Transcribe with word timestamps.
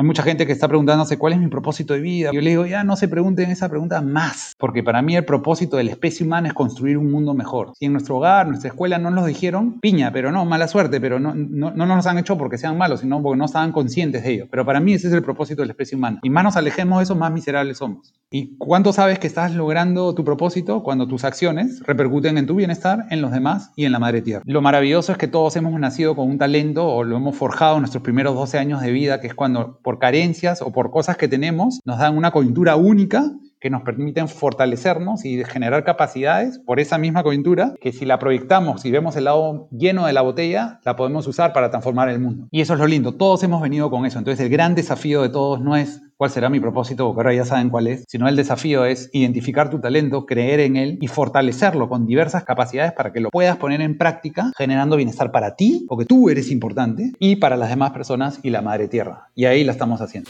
Hay 0.00 0.06
mucha 0.06 0.22
gente 0.22 0.46
que 0.46 0.52
está 0.52 0.66
preguntándose 0.66 1.18
cuál 1.18 1.34
es 1.34 1.38
mi 1.38 1.48
propósito 1.48 1.92
de 1.92 2.00
vida. 2.00 2.30
Yo 2.32 2.40
le 2.40 2.48
digo, 2.48 2.64
ya 2.64 2.84
no 2.84 2.96
se 2.96 3.06
pregunten 3.06 3.50
esa 3.50 3.68
pregunta 3.68 4.00
más, 4.00 4.54
porque 4.56 4.82
para 4.82 5.02
mí 5.02 5.14
el 5.14 5.26
propósito 5.26 5.76
de 5.76 5.84
la 5.84 5.90
especie 5.90 6.24
humana 6.24 6.48
es 6.48 6.54
construir 6.54 6.96
un 6.96 7.10
mundo 7.10 7.34
mejor. 7.34 7.74
Si 7.78 7.84
en 7.84 7.92
nuestro 7.92 8.16
hogar, 8.16 8.48
nuestra 8.48 8.70
escuela 8.70 8.96
no 8.96 9.10
nos 9.10 9.26
dijeron, 9.26 9.78
piña, 9.78 10.10
pero 10.10 10.32
no, 10.32 10.46
mala 10.46 10.68
suerte, 10.68 11.02
pero 11.02 11.20
no, 11.20 11.34
no, 11.34 11.72
no 11.72 11.84
nos 11.84 12.06
han 12.06 12.16
hecho 12.16 12.38
porque 12.38 12.56
sean 12.56 12.78
malos, 12.78 13.00
sino 13.00 13.20
porque 13.20 13.36
no 13.36 13.44
estaban 13.44 13.72
conscientes 13.72 14.22
de 14.22 14.32
ello. 14.32 14.46
Pero 14.50 14.64
para 14.64 14.80
mí 14.80 14.94
ese 14.94 15.08
es 15.08 15.12
el 15.12 15.22
propósito 15.22 15.60
de 15.60 15.66
la 15.66 15.72
especie 15.72 15.98
humana. 15.98 16.20
Y 16.22 16.30
más 16.30 16.44
nos 16.44 16.56
alejemos 16.56 17.00
de 17.00 17.02
eso, 17.02 17.14
más 17.14 17.30
miserables 17.30 17.76
somos. 17.76 18.14
¿Y 18.30 18.56
cuánto 18.56 18.94
sabes 18.94 19.18
que 19.18 19.26
estás 19.26 19.54
logrando 19.54 20.14
tu 20.14 20.24
propósito 20.24 20.82
cuando 20.82 21.08
tus 21.08 21.24
acciones 21.24 21.82
repercuten 21.84 22.38
en 22.38 22.46
tu 22.46 22.54
bienestar, 22.54 23.04
en 23.10 23.20
los 23.20 23.32
demás 23.32 23.72
y 23.76 23.84
en 23.84 23.92
la 23.92 23.98
madre 23.98 24.22
tierra? 24.22 24.44
Lo 24.46 24.62
maravilloso 24.62 25.12
es 25.12 25.18
que 25.18 25.28
todos 25.28 25.56
hemos 25.56 25.78
nacido 25.78 26.16
con 26.16 26.30
un 26.30 26.38
talento 26.38 26.86
o 26.86 27.04
lo 27.04 27.16
hemos 27.16 27.36
forjado 27.36 27.74
en 27.74 27.82
nuestros 27.82 28.02
primeros 28.02 28.34
12 28.34 28.56
años 28.56 28.80
de 28.80 28.92
vida, 28.92 29.20
que 29.20 29.26
es 29.26 29.34
cuando 29.34 29.80
por 29.89 29.89
carencias 29.98 30.62
o 30.62 30.72
por 30.72 30.90
cosas 30.90 31.16
que 31.16 31.28
tenemos 31.28 31.80
nos 31.84 31.98
dan 31.98 32.16
una 32.16 32.30
coyuntura 32.30 32.76
única 32.76 33.30
que 33.60 33.70
nos 33.70 33.82
permiten 33.82 34.26
fortalecernos 34.26 35.24
y 35.24 35.44
generar 35.44 35.84
capacidades 35.84 36.58
por 36.58 36.80
esa 36.80 36.96
misma 36.96 37.22
coyuntura, 37.22 37.74
que 37.80 37.92
si 37.92 38.06
la 38.06 38.18
proyectamos 38.18 38.86
y 38.86 38.90
vemos 38.90 39.16
el 39.16 39.24
lado 39.24 39.68
lleno 39.70 40.06
de 40.06 40.14
la 40.14 40.22
botella, 40.22 40.80
la 40.84 40.96
podemos 40.96 41.26
usar 41.26 41.52
para 41.52 41.70
transformar 41.70 42.08
el 42.08 42.20
mundo. 42.20 42.48
Y 42.50 42.62
eso 42.62 42.72
es 42.72 42.80
lo 42.80 42.86
lindo, 42.86 43.16
todos 43.16 43.42
hemos 43.42 43.60
venido 43.60 43.90
con 43.90 44.06
eso. 44.06 44.18
Entonces 44.18 44.44
el 44.44 44.50
gran 44.50 44.74
desafío 44.74 45.20
de 45.20 45.28
todos 45.28 45.60
no 45.60 45.76
es 45.76 46.02
cuál 46.20 46.30
será 46.30 46.50
mi 46.50 46.60
propósito, 46.60 47.06
porque 47.06 47.20
ahora 47.20 47.34
ya 47.34 47.46
saben 47.46 47.70
cuál 47.70 47.86
es, 47.86 48.04
sino 48.06 48.28
el 48.28 48.36
desafío 48.36 48.84
es 48.84 49.08
identificar 49.14 49.70
tu 49.70 49.80
talento, 49.80 50.26
creer 50.26 50.60
en 50.60 50.76
él 50.76 50.98
y 51.00 51.06
fortalecerlo 51.06 51.88
con 51.88 52.04
diversas 52.04 52.44
capacidades 52.44 52.92
para 52.92 53.10
que 53.10 53.20
lo 53.20 53.30
puedas 53.30 53.56
poner 53.56 53.80
en 53.80 53.96
práctica, 53.96 54.52
generando 54.54 54.96
bienestar 54.96 55.32
para 55.32 55.56
ti, 55.56 55.86
porque 55.88 56.04
tú 56.04 56.28
eres 56.28 56.50
importante, 56.50 57.12
y 57.18 57.36
para 57.36 57.56
las 57.56 57.70
demás 57.70 57.92
personas 57.92 58.38
y 58.42 58.50
la 58.50 58.60
madre 58.60 58.86
tierra. 58.86 59.30
Y 59.34 59.46
ahí 59.46 59.64
la 59.64 59.72
estamos 59.72 60.02
haciendo. 60.02 60.28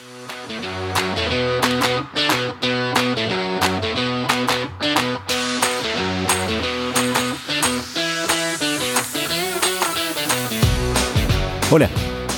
Hola, 11.72 11.90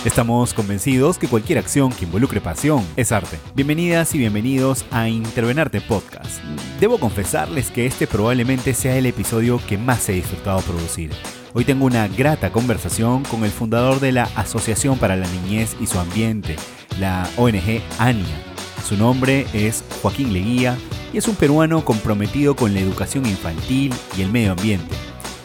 estamos 0.05 0.53
convencidos 0.53 1.17
que 1.17 1.28
cualquier 1.28 1.58
acción 1.58 1.92
que 1.92 2.05
involucre 2.05 2.41
pasión 2.41 2.84
es 2.97 3.12
arte. 3.12 3.39
Bienvenidas 3.55 4.14
y 4.14 4.19
bienvenidos 4.19 4.84
a 4.91 5.08
Intervenarte 5.08 5.81
Podcast. 5.81 6.42
Debo 6.81 6.98
confesarles 6.98 7.70
que 7.70 7.86
este 7.86 8.06
probablemente 8.06 8.75
sea 8.75 8.97
el 8.97 9.06
episodio 9.06 9.61
que 9.69 9.78
más 9.78 10.08
he 10.08 10.14
disfrutado 10.14 10.61
producir. 10.61 11.12
Hoy 11.55 11.64
tengo 11.64 11.84
una 11.84 12.08
grata 12.08 12.50
conversación 12.50 13.23
con 13.25 13.45
el 13.45 13.50
fundador 13.50 14.00
de 14.00 14.12
la 14.12 14.25
Asociación 14.34 14.98
para 14.98 15.17
la 15.17 15.27
Niñez 15.28 15.77
y 15.80 15.86
su 15.86 15.98
Ambiente, 15.98 16.56
la 16.98 17.28
ONG 17.36 17.80
ANIA. 17.98 18.42
Su 18.84 18.97
nombre 18.97 19.47
es 19.53 19.84
Joaquín 20.03 20.33
Leguía 20.33 20.77
y 21.12 21.19
es 21.19 21.28
un 21.28 21.36
peruano 21.36 21.84
comprometido 21.84 22.56
con 22.56 22.75
la 22.75 22.80
educación 22.80 23.27
infantil 23.27 23.92
y 24.17 24.23
el 24.23 24.33
medio 24.33 24.53
ambiente. 24.53 24.97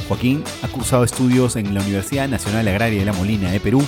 Joaquín 0.08 0.44
ha 0.62 0.68
cursado 0.68 1.04
estudios 1.04 1.56
en 1.56 1.74
la 1.74 1.82
Universidad 1.82 2.28
Nacional 2.28 2.68
Agraria 2.68 3.00
de 3.00 3.06
La 3.06 3.14
Molina 3.14 3.52
de 3.52 3.60
Perú, 3.60 3.84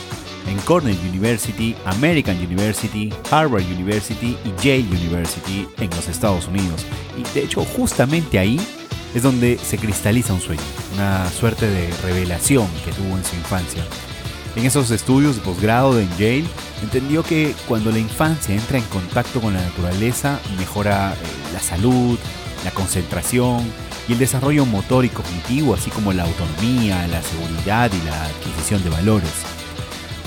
en 0.48 0.58
Cornell 0.60 0.98
University, 1.08 1.76
American 1.86 2.38
University, 2.38 3.14
Harvard 3.30 3.64
University 3.66 4.38
y 4.44 4.62
Yale 4.62 4.88
University 4.90 5.68
en 5.78 5.90
los 5.92 6.08
Estados 6.08 6.48
Unidos. 6.48 6.86
Y 7.18 7.24
de 7.34 7.46
hecho 7.46 7.64
justamente 7.64 8.40
ahí 8.40 8.60
es 9.14 9.24
donde 9.24 9.58
se 9.58 9.78
cristaliza 9.78 10.34
un 10.34 10.42
sueño, 10.42 10.62
una 10.96 11.30
suerte 11.30 11.68
de 11.68 11.92
revelación 12.04 12.68
que 12.86 12.92
tuvo 12.92 13.18
en 13.18 13.24
su 13.24 13.36
infancia. 13.36 13.84
En 14.56 14.66
esos 14.66 14.92
estudios 14.92 15.36
de 15.36 15.42
posgrado 15.42 16.00
en 16.00 16.10
Yale, 16.18 16.46
entendió 16.82 17.24
que 17.24 17.54
cuando 17.68 17.92
la 17.92 18.00
infancia 18.00 18.54
entra 18.56 18.78
en 18.78 18.84
contacto 18.86 19.42
con 19.42 19.54
la 19.54 19.62
naturaleza, 19.62 20.40
mejora 20.58 21.14
eh, 21.14 21.54
la 21.54 21.60
salud, 21.60 22.18
la 22.66 22.72
concentración, 22.72 23.64
y 24.10 24.14
el 24.14 24.20
desarrollo 24.20 24.66
motor 24.66 25.06
y 25.06 25.10
cognitivo, 25.10 25.76
así 25.76 25.92
como 25.92 26.12
la 26.12 26.24
autonomía, 26.24 27.08
la 27.08 27.22
seguridad 27.22 27.92
y 27.94 28.06
la 28.06 28.26
adquisición 28.26 28.84
de 28.84 28.90
valores. 28.90 29.46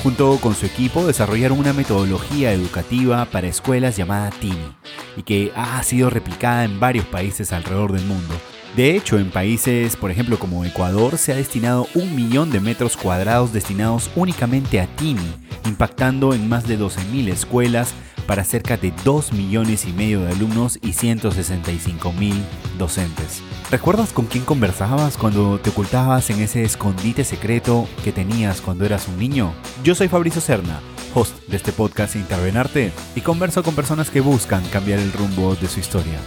Junto 0.05 0.37
con 0.39 0.55
su 0.55 0.67
equipo 0.67 1.05
desarrollaron 1.05 1.59
una 1.59 1.73
metodología 1.73 2.53
educativa 2.53 3.25
para 3.25 3.49
escuelas 3.49 3.97
llamada 3.97 4.31
TINI 4.31 4.77
y 5.17 5.23
que 5.23 5.53
ha 5.57 5.83
sido 5.83 6.11
replicada 6.11 6.65
en 6.65 6.79
varios 6.79 7.07
países 7.07 7.53
alrededor 7.53 7.93
del 7.93 8.05
mundo. 8.05 8.35
De 8.77 8.97
hecho, 8.97 9.19
en 9.19 9.31
países, 9.31 9.97
por 9.97 10.11
ejemplo, 10.11 10.39
como 10.39 10.65
Ecuador, 10.65 11.19
se 11.19 11.33
ha 11.33 11.37
destinado 11.37 11.89
un 11.95 12.15
millón 12.15 12.51
de 12.51 12.61
metros 12.61 12.97
cuadrados 12.97 13.53
destinados 13.53 14.11
únicamente 14.15 14.81
a 14.81 14.87
TINI, 14.87 15.35
impactando 15.67 16.35
en 16.35 16.49
más 16.49 16.67
de 16.67 16.79
12.000 16.79 17.29
escuelas 17.29 17.95
para 18.27 18.45
cerca 18.45 18.77
de 18.77 18.93
2 19.05 19.33
millones 19.33 19.87
y 19.87 19.93
medio 19.93 20.21
de 20.21 20.33
alumnos 20.33 20.79
y 20.83 20.93
165 20.93 22.13
mil 22.13 22.35
docentes. 22.79 23.43
¿Recuerdas 23.71 24.13
con 24.13 24.27
quién 24.27 24.45
conversabas 24.45 25.17
cuando 25.17 25.59
te 25.59 25.71
ocultabas 25.71 26.29
en 26.31 26.41
ese 26.41 26.63
escondite 26.63 27.25
secreto 27.25 27.89
que 28.05 28.13
tenías 28.13 28.61
cuando 28.61 28.85
eras 28.85 29.09
un 29.09 29.19
niño? 29.19 29.53
Yo 29.83 29.95
soy 29.95 30.09
Fabricio 30.09 30.41
Cerna, 30.41 30.81
host 31.15 31.35
de 31.49 31.57
este 31.57 31.73
podcast 31.73 32.17
Intervenarte, 32.17 32.93
y 33.15 33.21
converso 33.21 33.63
con 33.63 33.75
personas 33.75 34.11
que 34.11 34.21
buscan 34.21 34.65
cambiar 34.67 34.99
el 34.99 35.13
rumbo 35.13 35.55
de 35.55 35.69
su 35.69 35.81
historia, 35.81 36.19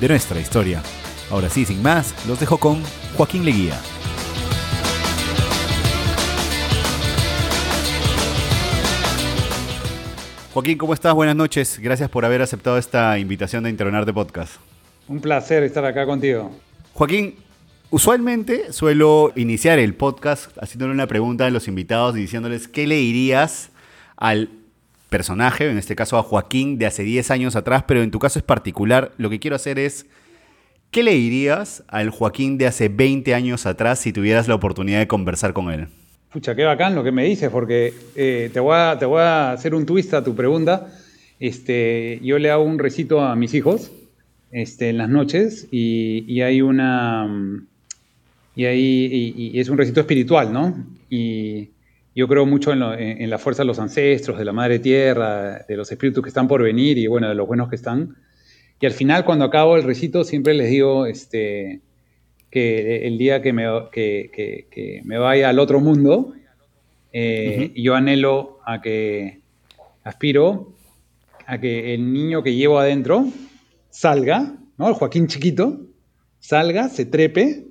de 0.00 0.08
nuestra 0.08 0.40
historia. 0.40 0.82
Ahora 1.30 1.48
sí, 1.48 1.64
sin 1.64 1.82
más, 1.82 2.14
los 2.26 2.38
dejo 2.38 2.58
con 2.58 2.82
Joaquín 3.16 3.44
Leguía. 3.44 3.78
Joaquín, 10.52 10.76
¿cómo 10.76 10.92
estás? 10.92 11.14
Buenas 11.14 11.34
noches. 11.34 11.78
Gracias 11.78 12.10
por 12.10 12.26
haber 12.26 12.42
aceptado 12.42 12.76
esta 12.76 13.18
invitación 13.18 13.64
de 13.64 13.70
Intervenarte 13.70 14.12
Podcast. 14.12 14.56
Un 15.08 15.18
placer 15.18 15.62
estar 15.62 15.82
acá 15.86 16.04
contigo. 16.04 16.50
Joaquín, 16.92 17.36
usualmente 17.88 18.70
suelo 18.70 19.32
iniciar 19.34 19.78
el 19.78 19.94
podcast 19.94 20.54
haciéndole 20.60 20.92
una 20.92 21.06
pregunta 21.06 21.46
a 21.46 21.50
los 21.50 21.68
invitados 21.68 22.18
y 22.18 22.20
diciéndoles 22.20 22.68
qué 22.68 22.86
le 22.86 22.96
dirías 22.96 23.70
al 24.18 24.50
personaje, 25.08 25.70
en 25.70 25.78
este 25.78 25.96
caso 25.96 26.18
a 26.18 26.22
Joaquín 26.22 26.76
de 26.76 26.84
hace 26.84 27.02
10 27.02 27.30
años 27.30 27.56
atrás, 27.56 27.84
pero 27.88 28.02
en 28.02 28.10
tu 28.10 28.18
caso 28.18 28.38
es 28.38 28.44
particular. 28.44 29.12
Lo 29.16 29.30
que 29.30 29.40
quiero 29.40 29.56
hacer 29.56 29.78
es, 29.78 30.04
¿qué 30.90 31.02
le 31.02 31.14
dirías 31.14 31.82
al 31.88 32.10
Joaquín 32.10 32.58
de 32.58 32.66
hace 32.66 32.90
20 32.90 33.34
años 33.34 33.64
atrás 33.64 34.00
si 34.00 34.12
tuvieras 34.12 34.48
la 34.48 34.56
oportunidad 34.56 34.98
de 34.98 35.08
conversar 35.08 35.54
con 35.54 35.70
él? 35.70 35.88
Pucha, 36.32 36.54
qué 36.54 36.64
bacán 36.64 36.94
lo 36.94 37.04
que 37.04 37.12
me 37.12 37.24
dices, 37.24 37.50
porque 37.50 37.92
eh, 38.16 38.48
te, 38.52 38.58
voy 38.58 38.74
a, 38.74 38.96
te 38.98 39.04
voy 39.04 39.20
a 39.20 39.52
hacer 39.52 39.74
un 39.74 39.84
twist 39.84 40.14
a 40.14 40.24
tu 40.24 40.34
pregunta. 40.34 40.88
Este, 41.38 42.20
yo 42.22 42.38
le 42.38 42.50
hago 42.50 42.64
un 42.64 42.78
recito 42.78 43.20
a 43.20 43.36
mis 43.36 43.52
hijos 43.52 43.92
este, 44.50 44.88
en 44.88 44.96
las 44.96 45.10
noches 45.10 45.68
y, 45.70 46.40
hay 46.40 46.62
una... 46.62 47.28
Y, 48.56 48.64
ahí, 48.64 49.34
y, 49.36 49.60
es 49.60 49.68
un 49.68 49.76
recito 49.76 50.00
espiritual, 50.00 50.54
¿no? 50.54 50.74
Y 51.10 51.70
yo 52.14 52.26
creo 52.28 52.46
mucho 52.46 52.72
en, 52.72 53.28
la 53.28 53.38
fuerza 53.38 53.62
de 53.62 53.66
los 53.66 53.78
ancestros, 53.78 54.38
de 54.38 54.46
la 54.46 54.52
madre 54.54 54.78
tierra, 54.78 55.66
de 55.68 55.76
los 55.76 55.92
espíritus 55.92 56.22
que 56.22 56.28
están 56.28 56.48
por 56.48 56.62
venir 56.62 56.96
y 56.96 57.08
bueno, 57.08 57.28
de 57.28 57.34
los 57.34 57.46
buenos 57.46 57.68
que 57.68 57.76
están. 57.76 58.16
Y 58.80 58.86
al 58.86 58.92
final, 58.92 59.26
cuando 59.26 59.44
acabo 59.44 59.76
el 59.76 59.82
recito, 59.82 60.24
siempre 60.24 60.54
les 60.54 60.70
digo, 60.70 61.04
este, 61.04 61.80
que 62.52 63.06
el 63.06 63.16
día 63.16 63.40
que 63.40 63.54
me, 63.54 63.64
que, 63.90 65.00
me 65.04 65.16
vaya 65.16 65.48
al 65.48 65.58
otro 65.58 65.80
mundo, 65.80 66.34
eh, 67.10 67.72
yo 67.74 67.94
anhelo 67.94 68.58
a 68.66 68.82
que, 68.82 69.40
aspiro 70.04 70.74
a 71.46 71.58
que 71.58 71.94
el 71.94 72.12
niño 72.12 72.42
que 72.42 72.54
llevo 72.54 72.78
adentro 72.78 73.26
salga, 73.88 74.54
¿no? 74.76 74.88
El 74.88 74.94
Joaquín 74.94 75.28
chiquito, 75.28 75.80
salga, 76.40 76.90
se 76.90 77.06
trepe, 77.06 77.68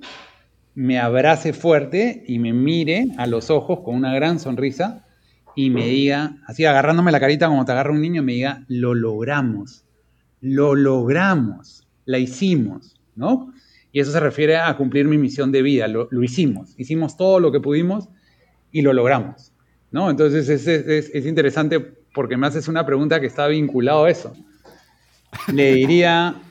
me 0.74 0.98
abrace 0.98 1.54
fuerte 1.54 2.24
y 2.28 2.40
me 2.40 2.52
mire 2.52 3.06
a 3.20 3.28
los 3.28 3.52
ojos 3.52 3.82
con 3.82 3.94
una 3.94 4.16
gran 4.16 4.40
sonrisa 4.40 5.06
y 5.56 5.70
me 5.70 5.86
diga, 5.86 6.38
así 6.48 6.66
agarrándome 6.66 7.12
la 7.12 7.20
carita 7.20 7.48
como 7.48 7.66
te 7.66 7.72
agarra 7.72 7.92
un 7.92 8.02
niño, 8.02 8.24
me 8.24 8.34
diga, 8.34 8.64
lo 8.68 8.96
logramos, 8.96 9.84
lo 10.40 10.74
logramos, 10.74 11.88
la 12.06 12.18
hicimos, 12.18 13.00
¿no? 13.16 13.54
Y 13.92 14.00
eso 14.00 14.12
se 14.12 14.20
refiere 14.20 14.58
a 14.58 14.76
cumplir 14.78 15.06
mi 15.06 15.18
misión 15.18 15.52
de 15.52 15.62
vida. 15.62 15.88
Lo, 15.88 16.08
hicimos, 16.24 16.74
hicimos 16.78 17.18
todo 17.18 17.40
lo 17.40 17.52
que 17.52 17.60
pudimos 17.60 18.10
y 18.72 18.82
lo 18.82 18.94
logramos. 18.94 19.52
¿no? 19.92 20.10
Entonces 20.10 20.48
es, 20.50 20.68
es, 20.68 21.26
interesante 21.26 21.80
porque 22.14 22.38
me 22.38 22.48
haces 22.48 22.68
una 22.68 22.86
pregunta 22.86 23.20
que 23.20 23.28
está 23.28 23.48
vinculado 23.48 24.06
a 24.06 24.10
eso. 24.10 24.34
Le 25.54 25.74
diría, 25.76 26.42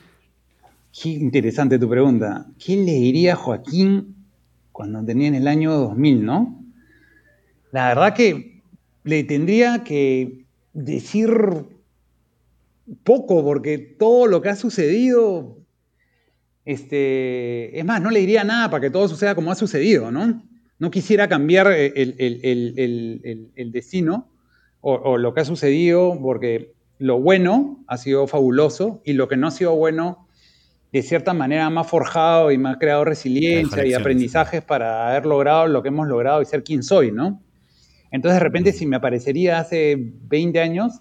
qué 0.91 1.09
interesante 1.09 1.79
tu 1.79 1.89
pregunta, 1.89 2.47
¿qué 2.63 2.75
le 2.75 2.93
diría 2.93 3.33
a 3.33 3.37
Joaquín 3.37 4.15
cuando 4.71 5.03
tenía 5.03 5.27
en 5.27 5.35
el 5.35 5.47
año 5.47 5.73
2000, 5.73 6.25
no? 6.25 6.63
La 7.71 7.89
verdad 7.89 8.13
que 8.13 8.61
le 9.03 9.23
tendría 9.23 9.83
que 9.83 10.45
decir 10.73 11.31
poco, 13.03 13.43
porque 13.43 13.77
todo 13.77 14.27
lo 14.27 14.41
que 14.41 14.49
ha 14.49 14.55
sucedido, 14.55 15.60
este, 16.65 17.77
es 17.77 17.85
más, 17.85 18.01
no 18.01 18.11
le 18.11 18.19
diría 18.19 18.43
nada 18.43 18.69
para 18.69 18.81
que 18.81 18.89
todo 18.89 19.07
suceda 19.07 19.35
como 19.35 19.51
ha 19.51 19.55
sucedido, 19.55 20.11
¿no? 20.11 20.43
No 20.79 20.91
quisiera 20.91 21.27
cambiar 21.27 21.71
el, 21.71 23.71
destino 23.71 24.31
o, 24.79 24.93
o, 24.93 25.17
lo 25.17 25.33
que 25.33 25.41
ha 25.41 25.45
sucedido, 25.45 26.17
porque 26.21 26.73
lo 26.97 27.19
bueno 27.19 27.83
ha 27.87 27.97
sido 27.97 28.27
fabuloso 28.27 29.01
y 29.05 29.13
lo 29.13 29.27
que 29.27 29.37
no 29.37 29.47
ha 29.47 29.51
sido 29.51 29.75
bueno, 29.75 30.27
de 30.91 31.01
cierta 31.03 31.33
manera, 31.33 31.69
me 31.69 31.79
ha 31.79 31.83
forjado 31.83 32.51
y 32.51 32.57
me 32.57 32.69
ha 32.69 32.77
creado 32.77 33.05
resiliencia 33.05 33.85
y 33.85 33.93
aprendizajes 33.93 34.61
para 34.61 35.09
haber 35.09 35.25
logrado 35.25 35.67
lo 35.67 35.81
que 35.81 35.87
hemos 35.87 36.07
logrado 36.07 36.41
y 36.41 36.45
ser 36.45 36.63
quien 36.63 36.83
soy, 36.83 37.11
¿no? 37.11 37.41
Entonces, 38.11 38.39
de 38.39 38.43
repente, 38.43 38.73
si 38.73 38.85
me 38.85 38.97
aparecería 38.97 39.59
hace 39.59 39.95
20 39.97 40.59
años, 40.59 40.99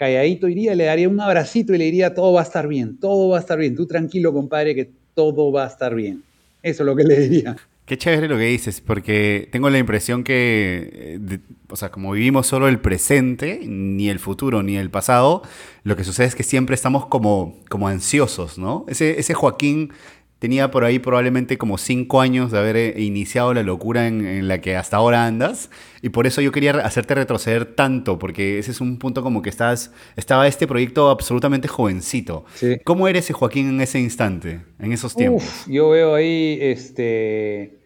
calladito 0.00 0.48
iría, 0.48 0.74
le 0.74 0.84
daría 0.84 1.10
un 1.10 1.20
abracito 1.20 1.74
y 1.74 1.78
le 1.78 1.84
diría, 1.84 2.14
todo 2.14 2.32
va 2.32 2.40
a 2.40 2.44
estar 2.44 2.66
bien, 2.66 2.96
todo 2.98 3.28
va 3.28 3.36
a 3.36 3.40
estar 3.40 3.58
bien, 3.58 3.76
tú 3.76 3.86
tranquilo, 3.86 4.32
compadre, 4.32 4.74
que 4.74 4.90
todo 5.12 5.52
va 5.52 5.64
a 5.64 5.66
estar 5.66 5.94
bien. 5.94 6.22
Eso 6.62 6.82
es 6.82 6.86
lo 6.86 6.96
que 6.96 7.04
le 7.04 7.20
diría. 7.20 7.54
Qué 7.84 7.98
chévere 7.98 8.26
lo 8.26 8.38
que 8.38 8.44
dices, 8.44 8.80
porque 8.80 9.48
tengo 9.52 9.68
la 9.68 9.76
impresión 9.76 10.24
que, 10.24 11.18
eh, 11.30 11.38
o 11.68 11.76
sea, 11.76 11.90
como 11.90 12.12
vivimos 12.12 12.46
solo 12.46 12.66
el 12.68 12.80
presente, 12.80 13.60
ni 13.66 14.08
el 14.08 14.20
futuro, 14.20 14.62
ni 14.62 14.76
el 14.76 14.88
pasado, 14.88 15.42
lo 15.84 15.96
que 15.96 16.04
sucede 16.04 16.28
es 16.28 16.34
que 16.34 16.44
siempre 16.44 16.74
estamos 16.74 17.04
como, 17.04 17.58
como 17.68 17.86
ansiosos, 17.86 18.56
¿no? 18.56 18.86
Ese, 18.88 19.20
ese 19.20 19.34
Joaquín 19.34 19.92
tenía 20.40 20.70
por 20.70 20.84
ahí 20.84 20.98
probablemente 20.98 21.58
como 21.58 21.78
cinco 21.78 22.20
años 22.20 22.50
de 22.50 22.58
haber 22.58 22.76
eh, 22.76 22.94
iniciado 22.96 23.54
la 23.54 23.62
locura 23.62 24.08
en, 24.08 24.48
la 24.48 24.60
que 24.60 24.74
hasta 24.74 24.96
ahora 24.96 25.26
andas. 25.26 25.70
Y 26.02 26.08
por 26.08 26.26
eso 26.26 26.40
yo 26.40 26.50
quería 26.50 26.72
hacerte 26.72 27.14
retroceder 27.14 27.76
tanto, 27.76 28.18
porque 28.18 28.58
ese 28.58 28.72
es 28.72 28.80
un 28.80 28.98
punto 28.98 29.22
como 29.22 29.42
que 29.42 29.50
estás, 29.50 29.92
estaba 30.16 30.48
este 30.48 30.66
proyecto 30.66 31.10
absolutamente 31.10 31.68
jovencito. 31.68 32.46
¿Cómo 32.84 33.06
eres 33.06 33.26
ese 33.26 33.34
Joaquín 33.34 33.68
en 33.68 33.80
ese 33.82 34.00
instante, 34.00 34.62
en 34.80 34.92
esos 34.92 35.14
tiempos? 35.14 35.66
yo 35.68 35.90
veo 35.90 36.14
ahí, 36.14 36.58
este... 36.60 37.78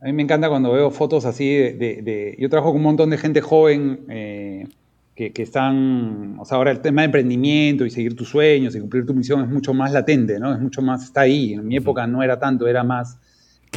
A 0.00 0.06
mí 0.06 0.12
me 0.12 0.22
encanta 0.22 0.50
cuando 0.50 0.72
veo 0.72 0.90
fotos 0.90 1.24
así 1.24 1.48
de... 1.48 2.36
Yo 2.38 2.50
trabajo 2.50 2.72
con 2.72 2.78
un 2.78 2.82
montón 2.82 3.08
de 3.08 3.16
gente 3.16 3.40
joven. 3.40 4.00
Eh, 4.10 4.66
que, 5.14 5.32
están, 5.36 6.36
o 6.40 6.44
sea, 6.44 6.58
ahora 6.58 6.72
el 6.72 6.80
tema 6.80 7.02
de 7.02 7.06
emprendimiento 7.06 7.86
y 7.86 7.90
seguir 7.90 8.16
tus 8.16 8.28
sueños 8.28 8.74
y 8.74 8.80
cumplir 8.80 9.06
tu 9.06 9.14
misión 9.14 9.42
es 9.42 9.48
mucho 9.48 9.72
más 9.72 9.92
latente, 9.92 10.40
¿no? 10.40 10.52
Es 10.52 10.60
mucho 10.60 10.82
más, 10.82 11.04
está 11.04 11.20
ahí. 11.20 11.52
En 11.52 11.66
mi 11.66 11.76
época 11.76 12.06
no 12.06 12.22
era 12.22 12.38
tanto, 12.38 12.66
era 12.66 12.82
más, 12.82 13.16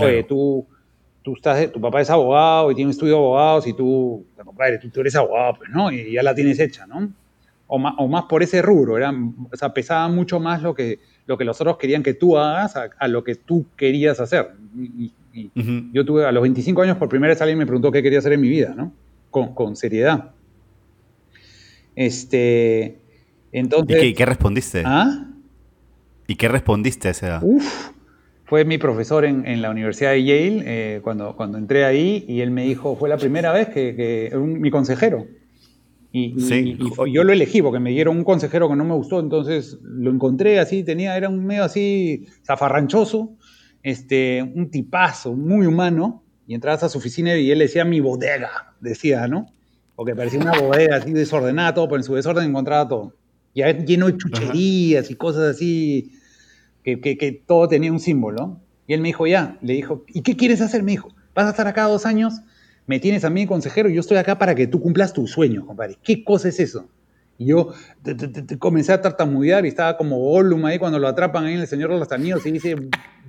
oye, 0.01 0.23
tú, 0.23 0.65
tú 1.21 1.35
estás, 1.35 1.71
tu 1.71 1.79
papá 1.79 2.01
es 2.01 2.09
abogado 2.09 2.71
y 2.71 2.75
tiene 2.75 2.87
un 2.87 2.91
estudio 2.91 3.13
de 3.13 3.19
abogados 3.19 3.67
y 3.67 3.73
tú, 3.73 4.25
compadre, 4.43 4.79
tú, 4.79 4.99
eres 4.99 5.15
abogado, 5.15 5.57
pues, 5.59 5.69
¿no? 5.69 5.91
Y 5.91 6.13
ya 6.13 6.23
la 6.23 6.33
tienes 6.33 6.59
hecha, 6.59 6.87
¿no? 6.87 7.11
O 7.67 7.77
más, 7.77 7.93
o 7.97 8.07
más 8.07 8.23
por 8.23 8.41
ese 8.41 8.63
rubro, 8.63 8.97
era, 8.97 9.11
o 9.11 9.55
sea, 9.55 9.73
pesaba 9.73 10.07
mucho 10.07 10.39
más 10.39 10.63
lo 10.63 10.73
que, 10.73 10.99
lo 11.27 11.37
que 11.37 11.43
los 11.43 11.61
otros 11.61 11.77
querían 11.77 12.01
que 12.01 12.15
tú 12.15 12.35
hagas 12.37 12.75
a, 12.75 13.07
lo 13.07 13.23
que 13.23 13.35
tú 13.35 13.67
querías 13.75 14.19
hacer. 14.19 14.53
Y, 14.75 15.11
Yo 15.93 16.03
tuve, 16.03 16.25
a 16.25 16.31
los 16.31 16.41
25 16.41 16.81
años, 16.81 16.97
por 16.97 17.09
primera 17.09 17.31
vez 17.31 17.39
alguien 17.41 17.59
me 17.59 17.67
preguntó 17.67 17.91
qué 17.91 18.01
quería 18.01 18.17
hacer 18.17 18.33
en 18.33 18.41
mi 18.41 18.49
vida, 18.49 18.73
¿no? 18.75 18.91
Con, 19.29 19.53
con 19.53 19.75
seriedad. 19.75 20.31
Este, 21.97 22.99
entonces, 23.51 24.03
¿Y 24.03 24.13
qué, 24.13 24.25
respondiste? 24.27 24.83
¿Ah? 24.85 25.31
¿Y 26.27 26.35
qué 26.35 26.47
respondiste 26.47 27.07
a 27.07 27.11
esa 27.11 27.27
edad? 27.27 27.41
Uf, 27.41 27.89
fue 28.45 28.65
mi 28.65 28.77
profesor 28.77 29.25
en, 29.25 29.61
la 29.63 29.71
Universidad 29.71 30.11
de 30.11 30.23
Yale 30.23 30.63
eh, 30.65 31.01
cuando, 31.03 31.35
cuando 31.35 31.57
entré 31.57 31.85
ahí 31.85 32.23
y 32.27 32.41
él 32.41 32.51
me 32.51 32.65
dijo, 32.65 32.95
fue 32.95 33.09
la 33.09 33.17
primera 33.17 33.51
vez 33.51 33.69
que, 33.69 33.95
que 33.95 34.37
mi 34.37 34.69
consejero. 34.69 35.25
Y, 36.11 36.39
sí. 36.39 36.77
y, 36.79 37.11
yo 37.11 37.23
lo 37.23 37.33
elegí 37.33 37.63
porque 37.63 37.79
me 37.79 37.89
dieron 37.89 38.15
un 38.15 38.23
consejero 38.23 38.69
que 38.69 38.75
no 38.75 38.85
me 38.85 38.93
gustó, 38.93 39.19
entonces 39.19 39.79
lo 39.81 40.11
encontré 40.11 40.59
así, 40.59 40.83
tenía, 40.83 41.17
era 41.17 41.29
un 41.29 41.47
medio 41.47 41.63
así 41.63 42.27
zafarranchoso, 42.45 43.35
este, 43.81 44.43
un 44.43 44.69
tipazo, 44.69 45.33
muy 45.33 45.65
humano, 45.65 46.23
y 46.45 46.53
entrabas 46.53 46.83
a 46.83 46.89
su 46.89 46.99
oficina 46.99 47.35
y 47.35 47.49
él 47.49 47.57
decía 47.57 47.85
mi 47.85 48.01
bodega, 48.01 48.75
decía, 48.81 49.27
¿no? 49.27 49.47
Porque 49.97 50.15
parecía 50.15 50.39
una 50.39 50.51
bodega 50.51 50.97
así 50.97 51.11
desordenada, 51.11 51.73
todo, 51.73 51.87
pero 51.87 51.97
en 51.97 52.03
su 52.03 52.13
desorden 52.13 52.47
encontraba 52.47 52.87
todo. 52.87 53.15
Ya 53.55 53.71
lleno 53.71 54.05
de 54.05 54.15
chucherías 54.15 55.09
y 55.09 55.15
cosas 55.15 55.55
así, 55.55 56.11
que, 56.83 57.01
que, 57.01 57.31
todo 57.31 57.67
tenía 57.67 57.91
un 57.91 57.99
símbolo. 57.99 58.61
Y 58.85 58.93
él 58.93 59.01
me 59.01 59.07
dijo, 59.07 59.25
ya, 59.25 59.57
le 59.63 59.73
dijo, 59.73 60.05
¿y 60.07 60.21
qué 60.21 60.37
quieres 60.37 60.61
hacer? 60.61 60.83
Me 60.83 60.91
dijo, 60.91 61.09
vas 61.33 61.47
a 61.47 61.49
estar 61.49 61.65
acá 61.65 61.85
dos 61.85 62.05
años, 62.05 62.41
me 62.85 62.99
tienes 62.99 63.25
a 63.25 63.31
mí 63.31 63.47
consejero 63.47 63.89
y 63.89 63.95
yo 63.95 64.01
estoy 64.01 64.17
acá 64.17 64.37
para 64.37 64.53
que 64.53 64.67
tú 64.67 64.79
cumplas 64.79 65.13
tus 65.13 65.31
sueños, 65.31 65.65
compadre. 65.65 65.97
¿Qué 66.03 66.23
cosa 66.23 66.49
es 66.49 66.59
eso? 66.59 66.87
Y 67.39 67.47
yo 67.47 67.73
comencé 68.59 68.93
a 68.93 69.01
tartamudear 69.01 69.65
y 69.65 69.69
estaba 69.69 69.97
como 69.97 70.19
Gollum 70.19 70.63
ahí 70.65 70.77
cuando 70.77 70.99
lo 70.99 71.07
atrapan 71.07 71.45
ahí 71.45 71.55
en 71.55 71.61
El 71.61 71.67
Señor 71.67 71.91
de 71.91 71.97
los 71.97 72.11
Anillos 72.11 72.45
y 72.45 72.51
dice 72.51 72.75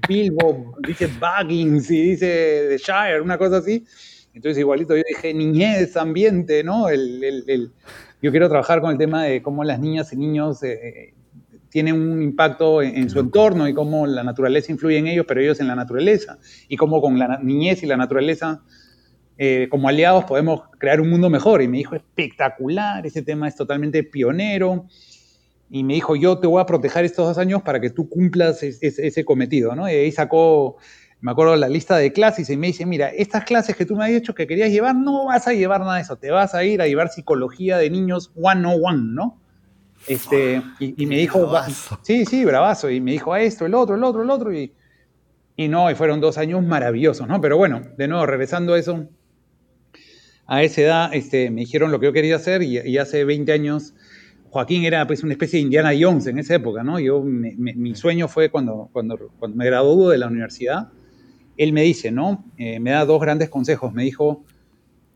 Bilbo, 0.07 0.77
dice 0.87 1.09
Baggins 1.19 1.91
y 1.91 2.11
dice 2.11 2.67
The 2.69 2.77
Shire, 2.77 3.23
una 3.23 3.39
cosa 3.39 3.57
así. 3.57 3.87
Entonces, 4.35 4.59
igualito 4.59 4.97
yo 4.97 5.03
dije, 5.07 5.35
niñez, 5.35 5.97
ambiente, 5.97 6.63
¿no? 6.63 6.89
El, 6.89 7.73
yo 8.23 8.31
quiero 8.31 8.49
trabajar 8.49 8.81
con 8.81 8.93
el 8.93 8.99
tema 8.99 9.25
de 9.25 9.43
cómo 9.43 9.65
las 9.65 9.81
niñas 9.81 10.13
y 10.13 10.17
niños 10.17 10.63
eh, 10.63 10.79
eh, 10.83 11.15
tienen 11.71 11.95
un 11.95 12.23
impacto 12.23 12.83
en, 12.83 13.11
su 13.11 13.21
entorno 13.21 13.69
y 13.69 13.75
cómo 13.75 14.07
la 14.07 14.25
naturaleza 14.25 14.73
influye 14.73 14.99
en 14.99 15.07
ellos, 15.07 15.27
pero 15.29 15.41
ellos 15.41 15.61
en 15.61 15.69
la 15.69 15.77
naturaleza. 15.77 16.39
Y 16.69 16.77
cómo 16.77 17.01
con 17.01 17.19
la 17.19 17.39
niñez 17.43 17.83
y 17.83 17.87
la 17.87 17.97
naturaleza, 17.97 18.63
eh, 19.37 19.69
como 19.71 19.89
aliados, 19.89 20.25
podemos 20.25 20.63
crear 20.79 21.01
un 21.01 21.11
mundo 21.11 21.31
mejor. 21.31 21.63
Y 21.63 21.69
me 21.69 21.79
dijo, 21.79 21.95
espectacular, 21.95 23.07
ese 23.07 23.23
tema 23.23 23.49
es 23.49 23.55
totalmente 23.55 24.03
pionero. 24.03 24.87
Y 25.71 25.85
me 25.85 25.95
dijo, 25.95 26.17
yo 26.17 26.39
te 26.39 26.47
voy 26.47 26.63
a 26.63 26.67
proteger 26.67 27.05
estos 27.05 27.27
dos 27.27 27.39
años 27.39 27.63
para 27.63 27.81
que 27.81 27.91
tú 27.91 28.09
cumplas 28.09 28.63
ese, 28.63 29.25
cometido, 29.25 29.75
¿no? 29.75 29.89
Y 29.89 29.93
ahí 29.93 30.13
sacó 30.13 30.79
me 31.21 31.33
acuerdo 31.33 31.57
la 31.57 31.69
lista 31.69 31.97
de 31.97 32.13
clases 32.13 32.49
y 32.49 32.57
me 32.57 32.69
dice, 32.69 32.87
mira, 32.87 33.09
estas 33.09 33.45
clases 33.45 33.75
que 33.75 33.85
tú 33.85 33.97
me 33.97 34.05
has 34.05 34.11
dicho 34.11 34.35
que 34.35 34.47
querías 34.47 34.71
llevar, 34.71 34.95
no 34.95 35.27
vas 35.27 35.49
a 35.49 35.53
llevar 35.53 35.81
nada 35.81 35.97
de 35.97 36.03
eso, 36.03 36.17
te 36.17 36.31
vas 36.31 36.55
a 36.55 36.65
ir 36.65 36.81
a 36.81 36.87
llevar 36.87 37.09
psicología 37.09 37.77
de 37.79 37.91
niños 37.91 38.31
one-on-one, 38.37 39.15
¿no? 39.15 39.41
Este, 40.07 40.63
y, 40.79 41.07
me 41.07 41.17
dijo, 41.17 41.51
sí, 42.03 42.25
sí, 42.25 42.45
bravazo, 42.45 42.89
y 42.89 43.01
me 43.01 43.11
dijo 43.13 43.33
a 43.33 43.41
esto, 43.41 43.67
el 43.67 43.75
otro, 43.75 43.97
el 43.97 44.05
otro, 44.05 44.23
el 44.23 44.31
otro, 44.31 44.55
y, 44.55 44.73
y 45.57 45.67
no, 45.67 45.91
y 45.91 45.97
fueron 45.97 46.21
dos 46.21 46.39
años 46.39 46.65
maravillosos, 46.65 47.27
¿no? 47.27 47.41
Pero 47.41 47.57
bueno, 47.57 47.83
de 47.97 48.07
nuevo, 48.07 48.25
regresando 48.25 48.75
a 48.75 48.79
eso, 48.79 49.09
a 50.47 50.63
esa 50.63 50.81
edad, 50.81 51.15
este, 51.15 51.51
me 51.51 51.63
dijeron 51.63 51.91
lo 51.91 51.99
que 51.99 52.07
yo 52.07 52.13
quería 52.13 52.37
hacer 52.37 52.63
y, 52.63 52.97
hace 52.97 53.25
20 53.25 53.53
años 53.53 53.95
Joaquín 54.51 54.85
era 54.85 55.07
pues 55.07 55.25
una 55.25 55.33
especie 55.33 55.59
de 55.59 55.65
Indiana 55.65 55.91
Jones 55.99 56.27
en 56.29 56.39
esa 56.39 56.55
época, 56.55 56.85
¿no? 56.85 57.01
Yo, 57.01 57.23
mi 57.23 57.95
sueño 57.97 58.29
fue 58.29 58.49
cuando, 58.51 58.89
cuando, 58.93 59.31
cuando 59.39 59.57
me 59.59 59.67
graduó 59.67 60.09
de 60.09 60.17
la 60.17 60.29
universidad, 60.29 60.89
él 61.59 61.73
me 61.73 61.83
dice, 61.83 62.11
¿no? 62.11 62.45
Eh, 62.57 62.81
me 62.81 62.93
da 62.93 63.05
dos 63.05 63.21
grandes 63.21 63.51
consejos. 63.51 63.93
Me 63.93 64.05
dijo, 64.05 64.45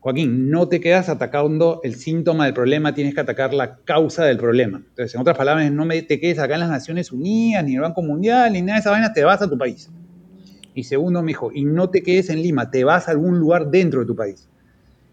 Joaquín, 0.01 0.49
no 0.49 0.67
te 0.67 0.81
quedas 0.81 1.07
atacando 1.07 1.79
el 1.83 1.95
síntoma 1.95 2.43
del 2.43 2.53
problema, 2.53 2.93
tienes 2.93 3.15
que 3.15 3.21
atacar 3.21 3.53
la 3.53 3.77
causa 3.77 4.25
del 4.25 4.37
problema. 4.37 4.83
Entonces, 4.89 5.15
en 5.15 5.21
otras 5.21 5.37
palabras, 5.37 5.71
no 5.71 5.85
me, 5.85 6.01
te 6.01 6.19
quedes 6.19 6.39
acá 6.39 6.55
en 6.55 6.59
las 6.59 6.69
Naciones 6.69 7.13
Unidas, 7.13 7.63
ni 7.63 7.71
en 7.71 7.77
el 7.77 7.81
Banco 7.81 8.01
Mundial, 8.01 8.51
ni 8.51 8.61
nada 8.61 8.73
de 8.73 8.79
esa 8.81 8.91
vaina, 8.91 9.13
te 9.13 9.23
vas 9.23 9.41
a 9.41 9.49
tu 9.49 9.57
país. 9.57 9.89
Y 10.75 10.83
segundo, 10.83 11.21
me 11.21 11.29
dijo, 11.29 11.51
y 11.53 11.63
no 11.63 11.89
te 11.89 12.03
quedes 12.03 12.29
en 12.29 12.41
Lima, 12.41 12.69
te 12.69 12.83
vas 12.83 13.07
a 13.07 13.11
algún 13.11 13.39
lugar 13.39 13.71
dentro 13.71 14.01
de 14.01 14.05
tu 14.05 14.15
país. 14.15 14.49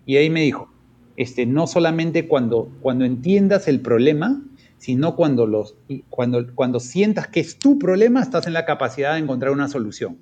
Y 0.07 0.17
ahí 0.17 0.29
me 0.29 0.43
dijo, 0.43 0.69
este, 1.17 1.47
no 1.47 1.69
solamente 1.69 2.27
cuando, 2.27 2.73
cuando 2.81 3.05
entiendas 3.05 3.69
el 3.69 3.81
problema, 3.81 4.43
sino 4.79 5.15
cuando, 5.15 5.47
los, 5.47 5.77
cuando, 6.09 6.53
cuando 6.57 6.81
sientas 6.81 7.29
que 7.29 7.39
es 7.39 7.61
tu 7.61 7.79
problema, 7.79 8.23
estás 8.23 8.49
en 8.49 8.55
la 8.55 8.65
capacidad 8.65 9.13
de 9.13 9.21
encontrar 9.21 9.53
una 9.53 9.69
solución. 9.69 10.19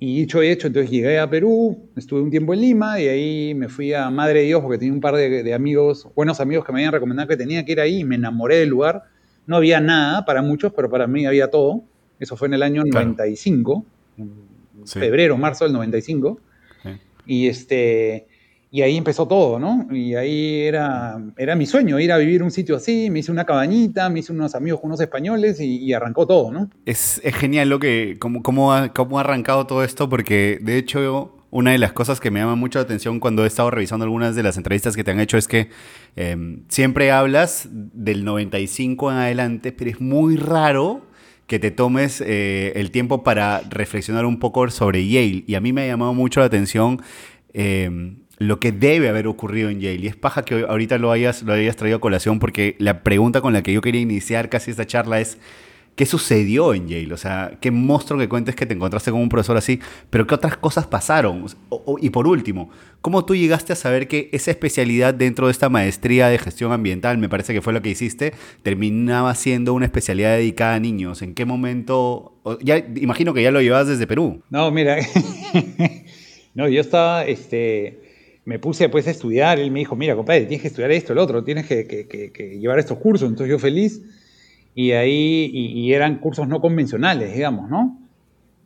Y 0.00 0.20
dicho 0.20 0.42
y 0.42 0.48
hecho, 0.48 0.66
entonces 0.66 0.90
llegué 0.90 1.18
a 1.18 1.30
Perú, 1.30 1.88
estuve 1.96 2.20
un 2.20 2.30
tiempo 2.30 2.52
en 2.52 2.60
Lima 2.60 3.00
y 3.00 3.08
ahí 3.08 3.54
me 3.54 3.68
fui 3.68 3.94
a 3.94 4.10
Madre 4.10 4.40
de 4.40 4.46
Dios 4.46 4.60
porque 4.60 4.76
tenía 4.76 4.92
un 4.92 5.00
par 5.00 5.14
de, 5.14 5.54
amigos, 5.54 6.08
buenos 6.14 6.40
amigos 6.40 6.64
que 6.64 6.72
me 6.72 6.80
habían 6.80 6.92
recomendado 6.92 7.28
que 7.28 7.36
tenía 7.36 7.64
que 7.64 7.72
ir 7.72 7.80
ahí 7.80 8.00
y 8.00 8.04
me 8.04 8.16
enamoré 8.16 8.56
del 8.56 8.68
lugar. 8.68 9.04
No 9.46 9.56
había 9.56 9.80
nada 9.80 10.24
para 10.24 10.42
muchos, 10.42 10.72
pero 10.74 10.90
para 10.90 11.06
mí 11.06 11.26
había 11.26 11.48
todo. 11.48 11.82
Eso 12.18 12.36
fue 12.36 12.48
en 12.48 12.54
el 12.54 12.62
año 12.62 12.84
95, 12.84 13.84
en 14.18 14.30
febrero, 14.86 15.36
marzo 15.36 15.64
del 15.64 15.72
95. 15.72 16.40
Y 17.26 17.46
este 17.48 18.26
y 18.74 18.82
ahí 18.82 18.96
empezó 18.96 19.28
todo, 19.28 19.60
¿no? 19.60 19.86
Y 19.92 20.16
ahí 20.16 20.62
era, 20.62 21.22
era 21.36 21.54
mi 21.54 21.64
sueño, 21.64 22.00
ir 22.00 22.10
a 22.10 22.18
vivir 22.18 22.42
un 22.42 22.50
sitio 22.50 22.74
así, 22.74 23.08
me 23.08 23.20
hice 23.20 23.30
una 23.30 23.44
cabañita, 23.44 24.10
me 24.10 24.18
hice 24.18 24.32
unos 24.32 24.56
amigos 24.56 24.80
con 24.80 24.88
unos 24.88 25.00
españoles 25.00 25.60
y, 25.60 25.92
arrancó 25.92 26.26
todo, 26.26 26.50
¿no? 26.50 26.68
Es, 26.84 27.22
genial 27.24 27.68
lo 27.68 27.78
que, 27.78 28.16
cómo, 28.18 28.42
cómo, 28.42 28.74
ha, 28.74 28.92
cómo 28.92 29.18
ha 29.18 29.20
arrancado 29.20 29.68
todo 29.68 29.84
esto, 29.84 30.08
porque 30.08 30.58
de 30.60 30.76
hecho 30.76 31.36
una 31.52 31.70
de 31.70 31.78
las 31.78 31.92
cosas 31.92 32.18
que 32.18 32.32
me 32.32 32.40
llama 32.40 32.56
mucho 32.56 32.80
la 32.80 32.82
atención 32.82 33.20
cuando 33.20 33.44
he 33.44 33.46
estado 33.46 33.70
revisando 33.70 34.06
algunas 34.06 34.34
de 34.34 34.42
las 34.42 34.56
entrevistas 34.56 34.96
que 34.96 35.04
te 35.04 35.12
han 35.12 35.20
hecho 35.20 35.38
es 35.38 35.46
que 35.46 35.68
em, 36.16 36.64
siempre 36.68 37.12
hablas 37.12 37.68
del 37.70 38.24
95 38.24 39.12
en 39.12 39.18
adelante, 39.18 39.70
pero 39.70 39.88
es 39.88 40.00
muy 40.00 40.34
raro 40.36 41.06
que 41.46 41.60
te 41.60 41.70
tomes 41.70 42.20
eh, 42.20 42.72
el 42.74 42.90
tiempo 42.90 43.22
para 43.22 43.60
reflexionar 43.70 44.26
un 44.26 44.40
poco 44.40 44.68
sobre 44.68 45.06
Yale. 45.06 45.44
Y 45.46 45.54
a 45.54 45.60
mí 45.60 45.72
me 45.72 45.82
ha 45.82 45.86
llamado 45.86 46.12
mucho 46.12 46.40
la 46.40 46.46
atención 46.46 47.00
em, 47.52 48.23
lo 48.38 48.60
que 48.60 48.72
debe 48.72 49.08
haber 49.08 49.26
ocurrido 49.26 49.70
en 49.70 49.80
Yale. 49.80 50.02
Y 50.02 50.06
es 50.06 50.16
paja 50.16 50.44
que 50.44 50.66
ahorita 50.68 50.98
lo 50.98 51.10
hayas, 51.10 51.42
lo 51.42 51.52
hayas 51.52 51.76
traído 51.76 51.98
a 51.98 52.00
colación 52.00 52.38
porque 52.38 52.76
la 52.78 53.02
pregunta 53.02 53.40
con 53.40 53.52
la 53.52 53.62
que 53.62 53.72
yo 53.72 53.80
quería 53.80 54.00
iniciar 54.00 54.48
casi 54.48 54.70
esta 54.70 54.86
charla 54.86 55.20
es 55.20 55.38
qué 55.96 56.06
sucedió 56.06 56.74
en 56.74 56.88
Yale, 56.88 57.12
o 57.14 57.16
sea, 57.16 57.52
qué 57.60 57.70
monstruo 57.70 58.18
que 58.18 58.28
cuentes 58.28 58.56
que 58.56 58.66
te 58.66 58.74
encontraste 58.74 59.10
con 59.10 59.20
un 59.20 59.28
profesor 59.28 59.56
así, 59.56 59.80
pero 60.10 60.26
qué 60.26 60.34
otras 60.34 60.56
cosas 60.56 60.86
pasaron. 60.86 61.46
y 62.00 62.10
por 62.10 62.26
último, 62.26 62.70
¿cómo 63.00 63.24
tú 63.24 63.36
llegaste 63.36 63.72
a 63.72 63.76
saber 63.76 64.08
que 64.08 64.28
esa 64.32 64.50
especialidad 64.50 65.14
dentro 65.14 65.46
de 65.46 65.52
esta 65.52 65.68
maestría 65.68 66.28
de 66.28 66.38
gestión 66.38 66.72
ambiental, 66.72 67.18
me 67.18 67.28
parece 67.28 67.54
que 67.54 67.62
fue 67.62 67.72
lo 67.72 67.82
que 67.82 67.90
hiciste, 67.90 68.34
terminaba 68.62 69.34
siendo 69.34 69.72
una 69.74 69.86
especialidad 69.86 70.36
dedicada 70.36 70.74
a 70.74 70.80
niños? 70.80 71.22
¿En 71.22 71.34
qué 71.34 71.44
momento? 71.44 72.32
Ya, 72.60 72.78
imagino 72.78 73.32
que 73.32 73.42
ya 73.42 73.50
lo 73.50 73.60
llevabas 73.60 73.88
desde 73.88 74.06
Perú. 74.06 74.42
No, 74.50 74.70
mira, 74.70 74.96
no, 76.54 76.68
yo 76.68 76.80
estaba, 76.80 77.24
este, 77.24 78.03
me 78.44 78.58
puse 78.58 78.88
pues 78.88 79.06
a 79.06 79.10
estudiar, 79.10 79.58
él 79.58 79.70
me 79.70 79.80
dijo, 79.80 79.96
mira, 79.96 80.14
compadre, 80.14 80.42
tienes 80.42 80.62
que 80.62 80.68
estudiar 80.68 80.90
esto, 80.90 81.12
el 81.12 81.18
otro, 81.18 81.42
tienes 81.44 81.66
que, 81.66 81.86
que 81.86 82.58
llevar 82.58 82.78
estos 82.78 82.98
cursos, 82.98 83.28
entonces 83.28 83.50
yo 83.50 83.58
feliz 83.58 84.02
y 84.74 84.92
ahí 84.92 85.50
y, 85.52 85.92
eran 85.92 86.18
cursos 86.18 86.48
no 86.48 86.60
convencionales, 86.60 87.32
digamos, 87.32 87.70
¿no? 87.70 88.00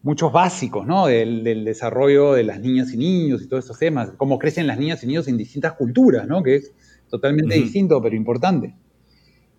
Muchos 0.03 0.33
básicos, 0.33 0.87
¿no? 0.87 1.07
Del, 1.07 1.65
desarrollo 1.65 2.33
de 2.33 2.45
las 2.45 2.61
niñas 2.61 2.93
y 2.95 2.97
niños 2.97 3.43
y 3.43 3.49
todos 3.49 3.65
estos 3.65 3.79
temas, 3.79 4.13
cómo 4.17 4.39
crecen 4.39 4.67
las 4.67 4.79
niñas 4.79 5.03
y 5.05 5.07
niños 5.07 5.29
en 5.29 5.37
distintas 5.37 5.75
culturas, 5.75 6.27
¿no? 6.27 6.43
Que 6.43 6.57
es 6.57 6.73
totalmente 7.11 7.55
distinto, 7.57 8.01
pero 8.01 8.17
importante. 8.17 8.75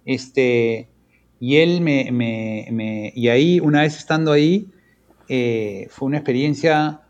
Este, 0.05 0.89
y 1.39 1.57
él 1.57 1.81
me, 1.81 2.11
me, 2.11 2.67
me, 2.71 3.13
y 3.15 3.27
ahí, 3.27 3.59
una 3.59 3.81
vez 3.81 3.97
estando 3.97 4.31
ahí, 4.31 4.69
eh, 5.27 5.85
fue 5.91 6.07
una 6.07 6.17
experiencia 6.17 7.01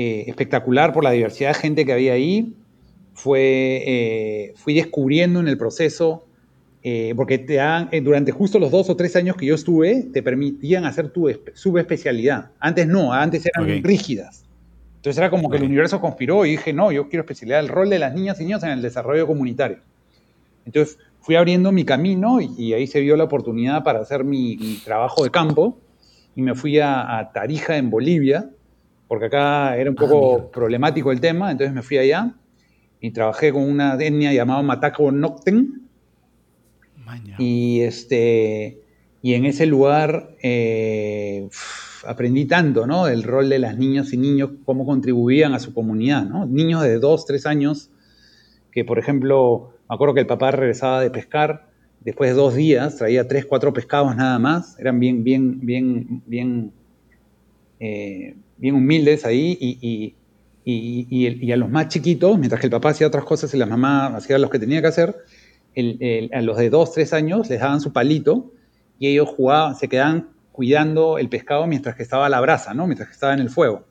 eh, 0.00 0.26
espectacular 0.28 0.92
por 0.92 1.02
la 1.02 1.10
diversidad 1.10 1.48
de 1.48 1.54
gente 1.54 1.84
que 1.84 1.92
había 1.92 2.12
ahí. 2.12 2.54
Fue, 3.14 3.82
eh, 3.84 4.52
fui 4.54 4.74
descubriendo 4.74 5.40
en 5.40 5.48
el 5.48 5.58
proceso 5.58 6.24
eh, 6.84 7.14
porque 7.16 7.38
te 7.38 7.54
dan, 7.54 7.90
durante 8.04 8.30
justo 8.30 8.60
los 8.60 8.70
dos 8.70 8.88
o 8.90 8.94
tres 8.94 9.16
años 9.16 9.34
que 9.34 9.46
yo 9.46 9.56
estuve, 9.56 10.04
te 10.12 10.22
permitían 10.22 10.84
hacer 10.84 11.08
tu 11.08 11.28
subespecialidad. 11.54 12.52
Antes 12.60 12.86
no, 12.86 13.12
antes 13.12 13.44
eran 13.44 13.82
rígidas. 13.82 14.44
Entonces 14.98 15.18
era 15.18 15.30
como 15.30 15.50
que 15.50 15.56
el 15.56 15.64
universo 15.64 16.00
conspiró 16.00 16.46
y 16.46 16.52
dije, 16.52 16.72
no, 16.72 16.92
yo 16.92 17.08
quiero 17.08 17.22
especialidad, 17.22 17.58
el 17.58 17.66
rol 17.66 17.90
de 17.90 17.98
las 17.98 18.14
niñas 18.14 18.40
y 18.40 18.44
niños 18.44 18.62
en 18.62 18.70
el 18.70 18.82
desarrollo 18.82 19.26
comunitario. 19.26 19.78
Entonces 20.64 20.98
fui 21.18 21.34
abriendo 21.34 21.72
mi 21.72 21.84
camino 21.84 22.40
y, 22.40 22.72
ahí 22.72 22.86
se 22.86 23.00
vio 23.00 23.16
la 23.16 23.24
oportunidad 23.24 23.82
para 23.82 23.98
hacer 23.98 24.22
mi, 24.22 24.78
trabajo 24.84 25.24
de 25.24 25.30
campo 25.30 25.76
y 26.36 26.42
me 26.42 26.54
fui 26.54 26.78
a, 26.78 27.30
Tarija, 27.34 27.78
en 27.78 27.90
Bolivia, 27.90 28.48
porque 29.08 29.26
acá 29.26 29.76
era 29.76 29.90
un 29.90 29.96
ah, 29.98 30.00
poco 30.00 30.50
problemático 30.50 31.10
el 31.10 31.20
tema, 31.20 31.50
entonces 31.50 31.74
me 31.74 31.82
fui 31.82 31.98
allá 31.98 32.34
y 33.00 33.10
trabajé 33.10 33.52
con 33.52 33.62
una 33.62 33.94
etnia 33.94 34.32
llamada 34.32 34.62
Mataco 34.62 35.10
Nocten, 35.10 35.88
y, 37.38 37.80
este, 37.80 38.82
y 39.22 39.34
en 39.34 39.46
ese 39.46 39.66
lugar 39.66 40.36
eh, 40.42 41.48
aprendí 42.06 42.44
tanto, 42.44 42.86
¿no? 42.86 43.08
El 43.08 43.22
rol 43.22 43.48
de 43.48 43.58
las 43.58 43.78
niñas 43.78 44.12
y 44.12 44.16
niños, 44.16 44.50
cómo 44.64 44.84
contribuían 44.84 45.54
a 45.54 45.58
su 45.58 45.72
comunidad, 45.72 46.24
¿no? 46.24 46.46
Niños 46.46 46.82
de 46.82 46.98
dos, 46.98 47.24
tres 47.24 47.46
años, 47.46 47.90
que 48.72 48.84
por 48.84 48.98
ejemplo, 48.98 49.72
me 49.88 49.94
acuerdo 49.94 50.14
que 50.14 50.20
el 50.20 50.26
papá 50.26 50.50
regresaba 50.50 51.00
de 51.00 51.10
pescar, 51.10 51.68
después 52.00 52.30
de 52.30 52.36
dos 52.36 52.54
días 52.54 52.96
traía 52.96 53.26
tres, 53.26 53.46
cuatro 53.46 53.72
pescados 53.72 54.14
nada 54.16 54.38
más, 54.38 54.78
eran 54.78 55.00
bien, 55.00 55.24
bien, 55.24 55.60
bien, 55.60 56.22
bien, 56.26 56.72
eh, 57.80 58.36
bien 58.58 58.74
humildes 58.74 59.24
ahí 59.24 59.56
y, 59.60 60.14
y, 60.64 61.52
a 61.52 61.56
los 61.56 61.70
más 61.70 61.88
chiquitos, 61.88 62.38
mientras 62.38 62.60
que 62.60 62.66
el 62.66 62.70
papá 62.70 62.90
hacía 62.90 63.06
otras 63.06 63.24
cosas 63.24 63.52
y 63.54 63.56
la 63.56 63.66
mamá 63.66 64.08
hacía 64.08 64.38
los 64.38 64.50
que 64.50 64.58
tenía 64.58 64.82
que 64.82 64.88
hacer, 64.88 65.16
a 66.32 66.42
los 66.42 66.56
de 66.58 66.70
2, 66.70 66.92
3 66.92 67.12
años 67.14 67.48
les 67.48 67.60
daban 67.60 67.80
su 67.80 67.92
palito 67.92 68.52
y 68.98 69.08
ellos 69.08 69.28
jugaban, 69.28 69.76
se 69.76 69.88
quedaban 69.88 70.30
cuidando 70.52 71.18
el 71.18 71.28
pescado 71.28 71.66
mientras 71.66 71.94
que 71.94 72.02
estaba 72.02 72.26
a 72.26 72.28
la 72.28 72.40
brasa, 72.40 72.74
¿no? 72.74 72.86
mientras 72.86 73.08
que 73.08 73.14
estaba 73.14 73.32
en 73.32 73.40
el 73.40 73.48
fuego. 73.48 73.84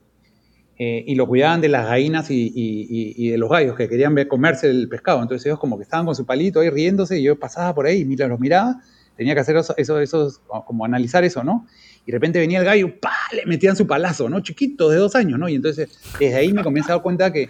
Eh, 0.79 1.03
y 1.07 1.15
lo 1.15 1.25
cuidaban 1.27 1.59
de 1.59 1.69
las 1.69 1.87
gallinas 1.87 2.27
y, 2.29 3.31
de 3.31 3.37
los 3.37 3.49
gallos 3.49 3.75
que 3.75 3.89
querían 3.89 4.15
comerse 4.27 4.69
el 4.69 4.87
pescado. 4.89 5.21
Entonces 5.21 5.45
ellos 5.47 5.59
como 5.59 5.77
que 5.77 5.83
estaban 5.83 6.05
con 6.05 6.13
su 6.13 6.25
palito 6.25 6.59
ahí 6.59 6.69
riéndose 6.69 7.19
y 7.19 7.23
yo 7.23 7.39
pasaba 7.39 7.73
por 7.73 7.87
ahí 7.87 8.01
y 8.01 8.15
los 8.15 8.39
miraba, 8.39 8.81
tenía 9.17 9.33
que 9.33 9.41
hacer 9.41 9.57
eso, 9.57 9.99
eso, 9.99 10.31
como 10.65 10.85
analizar 10.85 11.23
eso, 11.23 11.43
¿no? 11.43 11.65
Y 12.05 12.11
de 12.11 12.17
repente 12.17 12.39
venía 12.39 12.59
el 12.59 12.65
gallo, 12.65 12.99
¡pa! 13.01 13.13
le 13.33 13.45
metían 13.45 13.75
su 13.75 13.85
palazo, 13.87 14.29
¿no? 14.29 14.39
Chiquito, 14.39 14.89
de 14.89 14.97
dos 14.97 15.15
años, 15.15 15.39
¿no? 15.39 15.49
Y 15.49 15.55
entonces 15.55 15.89
desde 16.19 16.35
ahí 16.35 16.53
me 16.53 16.63
comencé 16.63 16.91
a 16.91 16.95
dar 16.95 17.03
cuenta 17.03 17.33
que 17.33 17.49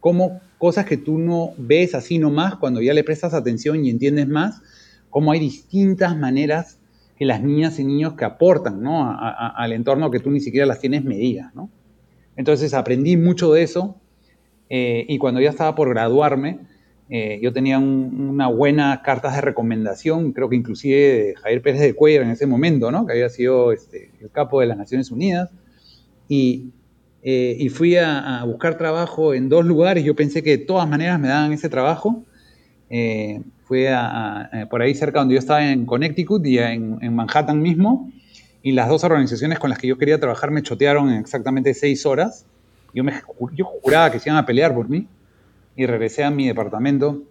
cómo 0.00 0.40
cosas 0.58 0.84
que 0.84 0.96
tú 0.96 1.18
no 1.18 1.54
ves 1.56 1.94
así 1.94 2.18
nomás, 2.18 2.56
cuando 2.56 2.82
ya 2.82 2.92
le 2.92 3.04
prestas 3.04 3.32
atención 3.32 3.84
y 3.84 3.90
entiendes 3.90 4.28
más, 4.28 4.60
cómo 5.08 5.32
hay 5.32 5.40
distintas 5.40 6.16
maneras 6.16 6.78
que 7.16 7.24
las 7.24 7.42
niñas 7.42 7.78
y 7.78 7.84
niños 7.84 8.14
que 8.14 8.24
aportan 8.24 8.82
¿no? 8.82 9.16
al 9.16 9.72
entorno 9.72 10.10
que 10.10 10.20
tú 10.20 10.30
ni 10.30 10.40
siquiera 10.40 10.66
las 10.66 10.80
tienes 10.80 11.04
medidas. 11.04 11.54
¿no? 11.54 11.70
Entonces 12.36 12.74
aprendí 12.74 13.16
mucho 13.16 13.52
de 13.52 13.62
eso 13.62 13.96
eh, 14.68 15.06
y 15.08 15.18
cuando 15.18 15.40
ya 15.40 15.50
estaba 15.50 15.74
por 15.74 15.88
graduarme, 15.88 16.60
eh, 17.10 17.38
yo 17.42 17.52
tenía 17.52 17.78
una 17.78 18.48
buena 18.48 19.02
carta 19.02 19.30
de 19.30 19.40
recomendación, 19.40 20.32
creo 20.32 20.48
que 20.48 20.56
inclusive 20.56 20.96
de 20.96 21.34
Javier 21.36 21.62
Pérez 21.62 21.80
de 21.80 21.94
Cuellar 21.94 22.22
en 22.22 22.30
ese 22.30 22.46
momento, 22.46 22.90
¿no? 22.90 23.06
que 23.06 23.12
había 23.12 23.28
sido 23.28 23.72
este, 23.72 24.10
el 24.20 24.30
capo 24.30 24.60
de 24.60 24.66
las 24.66 24.78
Naciones 24.78 25.10
Unidas, 25.10 25.50
y 26.28 26.72
eh, 27.26 27.56
y 27.58 27.70
fui 27.70 27.96
a, 27.96 28.44
buscar 28.44 28.76
trabajo 28.76 29.32
en 29.32 29.48
dos 29.48 29.64
lugares. 29.64 30.04
Yo 30.04 30.14
pensé 30.14 30.42
que 30.42 30.58
de 30.58 30.58
todas 30.58 30.86
maneras 30.86 31.18
me 31.18 31.28
daban 31.28 31.52
ese 31.52 31.70
trabajo. 31.70 32.22
Eh, 32.90 33.40
fui 33.64 33.86
a, 33.86 34.50
eh, 34.52 34.66
por 34.68 34.82
ahí 34.82 34.94
cerca 34.94 35.20
donde 35.20 35.34
yo 35.34 35.38
estaba 35.38 35.66
en 35.66 35.86
Connecticut 35.86 36.44
y 36.44 36.58
en, 36.58 37.14
Manhattan 37.14 37.62
mismo. 37.62 38.12
Y 38.62 38.72
las 38.72 38.90
dos 38.90 39.04
organizaciones 39.04 39.58
con 39.58 39.70
las 39.70 39.78
que 39.78 39.86
yo 39.86 39.96
quería 39.96 40.20
trabajar 40.20 40.50
me 40.50 40.62
chotearon 40.62 41.08
en 41.08 41.18
exactamente 41.18 41.72
seis 41.72 42.04
horas. 42.04 42.44
Yo, 42.92 43.02
me, 43.02 43.14
yo 43.54 43.64
juraba 43.64 44.10
que 44.12 44.20
se 44.20 44.28
iban 44.28 44.42
a 44.42 44.44
pelear 44.44 44.74
por 44.74 44.90
mí. 44.90 45.08
Y 45.76 45.86
regresé 45.86 46.24
a 46.24 46.30
mi 46.30 46.46
departamento, 46.46 47.24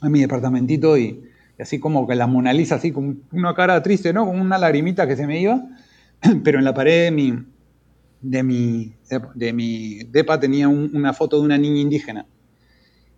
a 0.00 0.08
mi 0.08 0.20
departamentito 0.20 0.96
y, 0.96 1.24
y 1.58 1.62
así 1.62 1.80
como 1.80 2.06
que 2.06 2.14
la 2.14 2.26
Mona 2.26 2.52
Lisa, 2.52 2.76
así 2.76 2.92
con 2.92 3.22
una 3.32 3.54
cara 3.54 3.82
triste, 3.82 4.12
¿no? 4.12 4.26
Con 4.26 4.40
una 4.40 4.58
lagrimita 4.58 5.06
que 5.06 5.16
se 5.16 5.26
me 5.26 5.40
iba. 5.40 5.62
Pero 6.44 6.58
en 6.58 6.64
la 6.64 6.74
pared 6.74 7.04
de 7.04 7.10
mi, 7.10 7.38
de 8.20 8.42
mi, 8.42 8.92
de, 9.34 9.52
mi 9.52 9.98
depa 10.04 10.40
tenía 10.40 10.68
una 10.68 11.12
foto 11.12 11.38
de 11.38 11.44
una 11.44 11.58
niña 11.58 11.80
indígena. 11.80 12.26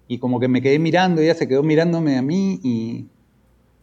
Y 0.08 0.18
como 0.18 0.38
que 0.38 0.48
me 0.48 0.62
quedé 0.62 0.78
mirando, 0.78 1.20
ella 1.20 1.34
se 1.34 1.48
quedó 1.48 1.62
mirándome 1.62 2.16
a 2.16 2.22
mí 2.22 2.60
y, 2.62 3.06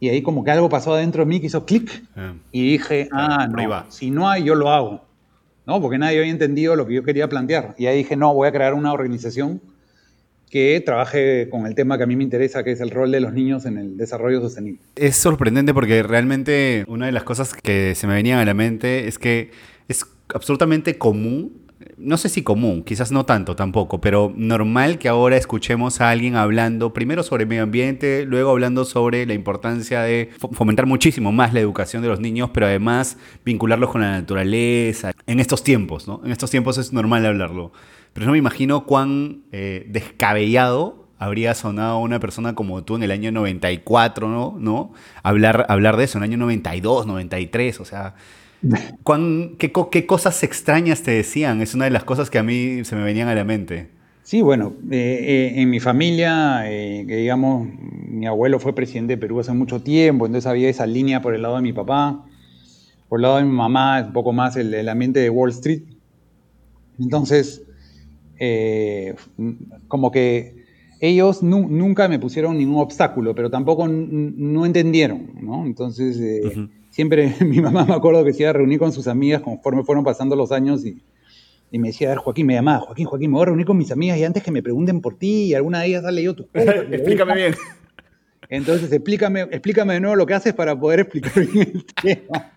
y 0.00 0.08
ahí 0.08 0.22
como 0.22 0.42
que 0.42 0.50
algo 0.50 0.68
pasó 0.68 0.94
adentro 0.94 1.24
de 1.24 1.26
mí 1.26 1.40
que 1.40 1.46
hizo 1.46 1.66
clic. 1.66 2.02
Ah. 2.16 2.34
y 2.50 2.72
dije, 2.72 3.08
ah, 3.12 3.46
no, 3.46 3.90
si 3.90 4.10
no 4.10 4.28
hay, 4.28 4.44
yo 4.44 4.54
lo 4.54 4.70
hago. 4.70 5.04
¿no? 5.66 5.80
Porque 5.80 5.98
nadie 5.98 6.18
había 6.18 6.30
entendido 6.30 6.76
lo 6.76 6.86
que 6.86 6.94
yo 6.94 7.02
quería 7.02 7.28
plantear. 7.28 7.74
Y 7.78 7.86
ahí 7.86 7.98
dije, 7.98 8.16
no, 8.16 8.34
voy 8.34 8.48
a 8.48 8.52
crear 8.52 8.74
una 8.74 8.92
organización 8.92 9.60
que 10.54 10.80
trabaje 10.86 11.48
con 11.50 11.66
el 11.66 11.74
tema 11.74 11.98
que 11.98 12.04
a 12.04 12.06
mí 12.06 12.14
me 12.14 12.22
interesa, 12.22 12.62
que 12.62 12.70
es 12.70 12.80
el 12.80 12.90
rol 12.90 13.10
de 13.10 13.18
los 13.18 13.32
niños 13.32 13.66
en 13.66 13.76
el 13.76 13.96
desarrollo 13.96 14.40
sostenible. 14.40 14.80
Es 14.94 15.16
sorprendente 15.16 15.74
porque 15.74 16.04
realmente 16.04 16.84
una 16.86 17.06
de 17.06 17.12
las 17.12 17.24
cosas 17.24 17.54
que 17.54 17.96
se 17.96 18.06
me 18.06 18.14
venían 18.14 18.38
a 18.38 18.44
la 18.44 18.54
mente 18.54 19.08
es 19.08 19.18
que 19.18 19.50
es 19.88 20.06
absolutamente 20.32 20.96
común, 20.96 21.64
no 21.96 22.16
sé 22.18 22.28
si 22.28 22.42
común, 22.42 22.84
quizás 22.84 23.10
no 23.10 23.26
tanto 23.26 23.56
tampoco, 23.56 24.00
pero 24.00 24.32
normal 24.36 24.98
que 25.00 25.08
ahora 25.08 25.36
escuchemos 25.36 26.00
a 26.00 26.10
alguien 26.10 26.36
hablando 26.36 26.92
primero 26.92 27.24
sobre 27.24 27.46
medio 27.46 27.64
ambiente, 27.64 28.24
luego 28.24 28.50
hablando 28.50 28.84
sobre 28.84 29.26
la 29.26 29.34
importancia 29.34 30.02
de 30.02 30.30
fomentar 30.52 30.86
muchísimo 30.86 31.32
más 31.32 31.52
la 31.52 31.58
educación 31.58 32.00
de 32.00 32.06
los 32.06 32.20
niños, 32.20 32.50
pero 32.54 32.66
además 32.66 33.18
vincularlos 33.44 33.90
con 33.90 34.02
la 34.02 34.12
naturaleza. 34.12 35.10
En 35.26 35.40
estos 35.40 35.64
tiempos, 35.64 36.06
¿no? 36.06 36.20
En 36.24 36.30
estos 36.30 36.52
tiempos 36.52 36.78
es 36.78 36.92
normal 36.92 37.26
hablarlo. 37.26 37.72
Pero 38.14 38.26
no 38.26 38.32
me 38.32 38.38
imagino 38.38 38.86
cuán 38.86 39.42
eh, 39.52 39.86
descabellado 39.90 41.08
habría 41.18 41.54
sonado 41.54 41.98
una 41.98 42.18
persona 42.20 42.54
como 42.54 42.82
tú 42.84 42.96
en 42.96 43.02
el 43.02 43.10
año 43.10 43.30
94, 43.32 44.28
¿no? 44.28 44.56
¿no? 44.58 44.92
Hablar, 45.22 45.66
hablar 45.68 45.98
de 45.98 46.04
eso, 46.04 46.16
en 46.16 46.24
el 46.24 46.30
año 46.30 46.38
92, 46.38 47.06
93, 47.06 47.80
o 47.80 47.84
sea 47.84 48.14
qué, 49.58 50.06
cosas 50.06 50.42
extrañas 50.42 51.02
te 51.02 51.10
decían? 51.10 51.60
Es 51.60 51.74
una 51.74 51.84
de 51.84 51.90
las 51.90 52.04
cosas 52.04 52.30
que 52.30 52.38
a 52.38 52.42
mí 52.42 52.84
se 52.84 52.96
me 52.96 53.02
venían 53.02 53.28
a 53.28 53.34
la 53.34 53.44
mente. 53.44 53.88
Sí, 54.22 54.40
bueno, 54.40 54.72
eh, 54.90 55.52
eh, 55.56 55.60
en 55.60 55.68
mi 55.68 55.80
familia, 55.80 56.62
eh, 56.70 57.04
que 57.06 57.16
digamos, 57.16 57.68
mi 58.08 58.26
abuelo 58.26 58.58
fue 58.58 58.74
presidente 58.74 59.14
de 59.14 59.18
Perú 59.18 59.40
hace 59.40 59.52
mucho 59.52 59.82
tiempo, 59.82 60.24
entonces 60.24 60.48
había 60.48 60.70
esa 60.70 60.86
línea 60.86 61.20
por 61.20 61.34
el 61.34 61.42
lado 61.42 61.56
de 61.56 61.62
mi 61.62 61.74
papá, 61.74 62.24
por 63.10 63.18
el 63.18 63.22
lado 63.22 63.36
de 63.36 63.44
mi 63.44 63.52
mamá, 63.52 64.02
un 64.06 64.14
poco 64.14 64.32
más 64.32 64.56
el, 64.56 64.88
ambiente 64.88 65.20
de 65.20 65.28
Wall 65.28 65.50
Street. 65.50 65.82
Entonces, 66.98 67.63
eh, 68.38 69.14
como 69.88 70.10
que 70.10 70.64
ellos 71.00 71.42
nunca 71.42 72.08
me 72.08 72.18
pusieron 72.18 72.56
ningún 72.56 72.80
obstáculo, 72.80 73.34
pero 73.34 73.50
tampoco 73.50 73.86
no 73.88 74.64
entendieron, 74.64 75.32
¿no? 75.40 75.66
Entonces, 75.66 76.18
eh, 76.18 76.68
siempre 76.90 77.34
mi 77.44 77.60
mamá 77.60 77.84
me 77.84 77.94
acuerdo 77.94 78.24
que 78.24 78.32
se 78.32 78.42
iba 78.42 78.50
a 78.50 78.54
reunir 78.54 78.78
con 78.78 78.92
sus 78.92 79.06
amigas 79.08 79.42
conforme 79.42 79.84
fueron 79.84 80.04
pasando 80.04 80.36
los 80.36 80.52
años 80.52 80.84
y, 80.84 81.02
y 81.70 81.78
me 81.78 81.88
decía, 81.88 82.16
Joaquín, 82.16 82.46
me 82.46 82.54
llamaba, 82.54 82.80
Joaquín, 82.80 83.06
Joaquín, 83.06 83.30
me 83.30 83.34
voy 83.34 83.42
a 83.42 83.46
reunir 83.46 83.66
con 83.66 83.76
mis 83.76 83.90
amigas 83.90 84.18
y 84.18 84.24
antes 84.24 84.42
que 84.42 84.50
me 84.50 84.62
pregunten 84.62 85.00
por 85.00 85.16
ti 85.18 85.46
y 85.46 85.54
alguna 85.54 85.80
de 85.80 85.88
ellas 85.88 86.04
ha 86.04 86.10
leído 86.10 86.34
tu 86.34 86.48
Explícame 86.54 87.34
bien. 87.34 87.54
Entonces, 88.48 88.92
explícame, 88.92 89.42
explícame 89.42 89.94
de 89.94 90.00
nuevo 90.00 90.16
lo 90.16 90.26
que 90.26 90.34
haces 90.34 90.54
para 90.54 90.78
poder 90.78 91.00
explicar 91.00 91.44
bien 91.46 91.72
el 91.74 91.84
tema. 91.86 92.52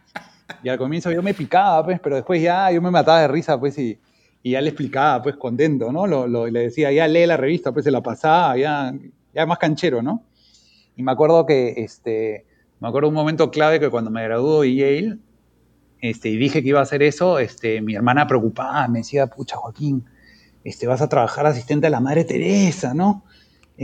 Y 0.64 0.70
al 0.70 0.78
comienzo 0.78 1.12
yo 1.12 1.22
me 1.22 1.34
picaba, 1.34 1.84
pues, 1.84 2.00
pero 2.00 2.16
después 2.16 2.42
ya 2.42 2.72
yo 2.72 2.82
me 2.82 2.92
mataba 2.92 3.22
de 3.22 3.28
risa, 3.28 3.60
pues, 3.60 3.78
y, 3.78 3.98
y 4.48 4.52
ya 4.52 4.62
le 4.62 4.70
explicaba, 4.70 5.22
pues, 5.22 5.36
contento, 5.36 5.92
¿no? 5.92 6.08
Lo, 6.08 6.48
le 6.48 6.60
decía, 6.62 6.90
ya 6.94 7.06
lee 7.06 7.26
la 7.26 7.36
revista, 7.36 7.74
pues, 7.74 7.84
se 7.84 7.92
la 7.92 8.02
pasaba, 8.02 8.58
ya, 8.58 8.94
ya 9.34 9.46
más 9.46 9.58
canchero, 9.58 10.02
¿no? 10.02 10.24
Y 10.96 11.04
me 11.04 11.12
acuerdo 11.12 11.46
que, 11.46 11.74
este, 11.76 12.46
me 12.80 12.88
acuerdo 12.88 13.10
un 13.10 13.14
momento 13.14 13.52
clave 13.52 13.82
que 13.82 13.90
cuando 13.90 14.10
me 14.10 14.24
graduó 14.24 14.62
de 14.62 14.74
Yale, 14.74 15.18
este, 16.00 16.30
y 16.30 16.38
dije 16.38 16.64
que 16.64 16.70
iba 16.70 16.80
a 16.80 16.84
hacer 16.84 17.04
eso, 17.04 17.40
este, 17.40 17.82
mi 17.82 17.96
hermana 17.96 18.26
preocupada 18.26 18.88
me 18.88 19.00
decía, 19.00 19.28
pucha, 19.28 19.58
Joaquín, 19.58 20.06
este, 20.64 20.88
vas 20.88 21.02
a 21.02 21.10
trabajar 21.10 21.46
asistente 21.46 21.88
a 21.88 21.90
la 21.90 22.00
Madre 22.00 22.24
Teresa, 22.24 22.94
¿no? 22.94 23.26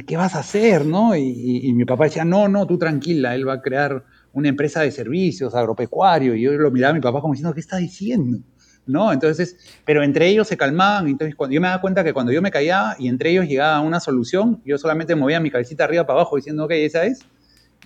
¿Qué 0.08 0.16
vas 0.16 0.34
a 0.36 0.40
hacer, 0.40 0.86
no? 0.86 1.14
Y, 1.18 1.60
y 1.64 1.74
mi 1.74 1.84
papá 1.84 2.06
decía, 2.06 2.24
no, 2.24 2.48
no, 2.48 2.66
tú 2.66 2.78
tranquila, 2.78 3.36
él 3.36 3.46
va 3.48 3.56
a 3.56 3.62
crear 3.62 4.06
una 4.32 4.48
empresa 4.48 4.82
de 4.82 4.92
servicios 4.92 5.54
agropecuario, 5.56 6.36
y 6.36 6.42
yo 6.44 6.54
lo 6.54 6.72
miraba 6.72 6.92
a 6.92 6.96
mi 6.96 7.02
papá 7.02 7.20
como 7.20 7.34
diciendo, 7.34 7.54
¿qué 7.54 7.60
está 7.60 7.78
diciendo? 7.78 8.40
¿No? 8.86 9.14
Entonces, 9.14 9.58
pero 9.86 10.04
entre 10.04 10.28
ellos 10.28 10.48
se 10.48 10.58
calmaban, 10.58 11.08
entonces 11.08 11.36
cuando 11.36 11.54
yo 11.54 11.62
me 11.62 11.68
daba 11.68 11.80
cuenta 11.80 12.04
que 12.04 12.12
cuando 12.12 12.34
yo 12.34 12.42
me 12.42 12.52
callaba 12.52 12.96
y 13.00 13.08
entre 13.08 13.32
ellos 13.32 13.48
llegaba 13.48 13.80
una 13.80 14.02
solución, 14.02 14.62
yo 14.66 14.78
solamente 14.78 15.16
movía 15.16 15.40
mi 15.40 15.50
cabecita 15.50 15.86
arriba 15.86 16.06
para 16.06 16.20
abajo 16.20 16.36
diciendo, 16.36 16.66
ok, 16.66 16.72
esa 16.72 17.06
es, 17.06 17.22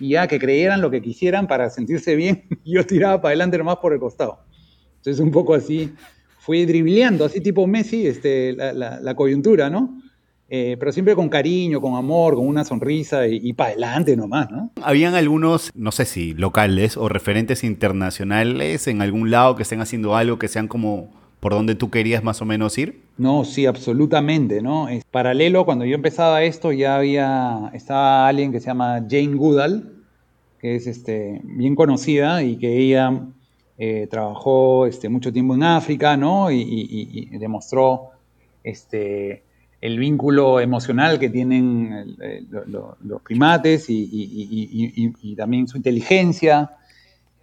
y 0.00 0.10
ya 0.10 0.26
que 0.26 0.40
creyeran 0.40 0.80
lo 0.80 0.90
que 0.90 1.00
quisieran 1.00 1.46
para 1.46 1.70
sentirse 1.70 2.16
bien, 2.16 2.44
yo 2.64 2.84
tiraba 2.84 3.20
para 3.20 3.30
adelante 3.30 3.58
nomás 3.58 3.76
por 3.76 3.92
el 3.92 4.00
costado. 4.00 4.40
Entonces, 4.96 5.20
un 5.20 5.30
poco 5.30 5.54
así, 5.54 5.94
fui 6.40 6.66
dribleando, 6.66 7.24
así 7.24 7.40
tipo 7.40 7.66
Messi, 7.68 8.06
este, 8.06 8.54
la, 8.54 8.72
la 8.72 9.14
coyuntura, 9.14 9.70
¿no? 9.70 10.00
Eh, 10.50 10.76
pero 10.80 10.92
siempre 10.92 11.14
con 11.14 11.28
cariño, 11.28 11.80
con 11.80 11.94
amor, 11.94 12.34
con 12.34 12.46
una 12.46 12.64
sonrisa 12.64 13.26
y, 13.26 13.52
para 13.52 13.70
adelante 13.70 14.16
nomás, 14.16 14.50
¿no? 14.50 14.70
Habían 14.82 15.14
algunos, 15.14 15.70
no 15.74 15.92
sé 15.92 16.06
si 16.06 16.32
locales 16.32 16.96
o 16.96 17.10
referentes 17.10 17.64
internacionales 17.64 18.88
en 18.88 19.02
algún 19.02 19.30
lado 19.30 19.56
que 19.56 19.62
estén 19.62 19.82
haciendo 19.82 20.16
algo 20.16 20.38
que 20.38 20.48
sean 20.48 20.66
como 20.66 21.10
por 21.40 21.52
donde 21.52 21.74
tú 21.74 21.90
querías 21.90 22.24
más 22.24 22.40
o 22.40 22.46
menos 22.46 22.78
ir? 22.78 23.02
No, 23.18 23.44
sí, 23.44 23.66
absolutamente, 23.66 24.62
¿no? 24.62 24.88
Es 24.88 25.04
paralelo, 25.04 25.64
cuando 25.64 25.84
yo 25.84 25.94
empezaba 25.94 26.42
esto 26.42 26.72
ya 26.72 26.96
había, 26.96 27.70
estaba 27.74 28.26
alguien 28.26 28.50
que 28.50 28.60
se 28.60 28.66
llama 28.66 29.04
Jane 29.08 29.34
Goodall, 29.34 30.02
que 30.60 30.76
es 30.76 30.86
este, 30.86 31.40
bien 31.44 31.76
conocida 31.76 32.42
y 32.42 32.56
que 32.56 32.78
ella 32.78 33.20
eh, 33.76 34.08
trabajó 34.10 34.86
este, 34.86 35.08
mucho 35.08 35.32
tiempo 35.32 35.54
en 35.54 35.62
África, 35.62 36.16
¿no? 36.16 36.50
Y, 36.50 36.58
y 36.60 37.38
demostró 37.38 38.10
este, 38.64 39.44
el 39.80 39.98
vínculo 39.98 40.60
emocional 40.60 41.18
que 41.18 41.30
tienen 41.30 42.16
los 43.06 43.22
primates 43.22 43.86
y, 43.88 45.34
también 45.36 45.68
su 45.68 45.76
inteligencia. 45.76 46.72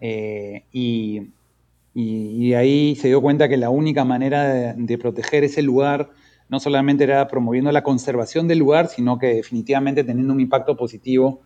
Eh, 0.01 0.63
y, 0.71 2.53
ahí 2.53 2.95
se 2.95 3.07
dio 3.07 3.21
cuenta 3.21 3.47
que 3.47 3.57
la 3.57 3.69
única 3.69 4.03
manera 4.03 4.73
de, 4.73 4.97
proteger 4.97 5.45
ese 5.45 5.61
lugar 5.61 6.09
no 6.49 6.59
solamente 6.59 7.05
era 7.05 7.27
promoviendo 7.27 7.71
la 7.71 7.83
conservación 7.83 8.47
del 8.47 8.59
lugar, 8.59 8.87
sino 8.87 9.17
que 9.17 9.27
definitivamente 9.27 10.03
teniendo 10.03 10.33
un 10.33 10.41
impacto 10.41 10.75
positivo 10.75 11.41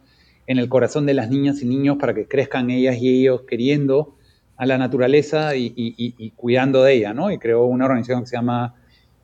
en 0.48 0.58
el 0.58 0.68
corazón 0.68 1.06
de 1.06 1.14
las 1.14 1.30
niñas 1.30 1.62
y 1.62 1.66
niños 1.66 1.98
para 2.00 2.14
que 2.14 2.28
crezcan 2.28 2.72
ellas 2.72 2.98
y 2.98 3.22
ellos 3.22 3.44
queriendo 3.48 4.16
a 4.58 4.66
la 4.66 4.78
naturaleza 4.78 5.56
y, 5.56 6.34
cuidando 6.36 6.84
de 6.84 6.96
ella, 6.96 7.14
¿no? 7.14 7.32
Y 7.32 7.38
creó 7.38 7.66
una 7.66 7.86
organización 7.86 8.22
que 8.22 8.28
se 8.28 8.36
llama 8.36 8.76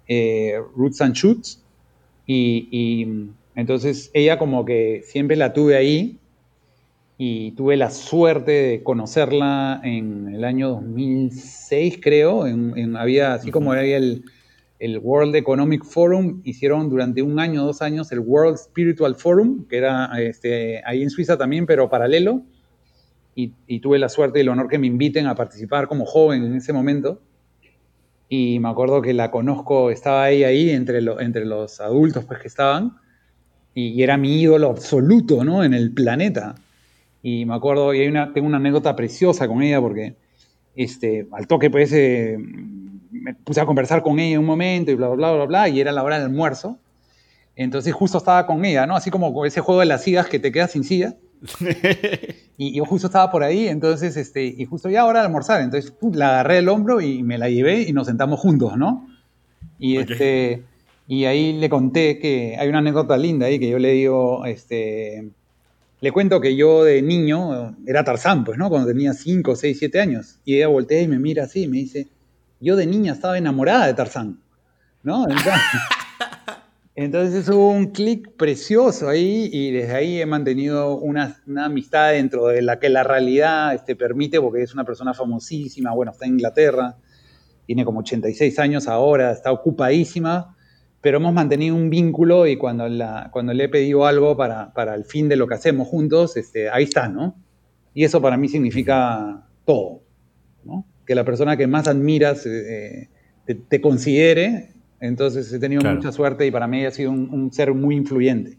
eh, 0.07 0.59
Roots 0.75 1.01
and 1.01 1.15
Shoots. 1.15 1.61
Y, 2.27 3.07
entonces 3.55 4.11
ella 4.13 4.37
como 4.37 4.65
que 4.65 5.03
siempre 5.05 5.37
la 5.37 5.53
tuve 5.53 5.77
ahí 5.77 6.17
y 7.17 7.51
tuve 7.51 7.77
la 7.77 7.89
suerte 7.89 8.51
de 8.51 8.83
conocerla 8.83 9.79
en 9.83 10.33
el 10.33 10.43
año 10.43 10.69
2006, 10.71 11.99
creo. 12.01 12.47
En, 12.47 12.97
había, 12.97 13.33
así 13.33 13.51
como 13.51 13.71
había 13.71 13.95
el, 13.95 14.25
el, 14.79 14.97
World 14.97 15.35
Economic 15.35 15.85
Forum, 15.85 16.41
hicieron 16.43 16.89
durante 16.89 17.21
un 17.21 17.39
año, 17.39 17.63
dos 17.63 17.81
años, 17.81 18.11
el 18.11 18.19
World 18.19 18.57
Spiritual 18.57 19.15
Forum, 19.15 19.65
que 19.69 19.77
era 19.77 20.09
este, 20.19 20.81
ahí 20.85 21.01
en 21.01 21.09
Suiza 21.09 21.37
también, 21.37 21.65
pero 21.65 21.89
paralelo. 21.89 22.41
Y, 23.37 23.53
y, 23.67 23.79
tuve 23.79 23.99
la 23.99 24.09
suerte 24.09 24.39
y 24.39 24.41
el 24.41 24.49
honor 24.49 24.67
que 24.67 24.77
me 24.77 24.87
inviten 24.87 25.27
a 25.27 25.35
participar 25.35 25.87
como 25.87 26.05
joven 26.05 26.43
en 26.43 26.55
ese 26.55 26.73
momento 26.73 27.21
y 28.35 28.59
me 28.59 28.69
acuerdo 28.69 29.01
que 29.01 29.13
la 29.13 29.31
conozco, 29.31 29.91
estaba 29.91 30.25
ahí, 30.25 30.43
ahí 30.43 30.69
entre, 30.69 30.99
entre 31.19 31.45
los 31.45 31.79
adultos 31.79 32.25
pues, 32.25 32.39
que 32.41 32.47
estaban, 32.47 32.97
y, 33.73 34.03
era 34.03 34.17
mi 34.17 34.41
ídolo 34.41 34.69
absoluto, 34.69 35.43
¿no? 35.43 35.63
En 35.63 35.73
el 35.73 35.93
planeta. 35.93 36.55
Y 37.23 37.45
me 37.45 37.55
acuerdo, 37.55 37.93
y 37.93 38.11
tengo 38.33 38.47
una 38.47 38.57
anécdota 38.57 38.95
preciosa 38.95 39.47
con 39.47 39.61
ella, 39.61 39.79
porque 39.79 40.15
este, 40.75 41.27
al 41.31 41.47
toque 41.47 41.69
pues 41.69 41.91
eh, 41.93 42.37
me 42.37 43.35
puse 43.35 43.61
a 43.61 43.65
conversar 43.65 44.03
con 44.03 44.19
ella 44.19 44.39
un 44.39 44.45
momento 44.45 44.91
y 44.91 44.95
bla, 44.95 45.07
bla, 45.09 45.31
bla, 45.31 45.45
bla, 45.45 45.69
y 45.69 45.79
era 45.79 45.91
la 45.91 46.03
hora 46.03 46.17
del 46.17 46.25
almuerzo. 46.25 46.77
Entonces 47.55 47.93
justo 47.93 48.17
estaba 48.17 48.45
con 48.45 48.65
ella, 48.65 48.85
¿no? 48.85 48.95
Así 48.95 49.09
como 49.09 49.45
ese 49.45 49.61
juego 49.61 49.79
de 49.79 49.87
las 49.87 50.03
sillas 50.03 50.27
que 50.27 50.39
te 50.39 50.51
quedas 50.51 50.71
sin 50.71 50.83
silla. 50.83 51.15
y 52.57 52.75
yo 52.75 52.85
justo 52.85 53.07
estaba 53.07 53.31
por 53.31 53.43
ahí, 53.43 53.67
entonces, 53.67 54.17
este, 54.17 54.45
y 54.45 54.65
justo 54.65 54.89
ya 54.89 55.05
hora 55.05 55.19
de 55.19 55.25
almorzar, 55.25 55.61
entonces 55.61 55.93
la 56.13 56.29
agarré 56.29 56.59
el 56.59 56.69
hombro 56.69 57.01
y 57.01 57.23
me 57.23 57.37
la 57.37 57.49
llevé 57.49 57.81
y 57.81 57.93
nos 57.93 58.07
sentamos 58.07 58.39
juntos, 58.39 58.77
¿no? 58.77 59.07
Y, 59.79 59.97
este, 59.97 60.63
y 61.07 61.25
ahí 61.25 61.53
le 61.53 61.69
conté 61.69 62.19
que 62.19 62.55
hay 62.57 62.69
una 62.69 62.79
anécdota 62.79 63.17
linda 63.17 63.47
ahí 63.47 63.59
que 63.59 63.69
yo 63.69 63.79
le 63.79 63.91
digo, 63.91 64.45
este, 64.45 65.29
le 66.01 66.11
cuento 66.11 66.41
que 66.41 66.55
yo 66.55 66.83
de 66.83 67.01
niño 67.01 67.75
era 67.85 68.03
Tarzán, 68.03 68.43
pues, 68.43 68.57
¿no? 68.57 68.69
Cuando 68.69 68.87
tenía 68.87 69.13
5, 69.13 69.55
6, 69.55 69.77
7 69.79 69.99
años. 69.99 70.39
Y 70.45 70.55
ella 70.55 70.67
voltea 70.67 71.01
y 71.01 71.07
me 71.07 71.19
mira 71.19 71.45
así 71.45 71.63
y 71.63 71.67
me 71.67 71.77
dice, 71.77 72.07
yo 72.59 72.75
de 72.75 72.85
niña 72.85 73.13
estaba 73.13 73.37
enamorada 73.37 73.87
de 73.87 73.93
Tarzán, 73.93 74.39
¿no? 75.03 75.23
Entonces 75.23 75.53
hubo 76.97 77.71
un 77.71 77.87
clic 77.87 78.31
precioso 78.37 79.09
ahí 79.09 79.49
y 79.51 79.71
desde 79.71 79.93
ahí 79.93 80.21
he 80.21 80.25
mantenido 80.25 80.97
una, 80.97 81.41
amistad 81.57 82.13
dentro 82.13 82.47
de 82.47 82.61
la 82.61 82.79
que 82.79 82.87
la 82.87 83.03
realidad 83.03 83.73
este, 83.73 83.97
permite, 83.97 84.39
porque 84.39 84.61
es 84.61 84.73
una 84.73 84.85
persona 84.85 85.13
famosísima, 85.13 85.93
bueno, 85.93 86.13
está 86.13 86.25
en 86.25 86.33
Inglaterra, 86.33 86.95
tiene 87.65 87.83
como 87.83 87.99
86 87.99 88.59
años 88.59 88.87
ahora, 88.87 89.31
está 89.31 89.51
ocupadísima, 89.51 90.55
pero 91.01 91.17
hemos 91.17 91.33
mantenido 91.33 91.75
un 91.75 91.89
vínculo 91.89 92.47
y 92.47 92.55
cuando, 92.55 92.87
la, 92.87 93.29
cuando 93.31 93.53
le 93.53 93.65
he 93.65 93.69
pedido 93.69 94.05
algo 94.05 94.37
para, 94.37 94.73
para, 94.73 94.95
el 94.95 95.03
fin 95.03 95.27
de 95.27 95.35
lo 95.35 95.47
que 95.47 95.55
hacemos 95.55 95.89
juntos, 95.89 96.37
este, 96.37 96.69
ahí 96.69 96.85
está, 96.85 97.09
¿no? 97.09 97.35
Y 97.93 98.05
eso 98.05 98.21
para 98.21 98.37
mí 98.37 98.47
significa 98.47 99.45
todo, 99.65 100.01
¿no? 100.63 100.87
Que 101.05 101.13
la 101.13 101.25
persona 101.25 101.57
que 101.57 101.67
más 101.67 101.87
admiras 101.87 102.45
eh, 102.45 103.09
te, 103.45 103.55
te 103.55 103.81
considere 103.81 104.74
entonces 105.07 105.51
he 105.51 105.59
tenido 105.59 105.81
mucha 105.81 106.11
suerte 106.11 106.45
y 106.45 106.51
para 106.51 106.67
mí 106.67 106.85
ha 106.85 106.91
sido 106.91 107.11
un, 107.11 107.51
ser 107.51 107.73
muy 107.73 107.95
influyente. 107.95 108.57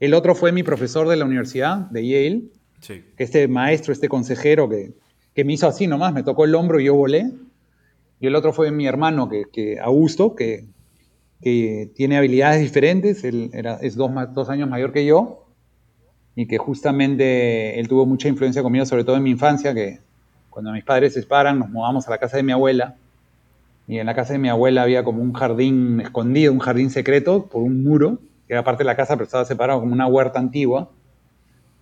El 0.00 0.14
otro 0.14 0.34
fue 0.34 0.52
mi 0.52 0.62
profesor 0.62 1.08
de 1.08 1.16
la 1.16 1.24
universidad, 1.24 1.78
de 1.90 2.06
Yale, 2.06 2.42
que 2.86 3.24
este 3.24 3.48
maestro, 3.48 3.92
este 3.92 4.08
consejero 4.08 4.68
que, 4.68 4.92
que, 5.34 5.44
me 5.44 5.54
hizo 5.54 5.66
así 5.66 5.86
nomás, 5.86 6.14
me 6.14 6.22
tocó 6.22 6.44
el 6.44 6.54
hombro 6.54 6.80
y 6.80 6.84
yo 6.84 6.94
volé. 6.94 7.30
Y 8.20 8.26
el 8.26 8.34
otro 8.34 8.52
fue 8.52 8.70
mi 8.70 8.86
hermano, 8.86 9.28
que, 9.28 9.44
que 9.52 9.78
Augusto, 9.80 10.34
que, 10.34 10.66
que, 11.40 11.90
tiene 11.94 12.16
habilidades 12.16 12.60
diferentes, 12.60 13.24
él 13.24 13.50
era, 13.52 13.74
es 13.80 13.96
dos, 13.96 14.10
dos 14.34 14.48
años 14.48 14.68
mayor 14.68 14.92
que 14.92 15.04
yo, 15.04 15.46
y 16.34 16.46
que 16.46 16.58
justamente 16.58 17.80
él 17.80 17.88
tuvo 17.88 18.06
mucha 18.06 18.28
influencia 18.28 18.62
conmigo, 18.62 18.86
sobre 18.86 19.04
todo 19.04 19.16
en 19.16 19.24
mi 19.24 19.30
infancia, 19.30 19.74
que 19.74 20.00
cuando 20.50 20.72
mis 20.72 20.84
padres 20.84 21.14
se 21.14 21.22
separan, 21.22 21.58
nos 21.58 21.70
mudamos 21.70 22.06
a 22.06 22.10
la 22.10 22.18
casa 22.18 22.36
de 22.36 22.42
mi 22.42 22.52
abuela 22.52 22.96
y 23.88 23.98
en 23.98 24.06
la 24.06 24.14
casa 24.14 24.34
de 24.34 24.38
mi 24.38 24.50
abuela 24.50 24.82
había 24.82 25.02
como 25.02 25.22
un 25.22 25.32
jardín 25.32 26.02
escondido, 26.02 26.52
un 26.52 26.58
jardín 26.58 26.90
secreto 26.90 27.46
por 27.46 27.62
un 27.62 27.82
muro, 27.82 28.18
que 28.46 28.52
era 28.52 28.62
parte 28.62 28.84
de 28.84 28.86
la 28.86 28.96
casa, 28.96 29.14
pero 29.14 29.24
estaba 29.24 29.46
separado 29.46 29.80
como 29.80 29.94
una 29.94 30.06
huerta 30.06 30.38
antigua. 30.38 30.90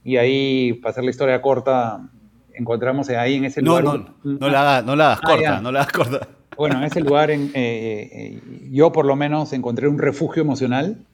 Y 0.04 0.16
ahí, 0.16 0.74
para 0.74 0.92
hacer 0.92 1.02
la 1.02 1.10
historia 1.10 1.42
corta, 1.42 2.08
encontramos 2.54 3.08
ahí 3.08 3.34
en 3.34 3.46
ese 3.46 3.60
lugar... 3.60 3.82
No, 3.82 3.98
no, 3.98 4.14
no, 4.22 4.48
la, 4.48 4.60
hagas, 4.60 4.84
no 4.84 4.94
la 4.94 5.06
hagas 5.06 5.20
ah, 5.20 5.26
corta, 5.26 5.60
no 5.60 5.72
la 5.72 5.80
hagas 5.80 5.92
corta. 5.92 6.28
Bueno, 6.56 6.78
en 6.78 6.84
ese 6.84 7.00
lugar 7.00 7.32
en, 7.32 7.50
eh, 7.54 8.08
eh, 8.12 8.40
yo 8.70 8.92
por 8.92 9.04
lo 9.04 9.16
menos 9.16 9.52
encontré 9.52 9.88
un 9.88 9.98
refugio 9.98 10.42
emocional 10.42 11.04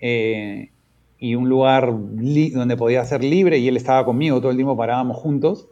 eh, 0.00 0.70
y 1.18 1.34
un 1.34 1.50
lugar 1.50 1.92
donde 1.92 2.76
podía 2.78 3.04
ser 3.04 3.22
libre 3.22 3.58
y 3.58 3.68
él 3.68 3.76
estaba 3.76 4.04
conmigo, 4.06 4.40
todo 4.40 4.50
el 4.50 4.56
tiempo 4.56 4.78
parábamos 4.78 5.18
juntos 5.18 5.68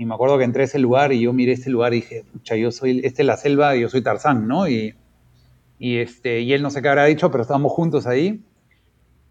y 0.00 0.06
me 0.06 0.14
acuerdo 0.14 0.38
que 0.38 0.44
entré 0.44 0.62
a 0.62 0.64
ese 0.64 0.78
lugar 0.78 1.12
y 1.12 1.20
yo 1.20 1.34
miré 1.34 1.52
este 1.52 1.68
lugar 1.68 1.92
y 1.92 1.96
dije, 1.96 2.24
pucha, 2.32 2.56
yo 2.56 2.72
soy, 2.72 3.02
este 3.04 3.20
es 3.20 3.26
la 3.26 3.36
selva 3.36 3.76
y 3.76 3.82
yo 3.82 3.90
soy 3.90 4.00
Tarzán, 4.00 4.48
¿no? 4.48 4.66
Y, 4.66 4.94
Y, 5.78 5.98
este, 5.98 6.40
y 6.40 6.54
él 6.54 6.62
no 6.62 6.70
sé 6.70 6.80
qué 6.80 6.88
habrá 6.88 7.04
dicho, 7.04 7.30
pero 7.30 7.42
estábamos 7.42 7.70
juntos 7.72 8.06
ahí. 8.06 8.40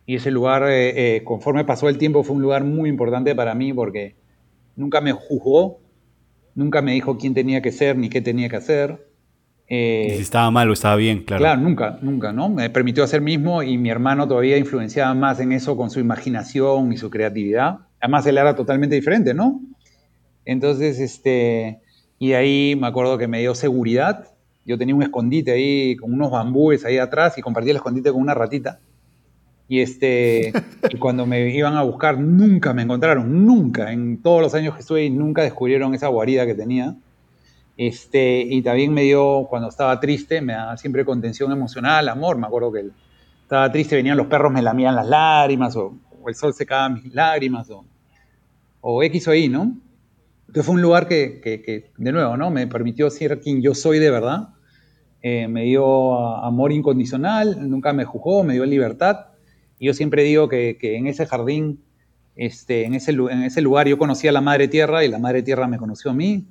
Y 0.06 0.18
ese 0.18 0.30
lugar, 0.30 0.70
eh, 0.70 1.16
eh, 1.16 1.24
conforme 1.24 1.66
pasó 1.66 1.90
el 1.90 1.98
tiempo, 1.98 2.24
fue 2.24 2.36
un 2.36 2.44
lugar 2.44 2.66
muy 2.66 2.88
importante 2.88 3.34
para 3.34 3.56
mí 3.56 3.74
porque 3.74 4.14
nunca 4.76 5.02
me 5.02 5.12
juzgó, 5.12 5.80
nunca 6.54 6.84
me 6.84 6.92
dijo 6.94 7.18
quién 7.18 7.34
tenía 7.34 7.64
que 7.64 7.72
ser 7.72 7.98
ni 7.98 8.10
qué 8.10 8.22
tenía 8.22 8.48
que 8.48 8.58
hacer. 8.58 9.08
Eh, 9.68 10.14
si 10.18 10.22
estaba 10.22 10.52
mal 10.52 10.70
o 10.70 10.74
estaba 10.74 10.98
bien, 10.98 11.24
claro. 11.24 11.42
Claro, 11.42 11.62
nunca, 11.62 11.98
nunca, 12.04 12.32
¿no? 12.32 12.48
Me 12.48 12.70
permitió 12.70 13.04
hacer 13.04 13.22
mismo 13.22 13.64
y 13.64 13.80
mi 13.80 13.90
hermano 13.90 14.28
todavía 14.28 14.58
influenciaba 14.58 15.16
más 15.16 15.40
en 15.40 15.52
eso 15.52 15.76
con 15.76 15.90
su 15.90 16.00
imaginación 16.00 16.94
y 16.94 16.98
su 16.98 17.10
creatividad. 17.10 17.80
Además, 18.00 18.28
él 18.28 18.38
era 18.38 18.56
totalmente 18.56 18.94
diferente, 18.96 19.34
¿no? 19.34 19.62
Entonces, 20.50 21.00
este, 21.00 21.80
y 22.18 22.34
ahí 22.34 22.76
me 22.76 22.88
acuerdo 22.88 23.20
que 23.20 23.28
me 23.28 23.40
dio 23.40 23.54
seguridad. 23.54 24.34
Yo 24.66 24.80
tenía 24.80 24.96
un 24.96 25.04
escondite 25.04 25.52
ahí 25.52 25.96
con 25.96 26.12
unos 26.12 26.32
bambúes 26.32 26.86
ahí 26.86 26.98
atrás 26.98 27.38
y 27.38 27.42
compartía 27.42 27.70
el 27.70 27.78
escondite 27.78 28.12
con 28.12 28.20
una 28.20 28.34
ratita. 28.34 28.80
Y, 29.68 29.82
este, 29.82 30.52
y 30.90 30.98
cuando 31.00 31.28
me 31.28 31.52
iban 31.52 31.76
a 31.76 31.84
buscar, 31.84 32.18
nunca 32.18 32.74
me 32.74 32.82
encontraron, 32.82 33.46
nunca. 33.46 33.92
En 33.94 34.24
todos 34.24 34.42
los 34.42 34.56
años 34.56 34.74
que 34.74 34.80
estuve 34.80 35.02
ahí, 35.02 35.12
nunca 35.12 35.44
descubrieron 35.44 35.94
esa 35.94 36.08
guarida 36.08 36.48
que 36.48 36.56
tenía. 36.56 36.96
Este, 37.78 38.42
y 38.42 38.64
también 38.64 38.92
me 38.92 39.04
dio, 39.04 39.46
cuando 39.52 39.70
estaba 39.70 40.00
triste, 40.00 40.42
me 40.42 40.54
daba 40.54 40.78
siempre 40.78 41.06
contención 41.06 41.52
emocional, 41.52 42.10
amor. 42.10 42.40
Me 42.40 42.48
acuerdo 42.48 42.72
que 42.72 42.90
estaba 43.44 43.72
triste, 43.72 43.96
venían 43.96 44.18
los 44.18 44.26
perros, 44.26 44.52
me 44.52 44.64
lamían 44.64 44.96
las 44.96 45.08
lágrimas, 45.08 45.76
o, 45.76 45.94
el 46.28 46.34
sol 46.34 46.56
secaba 46.56 46.90
mis 46.90 47.14
lágrimas, 47.14 47.70
o, 47.70 47.86
o 48.82 49.04
X 49.04 49.28
o 49.28 49.36
Y, 49.36 49.48
¿no? 49.48 49.78
Entonces 50.50 50.66
fue 50.66 50.74
un 50.74 50.82
lugar 50.82 51.08
que, 51.08 51.42
que, 51.42 51.92
de 51.96 52.12
nuevo, 52.12 52.36
¿no? 52.36 52.50
Me 52.50 52.66
permitió 52.66 53.12
ser 53.12 53.40
quien 53.40 53.62
yo 53.62 53.76
soy 53.76 54.00
de 54.00 54.10
verdad. 54.10 54.50
Eh, 55.22 55.48
me 55.48 55.66
dio 55.66 56.26
amor 56.44 56.72
incondicional, 56.72 57.70
nunca 57.70 57.94
me 57.94 58.04
juzgó, 58.04 58.44
me 58.44 58.54
dio 58.56 58.66
libertad. 58.66 59.28
Y 59.78 59.86
yo 59.86 59.94
siempre 59.94 60.24
digo 60.24 60.50
que, 60.50 60.76
en 60.82 61.06
ese 61.06 61.28
jardín, 61.28 61.84
este, 62.36 62.86
en, 62.86 62.96
ese, 62.96 63.12
en 63.12 63.44
ese 63.44 63.62
lugar 63.62 63.88
yo 63.88 64.00
conocí 64.00 64.28
a 64.28 64.32
la 64.32 64.42
Madre 64.42 64.68
Tierra 64.68 65.06
y 65.06 65.08
la 65.08 65.20
Madre 65.20 65.44
Tierra 65.44 65.68
me 65.68 65.78
conoció 65.78 66.10
a 66.10 66.16
mí. 66.16 66.48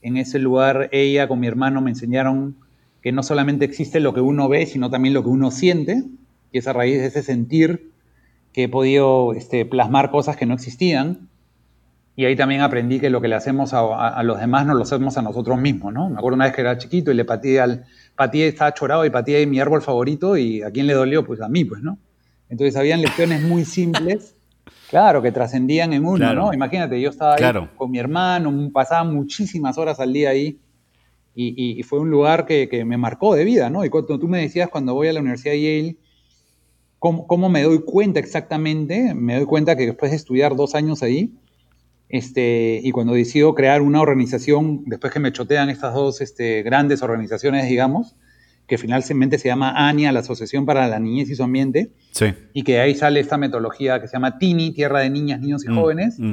En 0.00 0.16
ese 0.16 0.38
lugar 0.38 0.88
ella 0.92 1.28
con 1.28 1.38
mi 1.38 1.46
hermano 1.46 1.82
me 1.82 1.90
enseñaron 1.90 2.56
que 3.02 3.12
no 3.12 3.22
solamente 3.22 3.66
existe 3.66 4.00
lo 4.00 4.14
que 4.14 4.22
uno 4.22 4.48
ve, 4.48 4.64
sino 4.64 4.88
también 4.88 5.12
lo 5.12 5.22
que 5.22 5.28
uno 5.28 5.50
siente. 5.50 6.04
Y 6.52 6.56
es 6.56 6.68
a 6.68 6.72
raíz 6.72 7.00
de 7.00 7.08
ese 7.08 7.22
sentir 7.22 7.92
que 8.54 8.62
he 8.62 8.68
podido 8.70 9.34
este, 9.34 9.66
plasmar 9.66 10.10
cosas 10.10 10.38
que 10.38 10.46
no 10.46 10.54
existían. 10.54 11.28
Y 12.18 12.24
ahí 12.24 12.34
también 12.34 12.62
aprendí 12.62 12.98
que 12.98 13.10
lo 13.10 13.20
que 13.20 13.28
le 13.28 13.34
hacemos 13.34 13.74
a, 13.74 14.22
los 14.22 14.40
demás 14.40 14.66
no 14.66 14.74
lo 14.74 14.82
hacemos 14.82 15.18
a 15.18 15.22
nosotros 15.22 15.60
mismos, 15.60 15.92
¿no? 15.92 16.08
Me 16.08 16.16
acuerdo 16.16 16.36
una 16.36 16.46
vez 16.46 16.54
que 16.54 16.62
era 16.62 16.78
chiquito 16.78 17.10
y 17.10 17.14
le 17.14 17.26
pateé 17.26 17.60
al... 17.60 17.84
Pateé, 18.14 18.48
estaba 18.48 18.72
chorado 18.72 19.04
y 19.04 19.10
pateé 19.10 19.46
mi 19.46 19.60
árbol 19.60 19.82
favorito 19.82 20.38
y 20.38 20.62
¿a 20.62 20.70
quién 20.70 20.86
le 20.86 20.94
dolió? 20.94 21.26
Pues 21.26 21.42
a 21.42 21.48
mí, 21.48 21.66
pues, 21.66 21.82
¿no? 21.82 21.98
Entonces 22.48 22.74
habían 22.76 23.02
lecciones 23.02 23.42
muy 23.42 23.66
simples, 23.66 24.34
claro, 24.88 25.20
que 25.20 25.30
trascendían 25.30 25.92
en 25.92 26.06
uno, 26.06 26.32
¿no? 26.32 26.54
Imagínate, 26.54 26.98
yo 26.98 27.10
estaba 27.10 27.34
ahí 27.34 27.68
con 27.76 27.90
mi 27.90 27.98
hermano, 27.98 28.70
pasaba 28.72 29.04
muchísimas 29.04 29.76
horas 29.76 30.00
al 30.00 30.14
día 30.14 30.30
ahí 30.30 30.58
y, 31.38 31.82
fue 31.82 31.98
un 31.98 32.10
lugar 32.10 32.46
que, 32.46 32.84
me 32.86 32.96
marcó 32.96 33.34
de 33.34 33.44
vida, 33.44 33.68
¿no? 33.68 33.84
Y 33.84 33.90
cuando 33.90 34.18
tú 34.18 34.26
me 34.26 34.40
decías 34.40 34.70
cuando 34.70 34.94
voy 34.94 35.08
a 35.08 35.12
la 35.12 35.20
Universidad 35.20 35.52
de 35.52 35.60
Yale, 35.60 35.96
¿cómo, 36.98 37.50
me 37.50 37.62
doy 37.62 37.82
cuenta 37.84 38.20
exactamente? 38.20 39.12
Me 39.14 39.36
doy 39.36 39.44
cuenta 39.44 39.76
que 39.76 39.84
después 39.84 40.10
de 40.12 40.16
estudiar 40.16 40.56
dos 40.56 40.74
años 40.74 41.02
ahí, 41.02 41.34
este, 42.08 42.80
y 42.82 42.90
cuando 42.92 43.14
decido 43.14 43.54
crear 43.54 43.82
una 43.82 44.00
organización, 44.00 44.84
después 44.86 45.12
que 45.12 45.20
me 45.20 45.32
chotean 45.32 45.70
estas 45.70 45.94
dos 45.94 46.20
este, 46.20 46.62
grandes 46.62 47.02
organizaciones, 47.02 47.68
digamos, 47.68 48.14
que 48.66 48.78
finalmente 48.78 49.38
se 49.38 49.48
llama 49.48 49.88
ANIA, 49.88 50.12
la 50.12 50.20
Asociación 50.20 50.66
para 50.66 50.88
la 50.88 50.98
Niñez 50.98 51.30
y 51.30 51.36
su 51.36 51.42
Ambiente, 51.42 51.90
sí. 52.10 52.34
y 52.52 52.62
que 52.62 52.80
ahí 52.80 52.94
sale 52.94 53.20
esta 53.20 53.38
metodología 53.38 54.00
que 54.00 54.08
se 54.08 54.14
llama 54.14 54.38
TINI, 54.38 54.72
Tierra 54.72 55.00
de 55.00 55.10
Niñas, 55.10 55.40
Niños 55.40 55.64
y 55.64 55.68
mm, 55.68 55.74
Jóvenes. 55.74 56.18
Mm. 56.18 56.32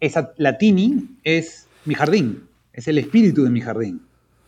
Esa, 0.00 0.32
la 0.36 0.58
TINI 0.58 1.18
es 1.24 1.68
mi 1.84 1.94
jardín, 1.94 2.44
es 2.72 2.88
el 2.88 2.98
espíritu 2.98 3.44
de 3.44 3.50
mi 3.50 3.60
jardín, 3.60 4.02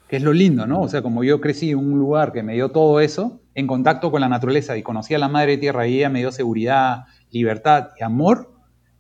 que 0.09 0.17
es 0.17 0.23
lo 0.23 0.33
lindo, 0.33 0.67
¿no? 0.67 0.83
O 0.83 0.89
sea, 0.89 1.03
como 1.03 1.25
yo 1.25 1.41
crecí 1.41 1.71
en 1.71 1.79
un 1.79 1.99
lugar 1.99 2.33
que 2.33 2.43
me 2.43 2.55
dio 2.55 2.71
todo 2.71 3.01
eso, 3.01 3.41
en 3.55 3.67
contacto 3.67 4.11
con 4.11 4.21
la 4.21 4.29
naturaleza 4.29 4.77
y 4.77 4.83
conocí 4.83 5.15
a 5.15 5.19
la 5.19 5.29
Madre 5.29 5.57
Tierra 5.57 5.87
y 5.87 5.99
ella 5.99 6.11
me 6.11 6.19
dio 6.19 6.33
seguridad, 6.33 7.05
libertad 7.31 7.91
y 7.99 8.05
amor, 8.05 8.54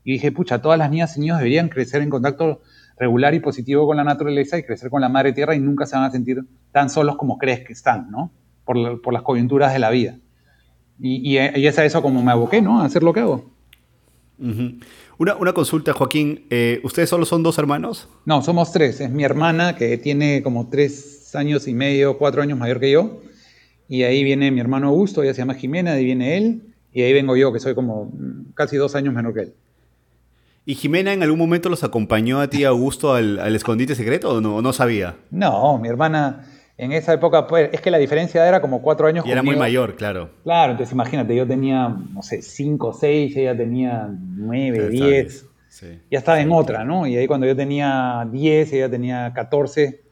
y 0.05 0.13
dije, 0.13 0.31
pucha, 0.31 0.61
todas 0.61 0.79
las 0.79 0.91
niñas 0.91 1.17
y 1.17 1.21
niños 1.21 1.39
deberían 1.39 1.69
crecer 1.69 2.03
en 2.03 2.11
contacto 2.11 2.61
regular 2.99 3.35
y 3.35 3.41
positivo 3.41 3.87
con 3.87 3.97
la 3.97 4.05
naturaleza 4.05 4.59
y 4.59 4.63
crecer 4.63 4.91
con 4.91 5.01
la 5.01 5.09
madre 5.09 5.33
tierra 5.33 5.55
y 5.55 5.61
nunca 5.61 5.87
se 5.87 5.97
van 5.97 6.05
a 6.05 6.11
sentir 6.11 6.45
tan 6.73 6.91
solos 6.91 7.17
como 7.17 7.39
crees 7.39 7.61
que 7.67 7.73
están, 7.73 8.11
¿no? 8.11 8.31
Por, 8.65 9.13
las 9.13 9.23
coyunturas 9.23 9.73
de 9.73 9.79
la 9.79 9.91
vida. 9.91 10.19
Y, 11.01 11.37
es 11.37 11.79
a 11.79 11.85
eso 11.85 12.03
como 12.03 12.23
me 12.23 12.31
aboqué, 12.31 12.63
¿no? 12.63 12.81
A 12.81 12.85
hacer 12.85 13.03
lo 13.03 13.13
que 13.13 13.21
hago. 13.21 13.51
una, 15.19 15.53
consulta, 15.53 15.93
Joaquín. 15.93 16.47
Eh, 16.51 16.81
¿Ustedes 16.85 17.09
solo 17.09 17.25
son 17.25 17.43
dos 17.43 17.59
hermanos? 17.59 18.09
No, 18.25 18.43
somos 18.43 18.73
tres. 18.73 19.01
Es 19.01 19.11
mi 19.11 19.25
hermana 19.25 19.75
que 19.77 19.99
tiene 19.99 20.43
como 20.43 20.69
tres 20.69 21.35
años 21.35 21.67
y 21.67 21.75
medio, 21.75 22.17
cuatro 22.17 22.43
años 22.43 22.59
mayor 22.59 22.79
que 22.79 22.91
yo. 22.91 23.21
Y 23.89 24.05
ahí 24.05 24.25
viene 24.25 24.51
mi 24.51 24.61
hermano 24.61 24.89
Augusto, 24.89 25.23
ella 25.23 25.35
se 25.35 25.43
llama 25.43 25.55
Jimena, 25.55 25.93
ahí 25.93 26.05
viene 26.05 26.37
él. 26.39 26.75
Y 26.93 27.03
ahí 27.03 27.13
vengo 27.13 27.37
yo, 27.37 27.53
que 27.53 27.61
soy 27.61 27.75
como 27.75 28.13
casi 28.55 28.77
dos 28.77 28.95
años 28.95 29.13
menor 29.13 29.35
que 29.35 29.41
él. 29.41 29.55
¿Y 30.67 30.77
Jimena 30.77 31.13
en 31.13 31.23
algún 31.23 31.39
momento 31.39 31.69
los 31.69 31.85
acompañó 31.85 32.41
a 32.41 32.49
ti, 32.49 32.65
Augusto, 32.65 33.13
al, 33.13 33.39
al 33.39 33.55
escondite 33.55 33.95
secreto 33.95 34.31
o 34.31 34.41
no, 34.41 34.63
no 34.63 34.73
sabía? 34.73 35.17
No, 35.31 35.79
mi 35.79 35.89
hermana 35.89 36.47
en 36.77 36.93
esa 36.93 37.13
época, 37.13 37.47
pues, 37.47 37.71
es 37.73 37.81
que 37.81 37.91
la 37.91 37.99
diferencia 37.99 38.47
era 38.47 38.61
como 38.61 38.83
cuatro 38.83 39.07
años. 39.07 39.25
Y 39.27 39.31
era 39.31 39.43
muy 39.43 39.57
mayor, 39.57 39.95
claro. 39.95 40.31
Claro, 40.43 40.73
entonces 40.73 40.93
imagínate, 40.93 41.37
yo 41.37 41.47
tenía, 41.47 41.89
no 41.89 42.23
sé, 42.23 42.43
cinco, 42.43 42.93
seis, 42.93 43.37
ella 43.37 43.57
tenía 43.57 44.09
nueve, 44.11 44.89
diez. 44.89 45.47
Ya 46.11 46.19
estaba 46.19 46.41
en 46.41 46.51
otra, 46.51 46.85
¿no? 46.85 47.07
Y 47.07 47.17
ahí 47.17 47.27
cuando 47.27 47.47
yo 47.47 47.55
tenía 47.55 48.27
diez, 48.31 48.73
ella 48.73 48.89
tenía 48.89 49.33
catorce. 49.35 50.03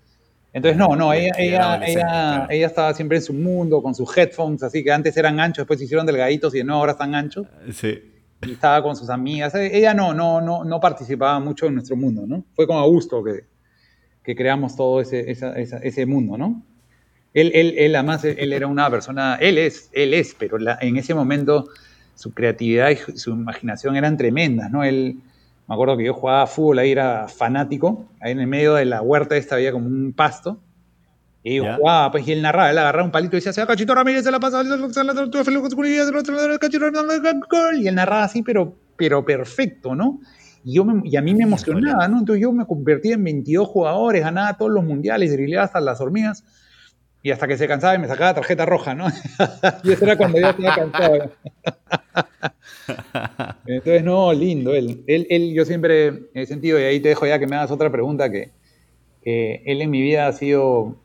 Entonces, 0.53 0.77
no, 0.77 0.95
no, 0.97 1.13
ella, 1.13 1.33
ella, 1.39 1.81
ella, 1.85 2.47
ella, 2.51 2.67
estaba 2.67 2.93
siempre 2.93 3.17
en 3.17 3.23
su 3.23 3.33
mundo, 3.33 3.83
con 3.83 3.95
sus 3.95 4.15
headphones, 4.17 4.63
así 4.63 4.85
que 4.85 4.93
antes 4.93 5.17
eran 5.17 5.41
anchos, 5.41 5.63
después 5.63 5.79
se 5.79 5.87
hicieron 5.87 6.05
delgaditos 6.05 6.55
y 6.55 6.59
de 6.59 6.65
nuevo 6.65 6.81
ahora 6.81 6.93
están 6.93 7.15
anchos. 7.15 7.47
Sí 7.73 8.12
estaba 8.51 8.83
con 8.83 8.97
sus 8.97 9.11
amigas. 9.11 9.55
Ella 9.55 9.95
no, 9.95 10.13
no, 10.15 10.41
no, 10.41 10.65
no 10.65 10.81
participaba 10.81 11.39
mucho 11.39 11.67
en 11.67 11.75
nuestro 11.75 11.97
mundo, 11.97 12.25
¿no? 12.27 12.45
Fue 12.55 12.67
con 12.67 12.77
Augusto 12.77 13.23
que, 13.23 13.45
que 14.25 14.35
creamos 14.35 14.75
todo 14.77 15.01
ese, 15.01 15.31
ese 15.31 16.07
mundo, 16.07 16.37
¿no? 16.37 16.63
Él, 17.35 17.51
él, 17.55 17.75
él, 17.79 17.95
además, 17.95 18.25
él 18.25 18.53
era 18.53 18.67
una 18.67 18.91
persona, 18.91 19.37
él 19.41 19.57
es, 19.57 19.89
él 19.93 20.13
es, 20.13 20.35
pero 20.39 20.59
en 20.81 20.97
ese 20.97 21.15
momento 21.15 21.69
su 22.15 22.35
creatividad 22.35 22.91
y 22.91 23.17
su 23.17 23.31
imaginación 23.31 23.97
eran 23.97 24.17
tremendas, 24.19 24.71
¿no? 24.71 24.85
Él, 24.85 25.19
me 25.67 25.75
acuerdo 25.75 25.97
que 25.97 26.05
yo 26.05 26.15
jugaba 26.15 26.47
fútbol, 26.47 26.81
ahí 26.81 26.93
era 26.93 27.29
fanático, 27.29 28.07
ahí 28.21 28.33
en 28.33 28.41
el 28.41 28.47
medio 28.47 28.75
de 28.75 28.85
la 28.85 29.01
huerta 29.01 29.37
esta 29.37 29.55
había 29.55 29.73
como 29.73 29.87
un 29.87 30.13
pasto, 30.13 30.59
y 31.45 31.61
pues 32.13 32.29
y 32.29 32.33
él 32.33 32.43
narraba, 32.43 32.71
él 32.71 32.79
agarraba 32.79 33.05
un 33.05 33.11
palito 33.11 33.35
y 33.35 33.39
decía, 33.39 33.53
sea 33.53 33.67
Cachito 33.67 33.95
Ramírez, 33.95 34.23
se 34.23 34.31
la 34.31 34.39
pasa, 34.39 34.63
y 37.75 37.89
él 37.89 37.95
narraba 37.97 38.25
así, 38.25 38.43
pero, 38.43 38.77
pero 38.97 39.25
perfecto, 39.25 39.97
¿no? 39.97 40.21
Y, 40.63 40.75
yo 40.75 40.87
y 41.03 41.17
a 41.17 41.23
mí 41.23 41.35
me 41.35 41.43
emocionaba, 41.43 42.07
¿no? 42.07 42.21
Entonces 42.21 42.43
yo 42.43 42.53
me 42.53 42.65
convertí 42.65 43.11
en 43.11 43.25
22 43.25 43.67
jugadores, 43.67 44.23
ganaba 44.23 44.57
todos 44.57 44.71
los 44.71 44.85
mundiales, 44.85 45.33
driblaba 45.33 45.65
hasta 45.65 45.81
las 45.81 46.01
hormigas, 46.01 46.45
y 47.25 47.33
hasta 47.33 47.49
que 47.49 47.57
se 47.57 47.67
cansaba 47.67 47.97
y 47.97 47.99
me 47.99 48.07
sacaba 48.07 48.35
tarjeta 48.35 48.65
roja, 48.65 48.95
¿no? 48.95 49.07
y 49.83 49.93
eso 49.93 50.05
era 50.05 50.17
cuando 50.17 50.39
yo 50.39 50.49
estaba 50.49 50.77
cansado. 50.77 51.33
Entonces, 53.67 54.05
no, 54.05 54.33
lindo, 54.33 54.75
él, 54.75 55.03
él, 55.09 55.27
él, 55.29 55.55
yo 55.55 55.65
siempre 55.65 56.31
he 56.35 56.47
sentido, 56.47 56.79
y 56.79 56.85
ahí 56.85 57.01
te 57.01 57.09
dejo 57.09 57.27
ya 57.27 57.41
que 57.41 57.49
me 57.49 57.57
hagas 57.57 57.73
otra 57.73 57.91
pregunta, 57.91 58.31
que, 58.31 58.53
que 59.23 59.63
él 59.67 59.83
en 59.83 59.91
mi 59.91 60.01
vida 60.03 60.29
ha 60.29 60.33
sido 60.33 61.02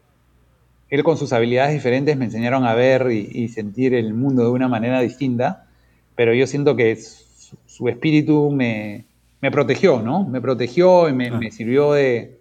él 0.89 1.04
con 1.04 1.17
sus 1.17 1.34
habilidades 1.34 1.73
diferentes 1.73 2.15
me 2.17 2.26
enseñaron 2.26 2.65
a 2.65 2.73
ver 2.73 3.12
y, 3.12 3.47
sentir 3.50 3.93
el 3.93 4.13
mundo 4.13 4.43
de 4.43 4.50
una 4.50 4.67
manera 4.67 5.02
distinta, 5.02 5.67
pero 6.15 6.34
yo 6.34 6.47
siento 6.47 6.76
que 6.76 6.95
su, 6.95 7.89
espíritu 7.89 8.52
me, 8.52 9.06
protegió, 9.52 10.02
¿no? 10.02 10.28
Me 10.28 10.41
protegió 10.41 11.10
y 11.10 11.13
me, 11.13 11.28
ah. 11.28 11.39
sirvió 11.52 11.93
de, 11.93 12.39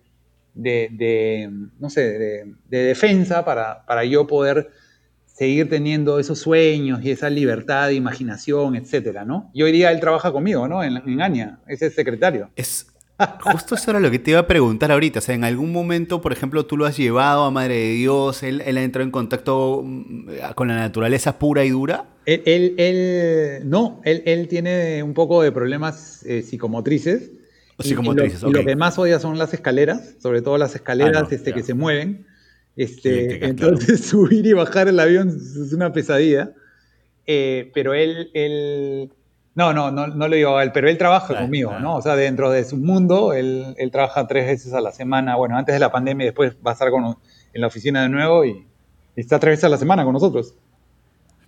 no 1.78 1.90
sé, 1.90 2.54
de, 2.68 2.78
defensa 2.84 3.44
para, 3.44 3.84
para, 3.84 4.04
yo 4.04 4.26
poder 4.26 4.70
seguir 5.26 5.68
teniendo 5.68 6.18
esos 6.18 6.38
sueños 6.38 7.00
y 7.02 7.10
esa 7.10 7.28
libertad 7.28 7.88
de 7.88 7.94
imaginación, 7.94 8.76
etcétera, 8.76 9.24
¿no? 9.24 9.50
Y 9.52 9.62
hoy 9.64 9.72
día 9.72 9.90
él 9.90 10.00
trabaja 10.00 10.32
conmigo, 10.32 10.66
¿no? 10.68 10.82
En, 10.82 10.96
en 10.96 11.20
AñA, 11.20 11.58
es 11.66 11.82
el 11.82 11.92
secretario. 11.92 12.50
Es, 12.56 12.86
Justo 13.40 13.74
eso 13.74 13.90
era 13.90 14.00
lo 14.00 14.10
que 14.10 14.18
te 14.18 14.32
iba 14.32 14.40
a 14.40 14.46
preguntar 14.46 14.92
ahorita. 14.92 15.20
O 15.20 15.22
sea, 15.22 15.34
en 15.34 15.44
algún 15.44 15.72
momento, 15.72 16.20
por 16.20 16.32
ejemplo, 16.32 16.66
tú 16.66 16.76
lo 16.76 16.84
has 16.84 16.96
llevado 16.96 17.44
a 17.44 17.50
Madre 17.50 17.74
de 17.74 17.92
Dios, 17.92 18.42
él, 18.42 18.62
él 18.66 18.76
ha 18.76 18.82
entrado 18.82 19.04
en 19.04 19.10
contacto 19.10 19.82
mm, 19.84 20.28
con 20.54 20.68
la 20.68 20.76
naturaleza 20.76 21.38
pura 21.38 21.64
y 21.64 21.70
dura. 21.70 22.04
Él, 22.26 22.74
él, 22.76 23.62
no, 23.64 24.00
él, 24.04 24.22
él, 24.26 24.48
tiene 24.48 25.02
un 25.02 25.14
poco 25.14 25.42
de 25.42 25.52
problemas 25.52 26.24
eh, 26.26 26.42
psicomotrices. 26.42 27.30
psicomotrices, 27.78 28.42
y, 28.42 28.50
lo, 28.50 28.64
que 28.64 28.76
más 28.76 28.98
odia 28.98 29.18
son 29.20 29.38
las 29.38 29.54
escaleras, 29.54 30.16
sobre 30.20 30.42
todo 30.42 30.58
las 30.58 30.74
escaleras 30.74 31.28
ah, 31.30 31.34
este, 31.34 31.52
que 31.52 31.62
se 31.62 31.72
mueven. 31.72 32.26
Este, 32.76 33.46
entonces 33.46 34.04
subir 34.06 34.44
y 34.44 34.52
bajar 34.52 34.88
el 34.88 35.00
avión 35.00 35.28
es 35.28 35.72
una 35.72 35.92
pesadilla. 35.92 36.52
Eh, 37.26 37.70
pero 37.74 37.94
él, 37.94 39.10
no, 39.56 39.72
no, 39.72 39.90
no, 39.90 40.06
no 40.06 40.28
lo 40.28 40.36
digo 40.36 40.58
a 40.58 40.62
él, 40.62 40.70
pero 40.70 40.86
él 40.86 40.98
trabaja 40.98 41.34
conmigo, 41.34 41.78
¿no? 41.80 41.96
O 41.96 42.02
sea, 42.02 42.14
dentro 42.14 42.50
de 42.50 42.62
su 42.62 42.76
mundo, 42.76 43.32
él, 43.32 43.74
él, 43.78 43.90
trabaja 43.90 44.26
tres 44.26 44.46
veces 44.46 44.74
a 44.74 44.82
la 44.82 44.92
semana, 44.92 45.36
bueno, 45.36 45.56
antes 45.56 45.74
de 45.74 45.78
la 45.78 45.90
pandemia 45.90 46.24
y 46.24 46.26
después 46.26 46.54
va 46.64 46.72
a 46.72 46.74
estar 46.74 46.90
con, 46.90 47.16
en 47.54 47.60
la 47.62 47.66
oficina 47.66 48.02
de 48.02 48.10
nuevo 48.10 48.44
y, 48.44 48.66
está 49.16 49.38
tres 49.38 49.52
veces 49.52 49.64
a 49.64 49.68
la 49.70 49.78
semana 49.78 50.04
con 50.04 50.12
nosotros. 50.12 50.54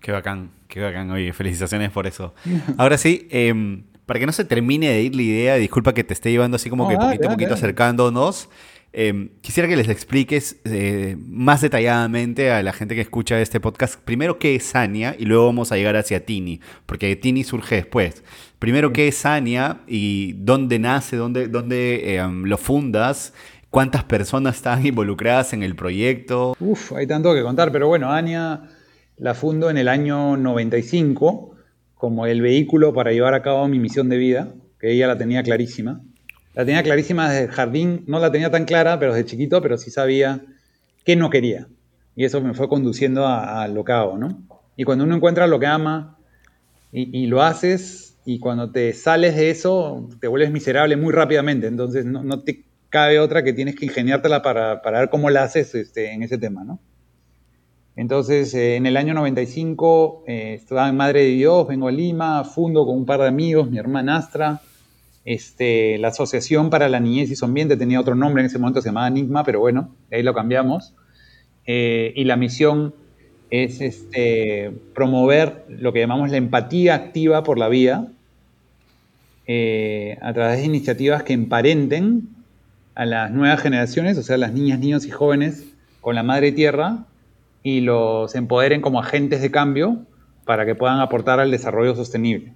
Qué 0.00 0.10
bacán, 0.10 0.52
qué 0.68 0.80
bacán, 0.80 1.10
oye, 1.10 1.34
felicitaciones 1.34 1.90
por 1.90 2.06
eso. 2.06 2.32
Ahora 2.78 2.96
sí, 2.96 3.28
eh, 3.30 3.82
para 4.06 4.18
que 4.18 4.24
no 4.24 4.32
se 4.32 4.46
termine 4.46 4.88
de 4.88 5.02
ir 5.02 5.14
la 5.14 5.22
idea, 5.22 5.54
disculpa 5.56 5.92
que 5.92 6.02
te 6.02 6.14
esté 6.14 6.30
llevando 6.30 6.54
así 6.54 6.70
como 6.70 6.88
que 6.88 6.96
poquito 6.96 7.28
a 7.28 7.32
poquito 7.32 7.52
acercándonos. 7.52 8.48
Em, 8.92 9.28
quisiera 9.42 9.68
que 9.68 9.76
les 9.76 9.88
expliques 9.88 10.60
eh, 10.64 11.16
más 11.18 11.60
detalladamente 11.60 12.50
a 12.50 12.62
la 12.62 12.72
gente 12.72 12.94
que 12.94 13.02
escucha 13.02 13.38
este 13.40 13.60
podcast, 13.60 14.00
primero 14.00 14.38
qué 14.38 14.54
es 14.54 14.74
Ania 14.74 15.14
y 15.18 15.26
luego 15.26 15.44
vamos 15.44 15.72
a 15.72 15.76
llegar 15.76 15.96
hacia 15.96 16.24
Tini, 16.24 16.60
porque 16.86 17.14
Tini 17.16 17.44
surge 17.44 17.76
después. 17.76 18.24
Primero 18.58 18.92
qué 18.92 19.08
es 19.08 19.26
Ania 19.26 19.82
y 19.86 20.32
dónde 20.38 20.78
nace, 20.78 21.16
dónde, 21.16 21.48
dónde 21.48 22.16
em, 22.16 22.44
lo 22.44 22.56
fundas, 22.56 23.34
cuántas 23.68 24.04
personas 24.04 24.56
están 24.56 24.84
involucradas 24.86 25.52
en 25.52 25.62
el 25.62 25.76
proyecto. 25.76 26.56
Uf, 26.58 26.92
hay 26.92 27.06
tanto 27.06 27.34
que 27.34 27.42
contar, 27.42 27.70
pero 27.70 27.88
bueno, 27.88 28.10
Ania 28.10 28.62
la 29.18 29.34
fundo 29.34 29.68
en 29.68 29.76
el 29.76 29.88
año 29.88 30.36
95 30.36 31.56
como 31.94 32.26
el 32.26 32.40
vehículo 32.40 32.94
para 32.94 33.12
llevar 33.12 33.34
a 33.34 33.42
cabo 33.42 33.66
mi 33.68 33.78
misión 33.78 34.08
de 34.08 34.16
vida, 34.16 34.54
que 34.78 34.92
ella 34.92 35.08
la 35.08 35.18
tenía 35.18 35.42
clarísima. 35.42 36.00
La 36.58 36.66
tenía 36.66 36.82
clarísima 36.82 37.30
desde 37.30 37.44
el 37.44 37.50
jardín, 37.52 38.02
no 38.08 38.18
la 38.18 38.32
tenía 38.32 38.50
tan 38.50 38.64
clara, 38.64 38.98
pero 38.98 39.14
desde 39.14 39.28
chiquito, 39.28 39.62
pero 39.62 39.78
sí 39.78 39.92
sabía 39.92 40.44
qué 41.04 41.14
no 41.14 41.30
quería. 41.30 41.68
Y 42.16 42.24
eso 42.24 42.40
me 42.40 42.52
fue 42.52 42.68
conduciendo 42.68 43.28
a, 43.28 43.68
lo 43.68 43.84
que 43.84 43.92
hago, 43.92 44.18
¿no? 44.18 44.42
Y 44.74 44.82
cuando 44.82 45.04
uno 45.04 45.14
encuentra 45.14 45.46
lo 45.46 45.60
que 45.60 45.66
ama 45.66 46.18
y, 46.90 47.26
lo 47.28 47.44
haces, 47.44 48.16
y 48.24 48.40
cuando 48.40 48.72
te 48.72 48.92
sales 48.92 49.36
de 49.36 49.50
eso, 49.50 50.08
te 50.20 50.26
vuelves 50.26 50.50
miserable 50.50 50.96
muy 50.96 51.12
rápidamente. 51.12 51.68
Entonces 51.68 52.04
no, 52.04 52.40
te 52.40 52.64
cabe 52.88 53.20
otra 53.20 53.44
que 53.44 53.52
tienes 53.52 53.76
que 53.76 53.84
ingeniártela 53.84 54.42
para, 54.42 54.82
para 54.82 54.98
ver 54.98 55.10
cómo 55.10 55.30
la 55.30 55.44
haces 55.44 55.76
este, 55.76 56.12
en 56.12 56.24
ese 56.24 56.38
tema, 56.38 56.64
¿no? 56.64 56.80
Entonces, 57.94 58.52
eh, 58.54 58.74
en 58.74 58.86
el 58.86 58.96
año 58.96 59.14
95 59.14 60.24
eh, 60.26 60.54
estaba 60.54 60.88
en 60.88 60.96
Madre 60.96 61.20
de 61.20 61.28
Dios, 61.28 61.68
vengo 61.68 61.86
a 61.86 61.92
Lima, 61.92 62.42
fundo 62.42 62.84
con 62.84 62.96
un 62.96 63.06
par 63.06 63.20
de 63.20 63.28
amigos, 63.28 63.70
mi 63.70 63.78
hermana 63.78 64.16
Astra, 64.16 64.60
este, 65.28 65.98
la 65.98 66.08
Asociación 66.08 66.70
para 66.70 66.88
la 66.88 67.00
Niñez 67.00 67.30
y 67.30 67.36
su 67.36 67.44
Ambiente, 67.44 67.76
tenía 67.76 68.00
otro 68.00 68.14
nombre 68.14 68.40
en 68.40 68.46
ese 68.46 68.58
momento, 68.58 68.80
se 68.80 68.88
llamaba 68.88 69.08
Enigma, 69.08 69.44
pero 69.44 69.60
bueno, 69.60 69.94
ahí 70.10 70.22
lo 70.22 70.32
cambiamos. 70.32 70.94
Eh, 71.66 72.14
y 72.16 72.24
la 72.24 72.36
misión 72.36 72.94
es 73.50 73.82
este, 73.82 74.72
promover 74.94 75.66
lo 75.68 75.92
que 75.92 76.00
llamamos 76.00 76.30
la 76.30 76.38
empatía 76.38 76.94
activa 76.94 77.42
por 77.42 77.58
la 77.58 77.68
vida, 77.68 78.08
a 80.20 80.32
través 80.34 80.58
de 80.58 80.64
iniciativas 80.64 81.22
que 81.22 81.32
emparenten 81.32 82.28
a 82.94 83.06
las 83.06 83.30
nuevas 83.30 83.60
generaciones, 83.60 84.18
o 84.18 84.22
sea, 84.22 84.36
las 84.36 84.52
niñas, 84.52 84.78
niños 84.78 85.06
y 85.06 85.10
jóvenes, 85.10 85.64
con 86.00 86.14
la 86.14 86.22
madre 86.22 86.52
tierra 86.52 87.04
y 87.62 87.80
los 87.80 88.34
empoderen 88.34 88.80
como 88.80 89.00
agentes 89.00 89.42
de 89.42 89.50
cambio 89.50 89.98
para 90.44 90.64
que 90.64 90.74
puedan 90.74 91.00
aportar 91.00 91.38
al 91.38 91.50
desarrollo 91.50 91.94
sostenible. 91.94 92.54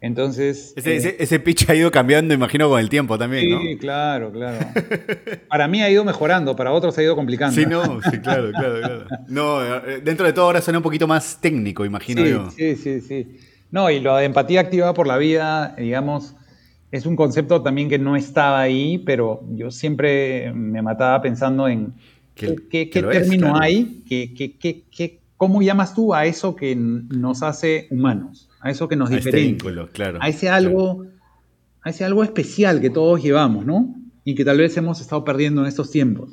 Entonces... 0.00 0.72
Ese, 0.76 1.16
eh, 1.18 1.38
pitch 1.40 1.68
ha 1.68 1.74
ido 1.74 1.90
cambiando, 1.90 2.32
imagino, 2.32 2.68
con 2.68 2.80
el 2.80 2.88
tiempo 2.88 3.18
también, 3.18 3.50
¿no? 3.50 3.60
Sí, 3.60 3.76
claro, 3.78 4.30
claro. 4.30 4.58
para 5.48 5.66
mí 5.66 5.82
ha 5.82 5.90
ido 5.90 6.04
mejorando, 6.04 6.54
para 6.54 6.72
otros 6.72 6.96
ha 6.98 7.02
ido 7.02 7.16
complicando. 7.16 7.54
Sí, 7.54 7.66
no, 7.66 8.00
sí, 8.02 8.18
claro, 8.18 8.50
claro, 8.52 8.80
claro. 8.80 9.06
No, 9.26 9.64
eh, 9.64 10.00
dentro 10.02 10.26
de 10.26 10.32
todo 10.32 10.46
ahora 10.46 10.60
suena 10.60 10.78
un 10.78 10.84
poquito 10.84 11.06
más 11.06 11.40
técnico, 11.40 11.84
imagino 11.84 12.24
yo. 12.24 12.50
Sí, 12.52 12.76
sí, 12.76 13.00
sí. 13.00 13.38
No, 13.70 13.90
y 13.90 14.00
lo 14.00 14.16
de 14.16 14.24
empatía 14.24 14.60
activa 14.60 14.94
por 14.94 15.06
la 15.06 15.18
vida, 15.18 15.74
digamos, 15.76 16.34
es 16.90 17.04
un 17.04 17.16
concepto 17.16 17.62
también 17.62 17.88
que 17.88 17.98
no 17.98 18.16
estaba 18.16 18.60
ahí, 18.60 18.98
pero 18.98 19.42
yo 19.50 19.70
siempre 19.70 20.52
me 20.54 20.80
mataba 20.80 21.20
pensando 21.20 21.68
en 21.68 21.92
¿Qué, 22.38 22.86
término 22.92 23.58
hay? 23.58 24.02
¿Qué, 24.08 25.20
cómo 25.36 25.60
llamas 25.60 25.94
tú 25.94 26.14
a 26.14 26.24
eso 26.24 26.54
que 26.54 26.76
nos 26.76 27.42
hace 27.42 27.88
humanos? 27.90 28.47
A 28.60 28.70
eso 28.70 28.88
que 28.88 28.96
nos 28.96 29.10
este 29.10 29.30
diferencia. 29.30 29.88
claro, 29.92 30.18
a 30.20 30.28
ese 30.28 30.48
algo, 30.48 31.06
a 31.82 31.90
ese 31.90 32.04
algo 32.04 32.24
especial 32.24 32.80
que 32.80 32.90
todos 32.90 33.22
llevamos, 33.22 33.64
¿no? 33.64 33.94
Y 34.24 34.34
que 34.34 34.44
tal 34.44 34.58
vez 34.58 34.76
hemos 34.76 35.00
estado 35.00 35.24
perdiendo 35.24 35.62
en 35.62 35.68
estos 35.68 35.90
tiempos. 35.90 36.30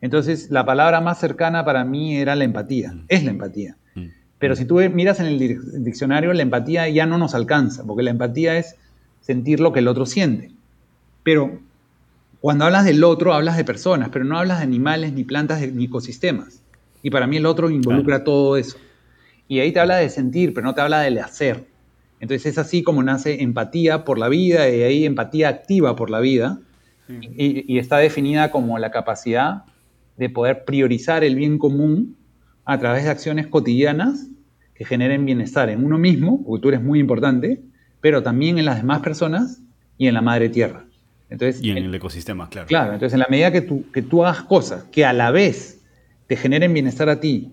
Entonces, 0.00 0.50
la 0.50 0.64
palabra 0.64 1.00
más 1.00 1.18
cercana 1.18 1.64
para 1.64 1.84
mí 1.84 2.16
era 2.16 2.36
la 2.36 2.44
empatía. 2.44 2.92
Mm. 2.92 3.04
Es 3.08 3.24
la 3.24 3.30
empatía. 3.30 3.76
Mm. 3.94 4.06
Pero 4.38 4.54
si 4.54 4.64
tú 4.64 4.76
miras 4.92 5.18
en 5.20 5.26
el 5.26 5.84
diccionario, 5.84 6.32
la 6.32 6.42
empatía 6.42 6.88
ya 6.88 7.06
no 7.06 7.18
nos 7.18 7.34
alcanza, 7.34 7.84
porque 7.84 8.04
la 8.04 8.10
empatía 8.10 8.56
es 8.56 8.76
sentir 9.20 9.60
lo 9.60 9.72
que 9.72 9.80
el 9.80 9.88
otro 9.88 10.06
siente. 10.06 10.52
Pero 11.24 11.60
cuando 12.40 12.64
hablas 12.64 12.84
del 12.84 13.02
otro, 13.02 13.34
hablas 13.34 13.56
de 13.56 13.64
personas, 13.64 14.10
pero 14.10 14.24
no 14.24 14.38
hablas 14.38 14.58
de 14.58 14.64
animales, 14.64 15.12
ni 15.12 15.24
plantas, 15.24 15.60
ni 15.72 15.86
ecosistemas. 15.86 16.62
Y 17.02 17.10
para 17.10 17.26
mí 17.26 17.36
el 17.36 17.46
otro 17.46 17.70
involucra 17.70 18.22
todo 18.22 18.56
eso. 18.56 18.78
Y 19.48 19.60
ahí 19.60 19.72
te 19.72 19.80
habla 19.80 19.96
de 19.96 20.10
sentir, 20.10 20.54
pero 20.54 20.66
no 20.66 20.74
te 20.74 20.82
habla 20.82 21.00
del 21.00 21.18
hacer. 21.18 21.66
Entonces 22.20 22.46
es 22.46 22.58
así 22.58 22.82
como 22.82 23.02
nace 23.02 23.42
empatía 23.42 24.04
por 24.04 24.18
la 24.18 24.28
vida 24.28 24.68
y 24.68 24.82
ahí 24.82 25.06
empatía 25.06 25.48
activa 25.48 25.96
por 25.96 26.10
la 26.10 26.20
vida. 26.20 26.60
Y, 27.08 27.64
y, 27.72 27.78
está 27.78 27.96
definida 27.96 28.50
como 28.50 28.78
la 28.78 28.90
capacidad 28.90 29.62
de 30.18 30.28
poder 30.28 30.66
priorizar 30.66 31.24
el 31.24 31.36
bien 31.36 31.56
común 31.56 32.18
a 32.66 32.78
través 32.78 33.04
de 33.04 33.10
acciones 33.10 33.46
cotidianas 33.46 34.26
que 34.74 34.84
generen 34.84 35.24
bienestar 35.24 35.70
en 35.70 35.82
uno 35.82 35.96
mismo, 35.96 36.44
porque 36.44 36.60
tú 36.60 36.68
eres 36.68 36.82
muy 36.82 37.00
importante, 37.00 37.62
pero 38.02 38.22
también 38.22 38.58
en 38.58 38.66
las 38.66 38.76
demás 38.76 39.00
personas 39.00 39.62
y 39.96 40.06
en 40.06 40.12
la 40.12 40.20
madre 40.20 40.50
tierra. 40.50 40.84
Entonces, 41.30 41.62
y 41.62 41.70
en 41.70 41.78
el 41.78 41.94
ecosistema, 41.94 42.48
claro. 42.50 42.68
Claro, 42.68 42.92
entonces 42.92 43.14
en 43.14 43.20
la 43.20 43.26
medida 43.30 43.52
que 43.52 43.62
tú, 43.62 43.90
que 43.90 44.02
tú 44.02 44.24
hagas 44.24 44.42
cosas 44.42 44.84
que 44.84 45.06
a 45.06 45.12
la 45.12 45.30
vez 45.30 45.82
te 46.26 46.36
generen 46.36 46.74
bienestar 46.74 47.08
a 47.08 47.20
ti, 47.20 47.52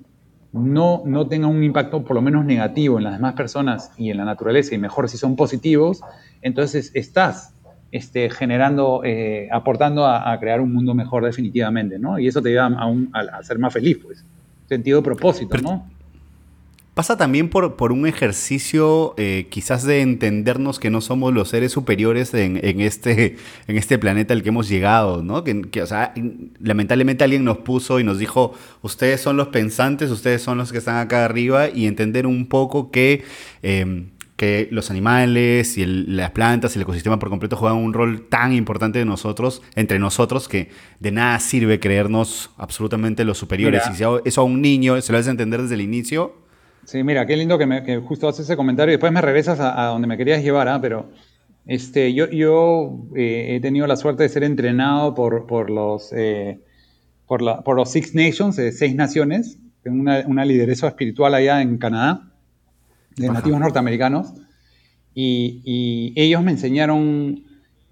no, 0.56 1.04
no 1.06 1.28
tengan 1.28 1.50
un 1.50 1.64
impacto 1.64 2.04
por 2.04 2.16
lo 2.16 2.22
menos 2.22 2.46
negativo 2.46 2.98
en 2.98 3.04
las 3.04 3.14
demás 3.14 3.34
personas 3.34 3.92
y 3.98 4.10
en 4.10 4.18
la 4.18 4.26
naturaleza, 4.26 4.74
y 4.74 4.78
mejor 4.78 5.10
si 5.10 5.18
son 5.18 5.36
positivos, 5.36 6.02
entonces 6.42 6.92
estás 6.94 7.54
este, 7.92 8.30
generando, 8.30 9.02
eh, 9.04 9.50
aportando 9.52 10.06
a, 10.06 10.38
crear 10.40 10.62
un 10.62 10.74
mundo 10.74 10.94
mejor 10.94 11.26
definitivamente, 11.26 12.00
¿no? 12.00 12.20
Y 12.20 12.28
eso 12.28 12.42
te 12.42 12.50
lleva 12.50 12.68
a, 12.68 13.38
a, 13.38 13.44
ser 13.44 13.60
más 13.60 13.74
feliz, 13.74 14.00
pues. 14.02 14.26
Sentido 14.68 15.00
de 15.00 15.04
propósito, 15.04 15.58
¿no? 15.58 15.86
Pasa 16.96 17.18
también 17.18 17.50
por, 17.50 17.76
por 17.76 17.92
un 17.92 18.08
ejercicio 18.08 19.16
eh, 19.18 19.48
quizás 19.50 19.84
de 19.84 20.00
entendernos 20.00 20.80
que 20.80 20.90
no 20.90 21.02
somos 21.02 21.34
los 21.34 21.50
seres 21.50 21.74
superiores 21.74 22.34
en, 22.34 22.58
este, 22.80 23.36
en 23.68 23.76
este 23.76 24.00
planeta 24.00 24.34
al 24.34 24.44
que 24.44 24.50
hemos 24.50 24.70
llegado, 24.70 25.22
¿no? 25.22 25.44
Que, 25.44 25.82
o 25.82 25.86
sea, 25.86 26.14
lamentablemente 26.62 27.26
alguien 27.26 27.44
nos 27.44 27.58
puso 27.58 28.00
y 28.00 28.06
nos 28.06 28.18
dijo, 28.18 28.54
ustedes 28.82 29.20
son 29.20 29.36
los 29.36 29.50
pensantes, 29.50 30.10
ustedes 30.10 30.42
son 30.42 30.58
los 30.58 30.72
que 30.72 30.78
están 30.78 30.96
acá 30.96 31.26
arriba 31.26 31.68
y 31.68 31.86
entender 31.86 32.26
un 32.26 32.48
poco 32.48 32.92
que, 32.92 33.26
em, 33.62 34.12
que 34.38 34.70
los 34.72 34.90
animales 34.90 35.78
y 35.78 35.86
las 35.86 36.32
plantas 36.32 36.76
y 36.76 36.80
el 36.80 36.84
ecosistema 36.84 37.20
por 37.20 37.28
completo 37.28 37.58
juegan 37.58 37.78
un 37.78 37.92
rol 37.92 38.22
tan 38.30 38.54
importante 38.54 39.00
de 39.00 39.06
nosotros, 39.06 39.62
entre 39.76 40.00
nosotros, 40.00 40.48
que 40.48 40.70
de 41.02 41.12
nada 41.12 41.42
sirve 41.42 41.78
creernos 41.82 42.52
absolutamente 42.58 43.26
los 43.26 43.38
superiores. 43.38 43.84
Y 43.92 43.96
si 43.96 44.04
eso 44.24 44.42
a 44.42 44.44
un 44.46 44.62
niño 44.62 45.02
se 45.02 45.12
lo 45.12 45.18
hace 45.18 45.30
entender 45.30 45.62
desde 45.62 45.76
el 45.76 45.82
inicio, 45.82 46.45
Sí, 46.86 47.04
mira, 47.04 47.26
qué 47.26 47.36
lindo 47.36 47.58
que, 47.58 47.66
me, 47.66 47.84
que 47.84 47.98
justo 47.98 48.28
haces 48.28 48.46
ese 48.46 48.56
comentario 48.56 48.92
y 48.92 48.96
después 48.96 49.12
me 49.12 49.22
regresas 49.22 49.60
a, 49.60 49.86
donde 49.88 50.08
me 50.08 50.18
querías 50.18 50.44
llevar, 50.44 50.68
¿ah? 50.68 50.80
pero 50.80 51.10
este, 51.66 52.14
yo, 52.14 52.30
yo 52.30 53.08
eh, 53.16 53.56
he 53.56 53.60
tenido 53.60 53.88
la 53.88 53.96
suerte 53.96 54.24
de 54.24 54.30
ser 54.30 54.44
entrenado 54.44 55.16
por, 55.16 55.48
por 55.48 55.70
los, 55.70 56.14
eh, 56.14 56.60
por, 57.26 57.42
la, 57.42 57.62
por, 57.62 57.76
los 57.76 57.92
Six 57.92 58.14
Nations, 58.14 58.56
de 58.56 58.72
seis 58.72 58.96
naciones. 58.96 59.58
Una, 59.84 60.24
una, 60.26 60.46
lideresa 60.46 60.88
espiritual 60.88 61.36
allá 61.36 61.62
en 61.62 61.78
Canadá, 61.78 62.32
de 63.18 63.30
nativos 63.30 63.60
norteamericanos, 63.60 64.34
y, 65.14 65.62
y, 65.64 66.14
ellos 66.20 66.42
me 66.42 66.52
enseñaron 66.52 67.44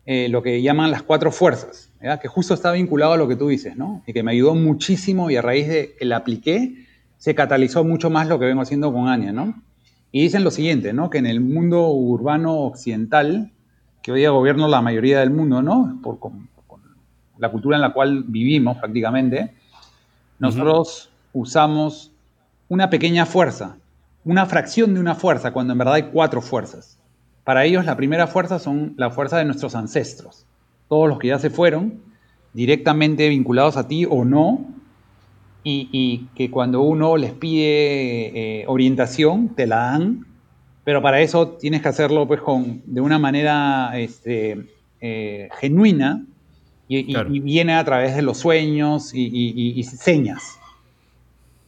eh, 0.07 0.27
lo 0.27 0.41
que 0.41 0.61
llaman 0.63 0.89
las 0.89 1.03
cuatro 1.03 1.31
fuerzas, 1.31 1.91
que 2.19 2.27
justo 2.27 2.55
está 2.55 2.71
vinculado 2.71 3.13
a 3.13 3.17
lo 3.17 3.27
que 3.27 3.35
tú 3.35 3.47
dices, 3.47 3.77
¿no? 3.77 4.03
y 4.05 4.11
que 4.11 4.23
me 4.23 4.31
ayudó 4.31 4.55
muchísimo 4.55 5.29
y 5.29 5.35
a 5.37 5.41
raíz 5.41 5.67
de 5.67 5.95
que 5.97 6.03
la 6.05 6.17
apliqué, 6.17 6.82
se 7.23 7.35
catalizó 7.35 7.85
mucho 7.85 8.09
más 8.09 8.27
lo 8.27 8.37
que 8.37 8.47
vengo 8.47 8.63
haciendo 8.63 8.91
con 8.91 9.07
Ania, 9.07 9.31
¿no? 9.31 9.55
Y 10.11 10.23
dicen 10.23 10.43
lo 10.43 10.51
siguiente, 10.51 10.91
¿no? 10.91 11.09
Que 11.09 11.19
en 11.19 11.25
el 11.25 11.39
mundo 11.39 11.87
urbano 11.87 12.53
occidental, 12.63 13.53
que 14.01 14.11
hoy 14.11 14.19
día 14.19 14.31
gobierna 14.31 14.67
la 14.67 14.81
mayoría 14.81 15.21
del 15.21 15.29
mundo, 15.29 15.61
¿no? 15.61 16.01
Por, 16.03 16.19
con, 16.19 16.49
la 17.37 17.49
cultura 17.49 17.77
en 17.77 17.81
la 17.81 17.93
cual 17.93 18.25
vivimos 18.27 18.75
prácticamente, 18.77 19.53
nosotros 20.37 21.11
usamos 21.31 22.11
una 22.67 22.89
pequeña 22.89 23.25
fuerza, 23.25 23.77
una 24.25 24.45
fracción 24.45 24.93
de 24.93 24.99
una 24.99 25.15
fuerza, 25.15 25.53
cuando 25.53 25.71
en 25.71 25.79
verdad 25.79 25.93
hay 25.93 26.09
cuatro 26.11 26.41
fuerzas. 26.41 26.99
Para 27.45 27.63
ellos 27.63 27.85
la 27.85 27.95
primera 27.95 28.27
fuerza 28.27 28.59
son 28.59 28.95
la 28.97 29.11
fuerza 29.11 29.37
de 29.37 29.45
nuestros 29.45 29.75
ancestros, 29.75 30.45
todos 30.89 31.07
los 31.07 31.19
que 31.19 31.29
ya 31.29 31.39
se 31.39 31.49
fueron, 31.49 32.01
directamente 32.51 33.29
vinculados 33.29 33.77
a 33.77 33.87
ti 33.87 34.05
o 34.09 34.25
no, 34.25 34.73
y, 35.63 36.27
que 36.35 36.51
cuando 36.51 36.81
uno 36.81 37.17
les 37.17 37.31
pide 37.31 38.61
eh, 38.61 38.65
orientación, 38.67 39.49
te 39.55 39.65
la 39.65 39.77
dan, 39.77 40.25
pero 40.83 41.01
para 41.01 41.21
eso 41.21 41.49
tienes 41.49 41.81
que 41.81 41.87
hacerlo 41.87 42.27
pues 42.27 42.41
con, 42.41 42.81
de 42.85 43.01
una 43.01 43.19
manera 43.19 43.91
este, 43.95 44.65
eh, 44.99 45.49
genuina 45.59 46.25
y, 46.87 47.39
viene 47.39 47.73
a 47.73 47.83
través 47.83 48.15
de 48.15 48.21
los 48.21 48.37
sueños 48.37 49.11
y, 49.13 49.83
señas. 49.83 50.59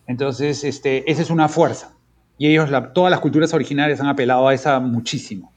Entonces, 0.08 0.64
este, 0.64 1.10
esa 1.10 1.22
es 1.22 1.30
una 1.30 1.48
fuerza. 1.48 1.94
Y 2.38 2.48
ellos, 2.48 2.70
todas 2.94 3.10
las 3.10 3.22
culturas 3.22 3.54
originarias 3.54 4.00
han 4.02 4.08
apelado 4.08 4.48
a 4.48 4.54
esa 4.54 4.80
muchísimo. 4.80 5.52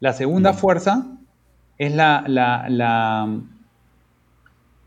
La 0.00 0.12
segunda 0.12 0.52
fuerza 0.54 1.06
es 1.78 1.94
la, 1.94 2.24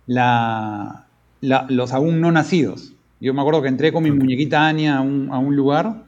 la, 0.07 1.05
los 1.41 1.93
aún 1.93 2.21
no 2.21 2.31
nacidos. 2.31 2.93
Yo 3.19 3.33
me 3.33 3.41
acuerdo 3.41 3.61
que 3.61 3.67
entré 3.67 3.91
con 3.91 4.03
mi 4.03 4.11
muñequita 4.11 4.67
Ania 4.67 4.97
a 4.97 5.01
un, 5.01 5.55
lugar 5.55 6.05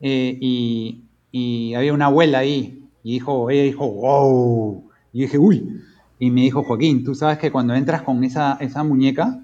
eh, 0.00 0.38
y, 0.40 1.74
había 1.74 1.92
una 1.92 2.06
abuela 2.06 2.38
ahí 2.38 2.82
y 3.02 3.12
dijo, 3.12 3.50
ella 3.50 3.62
dijo, 3.62 3.88
wow. 3.90 4.84
Y 5.12 5.22
dije, 5.22 5.38
uy. 5.38 5.82
Y 6.18 6.30
me 6.30 6.40
dijo, 6.40 6.64
Joaquín, 6.64 7.04
tú 7.04 7.14
sabes 7.14 7.38
que 7.38 7.52
cuando 7.52 7.74
entras 7.74 8.02
con 8.02 8.24
esa, 8.24 8.56
esa 8.60 8.82
muñeca, 8.82 9.40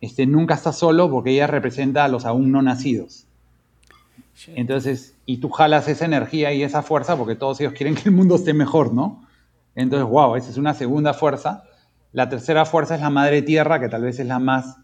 este, 0.00 0.26
nunca 0.26 0.54
estás 0.54 0.78
solo 0.78 1.10
porque 1.10 1.30
ella 1.30 1.46
representa 1.46 2.04
a 2.04 2.08
los 2.08 2.24
aún 2.24 2.50
no 2.50 2.62
nacidos. 2.62 3.26
Entonces, 4.54 5.16
y 5.26 5.38
tú 5.38 5.50
jalas 5.50 5.88
esa 5.88 6.04
energía 6.04 6.52
y 6.52 6.62
esa 6.62 6.82
fuerza 6.82 7.16
porque 7.16 7.34
todos 7.34 7.60
ellos 7.60 7.72
quieren 7.72 7.94
que 7.94 8.08
el 8.08 8.14
mundo 8.14 8.36
esté 8.36 8.54
mejor, 8.54 8.94
¿no? 8.94 9.24
Entonces, 9.74 10.08
wow, 10.08 10.36
esa 10.36 10.50
es 10.50 10.56
una 10.56 10.74
segunda 10.74 11.12
fuerza. 11.12 11.64
La 12.18 12.28
tercera 12.28 12.64
fuerza 12.64 12.96
es 12.96 13.00
la 13.00 13.10
madre 13.10 13.42
tierra, 13.42 13.78
que 13.78 13.88
tal 13.88 14.02
vez 14.02 14.18
es 14.18 14.26
la 14.26 14.40
más 14.40 14.76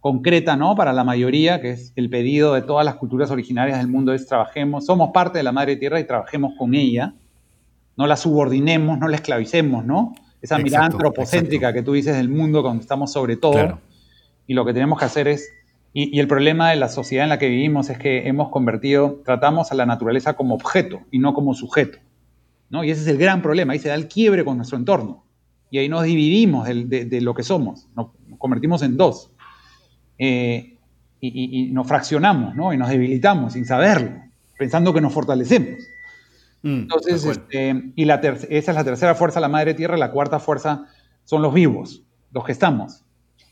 concreta, 0.00 0.56
¿no? 0.56 0.74
Para 0.74 0.94
la 0.94 1.04
mayoría, 1.04 1.60
que 1.60 1.72
es 1.72 1.92
el 1.96 2.08
pedido 2.08 2.54
de 2.54 2.62
todas 2.62 2.82
las 2.82 2.94
culturas 2.94 3.30
originarias 3.30 3.76
del 3.76 3.88
mundo, 3.88 4.14
es 4.14 4.26
trabajemos, 4.26 4.86
somos 4.86 5.10
parte 5.12 5.36
de 5.36 5.44
la 5.44 5.52
madre 5.52 5.76
tierra 5.76 6.00
y 6.00 6.04
trabajemos 6.04 6.54
con 6.56 6.74
ella. 6.74 7.12
No 7.94 8.06
la 8.06 8.16
subordinemos, 8.16 8.98
no 8.98 9.06
la 9.06 9.16
esclavicemos, 9.16 9.84
¿no? 9.84 10.14
Esa 10.40 10.56
mirada 10.56 10.86
antropocéntrica 10.86 11.74
que 11.74 11.82
tú 11.82 11.92
dices 11.92 12.16
del 12.16 12.30
mundo 12.30 12.62
cuando 12.62 12.80
estamos 12.80 13.12
sobre 13.12 13.36
todo. 13.36 13.80
Y 14.46 14.54
lo 14.54 14.64
que 14.64 14.72
tenemos 14.72 14.98
que 14.98 15.04
hacer 15.04 15.28
es 15.28 15.52
y, 15.92 16.18
el 16.18 16.26
problema 16.26 16.70
de 16.70 16.76
la 16.76 16.88
sociedad 16.88 17.24
en 17.24 17.28
la 17.28 17.38
que 17.38 17.50
vivimos 17.50 17.90
es 17.90 17.98
que 17.98 18.28
hemos 18.28 18.48
convertido, 18.48 19.20
tratamos 19.26 19.72
a 19.72 19.74
la 19.74 19.84
naturaleza 19.84 20.36
como 20.36 20.54
objeto 20.54 21.00
y 21.10 21.18
no 21.18 21.34
como 21.34 21.52
sujeto. 21.52 21.98
¿no? 22.70 22.82
Y 22.82 22.90
ese 22.90 23.02
es 23.02 23.08
el 23.08 23.18
gran 23.18 23.42
problema, 23.42 23.74
ahí 23.74 23.78
se 23.78 23.90
da 23.90 23.94
el 23.94 24.08
quiebre 24.08 24.42
con 24.42 24.56
nuestro 24.56 24.78
entorno. 24.78 25.27
Y 25.70 25.78
ahí 25.78 25.88
nos 25.88 26.04
dividimos 26.04 26.66
de, 26.66 27.20
lo 27.20 27.34
que 27.34 27.42
somos, 27.42 27.88
nos, 27.94 28.08
convertimos 28.38 28.82
en 28.82 28.96
dos. 28.96 29.30
Eh, 30.18 30.76
y, 31.20 31.70
nos 31.72 31.86
fraccionamos, 31.86 32.54
¿no? 32.54 32.72
Y 32.72 32.76
nos 32.76 32.88
debilitamos 32.88 33.54
sin 33.54 33.66
saberlo, 33.66 34.12
pensando 34.58 34.94
que 34.94 35.00
nos 35.00 35.12
fortalecemos. 35.12 35.78
Mm, 36.62 36.80
Entonces, 36.82 37.24
este, 37.24 37.92
y 37.94 38.04
la 38.04 38.16
esa 38.16 38.46
es 38.48 38.74
la 38.74 38.84
tercera 38.84 39.14
fuerza, 39.14 39.40
la 39.40 39.48
madre 39.48 39.74
tierra, 39.74 39.96
la 39.96 40.10
cuarta 40.10 40.38
fuerza 40.38 40.86
son 41.24 41.42
los 41.42 41.52
vivos, 41.52 42.02
los 42.32 42.44
que 42.44 42.52
estamos. 42.52 43.04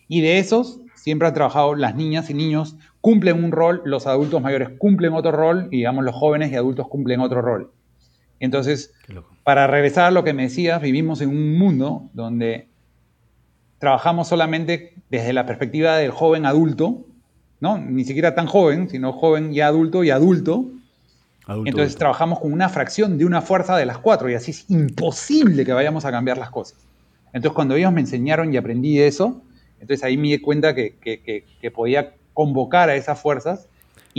Y 0.09 0.21
de 0.21 0.39
esos, 0.39 0.81
siempre 0.95 1.29
han 1.29 1.35
trabajado 1.35 1.75
las 1.75 1.95
niñas 1.95 2.31
y 2.31 2.35
niños 2.35 2.77
cumplen 3.01 3.45
un 3.45 3.53
rol, 3.53 3.83
los 3.85 4.07
adultos 4.07 4.43
mayores 4.43 4.71
cumplen 4.79 5.13
otro 5.13 5.31
rol 5.33 5.69
y 5.71 5.79
digamos 5.79 6.05
los 6.05 6.15
jóvenes 6.15 6.51
y 6.51 6.57
adultos 6.57 6.89
cumplen 6.89 7.21
otro 7.21 7.43
rol. 7.43 7.71
Entonces, 8.41 8.93
para 9.45 9.67
regresar 9.67 10.07
a 10.07 10.11
lo 10.11 10.25
que 10.25 10.33
me 10.33 10.45
decías, 10.45 10.81
vivimos 10.81 11.21
en 11.21 11.31
un 11.31 11.59
mundo 11.59 12.09
donde 12.13 12.69
trabajamos 13.79 14.29
solamente 14.29 14.95
desde 15.11 15.33
la 15.33 15.47
perspectiva 15.47 15.97
del 15.97 16.11
joven 16.11 16.47
adulto, 16.47 17.05
¿no? 17.61 17.79
Ni 17.79 18.05
siquiera 18.05 18.35
tan 18.35 18.47
joven, 18.47 18.89
sino 18.89 19.13
joven 19.13 19.53
y 19.53 19.61
adulto 19.61 20.05
y 20.05 20.11
adulto. 20.11 20.67
Entonces 21.65 21.97
trabajamos 21.97 22.41
con 22.41 22.53
una 22.53 22.69
fracción 22.69 23.19
de 23.19 23.25
una 23.25 23.41
fuerza 23.41 23.77
de 23.77 23.87
las 23.87 23.99
cuatro 23.99 24.29
y 24.29 24.35
así 24.35 24.51
es 24.51 24.69
imposible 24.69 25.65
que 25.65 25.73
vayamos 25.73 26.05
a 26.05 26.11
cambiar 26.11 26.39
las 26.39 26.51
cosas. 26.51 26.79
Entonces 27.33 27.53
cuando 27.55 27.77
ellos 27.77 27.93
me 27.93 28.01
enseñaron 28.01 28.53
y 28.53 28.57
aprendí 28.57 29.01
eso, 29.01 29.43
entonces 29.81 30.03
ahí 30.03 30.17
me 30.17 30.29
di 30.29 30.39
cuenta 30.39 30.75
que, 30.75 31.45
podía 31.73 32.15
convocar 32.35 32.89
a 32.89 32.97
esas 32.97 33.21
fuerzas 33.21 33.69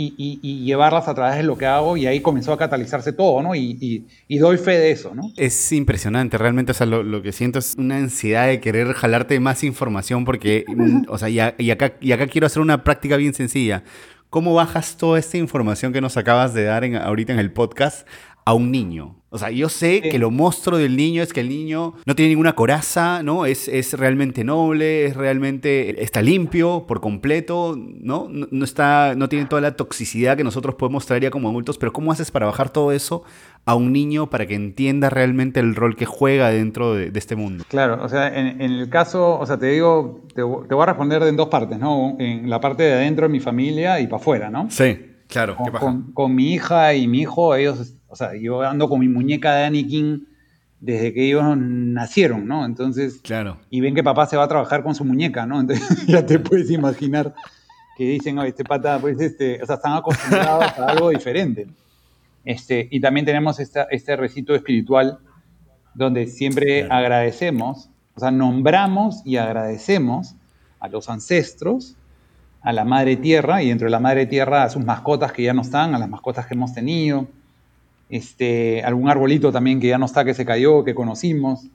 y, 0.00 0.64
llevarlas 0.64 1.08
a 1.08 1.14
través 1.14 1.36
de 1.38 1.42
lo 1.42 1.58
que 1.58 1.66
hago 1.66 1.96
y 1.96 2.06
ahí 2.06 2.20
comenzó 2.20 2.52
a 2.52 2.58
catalizarse 2.58 3.12
todo, 3.12 3.42
¿no? 3.42 3.54
Y, 3.54 4.06
doy 4.28 4.56
fe 4.56 4.78
de 4.78 4.92
eso, 4.92 5.14
¿no? 5.14 5.32
Es 5.36 5.72
impresionante, 5.72 6.38
realmente, 6.38 6.72
o 6.72 6.74
sea, 6.74 6.86
lo, 6.86 7.22
que 7.22 7.32
siento 7.32 7.58
es 7.58 7.74
una 7.76 7.96
ansiedad 7.96 8.46
de 8.46 8.60
querer 8.60 8.92
jalarte 8.92 9.40
más 9.40 9.64
información 9.64 10.24
porque, 10.24 10.64
mm, 10.68 11.06
o 11.08 11.18
sea, 11.18 11.28
y, 11.28 11.40
acá, 11.70 11.94
y 12.00 12.12
acá 12.12 12.26
quiero 12.28 12.46
hacer 12.46 12.62
una 12.62 12.84
práctica 12.84 13.16
bien 13.16 13.34
sencilla. 13.34 13.82
¿Cómo 14.30 14.54
bajas 14.54 14.98
toda 14.98 15.18
esta 15.18 15.38
información 15.38 15.92
que 15.92 16.02
nos 16.02 16.16
acabas 16.16 16.52
de 16.52 16.64
dar 16.64 16.84
ahorita 16.84 17.32
en 17.32 17.38
el 17.38 17.50
podcast 17.50 18.06
a 18.48 18.54
un 18.54 18.70
niño? 18.70 19.16
O 19.28 19.36
sea, 19.36 19.50
yo 19.50 19.68
sé 19.68 20.00
que 20.00 20.18
lo 20.18 20.30
monstruo 20.30 20.78
del 20.78 20.96
niño 20.96 21.22
es 21.22 21.34
que 21.34 21.40
el 21.40 21.50
niño 21.50 21.92
no 22.06 22.14
tiene 22.14 22.30
ninguna 22.30 22.54
coraza, 22.54 23.22
¿no? 23.22 23.44
Es, 23.44 23.68
es 23.68 23.92
realmente 23.92 24.42
noble, 24.42 25.04
es 25.04 25.14
realmente, 25.14 26.02
está 26.02 26.22
limpio 26.22 26.86
por 26.88 27.02
completo, 27.02 27.76
¿no? 27.76 28.26
¿no? 28.30 28.64
está, 28.64 29.14
no 29.16 29.28
tiene 29.28 29.44
toda 29.44 29.60
la 29.60 29.76
toxicidad 29.76 30.34
que 30.34 30.44
nosotros 30.44 30.76
podemos 30.76 31.04
traer 31.04 31.24
ya 31.24 31.30
como 31.30 31.50
adultos, 31.50 31.76
pero 31.76 31.92
¿cómo 31.92 32.10
haces 32.10 32.30
para 32.30 32.46
bajar 32.46 32.70
todo 32.70 32.90
eso 32.90 33.22
a 33.66 33.74
un 33.74 33.92
niño 33.92 34.30
para 34.30 34.46
que 34.46 34.54
entienda 34.54 35.10
realmente 35.10 35.60
el 35.60 35.74
rol 35.74 35.94
que 35.94 36.06
juega 36.06 36.48
dentro 36.48 36.94
de, 36.94 37.12
este 37.14 37.36
mundo? 37.36 37.64
Claro, 37.68 38.02
o 38.02 38.08
sea, 38.08 38.28
en, 38.28 38.62
el 38.62 38.88
caso, 38.88 39.38
o 39.38 39.44
sea, 39.44 39.58
te 39.58 39.66
digo, 39.66 40.22
te, 40.34 40.40
voy 40.40 40.82
a 40.82 40.86
responder 40.86 41.22
en 41.24 41.36
dos 41.36 41.48
partes, 41.48 41.78
¿no? 41.78 42.16
En 42.18 42.48
la 42.48 42.62
parte 42.62 42.84
de 42.84 42.94
adentro 42.94 43.26
de 43.26 43.32
mi 43.32 43.40
familia 43.40 44.00
y 44.00 44.06
para 44.06 44.22
afuera, 44.22 44.48
¿no? 44.48 44.70
Sí. 44.70 45.04
Claro, 45.26 45.58
con, 45.78 46.12
con, 46.14 46.34
mi 46.34 46.54
hija 46.54 46.94
y 46.94 47.06
mi 47.06 47.20
hijo, 47.20 47.54
ellos 47.54 47.97
o 48.08 48.16
sea, 48.16 48.34
yo 48.34 48.62
ando 48.62 48.88
con 48.88 49.00
mi 49.00 49.08
muñeca 49.08 49.54
de 49.54 49.64
Anakin 49.64 50.26
desde 50.80 51.12
que 51.12 51.26
ellos 51.26 51.44
nacieron, 51.56 52.46
¿no? 52.46 52.64
Entonces, 52.64 53.20
claro. 53.22 53.58
y 53.70 53.80
ven 53.80 53.94
que 53.94 54.04
papá 54.04 54.26
se 54.26 54.36
va 54.36 54.44
a 54.44 54.48
trabajar 54.48 54.82
con 54.82 54.94
su 54.94 55.04
muñeca, 55.04 55.44
¿no? 55.44 55.60
Entonces 55.60 55.86
ya 56.06 56.24
te 56.24 56.38
puedes 56.38 56.70
imaginar 56.70 57.34
que 57.96 58.04
dicen, 58.04 58.38
oye, 58.38 58.50
este 58.50 58.64
pata, 58.64 58.98
pues, 59.00 59.20
este, 59.20 59.60
o 59.62 59.66
sea, 59.66 59.76
están 59.76 59.94
acostumbrados 59.94 60.78
a 60.78 60.86
algo 60.86 61.10
diferente. 61.10 61.66
Este, 62.44 62.86
y 62.90 63.00
también 63.00 63.26
tenemos 63.26 63.58
esta, 63.58 63.88
este 63.90 64.16
recito 64.16 64.54
espiritual 64.54 65.18
donde 65.94 66.28
siempre 66.28 66.86
agradecemos, 66.88 67.90
o 68.14 68.20
sea, 68.20 68.30
nombramos 68.30 69.22
y 69.24 69.36
agradecemos 69.36 70.36
a 70.78 70.88
los 70.88 71.08
ancestros, 71.08 71.96
a 72.62 72.72
la 72.72 72.84
madre 72.84 73.16
tierra, 73.16 73.64
y 73.64 73.68
dentro 73.68 73.86
de 73.86 73.90
la 73.90 74.00
madre 74.00 74.26
tierra 74.26 74.62
a 74.62 74.70
sus 74.70 74.84
mascotas 74.84 75.32
que 75.32 75.42
ya 75.42 75.52
no 75.52 75.62
están, 75.62 75.94
a 75.96 75.98
las 75.98 76.08
mascotas 76.08 76.46
que 76.46 76.54
hemos 76.54 76.72
tenido, 76.72 77.26
este, 78.10 78.82
algún 78.82 79.08
arbolito 79.08 79.52
también 79.52 79.80
que 79.80 79.88
ya 79.88 79.98
no 79.98 80.06
está, 80.06 80.24
que 80.24 80.34
se 80.34 80.44
cayó, 80.44 80.84
que 80.84 80.94
conocimos, 80.94 81.68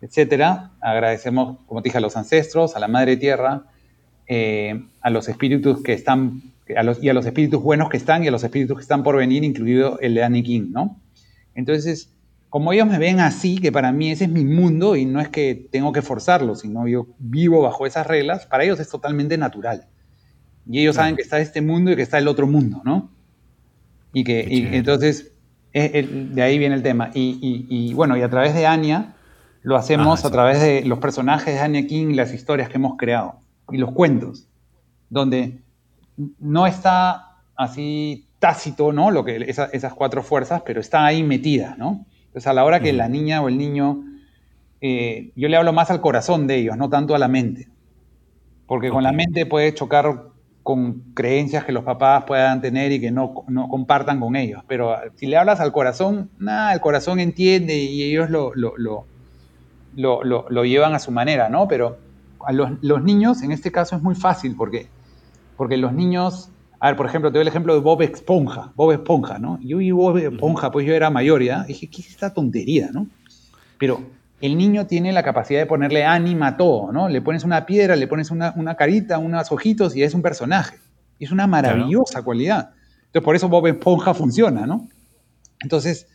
etcétera. 0.00 0.72
Agradecemos, 0.80 1.58
como 1.66 1.82
te 1.82 1.88
dije, 1.88 1.98
a 1.98 2.00
los 2.00 2.16
ancestros, 2.16 2.76
a 2.76 2.80
la 2.80 2.88
Madre 2.88 3.16
Tierra, 3.16 3.64
eh, 4.26 4.84
a 5.00 5.10
los 5.10 5.28
espíritus 5.28 5.82
que 5.82 5.92
están, 5.92 6.42
a 6.76 6.82
los, 6.82 7.02
y 7.02 7.08
a 7.08 7.14
los 7.14 7.26
espíritus 7.26 7.62
buenos 7.62 7.88
que 7.88 7.96
están 7.96 8.24
y 8.24 8.28
a 8.28 8.30
los 8.30 8.44
espíritus 8.44 8.76
que 8.76 8.82
están 8.82 9.02
por 9.02 9.16
venir, 9.16 9.44
incluido 9.44 9.98
el 10.00 10.14
de 10.14 10.22
Anakin, 10.22 10.72
¿no? 10.72 11.00
Entonces, 11.54 12.10
como 12.50 12.72
ellos 12.72 12.86
me 12.86 12.98
ven 12.98 13.20
así, 13.20 13.58
que 13.58 13.72
para 13.72 13.92
mí 13.92 14.12
ese 14.12 14.24
es 14.24 14.30
mi 14.30 14.44
mundo 14.44 14.96
y 14.96 15.06
no 15.06 15.20
es 15.20 15.28
que 15.28 15.68
tengo 15.70 15.92
que 15.92 16.02
forzarlo, 16.02 16.54
sino 16.54 16.86
yo 16.86 17.08
vivo 17.18 17.62
bajo 17.62 17.86
esas 17.86 18.06
reglas, 18.06 18.46
para 18.46 18.64
ellos 18.64 18.78
es 18.80 18.88
totalmente 18.88 19.36
natural. 19.38 19.88
Y 20.70 20.80
ellos 20.80 20.96
saben 20.96 21.16
que 21.16 21.22
está 21.22 21.40
este 21.40 21.60
mundo 21.60 21.90
y 21.90 21.96
que 21.96 22.02
está 22.02 22.18
el 22.18 22.28
otro 22.28 22.46
mundo, 22.46 22.80
¿no? 22.84 23.10
Y 24.12 24.24
que 24.24 24.46
y 24.48 24.66
entonces 24.74 25.33
de 25.74 26.42
ahí 26.42 26.58
viene 26.58 26.76
el 26.76 26.82
tema. 26.82 27.10
Y, 27.12 27.92
bueno, 27.94 28.16
y 28.16 28.22
a 28.22 28.30
través 28.30 28.54
de 28.54 28.66
Anya 28.66 29.16
lo 29.62 29.76
hacemos 29.76 30.24
a 30.24 30.30
través 30.30 30.60
de 30.60 30.84
los 30.84 30.98
personajes 30.98 31.54
de 31.54 31.60
Anya 31.60 31.86
King 31.86 32.10
y 32.10 32.14
las 32.14 32.32
historias 32.32 32.68
que 32.68 32.76
hemos 32.76 32.96
creado 32.96 33.40
y 33.70 33.78
los 33.78 33.92
cuentos, 33.92 34.46
donde 35.10 35.62
no 36.38 36.66
está 36.66 37.38
así 37.56 38.28
tácito, 38.38 38.92
¿no? 38.92 39.10
Lo 39.10 39.24
que 39.24 39.36
esas 39.48 39.94
cuatro 39.94 40.22
fuerzas, 40.22 40.62
pero 40.64 40.80
está 40.80 41.04
ahí 41.04 41.22
metida, 41.22 41.74
¿no? 41.78 42.04
Entonces 42.26 42.46
a 42.46 42.52
la 42.52 42.64
hora 42.64 42.80
que 42.80 42.92
la 42.92 43.08
niña 43.08 43.42
o 43.42 43.48
el 43.48 43.58
niño, 43.58 44.04
eh, 44.80 45.32
yo 45.34 45.48
le 45.48 45.56
hablo 45.56 45.72
más 45.72 45.90
al 45.90 46.00
corazón 46.00 46.46
de 46.46 46.56
ellos, 46.56 46.76
no 46.76 46.88
tanto 46.90 47.14
a 47.14 47.18
la 47.18 47.28
mente, 47.28 47.68
porque 48.66 48.90
con 48.90 49.02
la 49.02 49.12
mente 49.12 49.46
puede 49.46 49.72
chocar 49.72 50.33
con 50.64 51.12
creencias 51.12 51.64
que 51.64 51.72
los 51.72 51.84
papás 51.84 52.24
puedan 52.24 52.62
tener 52.62 52.90
y 52.90 52.98
que 52.98 53.10
no, 53.10 53.34
compartan 53.68 54.18
con 54.18 54.34
ellos. 54.34 54.64
Pero 54.66 54.96
si 55.14 55.26
le 55.26 55.36
hablas 55.36 55.60
al 55.60 55.72
corazón, 55.72 56.30
nada, 56.38 56.72
el 56.72 56.80
corazón 56.80 57.20
entiende 57.20 57.76
y 57.76 58.02
ellos 58.02 58.30
lo, 58.30 58.52
lo, 59.94 60.64
llevan 60.64 60.94
a 60.94 60.98
su 60.98 61.12
manera, 61.12 61.50
¿no? 61.50 61.68
Pero 61.68 61.98
a 62.40 62.52
los, 62.52 63.04
niños, 63.04 63.42
en 63.42 63.52
este 63.52 63.70
caso, 63.70 63.94
es 63.94 64.02
muy 64.02 64.14
fácil 64.14 64.56
porque, 64.56 64.88
porque 65.58 65.76
los 65.76 65.92
niños, 65.92 66.48
a 66.80 66.86
ver, 66.86 66.96
por 66.96 67.04
ejemplo, 67.04 67.30
te 67.30 67.36
doy 67.36 67.42
el 67.42 67.48
ejemplo 67.48 67.74
de 67.74 67.80
Bob 67.80 68.00
Esponja, 68.00 68.72
Bob 68.74 68.92
Esponja, 68.92 69.38
¿no? 69.38 69.60
Yo 69.60 69.76
vi 69.76 69.90
Bob 69.90 70.16
Esponja, 70.16 70.70
pues 70.70 70.86
yo 70.86 70.94
era 70.94 71.10
mayor 71.10 71.42
ya, 71.42 71.64
dije, 71.64 71.88
¿qué 71.88 72.00
es 72.00 72.08
esta 72.08 72.32
tontería, 72.32 72.88
no? 72.90 73.06
Pero 73.76 74.00
el 74.44 74.58
niño 74.58 74.86
tiene 74.86 75.10
la 75.12 75.22
capacidad 75.22 75.58
de 75.58 75.64
ponerle 75.64 76.04
ánima 76.04 76.48
a 76.48 76.56
todo, 76.58 76.92
¿no? 76.92 77.08
Le 77.08 77.22
pones 77.22 77.44
una 77.44 77.64
piedra, 77.64 77.96
le 77.96 78.06
pones 78.06 78.30
una, 78.30 78.74
carita, 78.76 79.16
unos 79.16 79.50
ojitos 79.50 79.96
y 79.96 80.02
es 80.02 80.12
un 80.12 80.20
personaje. 80.20 80.76
es 81.18 81.32
una 81.32 81.46
maravillosa 81.46 82.22
cualidad. 82.22 82.72
Entonces, 83.06 83.24
por 83.24 83.36
eso 83.36 83.48
Bob 83.48 83.66
Esponja 83.68 84.12
funciona, 84.12 84.66
¿no? 84.66 84.86
Entonces, 85.60 86.08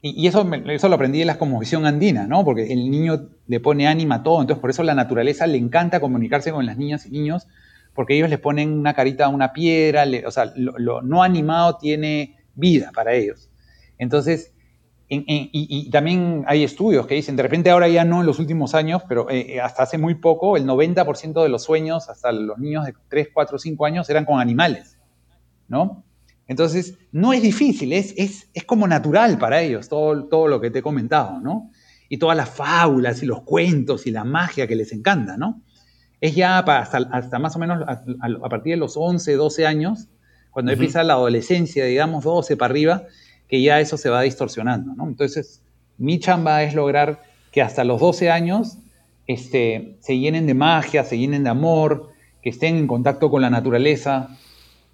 y, 0.00 0.26
eso, 0.26 0.50
eso 0.66 0.88
lo 0.88 0.94
aprendí 0.94 1.20
en 1.20 1.26
la 1.26 1.36
cosmovisión 1.36 1.84
andina, 1.84 2.26
¿no? 2.26 2.42
Porque 2.42 2.72
el 2.72 2.90
niño 2.90 3.28
le 3.46 3.60
pone 3.60 3.86
ánima 3.86 4.16
a 4.16 4.22
todo, 4.22 4.40
entonces 4.40 4.62
por 4.62 4.70
eso 4.70 4.82
la 4.82 4.94
naturaleza 4.94 5.46
le 5.46 5.58
encanta 5.58 6.00
comunicarse 6.00 6.50
con 6.52 6.64
las 6.64 6.78
niñas 6.78 7.04
y 7.04 7.10
niños, 7.10 7.48
porque 7.92 8.16
ellos 8.16 8.30
les 8.30 8.38
ponen 8.38 8.72
una 8.72 8.94
carita 8.94 9.26
a 9.26 9.28
una 9.28 9.52
piedra, 9.52 10.06
o 10.26 10.30
sea, 10.30 10.52
lo 10.56 11.02
no 11.02 11.22
animado 11.22 11.76
tiene 11.76 12.38
vida 12.54 12.92
para 12.94 13.12
ellos. 13.12 13.50
Entonces, 13.98 14.54
y, 15.10 15.88
también 15.90 16.44
hay 16.46 16.64
estudios 16.64 17.06
que 17.06 17.14
dicen, 17.14 17.34
de 17.34 17.42
repente 17.42 17.70
ahora 17.70 17.88
ya 17.88 18.04
no 18.04 18.20
en 18.20 18.26
los 18.26 18.38
últimos 18.38 18.74
años, 18.74 19.02
pero 19.08 19.30
eh, 19.30 19.54
eh, 19.54 19.60
hasta 19.60 19.84
hace 19.84 19.96
muy 19.96 20.16
poco, 20.16 20.56
el 20.56 20.66
90% 20.66 21.42
de 21.42 21.48
los 21.48 21.62
sueños, 21.64 22.10
hasta 22.10 22.30
los 22.30 22.58
niños 22.58 22.84
de 22.84 22.94
3, 23.08 23.28
4, 23.32 23.58
5 23.58 23.86
años, 23.86 24.10
eran 24.10 24.26
con 24.26 24.38
animales, 24.38 24.98
¿no? 25.66 26.04
Entonces, 26.46 26.98
no 27.10 27.32
es 27.32 27.40
difícil, 27.40 27.92
es, 27.92 28.12
es, 28.16 28.48
es 28.52 28.64
como 28.64 28.86
natural 28.86 29.38
para 29.38 29.60
ellos 29.62 29.88
todo, 29.88 30.24
todo 30.24 30.46
lo 30.46 30.60
que 30.60 30.70
te 30.70 30.80
he 30.80 30.82
comentado, 30.82 31.40
¿no? 31.40 31.70
Y 32.10 32.18
todas 32.18 32.36
las 32.36 32.50
fábulas 32.50 33.22
y 33.22 33.26
los 33.26 33.42
cuentos 33.42 34.06
y 34.06 34.10
la 34.10 34.24
magia 34.24 34.66
que 34.66 34.76
les 34.76 34.92
encanta, 34.92 35.38
¿no? 35.38 35.62
Es 36.20 36.34
ya 36.34 36.58
hasta, 36.58 36.98
hasta 36.98 37.38
más 37.38 37.56
o 37.56 37.58
menos 37.58 37.82
a, 37.86 38.02
a, 38.20 38.48
partir 38.48 38.74
de 38.74 38.78
los 38.78 38.96
11, 38.96 39.34
12 39.34 39.66
años, 39.66 40.08
cuando 40.50 40.72
empieza 40.72 41.02
la 41.02 41.14
adolescencia, 41.14 41.84
digamos 41.84 42.24
12 42.24 42.56
para 42.56 42.72
arriba, 42.72 43.04
que 43.48 43.62
ya 43.62 43.80
eso 43.80 43.96
se 43.96 44.10
va 44.10 44.22
distorsionando, 44.22 44.94
¿no? 44.94 45.08
Entonces, 45.08 45.62
mi 45.96 46.18
chamba 46.18 46.62
es 46.62 46.74
lograr 46.74 47.22
que 47.50 47.62
hasta 47.62 47.84
los 47.84 48.00
12 48.00 48.30
años 48.30 48.78
este, 49.26 49.96
se 50.00 50.18
llenen 50.18 50.46
de 50.46 50.54
magia, 50.54 51.04
se 51.04 51.18
llenen 51.18 51.44
de 51.44 51.50
amor, 51.50 52.10
que 52.42 52.50
estén 52.50 52.76
en 52.76 52.86
contacto 52.86 53.30
con 53.30 53.42
la 53.42 53.50
naturaleza, 53.50 54.36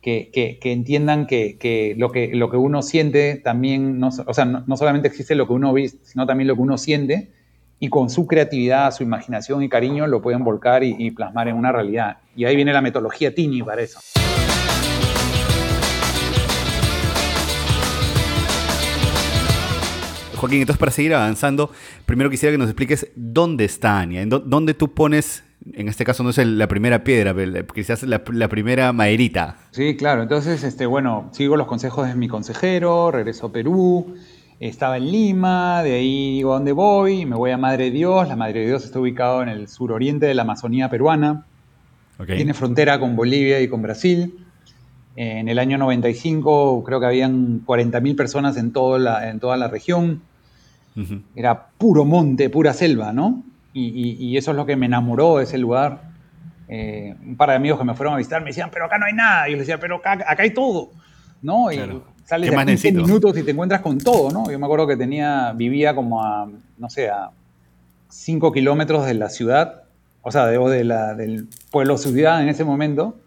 que, 0.00 0.58
entiendan 0.62 1.26
que, 1.26 1.94
lo 1.96 2.12
que 2.12 2.34
lo 2.34 2.50
que 2.50 2.56
uno 2.58 2.82
siente 2.82 3.36
también, 3.36 3.98
no, 3.98 4.08
o 4.08 4.34
sea, 4.34 4.44
no, 4.44 4.76
solamente 4.76 5.08
existe 5.08 5.34
lo 5.34 5.46
que 5.46 5.54
uno 5.54 5.72
ve, 5.72 5.88
sino 6.02 6.26
también 6.26 6.48
lo 6.48 6.56
que 6.56 6.60
uno 6.60 6.76
siente, 6.76 7.30
y 7.80 7.88
con 7.88 8.10
su 8.10 8.26
creatividad, 8.26 8.92
su 8.92 9.02
imaginación 9.02 9.62
y 9.62 9.68
cariño 9.68 10.06
lo 10.06 10.20
pueden 10.20 10.44
volcar 10.44 10.84
y, 10.84 10.94
y 10.98 11.10
plasmar 11.10 11.48
en 11.48 11.56
una 11.56 11.72
realidad. 11.72 12.18
Y 12.36 12.44
ahí 12.44 12.54
viene 12.54 12.72
la 12.72 12.82
metodología 12.82 13.34
Tini 13.34 13.62
para 13.62 13.82
eso. 13.82 14.00
Joaquín, 20.44 20.60
entonces 20.60 20.78
para 20.78 20.92
seguir 20.92 21.14
avanzando, 21.14 21.70
primero 22.04 22.28
quisiera 22.28 22.52
que 22.52 22.58
nos 22.58 22.68
expliques 22.68 23.08
dónde 23.16 23.64
está 23.64 24.00
Ania, 24.00 24.26
dónde 24.26 24.74
tú 24.74 24.92
pones, 24.92 25.42
en 25.72 25.88
este 25.88 26.04
caso 26.04 26.22
no 26.22 26.30
es 26.30 26.38
la 26.38 26.68
primera 26.68 27.02
piedra, 27.02 27.34
quizás 27.74 28.02
la, 28.02 28.22
la 28.30 28.48
primera 28.48 28.92
maderita. 28.92 29.56
Sí, 29.70 29.96
claro, 29.96 30.22
entonces, 30.22 30.62
este, 30.62 30.84
bueno, 30.84 31.30
sigo 31.32 31.56
los 31.56 31.66
consejos 31.66 32.06
de 32.06 32.14
mi 32.14 32.28
consejero, 32.28 33.10
regreso 33.10 33.46
a 33.46 33.52
Perú, 33.52 34.14
estaba 34.60 34.98
en 34.98 35.10
Lima, 35.10 35.82
de 35.82 35.94
ahí 35.94 36.32
digo 36.34 36.52
a 36.52 36.56
dónde 36.56 36.72
voy, 36.72 37.24
me 37.24 37.36
voy 37.36 37.50
a 37.50 37.56
Madre 37.56 37.90
Dios, 37.90 38.28
la 38.28 38.36
Madre 38.36 38.66
Dios 38.66 38.84
está 38.84 39.00
ubicado 39.00 39.42
en 39.42 39.48
el 39.48 39.68
suroriente 39.68 40.26
de 40.26 40.34
la 40.34 40.42
Amazonía 40.42 40.90
peruana, 40.90 41.46
tiene 42.26 42.52
frontera 42.54 43.00
con 43.00 43.16
Bolivia 43.16 43.60
y 43.60 43.68
con 43.68 43.82
Brasil. 43.82 44.44
En 45.16 45.48
el 45.48 45.58
año 45.58 45.78
95 45.78 46.82
creo 46.84 46.98
que 47.00 47.06
habían 47.06 47.64
40.000 47.64 48.16
personas 48.16 48.56
en, 48.56 48.72
toda 48.72 49.28
en 49.28 49.38
toda 49.38 49.56
la 49.56 49.68
región. 49.68 50.22
Era 51.34 51.66
puro 51.76 52.04
monte, 52.04 52.50
pura 52.50 52.72
selva, 52.72 53.12
¿no? 53.12 53.42
Y, 53.72 54.36
eso 54.36 54.52
es 54.52 54.56
lo 54.56 54.66
que 54.66 54.76
me 54.76 54.86
enamoró 54.86 55.38
de 55.38 55.44
ese 55.44 55.58
lugar. 55.58 56.02
Eh, 56.68 57.14
un 57.26 57.36
par 57.36 57.50
de 57.50 57.56
amigos 57.56 57.78
que 57.78 57.84
me 57.84 57.94
fueron 57.94 58.14
a 58.14 58.16
visitar 58.16 58.40
me 58.40 58.48
decían, 58.48 58.70
pero 58.72 58.86
acá 58.86 58.98
no 58.98 59.06
hay 59.06 59.12
nada. 59.12 59.48
Y 59.48 59.52
yo 59.52 59.58
les 59.58 59.66
decía, 59.66 59.80
pero 59.80 59.96
acá, 59.96 60.24
hay 60.38 60.50
todo, 60.50 60.90
¿no? 61.42 61.72
Y 61.72 61.78
sales 62.24 62.50
de 62.50 62.64
15 62.64 62.92
minutos 62.92 63.36
y 63.36 63.42
te 63.42 63.50
encuentras 63.50 63.80
con 63.80 63.98
todo, 63.98 64.30
¿no? 64.30 64.50
Yo 64.50 64.58
me 64.58 64.66
acuerdo 64.66 64.86
que 64.86 64.96
tenía, 64.96 65.52
vivía 65.52 65.94
como 65.94 66.22
a, 66.24 66.48
no 66.78 66.90
sé, 66.90 67.10
a 67.10 67.30
5 68.08 68.52
kilómetros 68.52 69.06
de 69.06 69.14
la 69.14 69.28
ciudad, 69.28 69.82
o 70.22 70.30
sea, 70.30 70.46
de, 70.46 70.84
la, 70.84 71.14
del 71.14 71.48
pueblo 71.70 71.98
ciudad 71.98 72.42
en 72.42 72.48
ese 72.48 72.64
momento, 72.64 73.18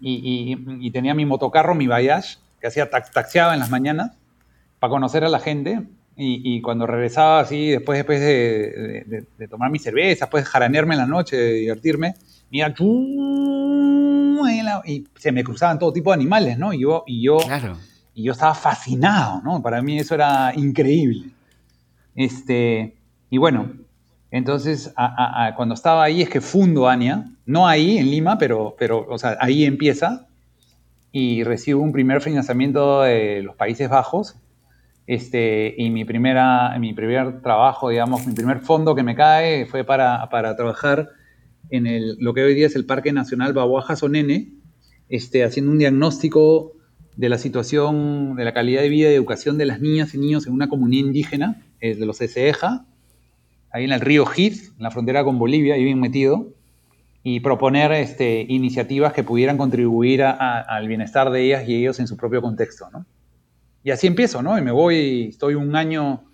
y, 0.00 0.90
tenía 0.90 1.14
mi 1.14 1.24
motocarro, 1.24 1.74
mi 1.74 1.86
Bayash, 1.86 2.36
que 2.60 2.66
hacía 2.66 2.90
taxiaba 2.90 3.54
en 3.54 3.60
las 3.60 3.70
mañanas 3.70 4.12
para 4.78 4.90
conocer 4.90 5.24
a 5.24 5.28
la 5.28 5.38
gente 5.38 5.82
y, 6.16 6.60
cuando 6.60 6.86
regresaba 6.86 7.40
así, 7.40 7.70
después, 7.70 7.98
después 7.98 8.20
de, 8.20 9.26
tomar 9.50 9.70
mi 9.70 9.78
cerveza, 9.78 10.26
después 10.26 10.44
de 10.44 10.50
jaranearme 10.50 10.94
en 10.94 11.00
la 11.00 11.06
noche, 11.06 11.36
de 11.36 11.52
divertirme, 11.54 12.14
mira, 12.50 12.72
y 14.84 15.04
se 15.16 15.32
me 15.32 15.42
cruzaban 15.42 15.78
todo 15.78 15.92
tipo 15.92 16.10
de 16.10 16.14
animales, 16.14 16.58
¿no? 16.58 16.72
Y 16.72 16.80
yo, 16.80 17.02
y 17.06 17.22
yo, 17.22 17.38
y 18.14 18.22
yo 18.22 18.32
estaba 18.32 18.54
fascinado, 18.54 19.42
¿no? 19.42 19.60
Para 19.60 19.82
mí 19.82 19.98
eso 19.98 20.14
era 20.14 20.52
increíble. 20.54 21.30
Este, 22.14 22.96
y 23.28 23.38
bueno, 23.38 23.72
entonces 24.30 24.94
cuando 25.56 25.74
estaba 25.74 26.04
ahí 26.04 26.22
es 26.22 26.28
que 26.28 26.40
fundo 26.40 26.88
Ania, 26.88 27.24
no 27.46 27.66
ahí 27.66 27.98
en 27.98 28.10
Lima, 28.10 28.38
pero, 28.38 28.76
pero 28.78 29.04
o 29.08 29.18
sea, 29.18 29.36
ahí 29.40 29.64
empieza 29.64 30.28
y 31.10 31.42
recibo 31.42 31.82
un 31.82 31.92
primer 31.92 32.20
financiamiento 32.20 33.02
de 33.02 33.42
los 33.42 33.56
Países 33.56 33.88
Bajos 33.88 34.36
este, 35.06 35.74
y 35.76 35.90
mi, 35.90 36.04
primera, 36.04 36.76
mi 36.78 36.94
primer 36.94 37.42
trabajo, 37.42 37.90
digamos, 37.90 38.26
mi 38.26 38.34
primer 38.34 38.60
fondo 38.60 38.94
que 38.94 39.02
me 39.02 39.14
cae 39.14 39.66
fue 39.66 39.84
para, 39.84 40.28
para 40.30 40.56
trabajar 40.56 41.10
en 41.70 41.86
el, 41.86 42.16
lo 42.20 42.32
que 42.34 42.42
hoy 42.42 42.54
día 42.54 42.66
es 42.66 42.76
el 42.76 42.86
Parque 42.86 43.12
Nacional 43.12 43.52
Bahuaja 43.52 43.96
Sonene, 43.96 44.52
este, 45.08 45.44
haciendo 45.44 45.72
un 45.72 45.78
diagnóstico 45.78 46.72
de 47.16 47.28
la 47.28 47.38
situación, 47.38 48.34
de 48.34 48.44
la 48.44 48.52
calidad 48.52 48.82
de 48.82 48.88
vida 48.88 49.10
y 49.10 49.14
educación 49.14 49.58
de 49.58 49.66
las 49.66 49.80
niñas 49.80 50.14
y 50.14 50.18
niños 50.18 50.46
en 50.46 50.52
una 50.52 50.68
comunidad 50.68 51.06
indígena, 51.06 51.62
eh, 51.80 51.94
de 51.94 52.06
los 52.06 52.20
Eseja, 52.20 52.86
ahí 53.70 53.84
en 53.84 53.92
el 53.92 54.00
río 54.00 54.24
Heath, 54.24 54.72
en 54.76 54.82
la 54.82 54.90
frontera 54.90 55.22
con 55.24 55.38
Bolivia, 55.38 55.74
ahí 55.74 55.84
bien 55.84 56.00
metido, 56.00 56.48
y 57.22 57.40
proponer 57.40 57.92
este, 57.92 58.44
iniciativas 58.48 59.12
que 59.12 59.22
pudieran 59.22 59.56
contribuir 59.56 60.22
al 60.22 60.88
bienestar 60.88 61.30
de 61.30 61.42
ellas 61.42 61.68
y 61.68 61.74
ellos 61.74 61.98
en 61.98 62.06
su 62.06 62.16
propio 62.16 62.42
contexto, 62.42 62.88
¿no? 62.92 63.06
Y 63.84 63.90
así 63.90 64.06
empiezo, 64.06 64.42
¿no? 64.42 64.58
Y 64.58 64.62
me 64.62 64.72
voy, 64.72 65.28
estoy 65.28 65.54
un 65.54 65.76
año 65.76 66.24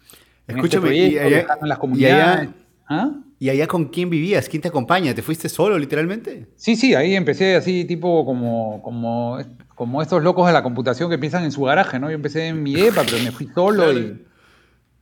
en 0.46 0.56
este 0.56 0.76
Escúchame, 0.78 0.96
este 0.96 1.18
proyecto, 1.18 1.28
y 1.28 1.34
allá, 1.34 1.58
en 1.60 1.68
las 1.68 1.78
comunidades. 1.78 2.48
¿Ah? 2.88 3.10
¿Y 3.40 3.48
allá 3.48 3.66
con 3.66 3.86
quién 3.86 4.08
vivías? 4.08 4.48
¿Quién 4.48 4.62
te 4.62 4.68
acompaña? 4.68 5.14
¿Te 5.14 5.22
fuiste 5.22 5.48
solo, 5.48 5.76
literalmente? 5.76 6.46
Sí, 6.54 6.76
sí, 6.76 6.94
ahí 6.94 7.16
empecé 7.16 7.56
así, 7.56 7.84
tipo 7.84 8.24
como, 8.24 8.80
como, 8.82 9.38
como 9.74 10.00
estos 10.00 10.22
locos 10.22 10.46
de 10.46 10.52
la 10.52 10.62
computación 10.62 11.10
que 11.10 11.18
piensan 11.18 11.42
en 11.42 11.50
su 11.50 11.62
garaje, 11.62 11.98
¿no? 11.98 12.08
Yo 12.08 12.14
empecé 12.14 12.46
en 12.46 12.62
mi 12.62 12.78
EPA, 12.80 13.02
pero 13.04 13.18
me 13.24 13.32
fui 13.32 13.48
solo 13.54 13.84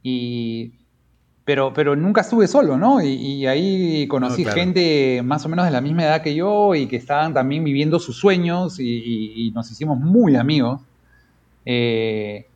y, 0.02 0.72
pero, 1.44 1.74
pero 1.74 1.96
nunca 1.96 2.22
estuve 2.22 2.46
solo, 2.46 2.78
¿no? 2.78 3.02
Y, 3.02 3.46
ahí 3.46 4.08
conocí 4.08 4.46
gente 4.46 5.20
más 5.22 5.44
o 5.44 5.50
menos 5.50 5.66
de 5.66 5.70
la 5.70 5.82
misma 5.82 6.04
edad 6.04 6.22
que 6.22 6.34
yo 6.34 6.74
y 6.74 6.86
que 6.86 6.96
estaban 6.96 7.34
también 7.34 7.62
viviendo 7.62 7.98
sus 7.98 8.16
sueños 8.16 8.78
y 8.80 9.50
nos 9.54 9.70
hicimos 9.70 9.98
muy 9.98 10.36
amigos. 10.36 10.80
Eh, 11.70 12.46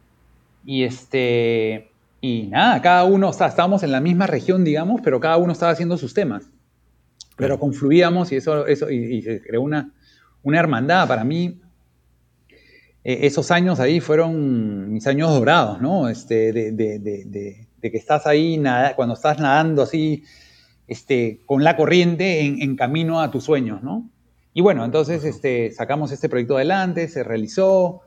y 0.64 0.84
este. 0.84 1.90
Y 2.22 2.44
nada, 2.44 2.80
cada 2.80 3.04
uno, 3.04 3.28
o 3.28 3.32
sea, 3.32 3.48
estábamos 3.48 3.82
en 3.82 3.92
la 3.92 4.00
misma 4.00 4.26
región, 4.26 4.64
digamos, 4.64 5.02
pero 5.04 5.20
cada 5.20 5.36
uno 5.36 5.52
estaba 5.52 5.72
haciendo 5.72 5.98
sus 5.98 6.14
temas. 6.14 6.48
Pero 7.36 7.58
confluíamos 7.58 8.32
y 8.32 8.36
eso, 8.36 8.66
eso 8.66 8.90
y, 8.90 9.20
se 9.20 9.42
creó 9.42 9.60
una, 9.60 9.92
una 10.42 10.58
hermandad. 10.58 11.06
Para 11.08 11.24
mí, 11.24 11.60
e, 13.04 13.26
esos 13.26 13.50
años 13.50 13.80
ahí 13.80 14.00
fueron 14.00 14.92
mis 14.92 15.06
años 15.06 15.30
dorados, 15.30 15.82
¿no? 15.82 16.08
Este, 16.08 16.52
de, 16.52 16.72
de, 16.72 16.98
de, 16.98 17.66
de 17.82 17.90
que 17.90 17.98
estás 17.98 18.26
ahí, 18.26 18.56
nada, 18.56 18.96
cuando 18.96 19.14
estás 19.14 19.38
nadando 19.40 19.82
así, 19.82 20.22
este, 20.86 21.40
con 21.44 21.64
la 21.64 21.76
corriente 21.76 22.40
en, 22.46 22.62
en, 22.62 22.76
camino 22.76 23.20
a 23.20 23.30
tus 23.30 23.44
sueños, 23.44 23.82
¿no? 23.82 24.08
Y 24.54 24.62
bueno, 24.62 24.84
entonces 24.84 25.24
este, 25.24 25.70
sacamos 25.72 26.12
este 26.12 26.28
proyecto 26.28 26.56
adelante, 26.56 27.08
se 27.08 27.24
realizó, 27.24 28.02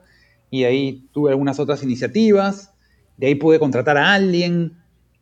y 0.50 0.64
ahí 0.64 1.08
tuve 1.12 1.30
algunas 1.30 1.58
otras 1.58 1.82
iniciativas, 1.82 2.72
de 3.16 3.28
ahí 3.28 3.34
pude 3.34 3.58
contratar 3.58 3.96
a 3.96 4.12
alguien 4.12 4.78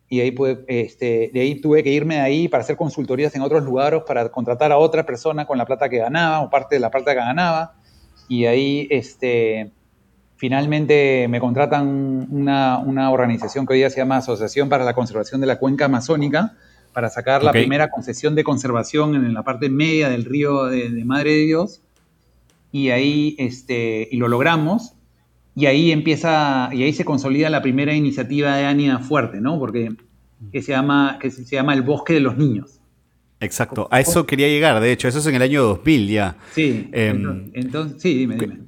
y 0.07 0.17
de 0.17 0.23
ahí, 0.23 0.31
pude, 0.31 0.63
este, 0.67 1.31
de 1.33 1.41
ahí 1.41 1.59
tuve 1.59 1.83
que 1.83 1.91
irme 1.91 2.15
de 2.15 2.21
ahí 2.21 2.47
para 2.47 2.63
hacer 2.63 2.77
consultorías 2.77 3.35
en 3.35 3.41
otros 3.41 3.63
lugares, 3.63 4.03
para 4.05 4.29
contratar 4.29 4.71
a 4.71 4.77
otra 4.77 5.05
persona 5.05 5.45
con 5.45 5.57
la 5.57 5.65
plata 5.65 5.89
que 5.89 5.97
ganaba 5.97 6.41
o 6.41 6.49
parte 6.49 6.75
de 6.75 6.79
la 6.79 6.91
plata 6.91 7.13
que 7.13 7.19
ganaba. 7.19 7.75
Y 8.27 8.45
ahí 8.45 8.87
este, 8.91 9.71
finalmente 10.35 11.27
me 11.27 11.39
contratan 11.39 12.27
una, 12.29 12.77
una, 12.79 13.11
organización 13.11 13.65
que 13.65 13.73
hoy 13.73 13.79
día 13.79 13.89
se 13.89 13.97
llama 13.97 14.17
Asociación 14.17 14.69
para 14.69 14.83
la 14.83 14.93
Conservación 14.93 15.41
de 15.41 15.47
la 15.47 15.57
Cuenca 15.57 15.85
Amazónica 15.85 16.53
para 16.93 17.09
sacar 17.09 17.43
la 17.43 17.51
primera 17.51 17.89
concesión 17.89 18.35
de 18.35 18.43
conservación 18.43 19.15
en 19.15 19.33
la 19.33 19.43
parte 19.43 19.69
media 19.69 20.09
del 20.09 20.23
río 20.23 20.65
de, 20.65 20.89
de 20.89 21.03
Madre 21.03 21.31
de 21.31 21.45
Dios. 21.45 21.81
Y 22.71 22.89
ahí 22.89 23.35
este, 23.37 24.07
y 24.09 24.17
lo 24.17 24.27
logramos 24.27 24.94
y 25.55 25.67
ahí 25.67 25.91
empieza, 25.91 26.69
y 26.73 26.83
ahí 26.83 26.93
se 26.93 27.05
consolida 27.05 27.49
la 27.49 27.61
primera 27.61 27.93
iniciativa 27.93 28.55
de 28.55 28.65
ANIA 28.65 28.99
fuerte, 28.99 29.39
¿no? 29.39 29.57
Porque 29.57 29.95
que 30.51 30.61
se 30.61 30.73
llama, 30.73 31.17
que 31.19 31.31
se 31.31 31.43
llama 31.43 31.73
El 31.73 31.81
Bosque 31.81 32.13
de 32.13 32.19
los 32.19 32.37
Niños. 32.37 32.79
Exacto, 33.39 33.87
a 33.91 33.99
eso 33.99 34.25
quería 34.25 34.47
llegar, 34.47 34.79
de 34.81 34.91
hecho, 34.91 35.07
eso 35.07 35.19
es 35.19 35.25
en 35.27 35.35
el 35.35 35.41
año 35.41 35.63
2000 35.63 36.09
ya. 36.09 36.35
Sí, 36.53 36.89
em, 36.91 37.51
entonces, 37.53 38.01
sí, 38.01 38.13
dime, 38.13 38.37
dime. 38.37 38.59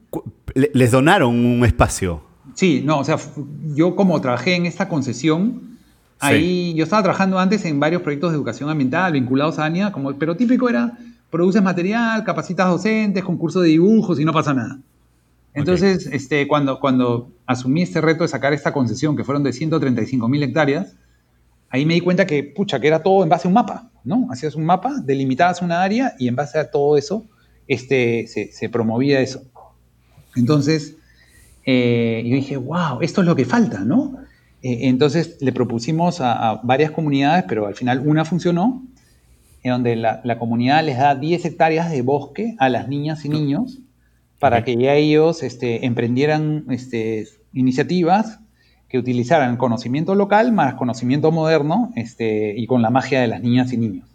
Les 0.73 0.91
donaron 0.91 1.45
un 1.45 1.65
espacio. 1.65 2.21
Sí, 2.53 2.81
no, 2.83 2.99
o 2.99 3.03
sea, 3.03 3.17
yo 3.75 3.95
como 3.95 4.19
trabajé 4.21 4.55
en 4.55 4.65
esta 4.65 4.87
concesión, 4.87 5.77
ahí 6.19 6.73
yo 6.73 6.83
estaba 6.83 7.03
trabajando 7.03 7.37
antes 7.37 7.65
en 7.65 7.79
varios 7.79 8.01
proyectos 8.01 8.31
de 8.31 8.37
educación 8.37 8.69
ambiental 8.69 9.13
vinculados 9.13 9.59
a 9.59 9.65
ANIA, 9.65 9.91
como, 9.91 10.13
pero 10.13 10.35
típico 10.35 10.69
era, 10.69 10.97
produces 11.29 11.61
material, 11.61 12.23
capacitas 12.23 12.67
docentes, 12.67 13.23
concurso 13.23 13.61
de 13.61 13.69
dibujos 13.69 14.19
y 14.19 14.25
no 14.25 14.33
pasa 14.33 14.53
nada. 14.53 14.79
Entonces, 15.57 16.07
este, 16.11 16.47
cuando, 16.47 16.79
cuando 16.79 17.31
asumí 17.47 17.81
este 17.81 17.99
reto 17.99 18.23
de 18.23 18.27
sacar 18.27 18.53
esta 18.53 18.71
concesión, 18.71 19.17
que 19.17 19.23
fueron 19.23 19.41
de 19.41 19.53
135 19.53 20.27
mil 20.27 20.43
hectáreas, 20.43 20.93
ahí 21.71 21.83
me 21.83 21.95
di 21.95 22.01
cuenta 22.01 22.27
que, 22.27 22.43
pucha, 22.43 22.79
que 22.79 22.87
era 22.87 23.01
todo 23.01 23.23
en 23.23 23.29
base 23.29 23.47
a 23.47 23.49
un 23.49 23.55
mapa, 23.55 23.89
¿no? 24.03 24.27
Hacías 24.31 24.53
un 24.53 24.65
mapa, 24.65 24.93
delimitabas 25.03 25.63
una 25.63 25.81
área 25.81 26.13
y 26.19 26.27
en 26.27 26.35
base 26.35 26.59
a 26.59 26.69
todo 26.69 26.95
eso 26.95 27.25
este, 27.67 28.27
se, 28.27 28.69
promovía 28.69 29.19
eso. 29.19 29.41
Entonces, 30.35 30.95
eh, 31.65 32.21
yo 32.23 32.35
dije, 32.35 32.57
wow, 32.57 33.01
esto 33.01 33.21
es 33.21 33.27
lo 33.27 33.35
que 33.35 33.45
falta, 33.45 33.79
¿no? 33.79 34.13
Eh, 34.61 34.89
entonces 34.89 35.37
le 35.41 35.51
propusimos 35.53 36.21
a, 36.21 36.61
varias 36.63 36.91
comunidades, 36.91 37.45
pero 37.47 37.65
al 37.65 37.73
final 37.73 38.03
una 38.05 38.25
funcionó, 38.25 38.85
en 39.63 39.71
donde 39.71 39.95
la, 39.95 40.37
comunidad 40.37 40.85
les 40.85 40.99
da 40.99 41.15
10 41.15 41.45
hectáreas 41.45 41.89
de 41.89 42.03
bosque 42.03 42.55
a 42.59 42.69
las 42.69 42.87
niñas 42.87 43.25
y 43.25 43.29
niños 43.29 43.79
para 44.39 44.63
que 44.63 44.75
ya 44.75 44.93
ellos 44.93 45.43
este, 45.43 45.85
emprendieran 45.85 46.65
este, 46.69 47.27
iniciativas 47.53 48.39
que 48.87 48.97
utilizaran 48.97 49.57
conocimiento 49.57 50.15
local 50.15 50.51
más 50.51 50.75
conocimiento 50.75 51.31
moderno 51.31 51.91
este, 51.95 52.53
y 52.55 52.67
con 52.67 52.81
la 52.81 52.89
magia 52.89 53.19
de 53.19 53.27
las 53.27 53.41
niñas 53.41 53.73
y 53.73 53.77
niños. 53.77 54.07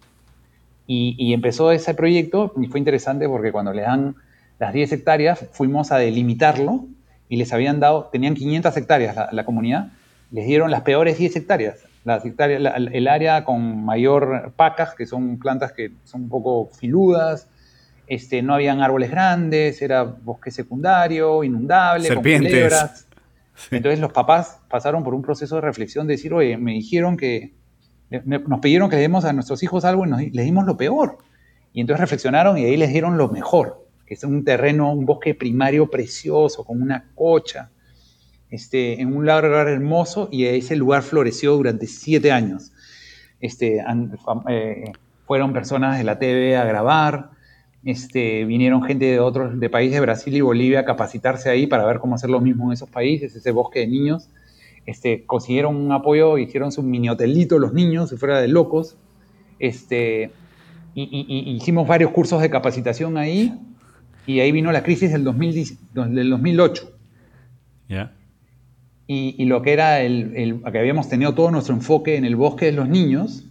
Y, 0.86 1.32
empezó 1.32 1.72
ese 1.72 1.94
proyecto 1.94 2.52
y 2.60 2.66
fue 2.66 2.78
interesante 2.78 3.26
porque 3.26 3.50
cuando 3.50 3.72
le 3.72 3.82
dan 3.82 4.14
las 4.58 4.74
10 4.74 4.92
hectáreas 4.92 5.46
fuimos 5.52 5.90
a 5.90 5.96
delimitarlo 5.96 6.84
y 7.30 7.36
les 7.36 7.50
habían 7.54 7.80
dado, 7.80 8.10
tenían 8.12 8.34
500 8.34 8.76
hectáreas 8.76 9.16
la, 9.32 9.44
comunidad, 9.46 9.92
les 10.30 10.46
dieron 10.46 10.70
las 10.70 10.82
peores 10.82 11.16
10 11.16 11.36
hectáreas. 11.36 11.78
Las 12.04 12.26
hectáreas 12.26 12.74
el 12.76 13.08
área 13.08 13.44
con 13.44 13.84
mayor 13.84 14.52
pacas, 14.54 14.94
que 14.94 15.06
son 15.06 15.38
plantas 15.38 15.72
que 15.72 15.92
son 16.04 16.24
un 16.24 16.28
poco 16.28 16.68
filudas, 16.74 17.48
este, 18.06 18.42
no 18.42 18.54
habían 18.54 18.80
árboles 18.80 19.10
grandes, 19.10 19.80
era 19.82 20.02
bosque 20.02 20.50
secundario, 20.50 21.44
inundable, 21.44 22.08
Serpientes. 22.08 23.06
Entonces 23.70 24.00
los 24.00 24.12
papás 24.12 24.60
pasaron 24.68 25.04
por 25.04 25.14
un 25.14 25.22
proceso 25.22 25.56
de 25.56 25.60
reflexión 25.60 26.06
de 26.06 26.14
decir, 26.14 26.32
oye, 26.32 26.56
me 26.56 26.72
dijeron 26.72 27.16
que, 27.16 27.54
nos 28.24 28.60
pidieron 28.60 28.90
que 28.90 28.96
le 28.96 29.02
demos 29.02 29.24
a 29.24 29.32
nuestros 29.32 29.62
hijos 29.62 29.84
algo 29.84 30.06
y 30.06 30.10
nos, 30.10 30.20
les 30.20 30.44
dimos 30.44 30.66
lo 30.66 30.76
peor. 30.76 31.18
Y 31.72 31.80
entonces 31.80 32.00
reflexionaron 32.00 32.58
y 32.58 32.64
ahí 32.64 32.76
les 32.76 32.90
dieron 32.90 33.16
lo 33.16 33.28
mejor, 33.28 33.86
que 34.06 34.14
es 34.14 34.24
un 34.24 34.44
terreno, 34.44 34.92
un 34.92 35.06
bosque 35.06 35.34
primario 35.34 35.88
precioso, 35.88 36.64
con 36.64 36.82
una 36.82 37.10
cocha, 37.14 37.70
este, 38.50 39.00
en 39.00 39.16
un 39.16 39.22
lugar 39.22 39.44
hermoso 39.44 40.28
y 40.30 40.44
ese 40.44 40.76
lugar 40.76 41.02
floreció 41.02 41.56
durante 41.56 41.86
siete 41.86 42.30
años. 42.30 42.72
Este, 43.40 43.82
eh, 44.48 44.92
fueron 45.26 45.52
personas 45.54 45.96
de 45.96 46.04
la 46.04 46.18
TV 46.18 46.56
a 46.56 46.64
grabar, 46.64 47.30
este, 47.84 48.44
vinieron 48.44 48.82
gente 48.82 49.06
de 49.06 49.20
otros 49.20 49.58
de 49.58 49.68
países 49.68 49.94
de 49.94 50.00
Brasil 50.00 50.36
y 50.36 50.40
Bolivia 50.40 50.80
a 50.80 50.84
capacitarse 50.84 51.50
ahí 51.50 51.66
para 51.66 51.84
ver 51.84 51.98
cómo 51.98 52.14
hacer 52.14 52.30
lo 52.30 52.40
mismo 52.40 52.66
en 52.66 52.72
esos 52.72 52.88
países, 52.88 53.34
ese 53.34 53.50
bosque 53.50 53.80
de 53.80 53.88
niños. 53.88 54.28
Este, 54.86 55.24
consiguieron 55.26 55.76
un 55.76 55.92
apoyo, 55.92 56.38
hicieron 56.38 56.72
su 56.72 56.82
mini 56.82 57.08
hotelito 57.08 57.58
los 57.58 57.72
niños, 57.72 58.10
si 58.10 58.16
fuera 58.16 58.40
de 58.40 58.48
locos. 58.48 58.96
Este, 59.58 60.30
y, 60.94 61.56
hicimos 61.56 61.88
varios 61.88 62.12
cursos 62.12 62.40
de 62.40 62.50
capacitación 62.50 63.16
ahí 63.16 63.54
y 64.26 64.40
ahí 64.40 64.52
vino 64.52 64.70
la 64.70 64.82
crisis 64.82 65.10
del, 65.12 65.24
2008. 65.24 66.92
Y, 69.08 69.44
lo 69.44 69.60
que 69.60 69.72
era 69.72 70.00
el, 70.00 70.36
el, 70.36 70.62
que 70.72 70.78
habíamos 70.78 71.08
tenido 71.08 71.34
todo 71.34 71.50
nuestro 71.50 71.74
enfoque 71.74 72.16
en 72.16 72.24
el 72.24 72.36
bosque 72.36 72.66
de 72.66 72.72
los 72.72 72.88
niños, 72.88 73.44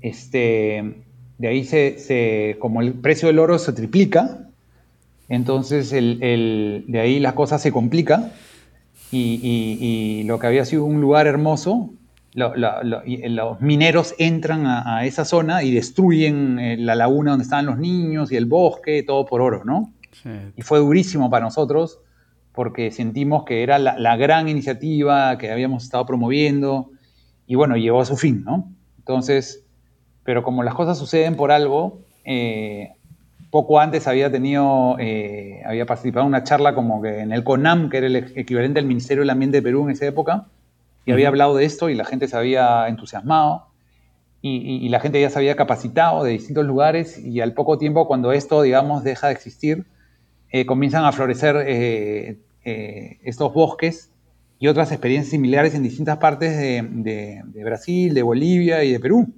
este, 0.00 1.03
de 1.44 1.50
ahí 1.50 1.64
se, 1.64 2.56
como 2.58 2.80
el 2.80 2.94
precio 2.94 3.28
del 3.28 3.38
oro 3.38 3.58
se 3.58 3.74
triplica, 3.74 4.48
entonces 5.28 5.92
el, 5.92 6.84
de 6.88 7.00
ahí 7.00 7.20
las 7.20 7.34
cosas 7.34 7.60
se 7.60 7.70
complican 7.70 8.32
y, 9.12 10.22
lo 10.24 10.38
que 10.38 10.46
había 10.46 10.64
sido 10.64 10.86
un 10.86 11.02
lugar 11.02 11.26
hermoso, 11.26 11.90
los 12.32 13.60
mineros 13.60 14.14
entran 14.16 14.64
a, 14.66 15.04
esa 15.04 15.26
zona 15.26 15.62
y 15.62 15.70
destruyen 15.70 16.58
eh, 16.58 16.76
la 16.78 16.94
laguna 16.94 17.32
donde 17.32 17.42
estaban 17.42 17.66
los 17.66 17.78
niños 17.78 18.32
y 18.32 18.36
el 18.36 18.46
bosque, 18.46 19.02
todo 19.02 19.26
por 19.26 19.42
oro, 19.42 19.64
¿no? 19.66 19.92
Y 20.56 20.62
fue 20.62 20.78
durísimo 20.78 21.28
para 21.28 21.44
nosotros 21.44 21.98
porque 22.52 22.90
sentimos 22.90 23.44
que 23.44 23.62
era 23.62 23.78
la, 23.78 23.98
la, 23.98 24.16
gran 24.16 24.48
iniciativa 24.48 25.36
que 25.36 25.50
habíamos 25.50 25.84
estado 25.84 26.06
promoviendo 26.06 26.90
y 27.46 27.54
bueno, 27.54 27.76
llegó 27.76 28.00
a 28.00 28.06
su 28.06 28.16
fin, 28.16 28.44
¿no? 28.44 28.72
Entonces, 28.96 29.63
pero 30.24 30.42
como 30.42 30.62
las 30.62 30.74
cosas 30.74 30.98
suceden 30.98 31.36
por 31.36 31.52
algo, 31.52 32.00
eh, 32.24 32.94
poco 33.50 33.78
antes 33.78 34.08
había 34.08 34.32
tenido, 34.32 34.96
eh, 34.98 35.62
había 35.64 35.86
participado 35.86 36.24
en 36.24 36.28
una 36.28 36.42
charla 36.42 36.74
como 36.74 37.02
que 37.02 37.20
en 37.20 37.32
el 37.32 37.44
CONAM, 37.44 37.90
que 37.90 37.98
era 37.98 38.06
el 38.06 38.16
equivalente 38.16 38.80
al 38.80 38.86
Ministerio 38.86 39.22
del 39.22 39.30
Ambiente 39.30 39.58
de 39.58 39.62
Perú 39.62 39.84
en 39.84 39.90
esa 39.90 40.06
época, 40.06 40.46
y 41.06 41.12
había 41.12 41.28
hablado 41.28 41.54
de 41.54 41.66
esto 41.66 41.90
y 41.90 41.94
la 41.94 42.06
gente 42.06 42.26
se 42.26 42.36
había 42.36 42.88
entusiasmado 42.88 43.66
y, 44.40 44.88
la 44.90 45.00
gente 45.00 45.20
ya 45.20 45.30
se 45.30 45.38
había 45.38 45.56
capacitado 45.56 46.22
de 46.22 46.32
distintos 46.32 46.66
lugares 46.66 47.18
y 47.18 47.40
al 47.40 47.54
poco 47.54 47.78
tiempo 47.78 48.06
cuando 48.06 48.32
esto, 48.32 48.60
digamos, 48.60 49.02
deja 49.02 49.28
de 49.28 49.32
existir, 49.32 49.86
eh, 50.50 50.66
comienzan 50.66 51.04
a 51.06 51.12
florecer 51.12 52.36
estos 52.62 53.54
bosques 53.54 54.10
y 54.58 54.68
otras 54.68 54.92
experiencias 54.92 55.30
similares 55.30 55.74
en 55.74 55.82
distintas 55.82 56.18
partes 56.18 56.58
de 56.58 57.64
Brasil, 57.64 58.12
de 58.12 58.22
Bolivia 58.22 58.84
y 58.84 58.92
de 58.92 59.00
Perú. 59.00 59.32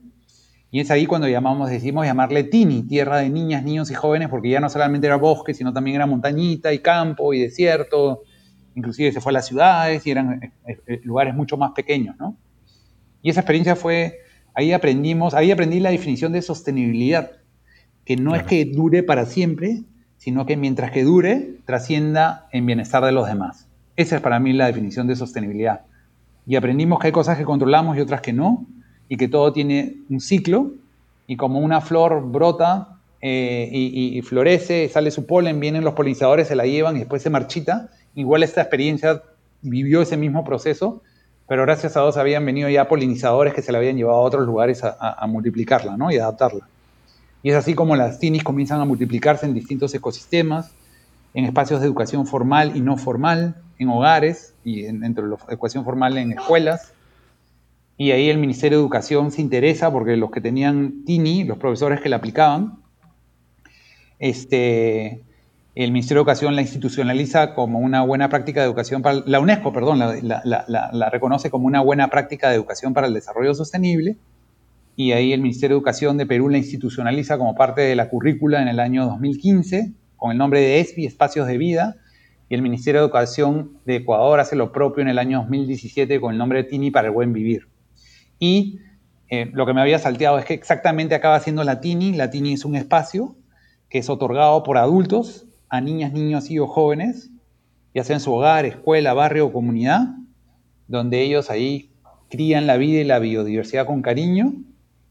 Y 0.70 0.80
es 0.80 0.90
ahí 0.90 1.06
cuando 1.06 1.28
llamamos, 1.28 1.70
decimos 1.70 2.06
llamarle 2.06 2.44
Tini, 2.44 2.82
tierra 2.82 3.18
de 3.18 3.30
niñas, 3.30 3.62
niños 3.62 3.90
y 3.90 3.94
jóvenes, 3.94 4.28
porque 4.28 4.50
ya 4.50 4.60
no 4.60 4.68
solamente 4.68 5.06
era 5.06 5.16
bosque, 5.16 5.54
sino 5.54 5.72
también 5.72 5.96
era 5.96 6.06
montañita 6.06 6.72
y 6.72 6.80
campo 6.80 7.32
y 7.32 7.40
desierto. 7.40 8.22
Inclusive 8.74 9.12
se 9.12 9.20
fue 9.20 9.30
a 9.30 9.34
las 9.34 9.46
ciudades 9.46 10.06
y 10.06 10.10
eran 10.10 10.42
eh, 10.42 10.52
eh, 10.66 10.80
eh, 10.86 11.00
lugares 11.04 11.34
mucho 11.34 11.56
más 11.56 11.72
pequeños, 11.72 12.16
¿no? 12.18 12.36
Y 13.22 13.30
esa 13.30 13.40
experiencia 13.40 13.76
fue, 13.76 14.18
ahí 14.54 14.72
aprendimos, 14.72 15.34
ahí 15.34 15.50
aprendí 15.50 15.80
la 15.80 15.90
definición 15.90 16.32
de 16.32 16.42
sostenibilidad, 16.42 17.30
que 18.04 18.16
no 18.16 18.34
es 18.34 18.42
que 18.42 18.64
dure 18.64 19.02
para 19.02 19.24
siempre, 19.24 19.82
sino 20.16 20.46
que 20.46 20.56
mientras 20.56 20.90
que 20.90 21.04
dure, 21.04 21.58
trascienda 21.64 22.48
en 22.52 22.66
bienestar 22.66 23.04
de 23.04 23.12
los 23.12 23.26
demás. 23.26 23.68
Esa 23.96 24.16
es 24.16 24.22
para 24.22 24.40
mí 24.40 24.52
la 24.52 24.66
definición 24.66 25.06
de 25.06 25.16
sostenibilidad. 25.16 25.82
Y 26.46 26.56
aprendimos 26.56 27.00
que 27.00 27.08
hay 27.08 27.12
cosas 27.12 27.38
que 27.38 27.44
controlamos 27.44 27.96
y 27.96 28.00
otras 28.00 28.20
que 28.20 28.32
no, 28.32 28.66
y 29.08 29.16
que 29.16 29.28
todo 29.28 29.52
tiene 29.52 29.96
un 30.10 30.20
ciclo 30.20 30.72
y 31.26 31.36
como 31.36 31.60
una 31.60 31.80
flor 31.80 32.22
brota 32.30 32.96
eh, 33.20 33.68
y, 33.72 34.22
florece, 34.22 34.88
sale 34.88 35.10
su 35.10 35.26
polen, 35.26 35.58
vienen 35.58 35.84
los 35.84 35.94
polinizadores, 35.94 36.48
se 36.48 36.54
la 36.54 36.64
llevan 36.64 36.96
y 36.96 37.00
después 37.00 37.22
se 37.22 37.30
marchita, 37.30 37.90
igual 38.14 38.42
esta 38.42 38.60
experiencia 38.60 39.22
vivió 39.62 40.02
ese 40.02 40.16
mismo 40.16 40.44
proceso, 40.44 41.02
pero 41.48 41.62
gracias 41.62 41.96
a 41.96 42.02
Dios 42.02 42.16
habían 42.16 42.44
venido 42.44 42.68
ya 42.68 42.88
polinizadores 42.88 43.54
que 43.54 43.62
se 43.62 43.72
la 43.72 43.78
habían 43.78 43.96
llevado 43.96 44.18
a 44.18 44.22
otros 44.22 44.46
lugares 44.46 44.82
a, 44.84 45.26
multiplicarla 45.26 45.96
¿no? 45.96 46.10
y 46.10 46.18
adaptarla. 46.18 46.68
Y 47.42 47.50
es 47.50 47.56
así 47.56 47.74
como 47.74 47.96
las 47.96 48.18
tinis 48.18 48.42
comienzan 48.42 48.80
a 48.80 48.84
multiplicarse 48.84 49.46
en 49.46 49.54
distintos 49.54 49.94
ecosistemas, 49.94 50.72
en 51.34 51.44
espacios 51.44 51.80
de 51.80 51.86
educación 51.86 52.26
formal 52.26 52.76
y 52.76 52.80
no 52.80 52.96
formal, 52.96 53.56
en 53.78 53.88
hogares 53.88 54.54
y 54.64 54.82
dentro 54.82 55.24
de 55.24 55.30
la 55.30 55.36
educación 55.48 55.84
formal 55.84 56.16
en 56.18 56.32
escuelas, 56.32 56.92
y 57.98 58.10
ahí 58.10 58.28
el 58.28 58.38
Ministerio 58.38 58.78
de 58.78 58.82
Educación 58.82 59.30
se 59.30 59.40
interesa 59.40 59.90
porque 59.90 60.16
los 60.16 60.30
que 60.30 60.40
tenían 60.40 61.04
TINI, 61.04 61.44
los 61.44 61.58
profesores 61.58 62.00
que 62.00 62.08
la 62.08 62.16
aplicaban, 62.16 62.78
este, 64.18 65.22
el 65.74 65.92
Ministerio 65.92 66.20
de 66.20 66.22
Educación 66.22 66.56
la 66.56 66.62
institucionaliza 66.62 67.54
como 67.54 67.78
una 67.78 68.02
buena 68.02 68.28
práctica 68.28 68.60
de 68.60 68.66
educación 68.66 69.02
para 69.02 69.22
la 69.26 69.40
UNESCO, 69.40 69.72
perdón, 69.72 69.98
la, 69.98 71.10
reconoce 71.10 71.50
como 71.50 71.66
una 71.66 71.80
buena 71.80 72.08
práctica 72.08 72.50
de 72.50 72.56
educación 72.56 72.94
para 72.94 73.06
el 73.06 73.14
desarrollo 73.14 73.54
sostenible 73.54 74.16
y 74.96 75.12
ahí 75.12 75.32
el 75.32 75.40
Ministerio 75.40 75.76
de 75.76 75.78
Educación 75.78 76.16
de 76.16 76.26
Perú 76.26 76.48
la 76.48 76.58
institucionaliza 76.58 77.38
como 77.38 77.54
parte 77.54 77.82
de 77.82 77.94
la 77.94 78.08
currícula 78.08 78.60
en 78.62 78.68
el 78.68 78.80
año 78.80 79.06
2015 79.06 79.92
con 80.16 80.32
el 80.32 80.38
nombre 80.38 80.60
de 80.60 80.80
ESPI, 80.80 81.04
Espacios 81.04 81.46
de 81.46 81.58
Vida, 81.58 81.96
y 82.48 82.54
el 82.54 82.62
Ministerio 82.62 83.00
de 83.00 83.06
Educación 83.06 83.72
de 83.84 83.96
Ecuador 83.96 84.40
hace 84.40 84.56
lo 84.56 84.72
propio 84.72 85.02
en 85.02 85.08
el 85.08 85.18
año 85.18 85.40
2017 85.40 86.20
con 86.20 86.32
el 86.32 86.38
nombre 86.38 86.62
de 86.62 86.68
TINI 86.70 86.90
para 86.90 87.08
el 87.08 87.12
buen 87.12 87.34
vivir. 87.34 87.68
Y 88.38 88.80
eh, 89.28 89.50
lo 89.52 89.66
que 89.66 89.74
me 89.74 89.80
había 89.80 89.98
salteado 89.98 90.38
es 90.38 90.44
que 90.44 90.54
exactamente 90.54 91.14
acaba 91.14 91.40
siendo 91.40 91.64
la 91.64 91.80
TINI. 91.80 92.12
La 92.12 92.30
TINI 92.30 92.52
es 92.54 92.64
un 92.64 92.76
espacio 92.76 93.36
que 93.88 93.98
es 93.98 94.10
otorgado 94.10 94.62
por 94.62 94.78
adultos 94.78 95.46
a 95.68 95.80
niñas, 95.80 96.12
niños 96.12 96.50
y 96.50 96.58
o 96.58 96.66
jóvenes, 96.66 97.30
ya 97.94 98.04
sea 98.04 98.16
en 98.16 98.20
su 98.20 98.32
hogar, 98.32 98.64
escuela, 98.66 99.14
barrio 99.14 99.46
o 99.46 99.52
comunidad, 99.52 100.08
donde 100.86 101.22
ellos 101.22 101.50
ahí 101.50 101.90
crían 102.28 102.66
la 102.66 102.76
vida 102.76 103.00
y 103.00 103.04
la 103.04 103.18
biodiversidad 103.18 103.86
con 103.86 104.02
cariño 104.02 104.52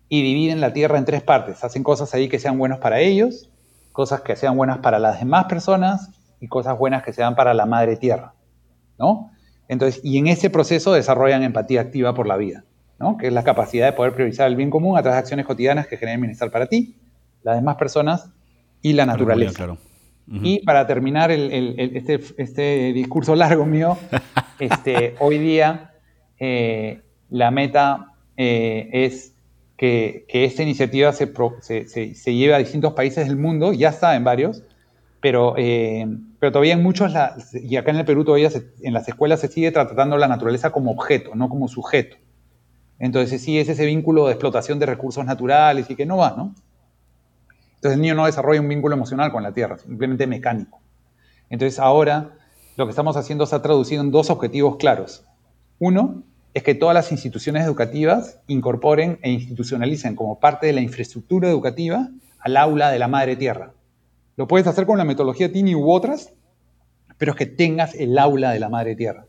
y 0.09 0.21
dividen 0.21 0.61
la 0.61 0.73
tierra 0.73 0.97
en 0.97 1.05
tres 1.05 1.23
partes. 1.23 1.63
Hacen 1.63 1.83
cosas 1.83 2.13
ahí 2.13 2.29
que 2.29 2.39
sean 2.39 2.57
buenas 2.57 2.79
para 2.79 2.99
ellos, 2.99 3.49
cosas 3.91 4.21
que 4.21 4.35
sean 4.35 4.55
buenas 4.55 4.79
para 4.79 4.99
las 4.99 5.19
demás 5.19 5.45
personas 5.45 6.11
y 6.39 6.47
cosas 6.47 6.77
buenas 6.77 7.03
que 7.03 7.13
sean 7.13 7.35
para 7.35 7.53
la 7.53 7.65
madre 7.65 7.97
tierra, 7.97 8.33
¿no? 8.99 9.31
Entonces, 9.67 10.01
y 10.03 10.17
en 10.17 10.27
ese 10.27 10.49
proceso 10.49 10.93
desarrollan 10.93 11.43
empatía 11.43 11.81
activa 11.81 12.13
por 12.13 12.27
la 12.27 12.37
vida, 12.37 12.65
¿no? 12.99 13.17
Que 13.17 13.27
es 13.27 13.33
la 13.33 13.43
capacidad 13.43 13.85
de 13.85 13.93
poder 13.93 14.13
priorizar 14.13 14.47
el 14.47 14.55
bien 14.55 14.69
común 14.69 14.97
a 14.97 15.01
través 15.01 15.15
de 15.15 15.19
acciones 15.19 15.45
cotidianas 15.45 15.87
que 15.87 15.97
generen 15.97 16.21
bienestar 16.21 16.51
para 16.51 16.67
ti, 16.67 16.95
las 17.43 17.55
demás 17.55 17.75
personas 17.75 18.31
y 18.81 18.93
la 18.93 19.05
naturaleza. 19.05 19.77
Y 20.27 20.65
para 20.65 20.87
terminar 20.87 21.29
este, 21.31 22.19
este, 22.37 22.93
discurso 22.93 23.35
largo 23.35 23.65
mío, 23.65 23.97
este, 24.59 25.15
hoy 25.19 25.37
día 25.37 25.91
eh, 26.39 27.01
la 27.29 27.51
meta 27.51 28.13
eh, 28.37 28.89
es 28.91 29.35
que, 29.77 30.25
esta 30.27 30.63
iniciativa 30.63 31.13
se, 31.13 31.27
se, 31.87 32.35
lleve 32.35 32.55
a 32.55 32.57
distintos 32.57 32.93
países 32.93 33.27
del 33.27 33.37
mundo, 33.37 33.73
ya 33.73 33.89
está 33.89 34.15
en 34.15 34.23
varios, 34.23 34.63
pero, 35.21 35.55
eh, 35.57 36.05
pero 36.39 36.51
todavía 36.51 36.73
en 36.73 36.83
muchos, 36.83 37.13
y 37.53 37.75
acá 37.75 37.91
en 37.91 37.97
el 37.97 38.05
Perú 38.05 38.23
todavía 38.23 38.49
en 38.81 38.93
las 38.93 39.07
escuelas 39.07 39.41
se 39.41 39.47
sigue 39.47 39.71
tratando 39.71 40.17
la 40.17 40.27
naturaleza 40.27 40.71
como 40.71 40.91
objeto, 40.91 41.35
no 41.35 41.49
como 41.49 41.67
sujeto. 41.67 42.17
Entonces 42.99 43.41
sí 43.41 43.59
es 43.59 43.69
ese 43.69 43.85
vínculo 43.85 44.25
de 44.25 44.33
explotación 44.33 44.79
de 44.79 44.85
recursos 44.85 45.25
naturales 45.25 45.89
y 45.89 45.95
que 45.95 46.05
no 46.05 46.17
va, 46.17 46.33
¿no? 46.37 46.55
Entonces 47.75 47.97
el 47.97 48.01
niño 48.01 48.15
no 48.15 48.25
desarrolla 48.25 48.61
un 48.61 48.69
vínculo 48.69 48.95
emocional 48.95 49.31
con 49.31 49.43
la 49.43 49.53
tierra, 49.53 49.77
simplemente 49.77 50.27
mecánico. 50.27 50.79
Entonces 51.49 51.79
ahora 51.79 52.31
lo 52.77 52.85
que 52.85 52.89
estamos 52.89 53.15
haciendo 53.17 53.43
ha 53.43 53.61
traducido 53.61 54.01
en 54.01 54.11
dos 54.11 54.29
objetivos 54.29 54.77
claros. 54.77 55.25
Uno 55.79 56.23
es 56.53 56.63
que 56.63 56.73
todas 56.73 56.93
las 56.93 57.11
instituciones 57.11 57.65
educativas 57.65 58.39
incorporen 58.47 59.19
e 59.21 59.31
institucionalicen 59.31 60.15
como 60.15 60.39
parte 60.39 60.67
de 60.67 60.73
la 60.73 60.81
infraestructura 60.81 61.49
educativa 61.49 62.09
al 62.39 62.57
aula 62.57 62.91
de 62.91 62.99
la 62.99 63.07
madre 63.07 63.35
tierra. 63.35 63.73
Lo 64.37 64.47
puedes 64.47 64.67
hacer 64.67 64.85
con 64.85 64.97
la 64.97 65.05
metodología 65.05 65.51
TINI 65.51 65.75
u 65.75 65.91
otras, 65.91 66.33
pero 67.17 67.33
es 67.33 67.37
que 67.37 67.45
tengas 67.45 67.93
el 67.95 68.17
aula 68.17 68.51
de 68.51 68.59
la 68.59 68.69
madre 68.69 68.95
tierra. 68.95 69.25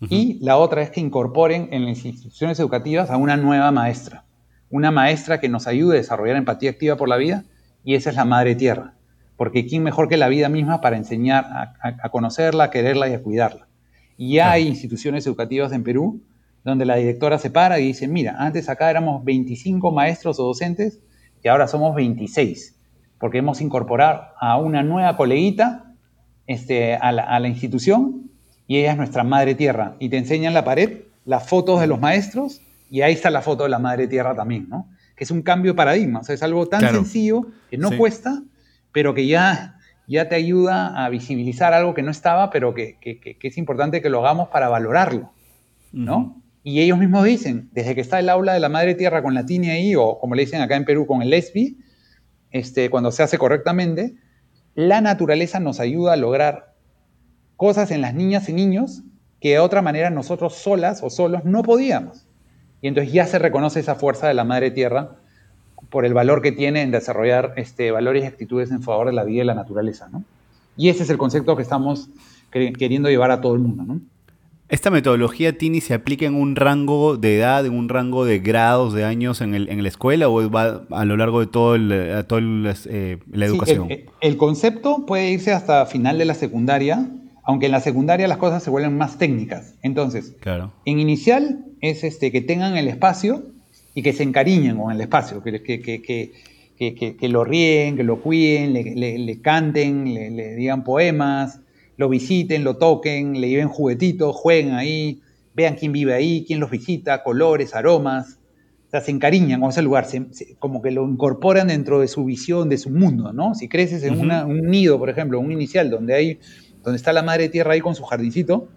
Y 0.00 0.38
la 0.40 0.58
otra 0.58 0.82
es 0.82 0.90
que 0.90 1.00
incorporen 1.00 1.68
en 1.72 1.86
las 1.86 2.04
instituciones 2.04 2.60
educativas 2.60 3.10
a 3.10 3.16
una 3.16 3.36
nueva 3.36 3.70
maestra, 3.70 4.24
una 4.70 4.90
maestra 4.90 5.40
que 5.40 5.48
nos 5.48 5.66
ayude 5.66 5.96
a 5.96 6.00
desarrollar 6.00 6.36
empatía 6.36 6.70
activa 6.70 6.96
por 6.96 7.08
la 7.08 7.16
vida 7.16 7.44
y 7.82 7.94
esa 7.94 8.10
es 8.10 8.16
la 8.16 8.26
madre 8.26 8.54
tierra. 8.54 8.94
Porque 9.36 9.66
¿quién 9.66 9.82
mejor 9.82 10.08
que 10.08 10.16
la 10.16 10.28
vida 10.28 10.48
misma 10.48 10.80
para 10.80 10.96
enseñar 10.96 11.46
a, 11.80 12.08
conocerla, 12.10 12.64
a 12.64 12.70
quererla 12.70 13.08
y 13.08 13.14
a 13.14 13.22
cuidarla? 13.22 13.68
Y 14.18 14.38
hay 14.38 14.66
instituciones 14.66 15.26
educativas 15.26 15.72
en 15.72 15.82
Perú 15.82 16.20
donde 16.64 16.84
la 16.84 16.96
directora 16.96 17.38
se 17.38 17.50
para 17.50 17.78
y 17.78 17.86
dice, 17.86 18.08
mira, 18.08 18.36
antes 18.38 18.68
acá 18.68 18.90
éramos 18.90 19.24
25 19.24 19.92
maestros 19.92 20.40
o 20.40 20.44
docentes 20.44 21.00
y 21.42 21.48
ahora 21.48 21.68
somos 21.68 21.94
26, 21.94 22.76
porque 23.18 23.38
hemos 23.38 23.60
incorporado 23.60 24.24
a 24.40 24.58
una 24.58 24.82
nueva 24.82 25.16
coleguita 25.16 25.94
este, 26.46 26.96
a, 26.96 27.12
la, 27.12 27.22
a 27.22 27.38
la 27.38 27.48
institución 27.48 28.25
y 28.66 28.78
ella 28.78 28.92
es 28.92 28.96
nuestra 28.96 29.24
madre 29.24 29.54
tierra. 29.54 29.96
Y 29.98 30.08
te 30.08 30.18
enseñan 30.18 30.54
la 30.54 30.64
pared 30.64 31.02
las 31.24 31.48
fotos 31.48 31.80
de 31.80 31.86
los 31.86 32.00
maestros 32.00 32.60
y 32.90 33.02
ahí 33.02 33.12
está 33.12 33.30
la 33.30 33.42
foto 33.42 33.64
de 33.64 33.68
la 33.68 33.78
madre 33.78 34.06
tierra 34.06 34.34
también, 34.34 34.68
¿no? 34.68 34.88
que 35.16 35.24
es 35.24 35.30
un 35.30 35.42
cambio 35.42 35.72
de 35.72 35.76
paradigma. 35.76 36.20
O 36.20 36.24
sea, 36.24 36.34
es 36.34 36.42
algo 36.42 36.68
tan 36.68 36.82
sencillo 36.82 37.46
que 37.70 37.78
no 37.78 37.96
cuesta, 37.96 38.42
pero 38.92 39.14
que 39.14 39.26
ya, 39.26 39.78
ya 40.06 40.28
te 40.28 40.36
ayuda 40.36 41.04
a 41.04 41.08
visibilizar 41.08 41.72
algo 41.72 41.94
que 41.94 42.02
no 42.02 42.10
estaba, 42.10 42.50
pero 42.50 42.74
que, 42.74 42.98
es 43.42 43.58
importante 43.58 44.02
que 44.02 44.10
lo 44.10 44.20
hagamos 44.20 44.48
para 44.48 44.68
valorarlo, 44.68 45.32
¿no? 45.92 46.42
Y 46.62 46.80
ellos 46.80 46.98
mismos 46.98 47.24
dicen, 47.24 47.70
desde 47.72 47.94
que 47.94 48.00
está 48.00 48.18
el 48.18 48.28
aula 48.28 48.52
de 48.52 48.60
la 48.60 48.68
madre 48.68 48.94
tierra 48.94 49.22
con 49.22 49.34
la 49.34 49.46
TINI 49.46 49.70
ahí, 49.70 49.94
o 49.94 50.18
como 50.18 50.34
le 50.34 50.42
dicen 50.42 50.60
acá 50.60 50.76
en 50.76 50.84
Perú 50.84 51.06
con 51.06 51.22
el 51.22 51.30
LESBI, 51.30 51.78
este, 52.50 52.90
cuando 52.90 53.12
se 53.12 53.22
hace 53.22 53.38
correctamente, 53.38 54.16
la 54.74 55.00
naturaleza 55.00 55.60
nos 55.60 55.80
ayuda 55.80 56.14
a 56.14 56.16
lograr 56.16 56.65
cosas 57.56 57.90
en 57.90 58.00
las 58.00 58.14
niñas 58.14 58.48
y 58.48 58.52
niños 58.52 59.02
que 59.40 59.50
de 59.50 59.58
otra 59.58 59.82
manera 59.82 60.10
nosotros 60.10 60.54
solas 60.54 61.02
o 61.02 61.10
solos 61.10 61.44
no 61.44 61.62
podíamos. 61.62 62.26
Y 62.82 62.88
entonces 62.88 63.12
ya 63.12 63.26
se 63.26 63.38
reconoce 63.38 63.80
esa 63.80 63.94
fuerza 63.94 64.28
de 64.28 64.34
la 64.34 64.44
madre 64.44 64.70
tierra 64.70 65.16
por 65.90 66.04
el 66.04 66.14
valor 66.14 66.42
que 66.42 66.52
tiene 66.52 66.82
en 66.82 66.90
desarrollar 66.90 67.54
este, 67.56 67.90
valores 67.90 68.24
y 68.24 68.26
actitudes 68.26 68.70
en 68.70 68.82
favor 68.82 69.06
de 69.06 69.12
la 69.12 69.24
vida 69.24 69.42
y 69.42 69.46
la 69.46 69.54
naturaleza. 69.54 70.08
¿no? 70.10 70.24
Y 70.76 70.88
ese 70.88 71.02
es 71.02 71.10
el 71.10 71.18
concepto 71.18 71.56
que 71.56 71.62
estamos 71.62 72.08
queriendo 72.50 73.08
llevar 73.08 73.30
a 73.30 73.40
todo 73.40 73.54
el 73.54 73.60
mundo. 73.60 73.84
¿no? 73.86 74.00
¿Esta 74.68 74.90
metodología 74.90 75.56
Tini 75.56 75.80
se 75.80 75.94
aplica 75.94 76.26
en 76.26 76.34
un 76.34 76.56
rango 76.56 77.16
de 77.16 77.36
edad, 77.36 77.64
en 77.64 77.72
un 77.72 77.88
rango 77.88 78.24
de 78.24 78.40
grados, 78.40 78.94
de 78.94 79.04
años 79.04 79.40
en, 79.40 79.54
el, 79.54 79.68
en 79.68 79.82
la 79.82 79.88
escuela 79.88 80.28
o 80.28 80.50
va 80.50 80.82
a 80.90 81.04
lo 81.04 81.16
largo 81.16 81.38
de 81.38 81.46
todo 81.46 81.76
toda 82.24 82.40
eh, 82.86 83.18
la 83.30 83.46
educación? 83.46 83.90
el, 83.90 84.06
el, 84.20 84.36
concepto 84.36 85.06
puede 85.06 85.30
irse 85.30 85.52
hasta 85.52 85.86
final 85.86 86.18
de 86.18 86.24
la 86.24 86.34
secundaria, 86.34 87.08
aunque 87.46 87.66
en 87.66 87.72
la 87.72 87.80
secundaria 87.80 88.26
las 88.26 88.38
cosas 88.38 88.62
se 88.62 88.70
vuelven 88.70 88.98
más 88.98 89.18
técnicas. 89.18 89.74
Entonces, 89.82 90.34
claro. 90.40 90.72
en 90.84 90.98
inicial 90.98 91.64
es 91.80 92.02
este, 92.02 92.32
que 92.32 92.40
tengan 92.40 92.76
el 92.76 92.88
espacio 92.88 93.44
y 93.94 94.02
que 94.02 94.12
se 94.12 94.24
encariñen 94.24 94.76
con 94.76 94.92
el 94.92 95.00
espacio, 95.00 95.42
que, 95.42 95.62
que, 95.62 97.28
lo 97.28 97.44
ríen, 97.44 97.96
que 97.96 98.02
lo 98.02 98.20
cuiden, 98.20 98.72
le, 98.74 99.40
canten, 99.40 100.12
le, 100.12 100.56
digan 100.56 100.82
poemas, 100.82 101.60
lo 101.96 102.08
visiten, 102.08 102.64
lo 102.64 102.76
toquen, 102.76 103.40
le 103.40 103.48
lleven 103.48 103.68
juguetitos, 103.68 104.34
jueguen 104.34 104.74
ahí, 104.74 105.20
vean 105.54 105.76
quién 105.76 105.92
vive 105.92 106.14
ahí, 106.14 106.44
quién 106.46 106.58
los 106.58 106.70
visita, 106.70 107.22
colores, 107.22 107.74
aromas. 107.74 108.40
O 108.88 108.90
sea, 108.90 109.00
se 109.00 109.12
encariñan 109.12 109.60
con 109.60 109.70
ese 109.70 109.82
lugar, 109.82 110.06
como 110.58 110.82
que 110.82 110.90
lo 110.90 111.08
incorporan 111.08 111.68
dentro 111.68 112.00
de 112.00 112.08
su 112.08 112.24
visión, 112.24 112.68
de 112.68 112.78
su 112.78 112.90
mundo, 112.90 113.32
¿no? 113.32 113.54
Si 113.54 113.68
creces 113.68 114.02
en 114.02 114.18
un 114.18 114.70
nido, 114.70 114.98
por 114.98 115.10
ejemplo, 115.10 115.40
un 115.40 115.52
inicial 115.52 115.90
donde 115.90 116.14
hay 116.14 116.38
donde 116.86 116.98
está 116.98 117.12
la 117.12 117.22
madre 117.22 117.48
tierra 117.48 117.72
ahí 117.72 117.80
con 117.80 117.96
su 117.96 118.04
jardincito, 118.04 118.68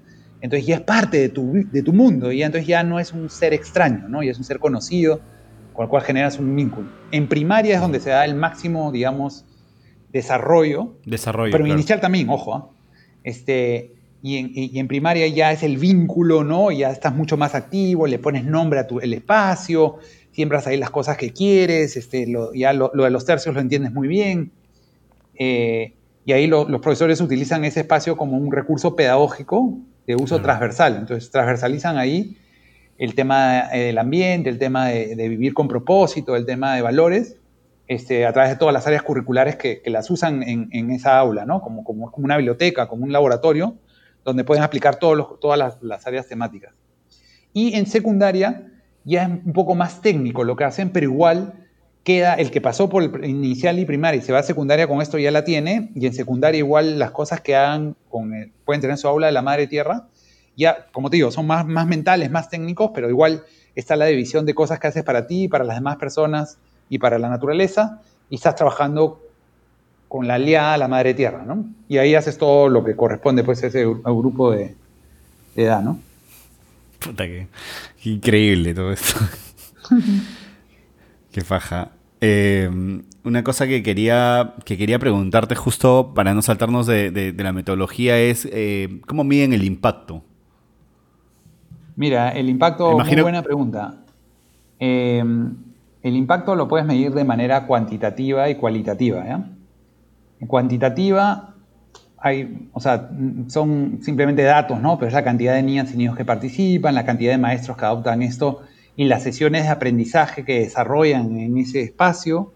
entonces 0.41 0.65
ya 0.65 0.77
es 0.77 0.81
parte 0.81 1.17
de 1.19 1.29
tu, 1.29 1.53
de 1.71 1.83
tu 1.83 1.93
mundo, 1.93 2.31
y 2.31 2.41
entonces 2.41 2.67
ya 2.67 2.83
no 2.83 2.99
es 2.99 3.13
un 3.13 3.29
ser 3.29 3.53
extraño, 3.53 4.09
¿no? 4.09 4.23
Y 4.23 4.29
es 4.29 4.37
un 4.39 4.43
ser 4.43 4.57
conocido 4.57 5.21
con 5.73 5.83
el 5.83 5.89
cual 5.89 6.01
generas 6.01 6.39
un 6.39 6.55
vínculo. 6.55 6.89
En 7.11 7.27
primaria 7.27 7.75
es 7.75 7.81
donde 7.81 7.99
se 7.99 8.09
da 8.09 8.25
el 8.25 8.33
máximo, 8.33 8.91
digamos, 8.91 9.45
desarrollo. 10.11 10.95
Desarrollo. 11.05 11.51
Pero 11.51 11.67
inicial 11.67 12.01
también, 12.01 12.29
ojo. 12.29 12.55
¿ah? 12.55 12.69
Este, 13.23 13.93
y 14.23 14.37
en, 14.37 14.51
y 14.53 14.79
en, 14.79 14.87
primaria 14.87 15.27
ya 15.27 15.51
es 15.51 15.61
el 15.61 15.77
vínculo, 15.77 16.43
¿no? 16.43 16.71
Ya 16.71 16.89
estás 16.89 17.13
mucho 17.13 17.37
más 17.37 17.53
activo, 17.53 18.07
le 18.07 18.17
pones 18.17 18.43
nombre 18.43 18.79
a 18.79 18.87
tu 18.87 18.99
el 18.99 19.13
espacio, 19.13 19.99
siembras 20.31 20.65
ahí 20.65 20.77
las 20.77 20.89
cosas 20.89 21.15
que 21.15 21.31
quieres, 21.31 21.95
este, 21.95 22.27
ya 22.55 22.73
lo, 22.73 22.89
de 22.89 23.09
los 23.11 23.25
tercios 23.25 23.53
lo 23.53 23.61
entiendes 23.61 23.93
muy 23.93 24.07
bien. 24.07 24.51
Eh, 25.35 25.93
y 26.29 26.31
ahí 26.31 26.45
los 26.45 26.67
profesores 26.79 27.21
utilizan 27.21 27.65
ese 27.65 27.79
espacio 27.79 28.15
como 28.15 28.37
un 28.37 28.51
recurso 28.51 28.95
pedagógico 28.95 29.79
de 30.05 30.15
uso 30.15 30.39
transversal. 30.43 30.95
Entonces, 30.95 31.31
transversalizan 31.31 31.97
ahí 31.97 32.37
el 32.99 33.15
tema 33.15 33.69
del 33.69 33.97
ambiente, 33.97 34.47
el 34.47 34.59
tema 34.59 34.89
de, 34.89 35.27
vivir 35.27 35.55
con 35.55 35.67
propósito, 35.67 36.35
el 36.35 36.45
tema 36.45 36.75
de 36.75 36.83
valores, 36.83 37.37
este, 37.87 38.27
a 38.27 38.31
través 38.31 38.51
de 38.51 38.57
todas 38.57 38.75
las 38.75 38.85
áreas 38.85 39.01
curriculares 39.01 39.55
que, 39.55 39.81
las 39.87 40.11
usan 40.11 40.43
en, 40.43 40.91
esa 40.91 41.17
aula, 41.17 41.45
¿no? 41.47 41.61
Como, 41.61 41.83
como, 41.83 42.11
como, 42.11 42.25
una 42.25 42.37
biblioteca, 42.37 42.87
como 42.87 43.05
un 43.05 43.11
laboratorio, 43.11 43.79
donde 44.23 44.43
pueden 44.43 44.63
aplicar 44.63 44.97
todos 44.97 45.39
todas 45.39 45.57
las, 45.57 45.81
las, 45.81 46.05
áreas 46.05 46.27
temáticas. 46.27 46.75
Y 47.53 47.73
en 47.73 47.87
secundaria 47.87 48.71
ya 49.03 49.23
es 49.23 49.29
un 49.29 49.53
poco 49.53 49.73
más 49.73 50.03
técnico 50.03 50.43
lo 50.43 50.55
que 50.55 50.65
hacen, 50.65 50.91
pero 50.91 51.05
igual 51.05 51.55
queda 52.03 52.35
el 52.35 52.51
que 52.51 52.61
pasó 52.61 52.89
por 52.89 53.03
el 53.03 53.25
inicial 53.25 53.77
y 53.79 53.85
primaria 53.85 54.19
y 54.19 54.23
se 54.23 54.31
va 54.31 54.39
a 54.39 54.43
secundaria 54.43 54.87
con 54.87 55.01
esto 55.01 55.17
ya 55.17 55.31
la 55.31 55.43
tiene, 55.43 55.91
y 55.95 56.05
en 56.05 56.13
secundaria 56.13 56.57
igual 56.57 56.97
las 56.99 57.11
cosas 57.11 57.41
que 57.41 57.55
hagan 57.55 57.95
con 58.09 58.51
pueden 58.65 58.81
tener 58.81 58.97
su 58.97 59.07
aula 59.07 59.27
de 59.27 59.33
la 59.33 59.41
madre 59.41 59.67
tierra, 59.67 60.07
ya, 60.55 60.87
como 60.91 61.09
te 61.09 61.17
digo, 61.17 61.31
son 61.31 61.47
más, 61.47 61.65
más 61.65 61.87
mentales, 61.87 62.31
más 62.31 62.49
técnicos, 62.49 62.91
pero 62.93 63.09
igual 63.09 63.43
está 63.75 63.95
la 63.95 64.05
división 64.05 64.45
de 64.45 64.53
cosas 64.53 64.79
que 64.79 64.87
haces 64.87 65.03
para 65.03 65.27
ti, 65.27 65.47
para 65.47 65.63
las 65.63 65.77
demás 65.77 65.97
personas 65.97 66.57
y 66.89 66.99
para 66.99 67.19
la 67.19 67.29
naturaleza, 67.29 68.01
y 68.29 68.35
estás 68.35 68.55
trabajando 68.55 69.21
con 70.07 70.27
la 70.27 70.35
aliada, 70.35 70.77
la 70.77 70.87
madre 70.87 71.13
tierra, 71.13 71.43
¿no? 71.45 71.65
Y 71.87 71.97
ahí 71.97 72.15
haces 72.15 72.37
todo 72.37 72.67
lo 72.67 72.83
que 72.83 72.95
corresponde 72.95 73.43
pues 73.43 73.63
a 73.63 73.67
ese 73.67 73.85
grupo 73.85 74.51
de, 74.51 74.75
edad, 75.55 75.81
¿no? 75.81 75.99
Puta 76.99 77.25
que 77.25 77.47
increíble 78.03 78.73
todo 78.73 78.91
esto. 78.91 79.19
Qué 81.31 81.41
faja. 81.41 81.91
Em, 82.21 83.03
una 83.23 83.43
cosa 83.43 83.65
que 83.67 83.81
quería, 83.81 84.55
que 84.65 84.77
quería 84.77 84.99
preguntarte 84.99 85.55
justo 85.55 86.13
para 86.13 86.33
no 86.33 86.41
saltarnos 86.41 86.85
de, 86.85 87.33
la 87.37 87.53
metodología 87.53 88.17
es 88.17 88.47
eh, 88.51 88.99
¿cómo 89.07 89.23
miden 89.23 89.53
el 89.53 89.63
impacto? 89.63 90.23
Mira, 91.95 92.31
el 92.31 92.49
impacto, 92.49 92.93
Imagino... 92.93 93.17
muy 93.17 93.23
buena 93.23 93.41
pregunta. 93.41 93.95
Em, 94.79 95.55
el 96.01 96.15
impacto 96.15 96.55
lo 96.55 96.67
puedes 96.67 96.85
medir 96.85 97.13
de 97.13 97.23
manera 97.23 97.67
cuantitativa 97.67 98.49
y 98.49 98.55
cualitativa. 98.55 99.25
Cuantitativa, 100.47 101.55
hay, 102.17 102.69
o 102.73 102.79
sea, 102.79 103.09
son 103.47 103.99
simplemente 104.01 104.43
datos, 104.43 104.81
¿no? 104.81 104.97
Pero 104.97 105.09
es 105.09 105.13
la 105.13 105.23
cantidad 105.23 105.53
de 105.53 105.63
niñas 105.63 105.93
y 105.93 105.97
niños 105.97 106.15
que 106.15 106.25
participan, 106.25 106.95
la 106.95 107.05
cantidad 107.05 107.31
de 107.31 107.37
maestros 107.37 107.77
que 107.77 107.85
adoptan 107.85 108.21
esto 108.21 108.61
y 108.99 109.05
las 109.05 109.23
sesiones 109.23 109.63
de 109.63 109.69
aprendizaje 109.69 110.43
que 110.43 110.59
desarrollan 110.59 111.39
en 111.39 111.57
ese 111.57 111.79
espacio. 111.79 112.51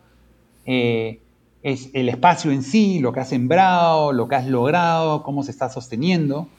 Eh, 0.65 1.21
es 1.61 1.89
el 1.93 2.09
espacio 2.09 2.51
en 2.51 2.63
sí, 2.63 2.99
lo 2.99 3.13
que 3.13 3.21
has 3.21 3.29
sembrado, 3.29 4.11
lo 4.11 4.27
que 4.27 4.35
has 4.35 4.47
logrado, 4.47 5.23
cómo 5.23 5.43
se 5.43 5.51
está 5.51 5.69
sosteniendo. 5.69 6.49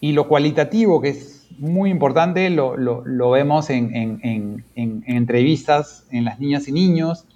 Y 0.00 0.12
lo 0.12 0.26
cualitativo, 0.26 1.02
que 1.02 1.10
es 1.10 1.48
muy 1.58 1.90
importante, 1.90 2.48
lo, 2.48 3.30
vemos 3.30 3.68
en, 3.68 4.64
entrevistas 4.74 6.06
en 6.10 6.24
las 6.24 6.40
niñas 6.40 6.66
y 6.66 6.72
niños. 6.72 7.26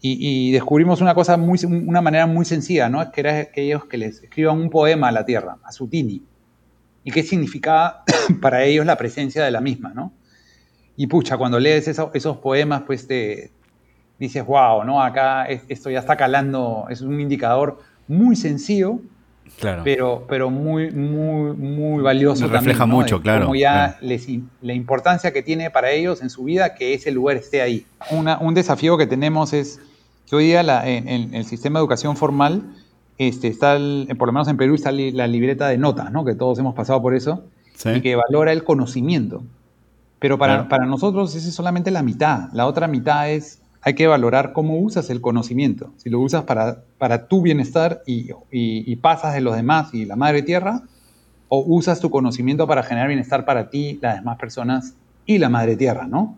Y, 0.00 0.52
descubrimos 0.52 1.02
una 1.02 1.14
cosa, 1.14 1.36
muy, 1.36 1.58
una 1.66 2.00
manera 2.00 2.26
muy 2.26 2.46
sencilla, 2.46 2.88
¿no? 2.88 3.12
Que 3.12 3.20
era 3.20 3.44
que 3.52 3.64
ellos 3.64 3.84
que 3.84 3.98
les 3.98 4.22
escriban 4.22 4.58
un 4.58 4.70
poema 4.70 5.08
a 5.08 5.12
la 5.12 5.26
tierra, 5.26 5.58
a 5.62 5.70
su 5.70 5.86
tini. 5.86 6.22
Y 7.04 7.10
qué 7.10 7.22
significaba 7.22 8.04
para 8.40 8.64
ellos 8.64 8.86
la 8.86 8.96
presencia 8.96 9.44
de 9.44 9.50
la 9.50 9.60
misma, 9.60 9.92
¿no? 9.94 10.14
Y 10.98 11.06
pucha, 11.06 11.38
cuando 11.38 11.60
lees 11.60 11.86
esos 11.86 12.36
poemas, 12.38 12.82
pues 12.84 13.06
te, 13.06 13.52
dices, 14.18 14.44
wow, 14.44 14.84
¿no? 14.84 15.00
Acá 15.00 15.44
esto 15.46 15.90
ya 15.90 16.00
está 16.00 16.16
calando, 16.16 16.86
es 16.90 17.00
un 17.02 17.20
indicador 17.20 17.78
muy 18.08 18.34
sencillo, 18.34 18.98
claro. 19.60 19.82
pero, 19.84 20.24
pero 20.28 20.50
muy, 20.50 20.90
muy, 20.90 21.56
muy 21.56 22.02
valioso. 22.02 22.40
también, 22.42 22.64
refleja 22.64 22.86
mucho, 22.86 23.20
claro. 23.22 23.44
Como 23.44 23.54
ya 23.54 23.96
Les, 24.00 24.26
la 24.60 24.74
importancia 24.74 25.32
que 25.32 25.42
tiene 25.42 25.70
para 25.70 25.92
ellos 25.92 26.20
en 26.20 26.30
su 26.30 26.44
vida 26.44 26.74
que 26.74 26.94
ese 26.94 27.12
lugar 27.12 27.36
esté 27.36 27.62
ahí. 27.62 27.86
un 28.10 28.54
desafío 28.54 28.98
que 28.98 29.06
tenemos 29.06 29.52
es 29.52 29.80
que 30.28 30.34
hoy 30.34 30.46
día 30.46 30.60
en, 30.84 31.32
el 31.32 31.44
sistema 31.44 31.78
de 31.78 31.84
educación 31.84 32.16
formal, 32.16 32.62
este, 33.18 33.46
está 33.46 33.78
por 34.18 34.26
lo 34.26 34.32
menos 34.32 34.48
en 34.48 34.56
Perú 34.56 34.74
está 34.74 34.90
la 34.90 35.28
libreta 35.28 35.68
de 35.68 35.78
notas, 35.78 36.10
¿no? 36.10 36.24
que 36.24 36.34
todos 36.34 36.58
hemos 36.58 36.74
pasado 36.74 37.00
por 37.00 37.14
eso, 37.14 37.44
y 37.84 38.00
que 38.00 38.16
valora 38.16 38.50
el 38.50 38.64
conocimiento. 38.64 39.44
Pero 40.18 40.38
para, 40.38 40.68
para 40.68 40.86
nosotros 40.86 41.34
esa 41.34 41.48
es 41.48 41.54
solamente 41.54 41.90
la 41.90 42.02
mitad. 42.02 42.50
La 42.52 42.66
otra 42.66 42.88
mitad 42.88 43.30
es 43.30 43.60
hay 43.80 43.94
que 43.94 44.06
valorar 44.06 44.52
cómo 44.52 44.78
usas 44.78 45.10
el 45.10 45.20
conocimiento. 45.20 45.92
Si 45.96 46.10
lo 46.10 46.20
usas 46.20 46.44
para, 46.44 46.82
para 46.98 47.28
tu 47.28 47.42
bienestar 47.42 48.02
y, 48.06 48.96
pasas 48.96 49.34
de 49.34 49.40
los 49.40 49.56
demás 49.56 49.94
y 49.94 50.04
la 50.04 50.16
madre 50.16 50.42
tierra, 50.42 50.82
o 51.48 51.64
usas 51.66 52.00
tu 52.00 52.10
conocimiento 52.10 52.66
para 52.66 52.82
generar 52.82 53.08
bienestar 53.08 53.44
para 53.44 53.70
ti, 53.70 53.98
las 54.02 54.16
demás 54.16 54.38
personas 54.38 54.94
y 55.24 55.38
la 55.38 55.48
madre 55.48 55.76
tierra, 55.76 56.06
¿no? 56.06 56.36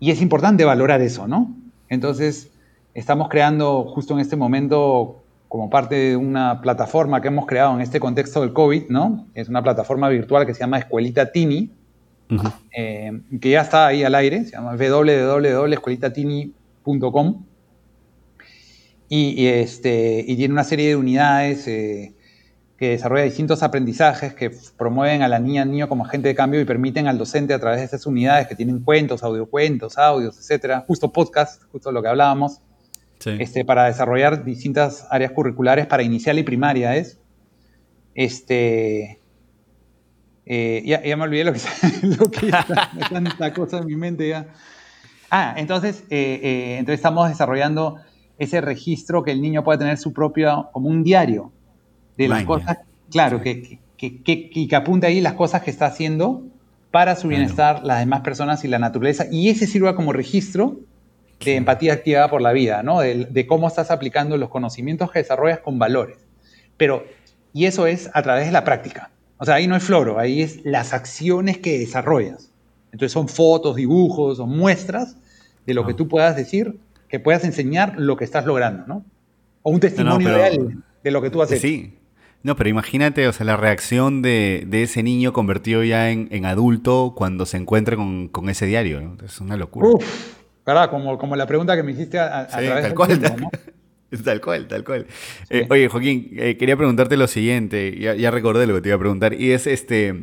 Y 0.00 0.10
es 0.10 0.20
importante 0.20 0.64
valorar 0.64 1.00
eso, 1.00 1.26
¿no? 1.26 1.54
Entonces, 1.88 2.50
estamos 2.94 3.28
creando 3.28 3.84
justo 3.84 4.14
en 4.14 4.20
este 4.20 4.36
momento, 4.36 5.22
como 5.48 5.70
parte 5.70 5.94
de 5.94 6.16
una 6.16 6.60
plataforma 6.60 7.22
que 7.22 7.28
hemos 7.28 7.46
creado 7.46 7.74
en 7.74 7.80
este 7.80 8.00
contexto 8.00 8.42
del 8.42 8.52
COVID, 8.52 8.90
¿no? 8.90 9.26
Es 9.34 9.48
una 9.48 9.62
plataforma 9.62 10.08
virtual 10.08 10.44
que 10.44 10.52
se 10.52 10.60
llama 10.60 10.78
Escuelita 10.78 11.32
Tini, 11.32 11.70
eh, 12.76 13.22
que 13.40 13.50
ya 13.50 13.62
está 13.62 13.86
ahí 13.86 14.04
al 14.04 14.14
aire, 14.14 14.44
se 14.44 14.50
llama 14.52 14.76
www.escuelitatini.com 14.76 17.44
y, 19.08 19.46
este, 19.46 20.24
y 20.26 20.36
tiene 20.36 20.52
una 20.52 20.64
serie 20.64 20.88
de 20.88 20.96
unidades 20.96 21.66
eh, 21.66 22.14
que 22.76 22.90
desarrolla 22.90 23.24
distintos 23.24 23.62
aprendizajes 23.62 24.34
que 24.34 24.50
promueven 24.76 25.22
a 25.22 25.28
la 25.28 25.38
niña 25.38 25.64
niño 25.64 25.88
como 25.88 26.04
agente 26.04 26.28
de 26.28 26.34
cambio 26.34 26.60
y 26.60 26.64
permiten 26.64 27.06
al 27.06 27.16
docente 27.16 27.54
a 27.54 27.58
través 27.58 27.80
de 27.80 27.86
esas 27.86 28.06
unidades 28.06 28.46
que 28.46 28.54
tienen 28.54 28.80
cuentos, 28.80 29.22
audiocuentos, 29.22 29.96
audios, 29.98 30.38
etcétera, 30.38 30.84
justo 30.86 31.10
podcast, 31.10 31.62
justo 31.72 31.90
lo 31.90 32.02
que 32.02 32.08
hablábamos, 32.08 32.60
este, 33.24 33.64
para 33.64 33.86
desarrollar 33.86 34.44
distintas 34.44 35.06
áreas 35.10 35.32
curriculares 35.32 35.86
para 35.86 36.04
inicial 36.04 36.38
y 36.38 36.44
primaria 36.44 36.96
es. 36.96 37.18
Este, 38.14 39.20
eh, 40.50 40.82
ya, 40.86 41.16
me 41.18 41.24
olvidé 41.24 41.44
lo 41.44 41.52
que, 41.52 41.60
lo 42.02 42.30
que 42.30 42.50
tanta 43.10 43.52
cosa 43.52 43.78
en 43.78 43.86
mi 43.86 43.96
mente 43.96 44.28
ya. 44.28 44.46
Ah, 45.30 45.54
entonces, 45.58 46.04
eh, 46.08 46.40
eh, 46.42 46.76
entonces 46.78 47.00
estamos 47.00 47.28
desarrollando 47.28 47.96
ese 48.38 48.62
registro 48.62 49.22
que 49.22 49.30
el 49.30 49.42
niño 49.42 49.62
pueda 49.62 49.78
tener 49.78 49.98
su 49.98 50.14
propio, 50.14 50.70
como 50.72 50.88
un 50.88 51.04
diario 51.04 51.52
de 52.16 52.28
las 52.28 52.44
cosas, 52.44 52.78
claro, 53.10 53.42
que, 53.42 53.78
que, 53.98 54.22
que, 54.22 54.48
que, 54.48 54.74
apunte 54.76 55.06
ahí 55.06 55.20
las 55.20 55.34
cosas 55.34 55.62
que 55.62 55.70
está 55.70 55.84
haciendo 55.84 56.44
para 56.90 57.14
su 57.14 57.28
bienestar, 57.28 57.84
las 57.84 57.98
demás 57.98 58.22
personas 58.22 58.64
y 58.64 58.68
la 58.68 58.78
naturaleza, 58.78 59.26
y 59.30 59.50
ese 59.50 59.66
sirva 59.66 59.94
como 59.94 60.14
registro 60.14 60.78
de 61.44 61.56
empatía 61.56 61.92
activada 61.92 62.30
por 62.30 62.40
la 62.40 62.52
vida, 62.52 62.82
¿no? 62.82 63.00
De, 63.00 63.26
de, 63.26 63.46
cómo 63.46 63.68
estás 63.68 63.90
aplicando 63.90 64.38
los 64.38 64.48
conocimientos 64.48 65.12
que 65.12 65.18
desarrollas 65.18 65.58
con 65.58 65.78
valores. 65.78 66.24
Pero, 66.78 67.04
y 67.52 67.66
eso 67.66 67.86
es 67.86 68.08
a 68.14 68.22
través 68.22 68.46
de 68.46 68.52
la 68.52 68.64
práctica. 68.64 69.10
O 69.38 69.44
sea, 69.44 69.54
ahí 69.54 69.66
no 69.66 69.76
es 69.76 69.82
floro, 69.82 70.18
ahí 70.18 70.42
es 70.42 70.64
las 70.64 70.92
acciones 70.92 71.58
que 71.58 71.78
desarrollas. 71.78 72.50
Entonces 72.92 73.12
son 73.12 73.28
fotos, 73.28 73.76
dibujos 73.76 74.40
o 74.40 74.46
muestras 74.46 75.16
de 75.66 75.74
lo 75.74 75.86
que 75.86 75.94
tú 75.94 76.08
puedas 76.08 76.36
decir, 76.36 76.78
que 77.08 77.20
puedas 77.20 77.44
enseñar 77.44 77.94
lo 77.98 78.16
que 78.16 78.24
estás 78.24 78.46
logrando, 78.46 78.86
¿no? 78.86 79.04
O 79.62 79.70
un 79.70 79.80
testimonio 79.80 80.28
real 80.28 80.82
de 81.04 81.10
lo 81.10 81.22
que 81.22 81.30
tú 81.30 81.42
haces. 81.42 81.60
Sí. 81.60 81.94
No, 82.42 82.56
pero 82.56 82.70
imagínate, 82.70 83.26
o 83.26 83.32
sea, 83.32 83.44
la 83.44 83.56
reacción 83.56 84.22
de, 84.22 84.66
ese 84.70 85.02
niño 85.02 85.32
convertido 85.32 85.82
ya 85.82 86.10
en, 86.10 86.44
adulto 86.44 87.14
cuando 87.16 87.46
se 87.46 87.56
encuentra 87.56 87.96
con, 87.96 88.48
ese 88.48 88.66
diario, 88.66 89.00
¿no? 89.00 89.16
Es 89.24 89.40
una 89.40 89.56
locura. 89.56 89.88
Uf, 89.88 90.36
¿verdad? 90.64 90.88
Como, 90.90 91.18
como 91.18 91.36
la 91.36 91.46
pregunta 91.46 91.76
que 91.76 91.82
me 91.82 91.92
hiciste 91.92 92.18
a, 92.18 92.46
través 92.46 92.84
del 92.84 92.94
cual, 92.94 93.20
¿no? 93.20 93.50
Tal 94.24 94.40
cual, 94.40 94.68
tal 94.68 94.84
cual. 94.84 95.06
Eh, 95.50 95.66
oye, 95.68 95.88
Joaquín, 95.88 96.30
eh, 96.36 96.56
quería 96.56 96.76
preguntarte 96.76 97.16
lo 97.16 97.26
siguiente, 97.26 97.96
ya, 97.98 98.30
recordé 98.30 98.66
lo 98.66 98.74
que 98.74 98.80
te 98.80 98.88
iba 98.88 98.96
a 98.96 98.98
preguntar, 98.98 99.34
y 99.34 99.50
es 99.50 99.66
este 99.66 100.14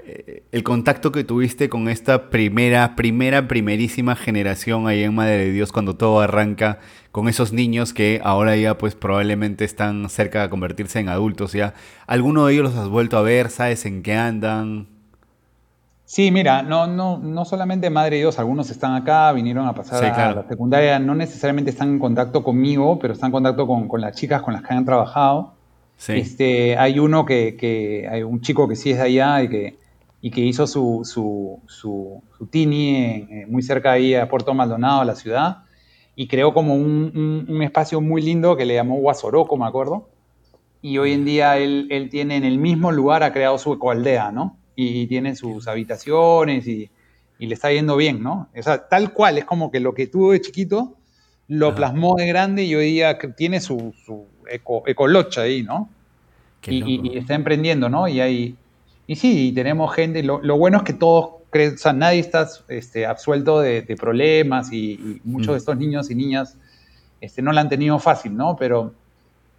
eh, 0.00 0.42
el 0.52 0.62
contacto 0.64 1.10
que 1.10 1.24
tuviste 1.24 1.70
con 1.70 1.88
esta 1.88 2.28
primera, 2.28 2.94
primera, 2.94 3.48
primerísima 3.48 4.16
generación 4.16 4.86
ahí 4.86 5.02
en 5.02 5.14
Madre 5.14 5.38
de 5.38 5.52
Dios 5.52 5.72
cuando 5.72 5.96
todo 5.96 6.20
arranca, 6.20 6.78
con 7.10 7.28
esos 7.28 7.54
niños 7.54 7.94
que 7.94 8.20
ahora 8.22 8.54
ya 8.56 8.76
pues 8.76 8.94
probablemente 8.94 9.64
están 9.64 10.08
cerca 10.10 10.42
de 10.42 10.50
convertirse 10.50 10.98
en 11.00 11.08
adultos 11.08 11.52
ya. 11.52 11.72
¿Alguno 12.06 12.46
de 12.46 12.52
ellos 12.52 12.64
los 12.64 12.76
has 12.76 12.88
vuelto 12.88 13.16
a 13.16 13.22
ver? 13.22 13.48
¿Sabes 13.48 13.86
en 13.86 14.02
qué 14.02 14.14
andan? 14.14 14.97
Sí, 16.08 16.30
mira, 16.30 16.62
no, 16.62 16.86
no, 16.86 17.18
no 17.18 17.44
solamente 17.44 17.90
Madre 17.90 18.16
y 18.16 18.20
Dios, 18.20 18.38
algunos 18.38 18.70
están 18.70 18.94
acá, 18.94 19.30
vinieron 19.32 19.66
a 19.66 19.74
pasar 19.74 20.02
a 20.06 20.34
la 20.36 20.48
secundaria, 20.48 20.98
no 20.98 21.14
necesariamente 21.14 21.70
están 21.70 21.90
en 21.90 21.98
contacto 21.98 22.42
conmigo, 22.42 22.98
pero 22.98 23.12
están 23.12 23.28
en 23.28 23.32
contacto 23.32 23.66
con, 23.66 24.00
las 24.00 24.16
chicas 24.16 24.40
con 24.40 24.54
las 24.54 24.62
que 24.62 24.72
han 24.72 24.86
trabajado. 24.86 25.52
Este, 26.08 26.78
hay 26.78 26.98
uno 26.98 27.26
que, 27.26 28.08
hay 28.10 28.22
un 28.22 28.40
chico 28.40 28.66
que 28.66 28.74
sí 28.74 28.90
es 28.92 28.96
de 28.96 29.02
allá 29.02 29.42
y 29.42 29.48
que, 29.50 29.78
y 30.22 30.30
que 30.30 30.40
hizo 30.40 30.66
su, 30.66 31.02
su, 31.04 31.60
su, 31.66 32.22
tini 32.50 33.28
muy 33.46 33.62
cerca 33.62 33.92
ahí 33.92 34.14
a 34.14 34.30
Puerto 34.30 34.54
Maldonado, 34.54 35.04
la 35.04 35.14
ciudad, 35.14 35.58
y 36.16 36.26
creó 36.26 36.54
como 36.54 36.74
un, 36.74 37.46
un, 37.50 37.62
espacio 37.62 38.00
muy 38.00 38.22
lindo 38.22 38.56
que 38.56 38.64
le 38.64 38.72
llamó 38.72 38.96
Guasoroco, 38.96 39.58
me 39.58 39.66
acuerdo. 39.66 40.08
Y 40.80 40.96
hoy 40.96 41.12
en 41.12 41.26
día 41.26 41.58
él, 41.58 41.86
él 41.90 42.08
tiene 42.08 42.36
en 42.36 42.44
el 42.44 42.56
mismo 42.56 42.92
lugar, 42.92 43.22
ha 43.22 43.34
creado 43.34 43.58
su 43.58 43.74
ecoaldea, 43.74 44.32
¿no? 44.32 44.56
Y 44.80 45.08
tiene 45.08 45.34
sus 45.34 45.66
habitaciones 45.66 46.68
y, 46.68 46.88
le 47.40 47.54
está 47.54 47.72
yendo 47.72 47.96
bien, 47.96 48.22
¿no? 48.22 48.48
O 48.56 48.62
sea, 48.62 48.88
tal 48.88 49.12
cual, 49.12 49.38
es 49.38 49.44
como 49.44 49.70
que 49.70 49.80
lo 49.80 49.92
que 49.94 50.06
tuvo 50.06 50.32
de 50.32 50.40
chiquito 50.40 50.96
lo 51.48 51.74
plasmó 51.74 52.14
de 52.16 52.26
grande 52.26 52.64
y 52.64 52.74
hoy 52.74 52.92
día 52.92 53.18
tiene 53.36 53.60
su, 53.60 53.94
su 54.04 54.26
eco, 54.48 54.82
ecolocha 54.86 55.42
ahí, 55.42 55.62
¿no? 55.62 55.88
Y, 56.66 57.16
está 57.16 57.34
emprendiendo, 57.34 57.88
¿no? 57.88 58.06
Y 58.06 58.20
hay, 58.20 58.56
y 59.06 59.16
sí, 59.16 59.52
tenemos 59.52 59.92
gente, 59.94 60.22
lo, 60.22 60.40
bueno 60.58 60.78
es 60.78 60.84
que 60.84 60.92
todos 60.92 61.42
creen, 61.50 61.74
o 61.74 61.78
sea, 61.78 61.92
nadie 61.92 62.20
está 62.20 62.48
este, 62.68 63.06
absuelto 63.06 63.60
de, 63.60 63.82
problemas 63.98 64.72
y, 64.72 65.20
muchos 65.24 65.48
de 65.48 65.54
mm. 65.54 65.56
estos 65.56 65.76
niños 65.76 66.10
y 66.10 66.14
niñas 66.14 66.56
este, 67.20 67.42
no 67.42 67.50
la 67.50 67.62
han 67.62 67.68
tenido 67.68 67.98
fácil, 67.98 68.36
¿no? 68.36 68.56
Pero 68.56 68.94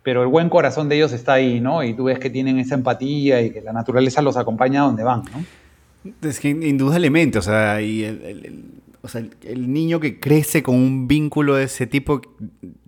pero 0.04 0.22
el 0.22 0.28
buen 0.28 0.50
corazón 0.50 0.90
de 0.90 0.96
ellos 0.96 1.12
está 1.12 1.34
ahí, 1.34 1.60
¿no? 1.60 1.84
Y 1.84 1.94
tú 1.94 2.06
ves 2.06 2.20
que 2.20 2.30
tienen 2.30 2.58
esa 2.60 2.76
empatía 2.76 3.42
y 3.42 3.52
que 3.52 3.62
la 3.62 3.74
naturaleza 3.74 4.22
los 4.22 4.38
acompaña 4.38 4.82
a 4.82 4.86
donde 4.86 5.04
van, 5.04 5.24
¿no? 5.24 6.20
Es 6.28 6.40
que 6.40 6.50
indudablemente, 6.50 7.40
o 7.40 7.42
sea, 7.42 7.82
y 7.82 8.06
el, 8.06 8.64
o 9.02 9.08
sea, 9.08 9.22
el, 9.44 9.74
niño 9.74 10.00
que 10.00 10.20
crece 10.20 10.64
con 10.64 10.76
un 10.76 11.08
vínculo 11.08 11.56
de 11.56 11.66
ese 11.66 11.88
tipo, 11.88 12.22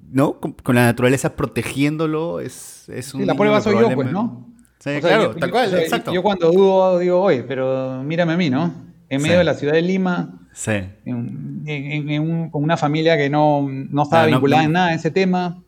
¿no? 0.09 0.39
Con, 0.39 0.75
la 0.75 0.85
naturaleza 0.85 1.35
protegiéndolo, 1.35 2.39
es, 2.39 2.87
es 2.87 3.13
un. 3.13 3.21
Sí, 3.21 3.27
la 3.27 3.35
prueba 3.35 3.59
soy 3.59 3.75
yo, 3.77 3.93
pues, 3.93 4.11
¿no? 4.11 4.47
Sí, 4.79 4.91
claro, 5.01 5.35
tal 5.35 5.51
cual, 5.51 5.73
exacto. 5.75 6.13
Yo 6.13 6.23
cuando 6.23 6.51
dudo, 6.51 6.99
digo, 6.99 7.21
oye, 7.21 7.43
pero 7.43 8.01
mírame 8.03 8.33
a 8.33 8.37
mí, 8.37 8.49
¿no? 8.49 8.73
En 9.09 9.21
medio 9.21 9.37
de 9.37 9.43
la 9.43 9.55
ciudad 9.55 9.73
de 9.73 9.81
Lima, 9.81 10.39
sí. 10.53 10.71
en, 11.05 12.49
con 12.49 12.63
una 12.63 12.77
familia 12.77 13.17
que 13.17 13.29
no, 13.29 13.67
no 13.69 14.03
estaba 14.03 14.23
ah, 14.23 14.27
vinculada 14.27 14.63
en 14.63 14.71
nada 14.71 14.87
a 14.87 14.93
ese 14.93 15.11
tema 15.11 15.61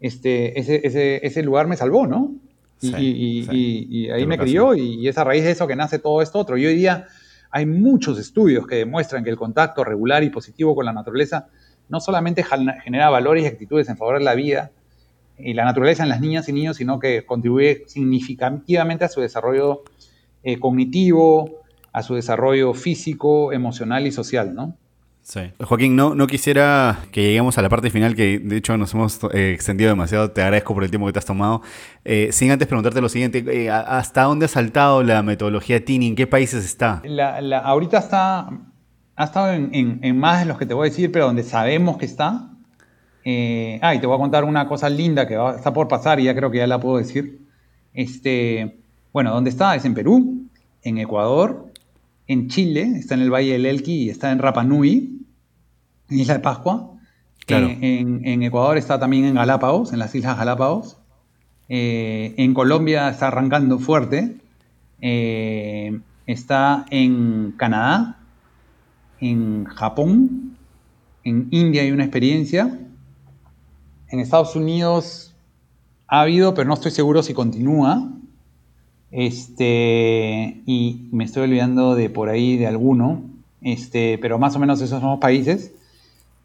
este, 0.00 0.58
ese, 0.58 0.86
ese, 0.86 1.26
ese 1.26 1.42
lugar 1.42 1.66
me 1.66 1.76
salvó, 1.76 2.06
¿no? 2.06 2.34
Y, 2.82 4.08
ahí 4.10 4.26
me 4.26 4.38
crió 4.38 4.74
y, 4.74 5.06
es 5.06 5.18
a 5.18 5.24
raíz 5.24 5.44
de 5.44 5.50
eso 5.50 5.66
que 5.66 5.76
nace 5.76 5.98
todo 5.98 6.22
esto 6.22 6.38
otro. 6.38 6.56
Y 6.56 6.66
hoy 6.66 6.74
día 6.74 7.06
hay 7.50 7.66
muchos 7.66 8.18
estudios 8.18 8.66
que 8.66 8.76
demuestran 8.76 9.22
que 9.22 9.30
el 9.30 9.36
contacto 9.36 9.84
regular 9.84 10.22
y 10.24 10.30
positivo 10.30 10.74
con 10.74 10.86
la 10.86 10.92
naturaleza 10.92 11.48
no 11.88 12.00
solamente 12.00 12.44
genera 12.84 13.10
valores 13.10 13.44
y 13.44 13.46
actitudes 13.48 13.88
en 13.88 13.96
favor 13.96 14.18
de 14.18 14.24
la 14.24 14.34
vida, 14.34 14.70
y 15.42 15.54
la 15.54 15.64
naturaleza 15.64 16.02
en 16.02 16.08
las 16.08 16.20
niñas 16.20 16.48
y 16.48 16.52
niños, 16.52 16.76
sino 16.76 16.98
que 16.98 17.24
contribuye 17.24 17.84
significativamente 17.86 19.04
a 19.04 19.08
su 19.08 19.20
desarrollo 19.20 19.82
eh, 20.42 20.58
cognitivo, 20.58 21.62
a 21.92 22.02
su 22.02 22.14
desarrollo 22.14 22.74
físico, 22.74 23.52
emocional 23.52 24.06
y 24.06 24.12
social, 24.12 24.54
¿no? 24.54 24.76
Sí. 25.22 25.40
Joaquín, 25.60 25.94
no, 25.96 26.14
no 26.14 26.26
quisiera 26.26 26.98
que 27.12 27.22
lleguemos 27.22 27.56
a 27.58 27.62
la 27.62 27.68
parte 27.68 27.90
final, 27.90 28.16
que 28.16 28.38
de 28.38 28.56
hecho 28.56 28.76
nos 28.76 28.94
hemos 28.94 29.20
eh, 29.32 29.52
extendido 29.52 29.90
demasiado. 29.90 30.30
Te 30.32 30.42
agradezco 30.42 30.74
por 30.74 30.82
el 30.82 30.90
tiempo 30.90 31.06
que 31.06 31.12
te 31.12 31.18
has 31.18 31.24
tomado. 31.24 31.62
Eh, 32.04 32.30
sin 32.32 32.50
antes 32.50 32.66
preguntarte 32.66 33.00
lo 33.00 33.08
siguiente, 33.08 33.44
eh, 33.46 33.70
¿hasta 33.70 34.22
dónde 34.22 34.46
ha 34.46 34.48
saltado 34.48 35.02
la 35.02 35.22
metodología 35.22 35.84
TINI? 35.84 36.08
¿En 36.08 36.16
qué 36.16 36.26
países 36.26 36.64
está? 36.64 37.02
La, 37.04 37.58
ahorita 37.58 37.98
está, 37.98 38.50
ha 39.14 39.24
estado 39.24 39.52
en, 39.52 40.18
más 40.18 40.40
de 40.40 40.46
los 40.46 40.58
que 40.58 40.66
te 40.66 40.74
voy 40.74 40.88
a 40.88 40.90
decir, 40.90 41.12
pero 41.12 41.26
donde 41.26 41.42
sabemos 41.44 41.96
que 41.96 42.06
está. 42.06 42.50
ah, 43.82 43.94
y 43.94 43.98
te 44.00 44.06
voy 44.06 44.16
a 44.16 44.18
contar 44.18 44.44
una 44.44 44.66
cosa 44.66 44.88
linda 44.88 45.28
que 45.28 45.38
está 45.54 45.72
por 45.72 45.86
pasar 45.86 46.18
y 46.18 46.24
ya 46.24 46.34
creo 46.34 46.50
que 46.50 46.58
ya 46.58 46.66
la 46.66 46.80
puedo 46.80 46.96
decir. 46.96 47.46
Este, 47.92 48.80
bueno, 49.12 49.32
¿dónde 49.32 49.50
está? 49.50 49.76
Es 49.76 49.84
en 49.84 49.94
Perú, 49.94 50.48
en 50.82 50.98
Ecuador, 50.98 51.69
en 52.30 52.46
Chile, 52.46 52.92
está 52.94 53.14
en 53.14 53.22
el 53.22 53.30
Valle 53.32 53.54
del 53.54 53.66
Elqui 53.66 54.04
y 54.04 54.08
está 54.08 54.30
en 54.30 54.38
Rapa 54.38 54.62
Nui, 54.62 55.26
Isla 56.10 56.34
de 56.34 56.40
Pascua. 56.40 56.92
Eh, 57.48 57.78
en, 57.80 58.42
Ecuador 58.44 58.78
está 58.78 59.00
también 59.00 59.24
en 59.24 59.34
Galápagos, 59.34 59.92
en 59.92 59.98
las 59.98 60.14
Islas 60.14 60.38
Galápagos. 60.38 60.96
Eh, 61.68 62.34
en 62.36 62.54
Colombia 62.54 63.08
está 63.08 63.26
arrancando 63.26 63.80
fuerte. 63.80 64.36
Eh, 65.00 65.98
está 66.28 66.86
en 66.90 67.52
Canadá, 67.56 68.20
en 69.20 69.64
Japón, 69.64 70.56
en 71.24 71.48
India 71.50 71.82
hay 71.82 71.90
una 71.90 72.04
experiencia. 72.04 72.78
En 74.06 74.20
Estados 74.20 74.54
Unidos 74.54 75.34
ha 76.06 76.20
habido, 76.20 76.54
pero 76.54 76.68
no 76.68 76.74
estoy 76.74 76.92
seguro 76.92 77.24
si 77.24 77.34
continúa. 77.34 78.08
Este, 79.10 80.62
y 80.66 81.08
me 81.12 81.24
estoy 81.24 81.44
olvidando 81.44 81.94
de 81.94 82.10
por 82.10 82.28
ahí 82.28 82.56
de 82.56 82.66
alguno, 82.66 83.22
este, 83.60 84.18
pero 84.18 84.38
más 84.38 84.54
o 84.56 84.58
menos 84.58 84.80
esos 84.80 85.00
son 85.00 85.10
los 85.10 85.20
países. 85.20 85.74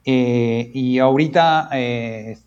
Eh, 0.07 0.69
y 0.73 0.99
ahorita 0.99 1.69
eh, 1.73 2.37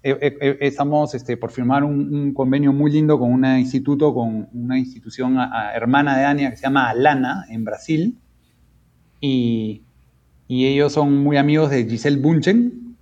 estamos 0.61 1.14
este, 1.14 1.37
por 1.37 1.51
firmar 1.51 1.83
un, 1.83 2.33
convenio 2.33 2.73
muy 2.73 2.93
lindo 2.93 3.19
con 3.19 3.33
un 3.33 3.45
instituto, 3.45 4.14
con 4.14 4.49
una 4.53 4.79
institución 4.79 5.37
hermana 5.75 6.16
de 6.16 6.25
ANIA 6.25 6.51
que 6.51 6.57
se 6.57 6.62
llama 6.62 6.89
Alana 6.89 7.47
en 7.51 7.64
Brasil. 7.64 8.19
Y, 9.21 9.83
y 10.47 10.66
ellos 10.66 10.93
son 10.93 11.19
muy 11.19 11.37
amigos 11.37 11.71
de 11.71 11.85
Giselle 11.85 12.21
Bunchen. 12.21 12.97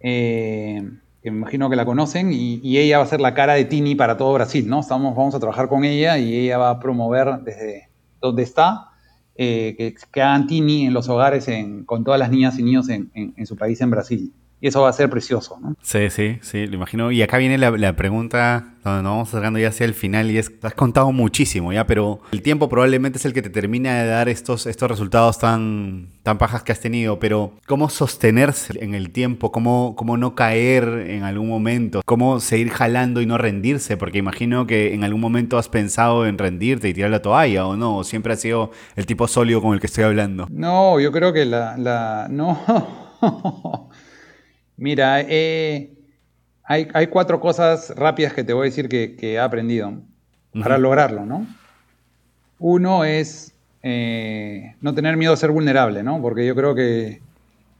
Eh, 0.00 0.82
que 1.22 1.30
me 1.30 1.38
imagino 1.38 1.68
que 1.68 1.76
la 1.76 1.84
conocen, 1.84 2.32
y, 2.32 2.78
ella 2.78 2.98
va 2.98 3.04
a 3.04 3.06
ser 3.06 3.20
la 3.20 3.34
cara 3.34 3.54
de 3.54 3.64
Tini 3.64 3.94
para 3.94 4.16
todo 4.16 4.32
Brasil, 4.32 4.68
¿no? 4.68 4.80
Estamos, 4.80 5.14
vamos 5.14 5.34
a 5.34 5.40
trabajar 5.40 5.68
con 5.68 5.84
ella 5.84 6.18
y 6.18 6.34
ella 6.34 6.58
va 6.58 6.70
a 6.70 6.80
promover 6.80 7.40
desde 7.44 7.88
donde 8.20 8.42
está 8.42 8.90
eh, 9.36 9.74
que, 9.76 9.94
que, 10.12 10.22
hagan 10.22 10.46
Tini 10.46 10.86
en 10.86 10.94
los 10.94 11.08
hogares 11.08 11.48
con 11.86 12.04
todas 12.04 12.20
las 12.20 12.30
niñas 12.30 12.58
y 12.58 12.62
niños 12.62 12.88
en, 12.88 13.10
en 13.14 13.46
su 13.46 13.56
país, 13.56 13.80
en 13.80 13.90
Brasil. 13.90 14.32
Y 14.60 14.68
eso 14.68 14.82
va 14.82 14.90
a 14.90 14.92
ser 14.92 15.08
precioso, 15.08 15.58
¿no? 15.60 15.74
Sí, 15.80 16.10
sí, 16.10 16.38
sí, 16.42 16.66
lo 16.66 16.74
imagino. 16.74 17.10
Y 17.10 17.22
acá 17.22 17.38
viene 17.38 17.56
la, 17.56 17.96
pregunta 17.96 18.74
donde 18.84 19.02
nos 19.02 19.12
vamos 19.12 19.28
acercando 19.28 19.58
ya 19.58 19.68
hacia 19.68 19.84
el 19.84 19.94
final 19.94 20.30
y 20.30 20.38
es, 20.38 20.52
has 20.62 20.74
contado 20.74 21.12
muchísimo 21.12 21.72
ya, 21.72 21.86
pero 21.86 22.20
el 22.32 22.42
tiempo 22.42 22.68
probablemente 22.68 23.18
es 23.18 23.24
el 23.24 23.32
que 23.32 23.42
te 23.42 23.50
termina 23.50 24.02
de 24.02 24.08
dar 24.08 24.28
estos, 24.28 24.66
estos 24.66 24.90
resultados 24.90 25.38
tan, 25.38 26.08
tan 26.22 26.38
pajas 26.38 26.62
que 26.62 26.72
has 26.72 26.80
tenido, 26.80 27.18
pero 27.18 27.52
¿cómo 27.66 27.90
sostenerse 27.90 28.82
en 28.82 28.94
el 28.94 29.10
tiempo? 29.10 29.50
¿Cómo, 29.52 29.94
¿Cómo 29.96 30.16
no 30.16 30.34
caer 30.34 31.06
en 31.08 31.24
algún 31.24 31.48
momento? 31.48 32.02
¿Cómo 32.04 32.40
seguir 32.40 32.70
jalando 32.70 33.20
y 33.20 33.26
no 33.26 33.38
rendirse? 33.38 33.96
Porque 33.96 34.18
imagino 34.18 34.66
que 34.66 34.94
en 34.94 35.04
algún 35.04 35.20
momento 35.20 35.58
has 35.58 35.68
pensado 35.68 36.26
en 36.26 36.38
rendirte 36.38 36.88
y 36.88 36.94
tirar 36.94 37.10
la 37.10 37.22
toalla, 37.22 37.66
¿o 37.66 37.76
no? 37.76 37.98
¿O 37.98 38.04
siempre 38.04 38.34
has 38.34 38.40
sido 38.40 38.70
el 38.96 39.06
tipo 39.06 39.26
sólido 39.26 39.60
con 39.60 39.74
el 39.74 39.80
que 39.80 39.86
estoy 39.86 40.04
hablando? 40.04 40.46
No, 40.50 41.00
yo 41.00 41.12
creo 41.12 41.32
que 41.32 41.44
la... 41.44 41.76
la 41.76 42.28
no... 42.30 42.60
Mira, 44.80 45.20
eh, 45.20 45.92
hay, 46.64 47.06
cuatro 47.08 47.38
cosas 47.38 47.92
rápidas 47.96 48.32
que 48.32 48.44
te 48.44 48.54
voy 48.54 48.62
a 48.62 48.70
decir 48.70 48.88
que, 48.88 49.14
he 49.20 49.38
aprendido 49.38 49.92
para 50.54 50.78
lograrlo, 50.78 51.26
¿no? 51.26 51.46
Uno 52.58 53.04
es 53.04 53.52
eh, 53.82 54.74
no 54.80 54.94
tener 54.94 55.18
miedo 55.18 55.34
a 55.34 55.36
ser 55.36 55.50
vulnerable, 55.50 56.02
¿no? 56.02 56.22
Porque 56.22 56.46
yo 56.46 56.54
creo 56.54 56.74
que 56.74 57.20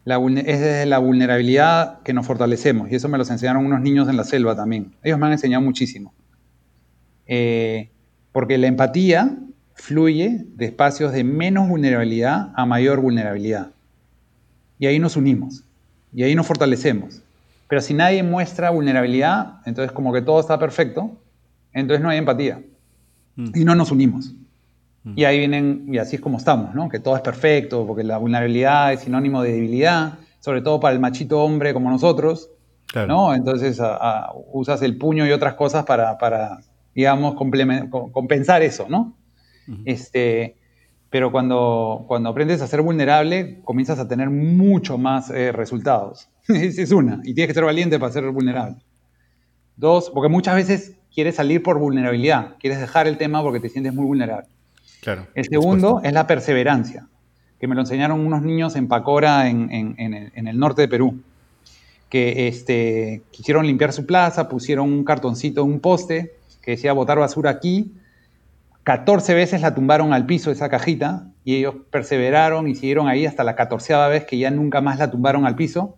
es 0.05 0.61
desde 0.61 0.84
la 0.84 0.98
vulnerabilidad 0.98 2.03
que 2.03 2.12
nos 2.12 2.26
fortalecemos. 2.26 2.92
Y 2.92 2.96
eso 2.96 3.09
me 3.09 3.16
lo 3.16 3.24
enseñaron 3.24 3.64
unos 3.64 3.80
niños 3.80 4.07
en 4.11 4.18
la 4.18 4.24
selva 4.24 4.55
también. 4.55 4.92
Ellos 5.03 5.18
me 5.18 5.24
han 5.24 5.32
enseñado 5.32 5.62
muchísimo. 5.62 6.12
Eh, 7.26 7.88
porque 8.30 8.59
la 8.59 8.66
empatía 8.66 9.38
fluye 9.72 10.44
de 10.55 10.66
espacios 10.66 11.12
de 11.12 11.24
menos 11.24 11.66
vulnerabilidad 11.66 12.53
a 12.55 12.66
mayor 12.66 13.01
vulnerabilidad. 13.01 13.70
Y 14.78 14.84
ahí 14.84 14.98
nos 14.98 15.16
unimos. 15.16 15.64
Y 16.12 16.22
ahí 16.22 16.34
nos 16.34 16.46
fortalecemos. 16.46 17.22
Pero 17.68 17.80
si 17.80 17.94
nadie 17.94 18.22
muestra 18.22 18.70
vulnerabilidad, 18.70 19.61
entonces 19.64 19.92
como 19.92 20.12
que 20.12 20.22
todo 20.22 20.40
está 20.40 20.58
perfecto, 20.58 21.16
entonces 21.72 22.02
no 22.02 22.08
hay 22.08 22.18
empatía. 22.18 22.62
Mm. 23.36 23.50
Y 23.54 23.64
no 23.64 23.74
nos 23.74 23.92
unimos. 23.92 24.34
Mm. 25.04 25.12
Y 25.16 25.24
ahí 25.24 25.38
vienen, 25.38 25.86
y 25.88 25.98
así 25.98 26.16
es 26.16 26.22
como 26.22 26.38
estamos, 26.38 26.74
¿no? 26.74 26.88
Que 26.88 26.98
todo 26.98 27.16
es 27.16 27.22
perfecto, 27.22 27.86
porque 27.86 28.02
la 28.02 28.18
vulnerabilidad 28.18 28.92
es 28.92 29.00
sinónimo 29.00 29.42
de 29.42 29.52
debilidad, 29.52 30.18
sobre 30.40 30.62
todo 30.62 30.80
para 30.80 30.94
el 30.94 31.00
machito 31.00 31.42
hombre 31.42 31.72
como 31.72 31.90
nosotros, 31.90 32.50
¿no? 33.06 33.34
Entonces 33.34 33.80
usas 34.52 34.82
el 34.82 34.96
puño 34.96 35.26
y 35.26 35.30
otras 35.30 35.54
cosas 35.54 35.84
para, 35.84 36.18
para 36.18 36.58
digamos, 36.94 37.34
compensar 37.34 38.62
eso, 38.62 38.86
¿no? 38.88 39.14
este, 39.84 40.56
pero 41.11 41.32
cuando, 41.32 42.04
cuando 42.06 42.28
aprendes 42.28 42.62
a 42.62 42.68
ser 42.68 42.82
vulnerable, 42.82 43.61
comienzas 43.64 43.98
a 43.98 44.06
tener 44.06 44.30
mucho 44.30 44.96
más 44.96 45.28
eh, 45.30 45.50
resultados. 45.50 46.28
Esa 46.48 46.82
es 46.82 46.92
una, 46.92 47.20
y 47.24 47.34
tienes 47.34 47.48
que 47.48 47.54
ser 47.54 47.64
valiente 47.64 47.98
para 47.98 48.12
ser 48.12 48.30
vulnerable. 48.30 48.76
Dos, 49.76 50.11
porque 50.11 50.28
muchas 50.28 50.54
veces 50.54 50.96
quieres 51.12 51.34
salir 51.34 51.62
por 51.62 51.78
vulnerabilidad, 51.78 52.56
quieres 52.61 52.80
dejar 52.80 53.08
el 53.08 53.18
tema 53.18 53.42
porque 53.42 53.58
te 53.58 53.68
sientes 53.68 53.92
muy 53.92 54.04
vulnerable. 54.04 54.48
Claro, 55.00 55.26
el 55.34 55.46
segundo 55.46 56.00
es 56.04 56.12
la 56.12 56.26
perseverancia, 56.26 57.08
que 57.58 57.66
me 57.66 57.74
lo 57.74 57.80
enseñaron 57.80 58.20
unos 58.20 58.42
niños 58.42 58.76
en 58.76 58.86
Pacora, 58.86 59.48
en, 59.48 59.70
en, 59.72 60.14
el, 60.14 60.32
en 60.34 60.46
el, 60.46 60.58
norte 60.58 60.82
de 60.82 60.88
Perú, 60.88 61.22
que 62.08 62.48
este, 62.48 63.22
quisieron 63.30 63.66
limpiar 63.66 63.92
su 63.92 64.06
plaza, 64.06 64.48
pusieron 64.48 64.92
un 64.92 65.04
cartoncito, 65.04 65.64
un 65.64 65.80
poste, 65.80 66.36
que 66.62 66.72
decía 66.72 66.92
botar 66.92 67.18
basura 67.18 67.50
aquí, 67.50 67.92
14 68.85 69.35
veces 69.35 69.61
la 69.61 69.74
tumbaron 69.74 70.12
al 70.12 70.26
piso 70.26 70.51
esa 70.51 70.68
cajita 70.68 71.26
y 71.45 71.57
ellos 71.57 71.74
perseveraron 71.91 72.66
y 72.68 72.74
siguieron 72.74 73.09
ahí 73.09 73.26
hasta 73.26 73.45
la 73.45 73.55
catorceava 73.55 74.09
vez 74.09 74.24
que 74.24 74.39
ya 74.39 74.51
nunca 74.51 74.81
más 74.81 74.99
la 74.99 75.11
tumbaron 75.11 75.47
al 75.47 75.57
piso. 75.57 75.97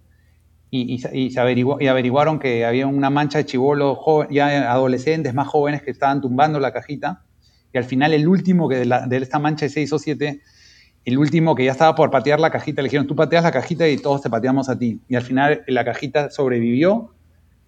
Y, 0.74 1.01
se 1.01 1.39
averiguó, 1.39 1.76
y 1.83 1.89
averiguaron 1.89 2.39
que 2.39 2.64
había 2.64 2.87
una 2.87 3.11
mancha 3.11 3.37
de 3.37 3.45
chivolos 3.45 3.99
ya 4.30 4.72
adolescentes 4.72 5.35
más 5.35 5.47
jóvenes 5.47 5.83
que 5.83 5.91
estaban 5.91 6.22
tumbando 6.22 6.59
la 6.61 6.72
cajita. 6.72 7.24
Y 7.74 7.78
al 7.78 7.85
final 7.85 8.14
el 8.14 8.26
último 8.26 8.70
que 8.70 8.76
de, 8.76 9.16
esta 9.18 9.39
mancha 9.39 9.66
de 9.66 9.68
6 9.68 9.93
o 9.93 9.99
7, 9.99 10.41
el 11.05 11.18
último 11.18 11.55
que 11.55 11.66
ya 11.66 11.72
estaba 11.72 11.95
por 11.95 12.11
patear 12.11 12.41
la 12.41 12.49
cajita, 12.49 12.80
le 12.80 12.87
dijeron 12.87 13.07
tú 13.07 13.14
pateas 13.14 13.45
la 13.45 13.53
cajita 13.53 13.87
y 13.87 13.99
todos 13.99 14.22
te 14.22 14.30
pateamos 14.30 14.70
a 14.70 14.78
ti 14.78 15.03
y 15.09 15.14
al 15.14 15.22
final 15.22 15.62
la 15.66 15.85
cajita 15.85 16.30
sobrevivió 16.30 17.12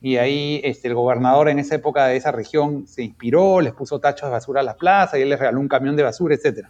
y 0.05 0.19
ahí 0.19 0.61
este, 0.65 0.89
el 0.89 0.95
gobernador 0.95 1.49
en 1.49 1.59
esa 1.59 1.77
época 1.77 2.05
de 2.05 2.19
esa 2.19 2.31
región 2.31 2.87
se 2.87 3.03
inspiró, 3.03 3.63
les 3.63 3.73
puso 3.73 4.01
tachos 4.01 4.29
de 4.29 4.33
basura 4.33 4.61
a 4.61 4.63
las 4.63 4.75
plazas 4.75 5.19
y 5.19 5.23
él 5.23 5.31
les 5.31 5.39
regaló 5.39 5.59
un 5.59 5.67
camión 5.67 5.97
de 5.97 6.03
basura, 6.03 6.35
etc. 6.35 6.67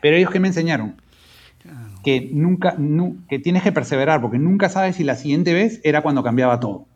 Pero 0.00 0.16
ellos 0.16 0.30
que 0.30 0.40
me 0.40 0.48
enseñaron? 0.48 0.96
Que 2.02 2.30
nunca, 2.32 2.78
que 3.28 3.38
tienes 3.40 3.62
que 3.62 3.72
perseverar, 3.72 4.22
porque 4.22 4.38
nunca 4.38 4.70
sabes 4.70 4.96
si 4.96 5.04
la 5.04 5.16
siguiente 5.16 5.52
vez 5.52 5.82
era 5.84 6.00
cuando 6.00 6.22
cambiaba 6.22 6.60
todo, 6.60 6.86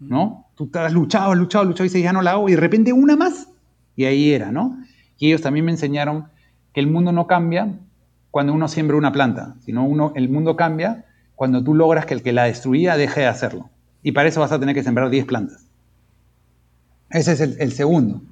¿no? 0.00 0.46
Tú 0.54 0.70
has 0.72 0.94
luchado, 0.94 1.32
has 1.32 1.38
luchado, 1.38 1.66
luchado 1.66 1.84
y 1.84 1.88
dices, 1.88 2.02
ya 2.02 2.14
no 2.14 2.22
la 2.22 2.30
hago, 2.30 2.48
y 2.48 2.52
de 2.52 2.60
repente 2.60 2.94
una 2.94 3.14
más, 3.14 3.50
y 3.94 4.06
ahí 4.06 4.32
era, 4.32 4.50
¿no? 4.50 4.78
Y 5.18 5.26
ellos 5.26 5.42
también 5.42 5.66
me 5.66 5.70
enseñaron 5.70 6.28
que 6.72 6.80
el 6.80 6.86
mundo 6.86 7.12
no 7.12 7.26
cambia 7.26 7.78
cuando 8.30 8.54
uno 8.54 8.68
siembra 8.68 8.96
una 8.96 9.12
planta, 9.12 9.56
sino 9.60 9.84
uno, 9.84 10.14
el 10.16 10.30
mundo 10.30 10.56
cambia 10.56 11.04
cuando 11.34 11.62
tú 11.62 11.74
logras 11.74 12.06
que 12.06 12.14
el 12.14 12.22
que 12.22 12.32
la 12.32 12.44
destruía 12.44 12.96
deje 12.96 13.20
de 13.20 13.26
hacerlo 13.26 13.68
y 14.06 14.12
para 14.12 14.28
eso 14.28 14.38
vas 14.38 14.52
a 14.52 14.60
tener 14.60 14.72
que 14.72 14.84
sembrar 14.84 15.10
10 15.10 15.24
plantas. 15.24 15.66
Ese 17.10 17.32
es 17.32 17.40
el, 17.40 17.72
segundo. 17.72 18.22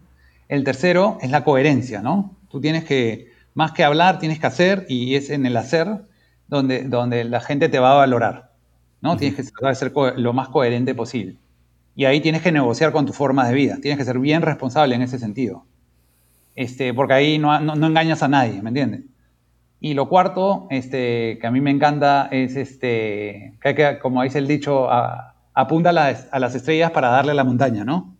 El 0.49 0.63
tercero 0.63 1.19
es 1.21 1.33
la 1.33 1.43
coherencia, 1.43 2.01
¿no? 2.01 2.37
Tú 2.49 2.61
tienes 2.61 2.85
que, 2.85 3.33
más 3.55 3.73
que 3.73 3.83
hablar, 3.83 4.21
tienes 4.21 4.39
que 4.39 4.47
hacer 4.47 4.87
y 4.89 5.17
es 5.17 5.31
en 5.31 5.47
el 5.47 5.57
hacer 5.57 5.89
donde, 6.47 6.85
donde 6.85 7.25
la 7.25 7.41
gente 7.41 7.69
te 7.69 7.81
va 7.81 7.91
a 7.91 7.97
valorar, 7.97 8.53
¿no? 9.01 9.17
Tienes 9.17 9.35
que 9.35 9.43
tratar 9.43 9.71
de 9.71 9.75
ser 9.75 9.93
lo 10.17 10.33
más 10.33 10.47
coherente 10.47 10.95
posible. 10.95 11.39
Y 11.97 12.05
ahí 12.05 12.21
tienes 12.21 12.43
que 12.43 12.53
negociar 12.53 12.93
con 12.93 13.05
tu 13.05 13.13
forma 13.13 13.49
de 13.49 13.55
vida, 13.55 13.79
tienes 13.83 13.99
que 13.99 14.05
ser 14.05 14.21
bien 14.21 14.43
responsable 14.43 14.95
en 14.95 15.03
ese 15.03 15.19
sentido. 15.19 15.67
Este, 16.55 16.95
porque 16.95 17.15
ahí 17.15 17.39
no, 17.39 17.59
no, 17.59 17.85
engañas 17.85 18.23
a 18.23 18.29
nadie, 18.29 18.63
¿me 18.63 18.71
entiendes? 18.71 19.01
Y 19.81 19.95
lo 19.95 20.09
cuarto, 20.09 20.69
este, 20.71 21.37
que 21.41 21.47
a 21.49 21.51
mí 21.51 21.61
me 21.61 21.73
encanta, 21.73 22.29
es 22.31 22.55
este, 22.55 23.55
que, 23.61 23.69
hay 23.71 23.75
que 23.75 23.99
como 23.99 24.23
dice 24.23 24.39
el 24.39 24.47
dicho, 24.47 24.89
a, 24.89 25.34
apunta 25.55 25.91
a 25.91 26.39
las, 26.39 26.55
estrellas 26.55 26.91
para 26.91 27.09
darle 27.09 27.31
a 27.31 27.35
la 27.35 27.45
montaña, 27.45 27.85
¿no? 27.85 28.15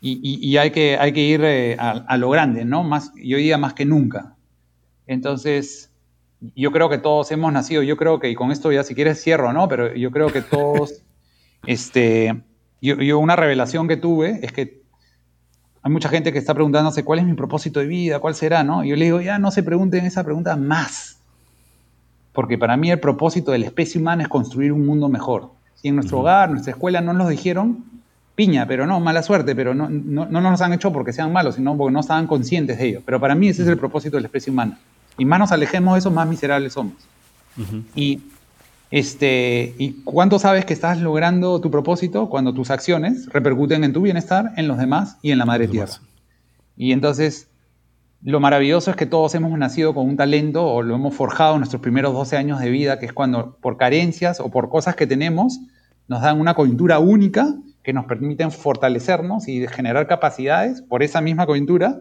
y, 0.00 0.56
hay, 0.58 0.70
que, 0.70 1.20
ir 1.20 1.40
eh, 1.44 1.76
a, 1.78 2.16
lo 2.18 2.28
grande, 2.28 2.66
¿no? 2.66 2.84
Más, 2.84 3.10
yo 3.16 3.38
diría 3.38 3.56
más 3.56 3.72
que 3.72 3.86
nunca. 3.86 4.36
Entonces, 5.06 5.90
yo 6.54 6.72
creo 6.72 6.90
que 6.90 6.98
todos 6.98 7.30
hemos 7.32 7.52
nacido, 7.52 7.82
yo 7.82 7.96
creo 7.96 8.20
que, 8.20 8.28
y 8.28 8.34
con 8.34 8.52
esto 8.52 8.70
ya 8.70 8.82
si 8.82 8.94
quieres 8.94 9.22
cierro, 9.22 9.52
¿no? 9.54 9.66
Pero 9.66 9.94
yo 9.94 10.10
creo 10.10 10.28
que 10.28 10.42
todos, 10.42 11.02
este, 11.66 12.42
yo, 12.82 12.96
yo, 12.96 13.18
una 13.18 13.34
revelación 13.34 13.88
que 13.88 13.96
tuve 13.96 14.40
es 14.42 14.52
que 14.52 14.82
hay 15.82 15.90
mucha 15.90 16.10
gente 16.10 16.32
que 16.32 16.38
está 16.38 16.52
preguntándose 16.54 17.04
cuál 17.04 17.20
es 17.20 17.24
mi 17.24 17.34
propósito 17.34 17.80
de 17.80 17.86
vida, 17.86 18.18
cuál 18.18 18.34
será, 18.34 18.62
¿no? 18.62 18.84
Y 18.84 18.90
yo 18.90 18.96
le 18.96 19.06
digo, 19.06 19.20
ya 19.20 19.38
no 19.38 19.50
se 19.50 19.62
pregunten 19.62 20.04
esa 20.04 20.22
pregunta 20.22 20.56
más. 20.56 21.20
Porque 22.32 22.58
para 22.58 22.76
mí 22.76 22.90
el 22.90 23.00
propósito 23.00 23.52
de 23.52 23.58
la 23.58 23.66
especie 23.66 24.00
humana 24.00 24.24
es 24.24 24.28
construir 24.28 24.72
un 24.72 24.84
mundo 24.84 25.08
mejor. 25.08 25.52
Si 25.84 25.88
en 25.88 25.96
nuestro 25.96 26.20
hogar, 26.20 26.48
nuestra 26.48 26.70
escuela 26.70 27.02
no 27.02 27.12
nos 27.12 27.28
dijeron, 27.28 27.84
piña, 28.34 28.66
pero 28.66 28.86
no, 28.86 29.00
mala 29.00 29.22
suerte, 29.22 29.54
pero 29.54 29.74
no, 29.74 29.90
no, 29.90 30.24
no 30.24 30.40
nos 30.40 30.62
han 30.62 30.72
hecho 30.72 30.90
porque 30.94 31.12
sean 31.12 31.30
malos, 31.30 31.56
sino 31.56 31.76
porque 31.76 31.92
no 31.92 32.00
estaban 32.00 32.26
conscientes 32.26 32.78
de 32.78 32.86
ello. 32.86 33.02
Pero 33.04 33.20
para 33.20 33.34
mí 33.34 33.48
ese 33.48 33.64
es 33.64 33.68
el 33.68 33.76
propósito 33.76 34.16
de 34.16 34.22
la 34.22 34.28
especie 34.28 34.50
humana. 34.50 34.78
Y 35.18 35.26
más 35.26 35.38
nos 35.38 35.52
alejemos 35.52 35.92
de 35.92 35.98
eso, 35.98 36.10
más 36.10 36.26
miserables 36.26 36.72
somos. 36.72 36.94
Y 37.94 38.22
este, 38.90 39.74
¿Y 39.76 40.02
cuánto 40.04 40.38
sabes 40.38 40.64
que 40.64 40.72
estás 40.72 41.02
logrando 41.02 41.60
tu 41.60 41.70
propósito 41.70 42.30
cuando 42.30 42.54
tus 42.54 42.70
acciones 42.70 43.26
repercuten 43.26 43.84
en 43.84 43.92
tu 43.92 44.00
bienestar, 44.00 44.52
en 44.56 44.68
los 44.68 44.78
demás 44.78 45.18
y 45.20 45.32
en 45.32 45.38
la 45.38 45.44
madre 45.44 45.68
tierra? 45.68 45.92
Y 46.78 46.92
entonces, 46.92 47.50
lo 48.22 48.40
maravilloso 48.40 48.90
es 48.90 48.96
que 48.96 49.04
todos 49.04 49.34
hemos 49.34 49.58
nacido 49.58 49.92
con 49.92 50.08
un 50.08 50.16
talento 50.16 50.66
o 50.66 50.80
lo 50.80 50.94
hemos 50.94 51.14
forjado 51.14 51.56
en 51.56 51.58
nuestros 51.60 51.82
primeros 51.82 52.14
12 52.14 52.38
años 52.38 52.58
de 52.58 52.70
vida, 52.70 52.98
que 52.98 53.04
es 53.04 53.12
cuando 53.12 53.58
por 53.60 53.76
carencias 53.76 54.40
o 54.40 54.50
por 54.50 54.70
cosas 54.70 54.96
que 54.96 55.06
tenemos, 55.06 55.60
nos 56.08 56.22
dan 56.22 56.40
una 56.40 56.54
coyuntura 56.54 56.98
única 56.98 57.54
que 57.82 57.92
nos 57.92 58.06
permiten 58.06 58.50
fortalecernos 58.50 59.48
y 59.48 59.66
generar 59.68 60.06
capacidades 60.06 60.82
por 60.82 61.02
esa 61.02 61.20
misma 61.20 61.46
coyuntura, 61.46 62.00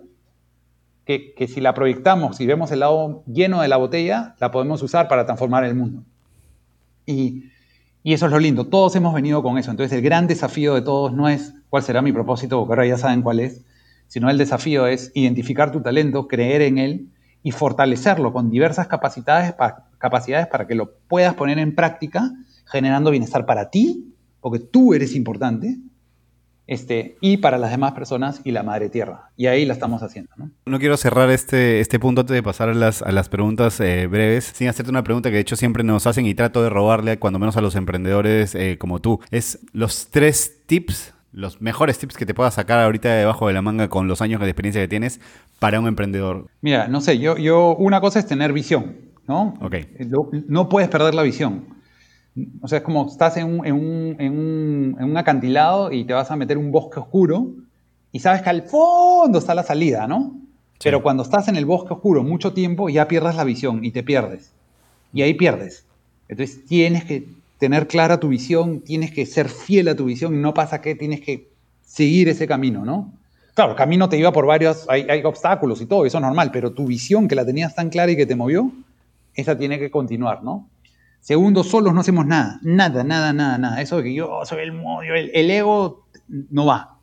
que, 1.05 1.33
si 1.47 1.59
la 1.59 1.73
proyectamos 1.73 2.39
y 2.39 2.47
vemos 2.47 2.71
el 2.71 2.79
lado 2.79 3.23
lleno 3.27 3.61
de 3.61 3.67
la 3.67 3.77
botella, 3.77 4.35
la 4.39 4.51
podemos 4.51 4.81
usar 4.81 5.09
para 5.09 5.25
transformar 5.25 5.65
el 5.65 5.75
mundo. 5.75 6.03
Y, 7.05 7.49
y 8.03 8.13
eso 8.13 8.27
es 8.27 8.31
lo 8.31 8.39
lindo, 8.39 8.67
todos 8.67 8.95
hemos 8.95 9.13
venido 9.13 9.43
con 9.43 9.57
eso. 9.57 9.71
Entonces 9.71 9.97
el 9.97 10.01
gran 10.03 10.27
desafío 10.27 10.75
de 10.75 10.81
todos 10.81 11.11
no 11.11 11.27
es 11.27 11.53
cuál 11.69 11.83
será 11.83 12.01
mi 12.01 12.13
propósito, 12.13 12.59
porque 12.59 12.71
ahora 12.71 12.87
ya 12.87 12.97
saben 12.97 13.21
cuál 13.21 13.41
es, 13.41 13.65
sino 14.07 14.29
el 14.29 14.37
desafío 14.37 14.87
es 14.87 15.11
identificar 15.13 15.71
tu 15.71 15.81
talento, 15.81 16.27
creer 16.27 16.61
en 16.61 16.77
él 16.77 17.07
y 17.41 17.51
fortalecerlo 17.51 18.31
con 18.31 18.49
diversas 18.49 18.87
capacidades, 18.87 19.53
capacidades 19.97 20.47
para 20.47 20.65
que 20.67 20.75
lo 20.75 20.93
puedas 21.09 21.33
poner 21.33 21.59
en 21.59 21.75
práctica, 21.75 22.31
generando 22.73 23.11
bienestar 23.11 23.45
para 23.45 23.69
ti 23.69 24.15
porque 24.41 24.59
tú 24.59 24.93
eres 24.93 25.15
importante, 25.15 25.77
este, 26.65 27.17
y 27.21 27.37
para 27.37 27.57
las 27.57 27.71
demás 27.71 27.93
personas 27.93 28.41
y 28.43 28.51
la 28.51 28.63
madre 28.63 28.89
tierra. 28.89 29.29
Y 29.37 29.45
ahí 29.45 29.63
la 29.63 29.73
estamos 29.73 30.01
haciendo. 30.01 30.31
No, 30.35 30.49
no 30.65 30.79
quiero 30.79 30.97
cerrar 30.97 31.29
este, 31.29 31.79
este 31.81 31.99
punto 31.99 32.21
antes 32.21 32.33
de 32.33 32.41
pasar 32.41 32.69
a 32.69 32.73
las, 32.73 33.01
a 33.03 33.11
las 33.11 33.29
preguntas 33.29 33.79
eh, 33.79 34.07
breves, 34.07 34.51
sin 34.55 34.67
hacerte 34.67 34.89
una 34.89 35.03
pregunta 35.03 35.29
que 35.29 35.35
de 35.35 35.41
hecho 35.41 35.55
siempre 35.55 35.83
nos 35.83 36.07
hacen 36.07 36.25
y 36.25 36.33
trato 36.33 36.63
de 36.63 36.69
robarle 36.69 37.19
cuando 37.19 37.39
menos 37.39 37.57
a 37.57 37.61
los 37.61 37.75
emprendedores 37.75 38.55
eh, 38.55 38.77
como 38.79 38.99
tú. 38.99 39.19
Es 39.29 39.59
los 39.71 40.07
tres 40.07 40.61
tips, 40.65 41.13
los 41.31 41.61
mejores 41.61 41.99
tips 41.99 42.17
que 42.17 42.25
te 42.25 42.33
puedas 42.33 42.55
sacar 42.55 42.79
ahorita 42.79 43.13
debajo 43.13 43.47
de 43.47 43.53
la 43.53 43.61
manga 43.61 43.87
con 43.87 44.07
los 44.07 44.21
años 44.21 44.41
de 44.41 44.47
experiencia 44.47 44.81
que 44.81 44.87
tienes 44.87 45.21
para 45.59 45.79
un 45.79 45.87
emprendedor. 45.87 46.47
Mira, 46.61 46.87
no 46.87 47.01
sé, 47.01 47.19
yo, 47.19 47.37
yo 47.37 47.75
una 47.75 48.01
cosa 48.01 48.19
es 48.19 48.25
tener 48.25 48.51
visión, 48.51 48.95
¿no? 49.27 49.53
Ok. 49.61 49.75
No 50.47 50.69
puedes 50.69 50.89
perder 50.89 51.13
la 51.13 51.23
visión. 51.23 51.73
O 52.61 52.67
sea, 52.67 52.79
es 52.79 52.83
como 52.83 53.07
estás 53.07 53.37
en 53.37 53.59
un, 53.59 53.65
en, 53.65 53.73
un, 53.73 54.15
en, 54.19 54.31
un, 54.31 54.97
en 54.99 55.05
un, 55.05 55.17
acantilado 55.17 55.91
y 55.91 56.03
te 56.03 56.13
vas 56.13 56.31
a 56.31 56.35
meter 56.35 56.57
un 56.57 56.71
bosque 56.71 56.99
oscuro 56.99 57.47
y 58.11 58.19
sabes 58.19 58.41
que 58.41 58.49
al 58.49 58.63
fondo 58.63 59.37
está 59.37 59.53
la 59.53 59.63
salida, 59.63 60.07
¿no? 60.07 60.35
Pero 60.83 61.03
cuando 61.03 61.23
estás 61.23 61.47
en 61.47 61.55
el 61.55 61.65
bosque 61.65 61.93
oscuro 61.93 62.23
mucho 62.23 62.53
tiempo 62.53 62.89
ya 62.89 63.07
pierdes 63.07 63.35
la 63.35 63.43
visión 63.43 63.85
y 63.85 63.91
te 63.91 64.03
pierdes. 64.03 64.51
Y 65.13 65.21
ahí 65.21 65.35
pierdes. 65.35 65.85
Entonces 66.27 66.65
tienes 66.65 67.05
que 67.05 67.27
tener 67.59 67.87
clara 67.87 68.19
tu 68.19 68.29
visión, 68.29 68.81
tienes 68.81 69.11
que 69.11 69.25
ser 69.25 69.47
fiel 69.47 69.87
a 69.87 69.95
tu 69.95 70.05
visión 70.05 70.33
y 70.33 70.37
no 70.37 70.53
pasa 70.53 70.81
que 70.81 70.95
tienes 70.95 71.21
que 71.21 71.49
seguir 71.85 72.27
ese 72.29 72.47
camino, 72.47 72.83
¿no? 72.83 73.13
Claro, 73.53 73.71
el 73.71 73.77
camino 73.77 74.09
te 74.09 74.17
iba 74.17 74.33
por 74.33 74.47
varios, 74.47 74.85
hay, 74.89 75.03
hay 75.03 75.23
obstáculos 75.23 75.79
y 75.79 75.85
todo, 75.85 76.05
eso 76.05 76.17
es 76.17 76.21
normal, 76.23 76.49
pero 76.51 76.73
tu 76.73 76.87
visión 76.87 77.27
que 77.27 77.35
la 77.35 77.45
tenías 77.45 77.75
tan 77.75 77.89
clara 77.89 78.11
y 78.11 78.15
que 78.15 78.25
te 78.25 78.35
movió, 78.35 78.71
esa 79.35 79.57
tiene 79.57 79.77
que 79.77 79.91
continuar, 79.91 80.43
¿no? 80.43 80.67
Segundo, 81.23 81.63
solos 81.63 81.93
no 81.93 82.01
hacemos 82.01 82.25
nada, 82.25 82.59
nada, 82.63 83.01
nada, 83.01 83.31
nada, 83.31 83.57
nada. 83.57 83.81
Eso 83.81 83.95
de 83.95 84.03
que 84.03 84.13
yo 84.13 84.41
soy 84.43 84.63
el 84.63 84.73
modio, 84.73 85.15
el, 85.15 85.49
ego 85.49 86.05
no 86.27 86.65
va. 86.65 86.97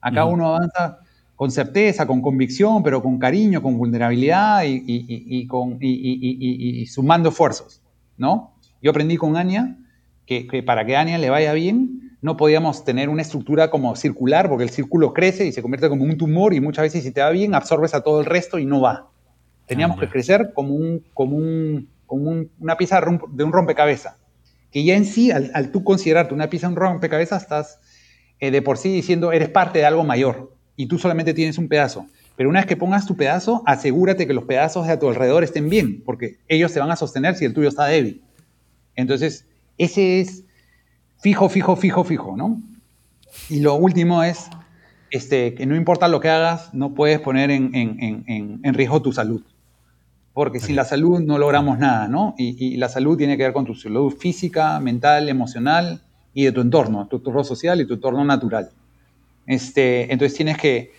Acá 0.00 0.24
uno 0.24 0.46
avanza 0.46 1.00
con 1.34 1.50
certeza, 1.50 2.06
con 2.06 2.22
convicción, 2.22 2.82
pero 2.82 3.02
con 3.02 3.18
cariño, 3.18 3.60
con 3.60 3.76
vulnerabilidad 3.76 4.62
y, 4.64 5.46
con, 5.46 5.76
y, 5.78 6.86
sumando 6.86 7.28
esfuerzos, 7.28 7.82
¿no? 8.16 8.54
Yo 8.80 8.92
aprendí 8.92 9.18
con 9.18 9.36
Ania 9.36 9.76
que, 10.24 10.46
que, 10.46 10.62
para 10.62 10.86
que 10.86 10.96
a 10.96 11.02
Ania 11.02 11.18
le 11.18 11.28
vaya 11.28 11.52
bien, 11.52 12.16
no 12.22 12.38
podíamos 12.38 12.82
tener 12.82 13.10
una 13.10 13.20
estructura 13.20 13.68
como 13.68 13.94
circular, 13.94 14.48
porque 14.48 14.64
el 14.64 14.70
círculo 14.70 15.12
crece 15.12 15.46
y 15.46 15.52
se 15.52 15.60
convierte 15.60 15.90
como 15.90 16.02
un 16.02 16.16
tumor 16.16 16.54
y 16.54 16.62
muchas 16.62 16.84
veces 16.84 17.04
si 17.04 17.10
te 17.10 17.20
va 17.20 17.28
bien 17.28 17.54
absorbes 17.54 17.92
a 17.92 18.00
todo 18.00 18.20
el 18.20 18.26
resto 18.26 18.58
y 18.58 18.64
no 18.64 18.80
va. 18.80 19.10
Teníamos 19.66 19.98
ah, 19.98 20.00
que 20.00 20.08
crecer 20.08 20.52
como 20.54 20.74
un, 20.74 21.04
como 21.12 21.36
un 21.36 21.88
como 22.06 22.46
una 22.58 22.76
pieza 22.76 23.00
de 23.30 23.44
un 23.44 23.52
rompecabezas. 23.52 24.16
Que 24.70 24.84
ya 24.84 24.96
en 24.96 25.04
sí, 25.04 25.30
al, 25.30 25.70
tú 25.70 25.84
considerarte 25.84 26.34
una 26.34 26.50
pieza 26.50 26.66
de 26.66 26.74
un 26.74 26.76
rompecabezas, 26.76 27.42
estás 27.42 27.80
eh, 28.40 28.50
de 28.50 28.62
por 28.62 28.78
sí 28.78 28.92
diciendo 28.92 29.32
eres 29.32 29.48
parte 29.48 29.78
de 29.78 29.86
algo 29.86 30.04
mayor 30.04 30.52
y 30.76 30.86
tú 30.86 30.98
solamente 30.98 31.34
tienes 31.34 31.58
un 31.58 31.68
pedazo. 31.68 32.06
Pero 32.36 32.50
una 32.50 32.60
vez 32.60 32.66
que 32.66 32.76
pongas 32.76 33.06
tu 33.06 33.16
pedazo, 33.16 33.62
asegúrate 33.64 34.26
que 34.26 34.34
los 34.34 34.44
pedazos 34.44 34.86
de 34.86 34.92
a 34.92 34.98
tu 34.98 35.08
alrededor 35.08 35.42
estén 35.42 35.70
bien, 35.70 36.02
porque 36.04 36.38
ellos 36.48 36.70
se 36.70 36.80
van 36.80 36.90
a 36.90 36.96
sostener 36.96 37.34
si 37.34 37.46
el 37.46 37.54
tuyo 37.54 37.68
está 37.68 37.86
débil. 37.86 38.22
Entonces, 38.94 39.46
ese 39.78 40.20
es 40.20 40.44
fijo, 41.18 41.48
fijo, 41.48 41.76
fijo, 41.76 42.04
fijo, 42.04 42.36
¿no? 42.36 42.60
Y 43.48 43.60
lo 43.60 43.74
último 43.74 44.22
es 44.22 44.50
este, 45.10 45.54
que 45.54 45.64
no 45.64 45.76
importa 45.76 46.08
lo 46.08 46.20
que 46.20 46.28
hagas, 46.28 46.74
no 46.74 46.94
puedes 46.94 47.20
poner 47.20 47.50
en, 47.50 47.70
en 47.74 48.74
riesgo 48.74 49.00
tu 49.00 49.12
salud 49.12 49.42
porque 50.36 50.60
sin 50.60 50.76
la 50.76 50.84
salud 50.84 51.20
no 51.20 51.38
logramos 51.38 51.78
nada, 51.78 52.08
¿no? 52.08 52.34
Y, 52.36 52.76
la 52.76 52.90
salud 52.90 53.16
tiene 53.16 53.38
que 53.38 53.44
ver 53.44 53.54
con 53.54 53.64
tu 53.64 53.74
salud 53.74 54.12
física, 54.12 54.78
mental, 54.80 55.30
emocional 55.30 56.02
y 56.34 56.44
de 56.44 56.52
tu 56.52 56.60
entorno, 56.60 57.06
tu 57.08 57.16
entorno 57.16 57.42
social 57.42 57.80
y 57.80 57.86
tu 57.86 57.94
entorno 57.94 58.22
natural. 58.22 58.68
Este, 59.46 60.12
entonces 60.12 60.36
tienes 60.36 60.58
que, 60.58 60.92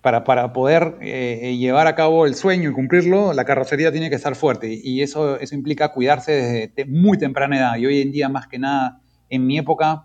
para, 0.00 0.24
para 0.24 0.54
poder 0.54 0.96
eh, 1.02 1.54
llevar 1.58 1.86
a 1.86 1.94
cabo 1.94 2.24
el 2.24 2.34
sueño 2.34 2.70
y 2.70 2.72
cumplirlo, 2.72 3.34
la 3.34 3.44
carrocería 3.44 3.92
tiene 3.92 4.08
que 4.08 4.16
estar 4.16 4.34
fuerte 4.34 4.80
y 4.82 5.02
eso, 5.02 5.38
eso 5.38 5.54
implica 5.54 5.92
cuidarse 5.92 6.32
desde 6.32 6.86
muy 6.86 7.18
temprana 7.18 7.58
edad. 7.58 7.76
Y 7.76 7.84
hoy 7.84 8.00
en 8.00 8.10
día, 8.10 8.30
más 8.30 8.48
que 8.48 8.58
nada, 8.58 9.02
en 9.28 9.46
mi 9.46 9.58
época, 9.58 10.04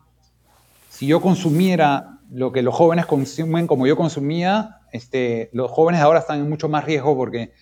si 0.90 1.08
yo 1.08 1.22
consumiera 1.22 2.20
lo 2.30 2.52
que 2.52 2.62
los 2.62 2.76
jóvenes 2.76 3.06
consumen 3.06 3.66
como 3.66 3.88
yo 3.88 3.96
consumía, 3.96 4.82
este, 4.92 5.50
los 5.54 5.72
jóvenes 5.72 6.02
ahora 6.02 6.20
están 6.20 6.42
en 6.42 6.50
mucho 6.50 6.68
más 6.68 6.84
riesgo 6.84 7.16
porque 7.16 7.54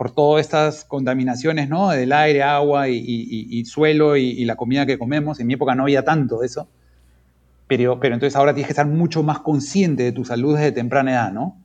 por 0.00 0.12
todas 0.12 0.40
estas 0.40 0.86
contaminaciones, 0.86 1.68
¿no? 1.68 1.90
Del 1.90 2.12
aire, 2.12 2.42
agua 2.42 2.88
y, 2.88 3.62
suelo 3.66 4.16
y, 4.16 4.46
la 4.46 4.56
comida 4.56 4.86
que 4.86 4.96
comemos. 4.96 5.40
En 5.40 5.46
mi 5.46 5.52
época 5.52 5.74
no 5.74 5.82
había 5.82 6.02
tanto 6.06 6.38
de 6.38 6.46
eso. 6.46 6.70
Pero, 7.66 8.00
pero 8.00 8.14
entonces 8.14 8.34
ahora 8.34 8.54
tienes 8.54 8.68
que 8.68 8.72
estar 8.72 8.86
mucho 8.86 9.22
más 9.22 9.40
consciente 9.40 10.02
de 10.02 10.12
tu 10.12 10.24
salud 10.24 10.56
desde 10.56 10.72
temprana 10.72 11.10
edad, 11.10 11.32
¿no? 11.32 11.62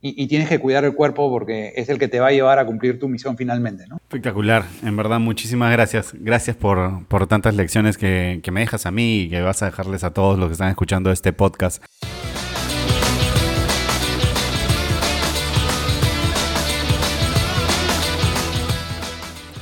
Y, 0.00 0.28
tienes 0.28 0.48
que 0.48 0.60
cuidar 0.60 0.84
el 0.84 0.94
cuerpo 0.94 1.28
porque 1.28 1.72
es 1.74 1.88
el 1.88 1.98
que 1.98 2.06
te 2.06 2.20
va 2.20 2.28
a 2.28 2.30
llevar 2.30 2.60
a 2.60 2.66
cumplir 2.66 3.00
tu 3.00 3.08
misión 3.08 3.36
finalmente, 3.36 3.88
¿no? 3.88 3.96
Espectacular, 3.96 4.62
en 4.84 4.96
verdad, 4.96 5.18
muchísimas 5.18 5.72
gracias. 5.72 6.14
Gracias 6.14 6.54
por, 6.54 7.04
por 7.06 7.26
tantas 7.26 7.56
lecciones 7.56 7.98
que, 7.98 8.38
que 8.44 8.52
me 8.52 8.60
dejas 8.60 8.86
a 8.86 8.92
mí 8.92 9.22
y 9.22 9.28
que 9.28 9.42
vas 9.42 9.60
a 9.64 9.66
dejarles 9.66 10.04
a 10.04 10.12
todos 10.12 10.38
los 10.38 10.50
que 10.50 10.52
están 10.52 10.68
escuchando 10.68 11.10
este 11.10 11.32
podcast. 11.32 11.82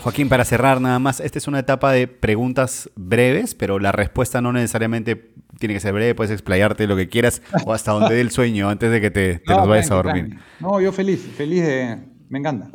Joaquín, 0.01 0.29
para 0.29 0.45
cerrar 0.45 0.81
nada 0.81 0.99
más, 0.99 1.21
esta 1.21 1.39
es 1.39 1.47
una 1.47 1.59
etapa 1.59 1.93
de 1.93 2.09
preguntas 2.09 2.91
breves, 2.97 3.55
pero 3.55 3.79
la 3.79 3.93
respuesta 3.93 4.41
no 4.41 4.53
necesariamente 4.53 5.33
tiene 5.59 5.75
que 5.75 5.81
ser 5.81 5.93
breve, 5.93 6.15
puedes 6.15 6.33
explayarte 6.33 6.87
lo 6.87 6.97
que 6.97 7.09
quieras 7.09 7.43
o 7.67 7.73
hasta 7.73 7.93
donde 7.93 8.15
dé 8.15 8.21
el 8.21 8.31
sueño 8.31 8.69
antes 8.69 8.91
de 8.91 9.01
que 9.01 9.11
te, 9.11 9.39
te 9.39 9.55
los 9.55 9.69
vayas 9.69 9.91
a 9.91 9.97
dormir. 9.97 10.39
No, 10.59 10.81
yo 10.81 10.91
feliz, 10.91 11.21
feliz 11.37 11.63
de... 11.63 11.99
Me 12.29 12.39
encanta. 12.39 12.71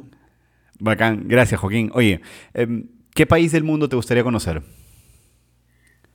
Bacán, 0.80 1.28
gracias 1.28 1.60
Joaquín. 1.60 1.90
Oye, 1.94 2.22
em, 2.54 2.90
¿qué 3.14 3.26
país 3.26 3.52
del 3.52 3.64
mundo 3.64 3.90
te 3.90 3.96
gustaría 3.96 4.24
conocer? 4.24 4.62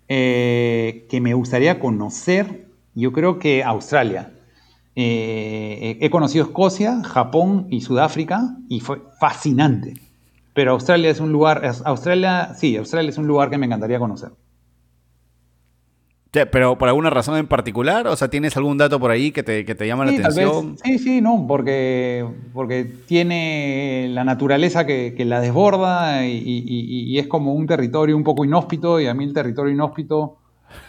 Eh, 0.08 1.06
que 1.08 1.20
me 1.20 1.34
gustaría 1.34 1.80
conocer, 1.80 2.68
yo 2.94 3.12
creo 3.12 3.38
que 3.38 3.64
Australia. 3.64 4.32
Eh, 4.94 5.98
he 6.00 6.10
conocido 6.10 6.44
Escocia, 6.44 7.02
Japón 7.02 7.66
y 7.70 7.80
Sudáfrica 7.80 8.56
y 8.68 8.80
fue 8.80 9.02
fascinante. 9.18 9.94
Pero 10.52 10.72
Australia 10.72 11.10
es 11.10 11.20
un 11.20 11.30
lugar, 11.32 11.62
Australia, 11.84 12.54
sí, 12.54 12.76
Australia 12.76 13.10
es 13.10 13.18
un 13.18 13.26
lugar 13.26 13.50
que 13.50 13.58
me 13.58 13.66
encantaría 13.66 13.98
conocer. 13.98 14.30
pero 16.50 16.76
por 16.76 16.88
alguna 16.88 17.10
razón 17.10 17.36
en 17.36 17.46
particular, 17.46 18.08
o 18.08 18.16
sea, 18.16 18.28
¿tienes 18.28 18.56
algún 18.56 18.76
dato 18.76 18.98
por 18.98 19.12
ahí 19.12 19.30
que 19.30 19.42
te, 19.42 19.64
que 19.64 19.74
te 19.74 19.86
llama 19.86 20.04
la 20.04 20.12
atención? 20.12 20.76
sí, 20.82 20.98
sí, 20.98 21.20
no, 21.20 21.44
porque, 21.46 22.26
porque 22.52 22.84
tiene 22.84 24.08
la 24.10 24.24
naturaleza 24.24 24.86
que, 24.86 25.14
la 25.24 25.40
desborda 25.40 26.26
y, 26.26 27.16
es 27.18 27.28
como 27.28 27.54
un 27.54 27.66
territorio 27.66 28.16
un 28.16 28.24
poco 28.24 28.44
inhóspito 28.44 29.00
y 29.00 29.06
a 29.06 29.14
mí 29.14 29.24
el 29.24 29.32
territorio 29.32 29.72
inhóspito 29.72 30.38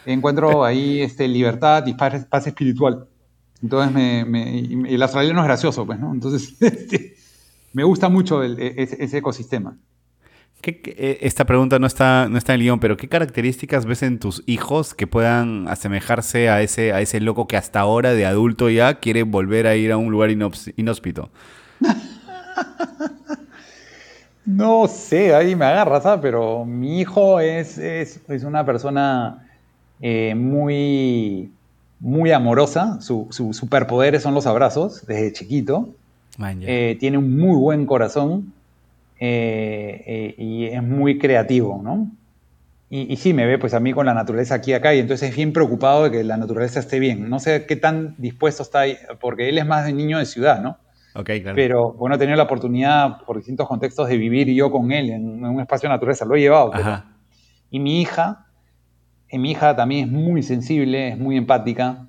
encuentro 0.05 0.63
ahí 0.65 1.01
este, 1.01 1.27
libertad 1.27 1.85
y 1.85 1.93
paz, 1.93 2.47
espiritual. 2.47 3.07
Entonces, 3.61 3.93
me, 3.93 4.59
el 4.89 5.03
australiano 5.03 5.41
es 5.41 5.45
gracioso, 5.45 5.85
pues, 5.85 5.99
¿no? 5.99 6.11
Entonces, 6.11 6.55
este, 6.61 7.13
me 7.73 7.83
gusta 7.83 8.09
mucho 8.09 8.43
e, 8.43 8.75
ese 8.77 9.17
ecosistema. 9.17 9.77
Eh, 10.63 11.19
esta 11.21 11.45
pregunta 11.45 11.79
no 11.79 11.87
está, 11.87 12.27
no 12.29 12.37
está 12.37 12.53
en 12.53 12.59
el 12.59 12.65
guion, 12.65 12.79
pero 12.79 12.97
¿qué 12.97 13.07
características 13.07 13.85
ves 13.85 14.03
en 14.03 14.19
tus 14.19 14.43
hijos 14.45 14.93
que 14.93 15.07
puedan 15.07 15.67
asemejarse 15.67 16.49
a 16.49 16.61
ese, 16.61 16.93
a 16.93 17.01
ese 17.01 17.19
loco 17.19 17.47
que 17.47 17.57
hasta 17.57 17.79
ahora 17.79 18.13
de 18.13 18.25
adulto 18.25 18.69
ya 18.69 18.99
quiere 18.99 19.23
volver 19.23 19.65
a 19.65 19.75
ir 19.75 19.91
a 19.91 19.97
un 19.97 20.11
lugar 20.11 20.29
inhóspito? 20.29 21.29
no 24.45 24.87
sé, 24.87 25.33
ahí 25.33 25.55
me 25.55 25.65
agarras, 25.65 26.03
¿sabes? 26.03 26.21
pero 26.21 26.63
mi 26.63 26.99
hijo 26.99 27.39
es, 27.39 27.79
es, 27.79 28.19
una 28.43 28.63
persona 28.63 29.47
eh, 29.99 30.35
muy, 30.35 31.51
muy 31.99 32.31
amorosa. 32.31 33.01
Sus 33.01 33.35
su 33.35 33.53
superpoderes 33.53 34.21
son 34.21 34.35
los 34.35 34.45
abrazos 34.45 35.05
desde 35.07 35.33
chiquito. 35.33 35.89
Eh, 36.61 36.97
tiene 36.99 37.17
un 37.17 37.37
muy 37.37 37.55
buen 37.57 37.85
corazón 37.85 38.53
eh, 39.19 40.03
eh, 40.05 40.35
y 40.37 40.65
es 40.65 40.81
muy 40.81 41.17
creativo, 41.17 41.81
¿no? 41.83 42.11
Y, 42.93 43.15
sí, 43.15 43.33
me 43.33 43.45
ve 43.45 43.57
pues 43.57 43.73
a 43.73 43.79
mí 43.79 43.93
con 43.93 44.05
la 44.05 44.13
naturaleza 44.13 44.55
aquí 44.55 44.71
y 44.71 44.73
acá 44.73 44.93
y 44.93 44.99
entonces 44.99 45.29
es 45.29 45.35
bien 45.37 45.53
preocupado 45.53 46.03
de 46.03 46.11
que 46.11 46.25
la 46.25 46.35
naturaleza 46.35 46.81
esté 46.81 46.99
bien. 46.99 47.29
No 47.29 47.39
sé 47.39 47.65
qué 47.65 47.77
tan 47.77 48.15
dispuesto 48.17 48.63
está 48.63 48.81
ahí, 48.81 48.97
porque 49.21 49.47
él 49.47 49.57
es 49.57 49.65
más 49.65 49.85
de 49.85 49.93
niño 49.93 50.19
de 50.19 50.25
ciudad, 50.25 50.61
¿no? 50.61 50.77
Ok, 51.15 51.29
claro. 51.41 51.55
Pero 51.55 51.93
bueno, 51.93 52.17
he 52.17 52.19
tenido 52.19 52.35
la 52.35 52.43
oportunidad 52.43 53.19
por 53.25 53.37
distintos 53.37 53.65
contextos 53.69 54.09
de 54.09 54.17
vivir 54.17 54.49
yo 54.49 54.69
con 54.71 54.91
él 54.91 55.09
en, 55.09 55.45
un 55.45 55.61
espacio 55.61 55.87
de 55.87 55.95
naturaleza, 55.95 56.25
lo 56.25 56.35
he 56.35 56.41
llevado. 56.41 56.73
y 57.69 57.79
mi 57.79 58.01
hija, 58.01 58.47
y 59.29 59.39
mi 59.39 59.51
hija 59.51 59.73
también 59.73 60.07
es 60.07 60.11
muy 60.11 60.43
sensible, 60.43 61.09
es 61.09 61.17
muy 61.17 61.37
empática, 61.37 62.07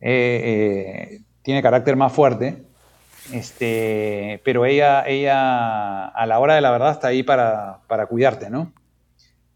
tiene 0.00 1.62
carácter 1.62 1.96
más 1.96 2.14
fuerte 2.14 2.67
este, 3.32 4.40
pero 4.44 4.64
ella, 4.66 5.06
ella 5.06 6.06
a 6.06 6.26
la 6.26 6.38
hora 6.38 6.54
de 6.54 6.60
la 6.60 6.70
verdad 6.70 6.92
está 6.92 7.08
ahí 7.08 7.22
para, 7.22 7.80
para 7.86 8.06
cuidarte, 8.06 8.50
¿no? 8.50 8.72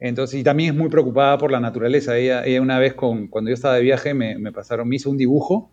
Entonces, 0.00 0.40
y 0.40 0.42
también 0.42 0.70
es 0.70 0.76
muy 0.76 0.88
preocupada 0.88 1.38
por 1.38 1.52
la 1.52 1.60
naturaleza. 1.60 2.16
Ella, 2.16 2.44
ella 2.44 2.60
una 2.60 2.78
vez, 2.78 2.94
con, 2.94 3.28
cuando 3.28 3.50
yo 3.50 3.54
estaba 3.54 3.76
de 3.76 3.82
viaje, 3.82 4.14
me, 4.14 4.36
me, 4.36 4.50
pasaron, 4.50 4.88
me 4.88 4.96
hizo 4.96 5.08
un 5.10 5.16
dibujo 5.16 5.70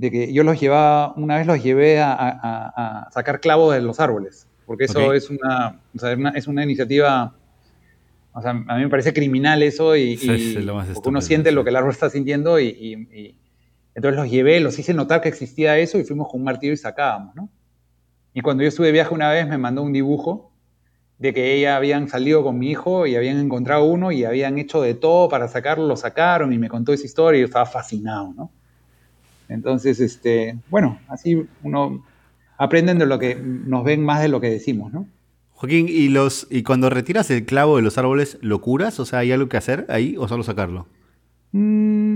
de 0.00 0.10
que 0.10 0.32
yo 0.32 0.44
los 0.44 0.58
llevaba, 0.58 1.12
una 1.16 1.36
vez 1.36 1.46
los 1.46 1.62
llevé 1.62 2.00
a, 2.00 2.16
a, 2.18 3.10
sacar 3.12 3.38
clavos 3.38 3.74
de 3.74 3.82
los 3.82 4.00
árboles, 4.00 4.46
porque 4.64 4.84
eso 4.84 5.12
es, 5.12 5.28
una, 5.28 5.78
o 5.94 5.98
sea, 5.98 6.16
es 6.34 6.46
una 6.46 6.64
iniciativa, 6.64 7.34
o 8.32 8.40
sea, 8.40 8.52
a 8.52 8.76
mí 8.76 8.82
me 8.82 8.88
parece 8.88 9.12
criminal 9.12 9.62
eso 9.62 9.94
y, 9.94 10.18
uno 11.04 11.20
siente 11.20 11.52
lo 11.52 11.64
que 11.64 11.68
el 11.68 11.76
árbol 11.76 11.90
está 11.90 12.08
sintiendo 12.08 12.58
y, 12.58 13.36
entonces 13.94 14.18
los 14.18 14.30
llevé, 14.30 14.60
los 14.60 14.78
hice 14.78 14.94
notar 14.94 15.20
que 15.20 15.28
existía 15.28 15.78
eso 15.78 15.98
y 15.98 16.04
fuimos 16.04 16.28
con 16.28 16.40
un 16.40 16.44
martillo 16.44 16.72
y 16.72 16.76
sacábamos, 16.76 17.34
¿no? 17.34 17.48
Y 18.32 18.40
cuando 18.42 18.62
yo 18.62 18.68
estuve 18.68 18.86
de 18.86 18.92
viaje 18.92 19.12
una 19.12 19.30
vez 19.30 19.48
me 19.48 19.58
mandó 19.58 19.82
un 19.82 19.92
dibujo 19.92 20.52
de 21.18 21.34
que 21.34 21.54
ella 21.54 21.76
habían 21.76 22.08
salido 22.08 22.42
con 22.42 22.58
mi 22.58 22.70
hijo 22.70 23.06
y 23.06 23.16
habían 23.16 23.38
encontrado 23.38 23.84
uno 23.84 24.10
y 24.10 24.24
habían 24.24 24.58
hecho 24.58 24.80
de 24.80 24.94
todo 24.94 25.28
para 25.28 25.48
sacarlo, 25.48 25.86
lo 25.86 25.96
sacaron 25.96 26.52
y 26.52 26.58
me 26.58 26.68
contó 26.68 26.92
esa 26.92 27.04
historia 27.04 27.38
y 27.38 27.40
yo 27.42 27.46
estaba 27.46 27.66
fascinado, 27.66 28.32
¿no? 28.34 28.50
Entonces, 29.48 30.00
este, 30.00 30.56
bueno, 30.70 30.98
así 31.08 31.46
uno 31.62 32.04
aprenden 32.56 32.98
de 32.98 33.06
lo 33.06 33.18
que 33.18 33.34
nos 33.34 33.84
ven 33.84 34.02
más 34.02 34.22
de 34.22 34.28
lo 34.28 34.40
que 34.40 34.48
decimos, 34.48 34.92
¿no? 34.92 35.06
Joaquín, 35.52 35.86
¿y, 35.90 36.08
los, 36.08 36.46
y 36.48 36.62
cuando 36.62 36.88
retiras 36.88 37.30
el 37.30 37.44
clavo 37.44 37.76
de 37.76 37.82
los 37.82 37.98
árboles, 37.98 38.38
¿lo 38.40 38.62
curas? 38.62 38.98
O 38.98 39.04
sea, 39.04 39.18
¿hay 39.18 39.32
algo 39.32 39.48
que 39.50 39.58
hacer 39.58 39.84
ahí 39.90 40.14
o 40.18 40.26
solo 40.26 40.42
sacarlo? 40.42 40.86
Mm, 41.52 42.09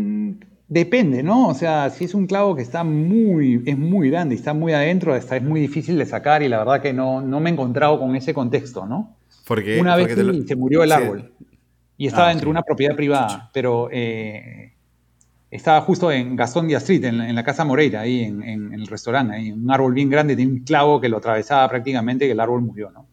Depende, 0.69 1.23
¿no? 1.23 1.49
O 1.49 1.55
sea, 1.55 1.91
si 1.91 2.05
es 2.05 2.15
un 2.15 2.27
clavo 2.27 2.57
que 2.57 2.63
está 2.63 2.85
muy, 2.85 3.63
es 3.67 3.77
muy 3.77 4.09
grande 4.11 4.35
y 4.35 4.39
está 4.39 4.55
muy 4.55 4.73
adentro, 4.73 5.15
está, 5.15 5.37
es 5.37 5.43
muy 5.43 5.61
difícil 5.61 5.99
de 5.99 6.07
sacar 6.07 6.43
y 6.43 6.49
la 6.49 6.59
verdad 6.59 6.81
que 6.81 6.93
no, 6.93 7.21
no 7.21 7.39
me 7.39 7.51
he 7.51 7.53
encontrado 7.53 7.99
con 8.01 8.17
ese 8.17 8.33
contexto, 8.33 8.87
¿no? 8.87 9.17
Porque, 9.47 9.79
una 9.79 9.95
vez 9.95 10.15
se 10.47 10.57
murió 10.57 10.83
el 10.83 10.93
árbol 10.93 11.33
y 11.99 12.07
estaba 12.07 12.29
ah, 12.29 12.31
dentro 12.31 12.47
de 12.47 12.51
una 12.53 12.63
propiedad 12.63 12.97
privada, 12.97 13.51
pero 13.53 13.91
eh, 13.93 14.73
estaba 15.51 15.83
justo 15.83 16.11
en 16.11 16.35
Gastón 16.35 16.67
Díaz 16.67 16.83
Street, 16.83 17.05
en, 17.05 17.35
la 17.35 17.45
casa 17.45 17.65
Moreira, 17.67 18.01
ahí 18.01 18.23
en, 18.23 18.73
el 18.73 18.87
restaurante, 18.87 19.35
ahí, 19.35 19.53
un 19.53 19.71
árbol 19.71 19.93
bien 19.93 20.09
grande, 20.09 20.35
tiene 20.35 20.51
un 20.51 20.59
clavo 20.61 20.99
que 20.99 21.11
lo 21.11 21.19
atravesaba 21.19 21.69
prácticamente 21.69 22.27
y 22.27 22.31
el 22.31 22.41
árbol 22.41 22.63
murió, 22.63 22.91
¿no? 22.91 23.07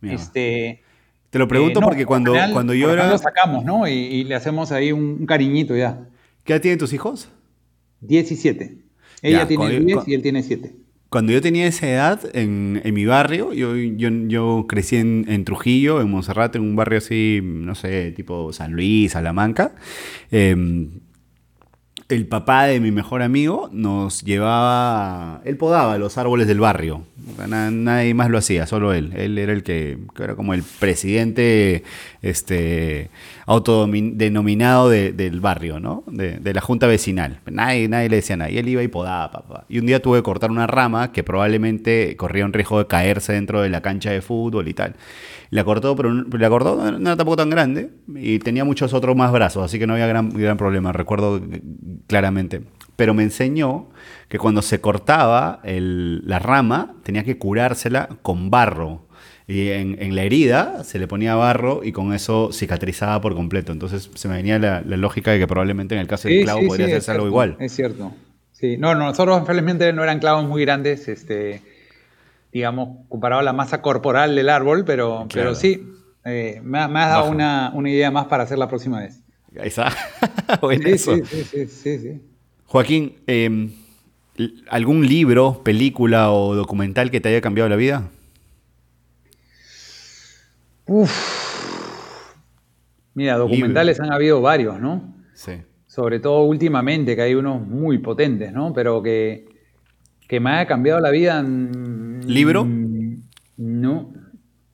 Este, 0.00 0.82
Te 1.28 1.38
lo 1.38 1.46
pregunto 1.46 1.80
eh, 1.80 1.82
porque 1.82 2.06
cuando, 2.06 2.32
cuando 2.52 2.72
yo 2.72 2.90
era... 2.90 3.10
Lo 3.10 3.18
sacamos, 3.18 3.64
¿no? 3.64 3.86
Y, 3.86 4.24
le 4.24 4.34
hacemos 4.34 4.72
ahí 4.72 4.90
un 4.90 5.26
cariñito 5.26 5.76
ya. 5.76 6.08
¿Qué 6.48 6.54
edad 6.54 6.62
tienen 6.62 6.78
tus 6.78 6.94
hijos? 6.94 7.28
17. 8.00 8.78
Ella 9.20 9.46
tiene 9.46 9.80
10 9.80 10.08
y 10.08 10.14
él 10.14 10.22
tiene 10.22 10.42
7. 10.42 10.72
Cuando 11.10 11.30
yo 11.30 11.42
tenía 11.42 11.66
esa 11.66 11.86
edad, 11.86 12.20
en, 12.32 12.80
mi 12.94 13.04
barrio, 13.04 13.52
yo, 13.52 13.76
yo, 13.76 14.64
crecí 14.66 14.96
en, 14.96 15.44
Trujillo, 15.44 16.00
en 16.00 16.10
Monserrate, 16.10 16.56
en 16.56 16.64
un 16.64 16.74
barrio 16.74 17.00
así, 17.00 17.40
no 17.42 17.74
sé, 17.74 18.12
tipo 18.12 18.50
San 18.54 18.72
Luis, 18.72 19.12
Salamanca. 19.12 19.74
Em, 20.30 20.88
el 22.08 22.26
papá 22.26 22.64
de 22.64 22.80
mi 22.80 22.90
mejor 22.90 23.20
amigo 23.20 23.68
nos 23.70 24.22
llevaba, 24.22 25.42
él 25.44 25.58
podaba 25.58 25.98
los 25.98 26.16
árboles 26.16 26.46
del 26.46 26.60
barrio, 26.60 27.04
nadie 27.46 28.14
más 28.14 28.30
lo 28.30 28.38
hacía, 28.38 28.66
solo 28.66 28.94
él, 28.94 29.12
él 29.14 29.36
era 29.36 29.52
el 29.52 29.62
que, 29.62 29.98
era 30.18 30.34
como 30.34 30.54
el 30.54 30.62
presidente 30.62 31.84
este, 32.22 33.10
autodenominado 33.48 34.90
del 34.90 35.40
barrio, 35.40 35.80
¿no? 35.80 36.04
De, 36.06 36.52
la 36.52 36.60
junta 36.60 36.86
vecinal, 36.86 37.40
nadie, 37.50 37.88
nadie 37.88 38.10
le 38.10 38.16
decía 38.16 38.36
nada, 38.36 38.50
y 38.50 38.58
él 38.58 38.68
iba 38.68 38.82
y 38.82 38.88
podaba, 38.88 39.30
papá. 39.30 39.64
Y 39.70 39.78
un 39.78 39.86
día 39.86 40.02
tuve 40.02 40.18
que 40.18 40.22
cortar 40.22 40.50
una 40.50 40.66
rama 40.66 41.12
que 41.12 41.24
probablemente 41.24 42.14
corría 42.16 42.44
un 42.44 42.52
riesgo 42.52 42.78
de 42.78 42.86
caerse 42.86 43.32
dentro 43.32 43.62
de 43.62 43.70
la 43.70 43.80
cancha 43.80 44.10
de 44.10 44.20
fútbol 44.20 44.68
y 44.68 44.74
tal. 44.74 44.96
La 45.48 45.64
cortó, 45.64 45.96
pero 45.96 46.12
la 46.12 46.48
cortó, 46.50 46.76
no 46.76 46.98
era 46.98 47.16
tampoco 47.16 47.36
tan 47.36 47.48
grande 47.48 47.90
y 48.16 48.38
tenía 48.38 48.66
muchos 48.66 48.92
otros 48.92 49.16
más 49.16 49.32
brazos, 49.32 49.64
así 49.64 49.78
que 49.78 49.86
no 49.86 49.94
había 49.94 50.06
gran, 50.06 50.28
gran 50.28 50.58
problema, 50.58 50.92
recuerdo 50.92 51.40
claramente. 52.06 52.60
Pero 52.96 53.14
me 53.14 53.22
enseñó 53.22 53.88
que 54.28 54.38
cuando 54.38 54.60
se 54.60 54.82
cortaba 54.82 55.60
la 55.64 56.38
rama 56.38 56.96
tenía 57.02 57.24
que 57.24 57.38
curársela 57.38 58.10
con 58.20 58.50
barro. 58.50 59.07
Y 59.48 59.70
en, 59.70 60.14
la 60.14 60.24
herida 60.24 60.84
se 60.84 60.98
le 60.98 61.08
ponía 61.08 61.34
barro 61.34 61.80
y 61.82 61.90
con 61.90 62.12
eso 62.12 62.50
cicatrizaba 62.52 63.18
por 63.22 63.34
completo. 63.34 63.72
Entonces 63.72 64.10
se 64.14 64.28
me 64.28 64.36
venía 64.36 64.58
la, 64.58 64.82
lógica 64.82 65.30
de 65.30 65.38
que 65.38 65.46
probablemente 65.46 65.94
en 65.94 66.02
el 66.02 66.06
caso 66.06 66.28
del 66.28 66.44
clavo 66.44 66.60
podría 66.66 66.84
hacerse 66.86 67.12
algo 67.12 67.26
igual. 67.26 67.56
Es 67.58 67.72
cierto. 67.72 68.12
Sí, 68.52 68.76
no, 68.76 68.94
nosotros 68.94 69.46
felizmente 69.46 69.90
no 69.94 70.02
eran 70.02 70.18
clavos 70.18 70.46
muy 70.46 70.62
grandes. 70.62 71.08
Este, 71.08 71.62
digamos, 72.52 73.06
comparado 73.08 73.40
a 73.40 73.42
la 73.42 73.54
masa 73.54 73.80
corporal 73.80 74.34
del 74.34 74.50
árbol, 74.50 74.84
pero, 74.84 75.26
pero 75.32 75.54
sí, 75.54 75.86
eh, 76.24 76.60
me, 76.62 76.78
has 76.78 76.90
dado 76.90 77.30
una, 77.30 77.72
idea 77.86 78.10
más 78.10 78.26
para 78.26 78.42
hacer 78.42 78.58
la 78.58 78.68
próxima 78.68 79.00
vez. 79.00 79.22
Ahí 79.58 79.68
está. 79.68 79.90
sí, 80.96 81.22
sí, 81.24 81.66
sí, 81.66 81.98
sí, 81.98 82.22
Joaquín, 82.66 83.14
em, 83.26 83.72
¿algún 84.68 85.06
libro, 85.06 85.62
película 85.64 86.32
o 86.32 86.54
documental 86.54 87.10
que 87.10 87.20
te 87.20 87.30
haya 87.30 87.40
cambiado 87.40 87.70
la 87.70 87.76
vida? 87.76 88.10
Uf. 90.88 92.34
Mira, 93.14 93.36
documentales 93.36 94.00
han 94.00 94.12
habido 94.12 94.40
varios, 94.40 94.80
¿no? 94.80 95.14
Sí. 95.34 95.52
Sobre 95.86 96.20
todo 96.20 96.42
últimamente, 96.44 97.14
que 97.14 97.22
hay 97.22 97.34
unos 97.34 97.66
muy 97.66 97.98
potentes, 97.98 98.52
¿no? 98.52 98.72
Pero 98.72 99.02
que, 99.02 99.46
que 100.28 100.40
me 100.40 100.50
haya 100.50 100.66
cambiado 100.66 101.00
la 101.00 101.10
vida. 101.10 101.42
¿Libro? 101.42 102.66
No. 103.56 104.12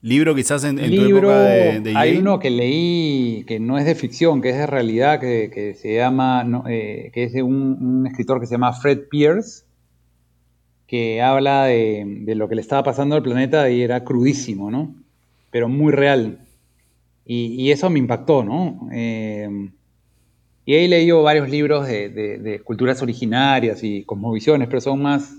¿Libro 0.01 0.35
quizás 0.35 0.63
en, 0.63 0.75
tu 0.75 0.83
época 0.83 1.39
de, 1.39 1.93
Hay 1.95 2.17
uno 2.17 2.37
que 2.37 2.51
leí 2.51 3.43
que 3.47 3.59
no 3.59 3.79
es 3.79 3.85
de 3.85 3.95
ficción, 3.95 4.39
que 4.39 4.51
es 4.51 4.57
de 4.57 4.67
realidad, 4.67 5.19
que, 5.19 5.75
se 5.75 5.95
llama, 5.95 6.45
eh, 6.69 7.09
que 7.11 7.23
es 7.23 7.33
de 7.33 7.41
un, 7.41 8.05
escritor 8.05 8.39
que 8.39 8.45
se 8.45 8.53
llama 8.53 8.73
Fred 8.73 9.07
Pierce, 9.09 9.65
que 10.85 11.23
habla 11.23 11.65
de, 11.65 12.23
lo 12.35 12.47
que 12.47 12.53
le 12.53 12.61
estaba 12.61 12.83
pasando 12.83 13.15
al 13.15 13.23
planeta 13.23 13.67
y 13.71 13.81
era 13.81 14.03
crudísimo, 14.03 14.69
¿no? 14.69 14.93
Pero 15.55 15.69
muy 15.69 15.93
real. 15.93 16.39
Y, 17.25 17.71
eso 17.71 17.89
me 17.89 17.97
impactó, 17.97 18.43
¿no? 18.43 18.89
Eh, 18.91 19.47
y 20.65 20.73
ahí 20.73 20.85
leí 20.89 21.09
varios 21.11 21.47
libros 21.47 21.87
de, 21.87 22.09
de, 22.09 22.59
culturas 22.59 23.01
originarias 23.01 23.81
y 23.81 24.03
cosmovisiones, 24.03 24.67
pero 24.67 24.81
son 24.81 25.01
más 25.01 25.33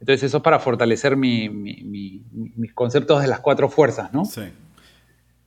entonces 0.00 0.22
eso 0.22 0.38
es 0.38 0.42
para 0.42 0.58
fortalecer 0.58 1.18
mis 1.18 2.72
conceptos 2.74 3.20
de 3.20 3.28
las 3.28 3.40
cuatro 3.40 3.68
fuerzas, 3.68 4.10
¿no? 4.14 4.24
Sí. 4.24 4.40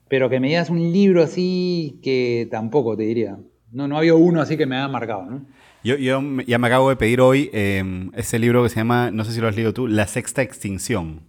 Pero 0.07 0.29
que 0.29 0.39
me 0.39 0.49
digas 0.49 0.69
un 0.69 0.93
libro 0.93 1.23
así 1.23 1.99
que 2.03 2.47
tampoco 2.51 2.95
te 2.95 3.03
diría. 3.03 3.39
No, 3.71 3.87
no 3.87 3.97
había 3.97 4.13
uno 4.13 4.39
así 4.39 4.55
que 4.55 4.67
me 4.67 4.75
haya 4.75 4.87
marcado, 4.87 5.25
¿no? 5.25 5.45
Yo, 5.83 5.95
yo 5.97 6.21
ya 6.45 6.59
me 6.59 6.67
acabo 6.67 6.89
de 6.89 6.95
pedir 6.95 7.21
hoy 7.21 7.49
em, 7.53 8.11
ese 8.13 8.37
libro 8.37 8.61
que 8.61 8.69
se 8.69 8.75
llama, 8.75 9.09
no 9.09 9.25
sé 9.25 9.31
si 9.31 9.41
lo 9.41 9.47
has 9.47 9.55
leído 9.55 9.73
tú, 9.73 9.87
La 9.87 10.05
Sexta 10.05 10.43
Extinción. 10.43 11.21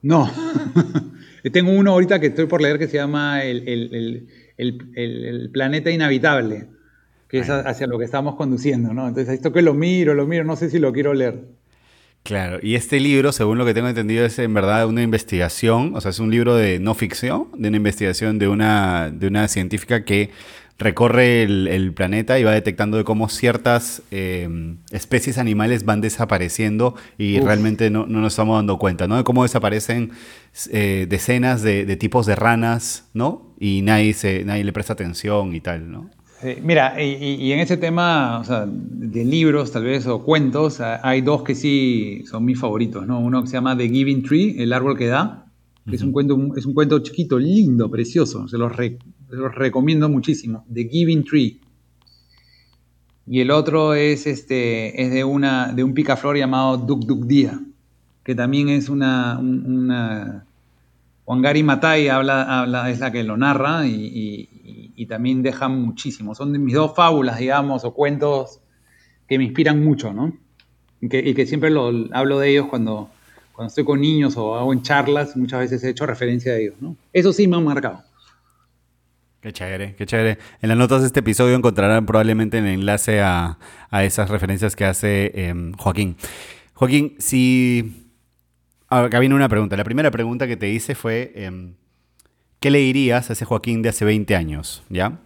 No. 0.00 0.30
Tengo 1.50 1.72
uno 1.72 1.92
ahorita 1.92 2.20
que 2.20 2.26
estoy 2.28 2.46
por 2.46 2.60
leer 2.60 2.78
que 2.78 2.88
se 2.88 2.96
llama 2.96 3.42
El, 3.44 4.28
planeta 5.52 5.90
inhabitable, 5.90 6.68
que 7.28 7.38
es 7.40 7.50
hacia 7.50 7.86
lo 7.86 7.98
que 7.98 8.04
estamos 8.04 8.36
conduciendo, 8.36 8.94
¿no? 8.94 9.08
Entonces, 9.08 9.34
esto 9.34 9.52
que 9.52 9.62
lo 9.62 9.74
miro, 9.74 10.14
lo 10.14 10.26
miro, 10.26 10.44
no 10.44 10.56
sé 10.56 10.70
si 10.70 10.78
lo 10.78 10.92
quiero 10.92 11.14
leer. 11.14 11.44
Claro, 12.26 12.58
y 12.60 12.74
este 12.74 12.98
libro, 12.98 13.30
según 13.30 13.56
lo 13.56 13.64
que 13.64 13.72
tengo 13.72 13.86
entendido, 13.86 14.24
es 14.24 14.36
en 14.40 14.52
verdad 14.52 14.88
una 14.88 15.00
investigación, 15.00 15.94
o 15.94 16.00
sea, 16.00 16.10
es 16.10 16.18
un 16.18 16.32
libro 16.32 16.56
de 16.56 16.80
no 16.80 16.94
ficción, 16.94 17.48
de 17.56 17.68
una 17.68 17.76
investigación 17.76 18.40
de 18.40 18.48
una, 18.48 19.12
de 19.12 19.28
una 19.28 19.46
científica 19.46 20.04
que 20.04 20.30
recorre 20.78 21.42
el, 21.42 21.92
planeta 21.94 22.38
y 22.38 22.44
va 22.44 22.52
detectando 22.52 22.96
de 22.98 23.04
cómo 23.04 23.28
ciertas 23.28 24.02
eh, 24.10 24.76
especies 24.90 25.38
animales 25.38 25.84
van 25.84 26.00
desapareciendo 26.00 26.94
y 27.16 27.40
realmente 27.40 27.90
no, 27.90 28.06
nos 28.06 28.32
estamos 28.32 28.58
dando 28.58 28.78
cuenta, 28.78 29.06
¿no? 29.06 29.16
De 29.16 29.24
cómo 29.24 29.42
desaparecen 29.42 30.10
eh, 30.70 31.06
decenas 31.08 31.62
de, 31.62 31.96
tipos 31.96 32.26
de 32.26 32.36
ranas, 32.36 33.08
¿no? 33.14 33.54
Y 33.58 33.80
nadie, 33.82 34.12
se, 34.12 34.44
nadie 34.44 34.64
le 34.64 34.72
presta 34.72 34.92
atención 34.92 35.54
y 35.54 35.60
tal, 35.60 35.90
¿no? 35.90 36.10
mira, 36.62 37.02
y, 37.02 37.50
en 37.50 37.60
ese 37.60 37.78
tema, 37.78 38.38
o 38.38 38.44
sea, 38.44 38.66
de 38.68 39.24
libros 39.24 39.72
tal 39.72 39.84
vez 39.84 40.06
o 40.06 40.22
cuentos, 40.22 40.80
hay 40.80 41.22
dos 41.22 41.42
que 41.42 41.54
sí 41.54 42.22
son 42.26 42.44
mis 42.44 42.60
favoritos, 42.60 43.06
¿no? 43.06 43.18
Uno 43.18 43.42
que 43.42 43.48
se 43.48 43.54
llama 43.54 43.76
The 43.76 43.88
Giving 43.88 44.22
Tree, 44.22 44.62
el 44.62 44.74
árbol 44.74 44.98
que 44.98 45.06
da, 45.06 45.46
que 45.88 45.96
es, 45.96 46.02
un 46.02 46.12
cuento, 46.12 46.38
es 46.56 46.66
un 46.66 46.74
cuento 46.74 46.98
chiquito, 46.98 47.38
lindo, 47.38 47.90
precioso, 47.90 48.46
se 48.48 48.58
los, 48.58 48.70
los 49.28 49.54
recomiendo 49.54 50.08
muchísimo, 50.08 50.64
The 50.72 50.88
Giving 50.88 51.24
Tree. 51.24 51.60
Y 53.26 53.40
el 53.40 53.50
otro 53.50 53.94
es, 53.94 54.26
este, 54.26 55.02
es 55.02 55.10
de, 55.10 55.24
una, 55.24 55.72
de 55.72 55.82
un 55.82 55.94
picaflor 55.94 56.36
llamado 56.36 56.76
Duk 56.76 57.04
Duk 57.04 57.26
Dia, 57.26 57.60
que 58.22 58.34
también 58.34 58.68
es 58.68 58.88
una... 58.88 59.38
una 59.38 60.46
Wangari 61.26 61.64
Matai 61.64 62.08
habla, 62.08 62.60
habla, 62.60 62.88
es 62.88 63.00
la 63.00 63.10
que 63.10 63.24
lo 63.24 63.36
narra 63.36 63.84
y, 63.84 64.48
también 65.08 65.42
deja 65.42 65.68
muchísimo. 65.68 66.34
Son 66.34 66.52
mis 66.64 66.74
dos 66.74 66.94
fábulas, 66.94 67.38
digamos, 67.38 67.84
o 67.84 67.92
cuentos 67.92 68.60
que 69.28 69.38
me 69.38 69.44
inspiran 69.44 69.84
mucho, 69.84 70.12
¿no? 70.12 70.32
Y 71.00 71.08
que, 71.08 71.46
siempre 71.46 71.70
lo, 71.70 71.92
hablo 72.12 72.38
de 72.38 72.50
ellos 72.50 72.66
cuando, 72.68 73.10
cuando 73.52 73.68
estoy 73.68 73.84
con 73.84 74.00
niños 74.00 74.36
o 74.36 74.56
hago 74.56 74.72
en 74.72 74.82
charlas, 74.82 75.36
muchas 75.36 75.60
veces 75.60 75.84
he 75.84 75.90
hecho 75.90 76.06
referencia 76.06 76.52
a 76.52 76.56
ellos, 76.56 76.76
¿no? 76.80 76.96
Eso 77.12 77.32
sí 77.32 77.46
me 77.46 77.56
han 77.56 77.64
marcado. 77.64 78.04
Qué 79.40 79.52
chévere, 79.52 79.94
qué 79.94 80.06
chévere. 80.06 80.38
En 80.62 80.68
las 80.68 80.78
notas 80.78 81.02
de 81.02 81.08
este 81.08 81.20
episodio 81.20 81.54
encontrarán 81.54 82.06
probablemente 82.06 82.58
el 82.58 82.66
enlace 82.66 83.20
a, 83.20 83.58
esas 83.92 84.30
referencias 84.30 84.74
que 84.74 84.84
hace 84.84 85.32
em, 85.34 85.72
Joaquín. 85.72 86.16
Joaquín, 86.74 87.14
si... 87.18 88.02
Acá 88.88 89.18
viene 89.18 89.34
una 89.34 89.48
pregunta. 89.48 89.76
La 89.76 89.84
primera 89.84 90.10
pregunta 90.10 90.46
que 90.46 90.56
te 90.56 90.68
hice 90.70 90.94
fue, 90.94 91.32
em, 91.34 91.74
¿qué 92.60 92.70
le 92.70 92.78
dirías 92.78 93.30
a 93.30 93.34
ese 93.34 93.44
Joaquín 93.44 93.82
de 93.82 93.90
hace 93.90 94.04
20 94.04 94.34
años? 94.36 94.82
¿Ya? 94.88 95.18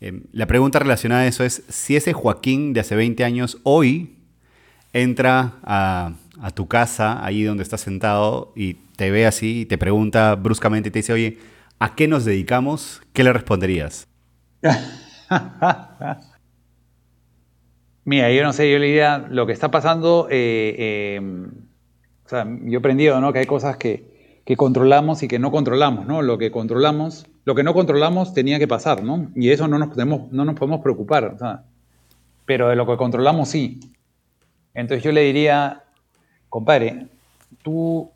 Em, 0.00 0.24
la 0.32 0.46
pregunta 0.46 0.78
relacionada 0.78 1.22
a 1.22 1.26
eso 1.26 1.44
es, 1.44 1.62
si 1.68 1.96
ese 1.96 2.12
Joaquín 2.12 2.72
de 2.72 2.80
hace 2.80 2.96
20 2.96 3.24
años 3.24 3.58
hoy 3.62 4.16
entra 4.92 5.54
a, 5.62 6.14
a 6.40 6.50
tu 6.50 6.68
casa, 6.68 7.24
ahí 7.24 7.42
donde 7.42 7.62
estás 7.62 7.80
sentado, 7.80 8.52
y 8.56 8.74
te 8.96 9.10
ve 9.10 9.26
así 9.26 9.60
y 9.60 9.66
te 9.66 9.78
pregunta 9.78 10.34
bruscamente 10.34 10.88
y 10.88 10.92
te 10.92 10.98
dice, 10.98 11.12
oye, 11.12 11.38
¿A 11.78 11.94
qué 11.94 12.08
nos 12.08 12.24
dedicamos? 12.24 13.02
¿Qué 13.12 13.22
le 13.22 13.34
responderías? 13.34 14.08
Mira, 18.04 18.32
yo 18.32 18.42
no 18.44 18.54
sé, 18.54 18.70
yo 18.72 18.78
le 18.78 18.86
diría 18.86 19.26
lo 19.28 19.46
que 19.46 19.52
está 19.52 19.70
pasando, 19.70 20.28
eh, 20.30 20.74
eh, 20.78 21.20
o 22.24 22.28
sea, 22.28 22.46
yo 22.46 22.72
he 22.72 22.76
aprendido, 22.78 23.20
¿no? 23.20 23.32
Que 23.32 23.40
hay 23.40 23.46
cosas 23.46 23.76
que, 23.76 24.14
controlamos 24.56 25.22
y 25.22 25.28
que 25.28 25.38
no 25.38 25.50
controlamos, 25.50 26.06
¿no? 26.06 26.22
Lo 26.22 26.38
que 26.38 26.50
controlamos, 26.50 27.26
lo 27.44 27.54
que 27.54 27.62
no 27.62 27.74
controlamos 27.74 28.32
tenía 28.32 28.58
que 28.58 28.68
pasar, 28.68 29.02
¿no? 29.02 29.30
Y 29.34 29.50
eso 29.50 29.68
no 29.68 29.78
nos 29.78 29.88
podemos, 29.88 30.32
no 30.32 30.44
nos 30.44 30.54
podemos 30.54 30.80
preocupar, 30.80 31.24
o 31.24 31.38
sea, 31.38 31.64
pero 32.46 32.68
de 32.68 32.76
lo 32.76 32.86
que 32.86 32.96
controlamos 32.96 33.48
sí. 33.48 33.80
Entonces 34.72 35.02
yo 35.02 35.12
le 35.12 35.22
diría, 35.22 35.82
compadre, 36.48 37.08
tú 37.62 38.12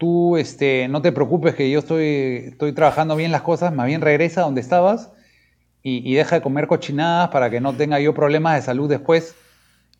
tú 0.00 0.38
este, 0.38 0.88
no 0.88 1.02
te 1.02 1.12
preocupes 1.12 1.54
que 1.54 1.70
yo 1.70 1.80
estoy, 1.80 2.44
estoy 2.46 2.72
trabajando 2.72 3.16
bien 3.16 3.30
las 3.30 3.42
cosas, 3.42 3.70
más 3.74 3.86
bien 3.86 4.00
regresa 4.00 4.40
donde 4.40 4.62
estabas 4.62 5.12
y, 5.82 6.14
deja 6.14 6.36
de 6.36 6.42
comer 6.42 6.66
cochinadas 6.66 7.28
para 7.28 7.50
que 7.50 7.60
no 7.60 7.74
tenga 7.74 8.00
yo 8.00 8.14
problemas 8.14 8.56
de 8.56 8.62
salud 8.62 8.88
después 8.88 9.34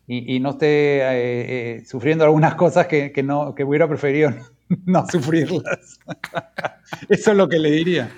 y, 0.07 0.39
no 0.39 0.49
esté 0.49 0.67
eh, 0.67 1.03
eh, 1.03 1.85
sufriendo 1.85 2.23
algunas 2.23 2.55
cosas 2.55 2.87
que, 2.87 3.13
no, 3.23 3.53
que 3.53 3.63
hubiera 3.63 3.87
preferido 3.87 4.33
no, 4.85 5.07
sufrirlas. 5.07 5.99
Eso 7.09 7.31
es 7.31 7.37
lo 7.37 7.47
que 7.47 7.59
le 7.59 7.69
diría. 7.69 8.09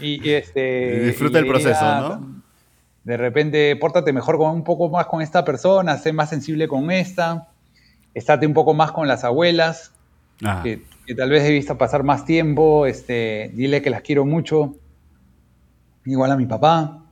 Y, 0.00 0.30
este, 0.30 1.04
Disfruta 1.04 1.38
el 1.38 1.46
proceso, 1.46 1.84
¿no? 1.84 2.42
De 3.04 3.16
repente, 3.16 3.76
pórtate 3.76 4.12
mejor 4.12 4.36
con 4.36 4.50
un 4.50 4.64
poco 4.64 4.88
más 4.88 5.06
con 5.06 5.22
esta 5.22 5.44
persona, 5.44 5.96
sé 5.96 6.12
más 6.12 6.30
sensible 6.30 6.66
con 6.66 6.90
esta, 6.90 7.48
estate 8.14 8.46
un 8.46 8.54
poco 8.54 8.74
más 8.74 8.90
con 8.90 9.06
las 9.06 9.22
abuelas, 9.22 9.92
que, 10.62 10.82
tal 11.14 11.30
vez 11.30 11.44
he 11.44 11.52
visto 11.52 11.78
pasar 11.78 12.02
más 12.02 12.24
tiempo, 12.24 12.86
este, 12.86 13.50
dile 13.54 13.82
que 13.82 13.90
las 13.90 14.02
quiero 14.02 14.24
mucho, 14.24 14.76
igual 16.04 16.32
a 16.32 16.36
mi 16.36 16.46
papá, 16.46 17.04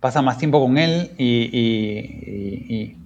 pasa 0.00 0.22
más 0.22 0.38
tiempo 0.38 0.60
con 0.60 0.76
él 0.76 1.12
y, 1.16 2.96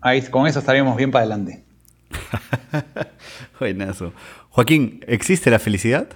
ahí, 0.00 0.22
con 0.22 0.46
eso 0.46 0.58
estaríamos 0.58 0.96
bien 0.96 1.10
para 1.10 1.24
adelante. 1.24 1.64
Buenazo. 3.58 4.12
Joaquín, 4.50 5.02
¿existe 5.06 5.50
la 5.50 5.58
felicidad? 5.58 6.08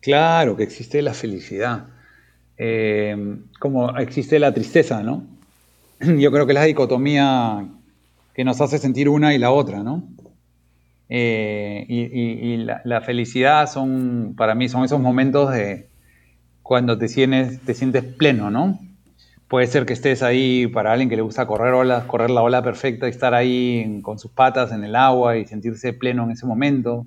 Claro 0.00 0.56
que 0.56 0.64
existe 0.64 1.00
la 1.02 1.14
felicidad. 1.14 1.86
Eh, 2.58 3.38
como 3.58 3.96
existe 3.98 4.38
la 4.38 4.52
tristeza, 4.52 5.02
¿no? 5.02 5.26
Yo 6.00 6.30
creo 6.30 6.46
que 6.46 6.52
es 6.52 6.58
la 6.58 6.64
dicotomía 6.64 7.66
que 8.34 8.44
nos 8.44 8.60
hace 8.60 8.78
sentir 8.78 9.08
una 9.08 9.34
y 9.34 9.38
la 9.38 9.50
otra, 9.50 9.82
¿no? 9.82 10.04
Eh, 11.08 11.86
y, 11.88 12.56
la, 12.56 13.00
felicidad 13.00 13.68
son, 13.68 14.34
para 14.36 14.54
mí, 14.54 14.68
son 14.68 14.84
esos 14.84 15.00
momentos 15.00 15.52
de 15.52 15.88
cuando 16.62 16.98
te 16.98 17.08
sientes, 17.08 17.60
te 17.60 17.74
sientes 17.74 18.04
pleno, 18.04 18.50
¿no? 18.50 18.78
Puede 19.48 19.68
ser 19.68 19.86
que 19.86 19.92
estés 19.92 20.24
ahí 20.24 20.66
para 20.66 20.90
alguien 20.92 21.08
que 21.08 21.14
le 21.14 21.22
gusta 21.22 21.46
correr 21.46 21.72
olas, 21.72 22.04
correr 22.04 22.30
la 22.30 22.42
ola 22.42 22.62
perfecta 22.62 23.06
estar 23.06 23.32
ahí 23.34 24.00
con 24.02 24.18
sus 24.18 24.32
patas 24.32 24.72
en 24.72 24.82
el 24.82 24.96
agua 24.96 25.36
y 25.36 25.44
sentirse 25.46 25.92
pleno 25.92 26.24
en 26.24 26.32
ese 26.32 26.46
momento. 26.46 27.06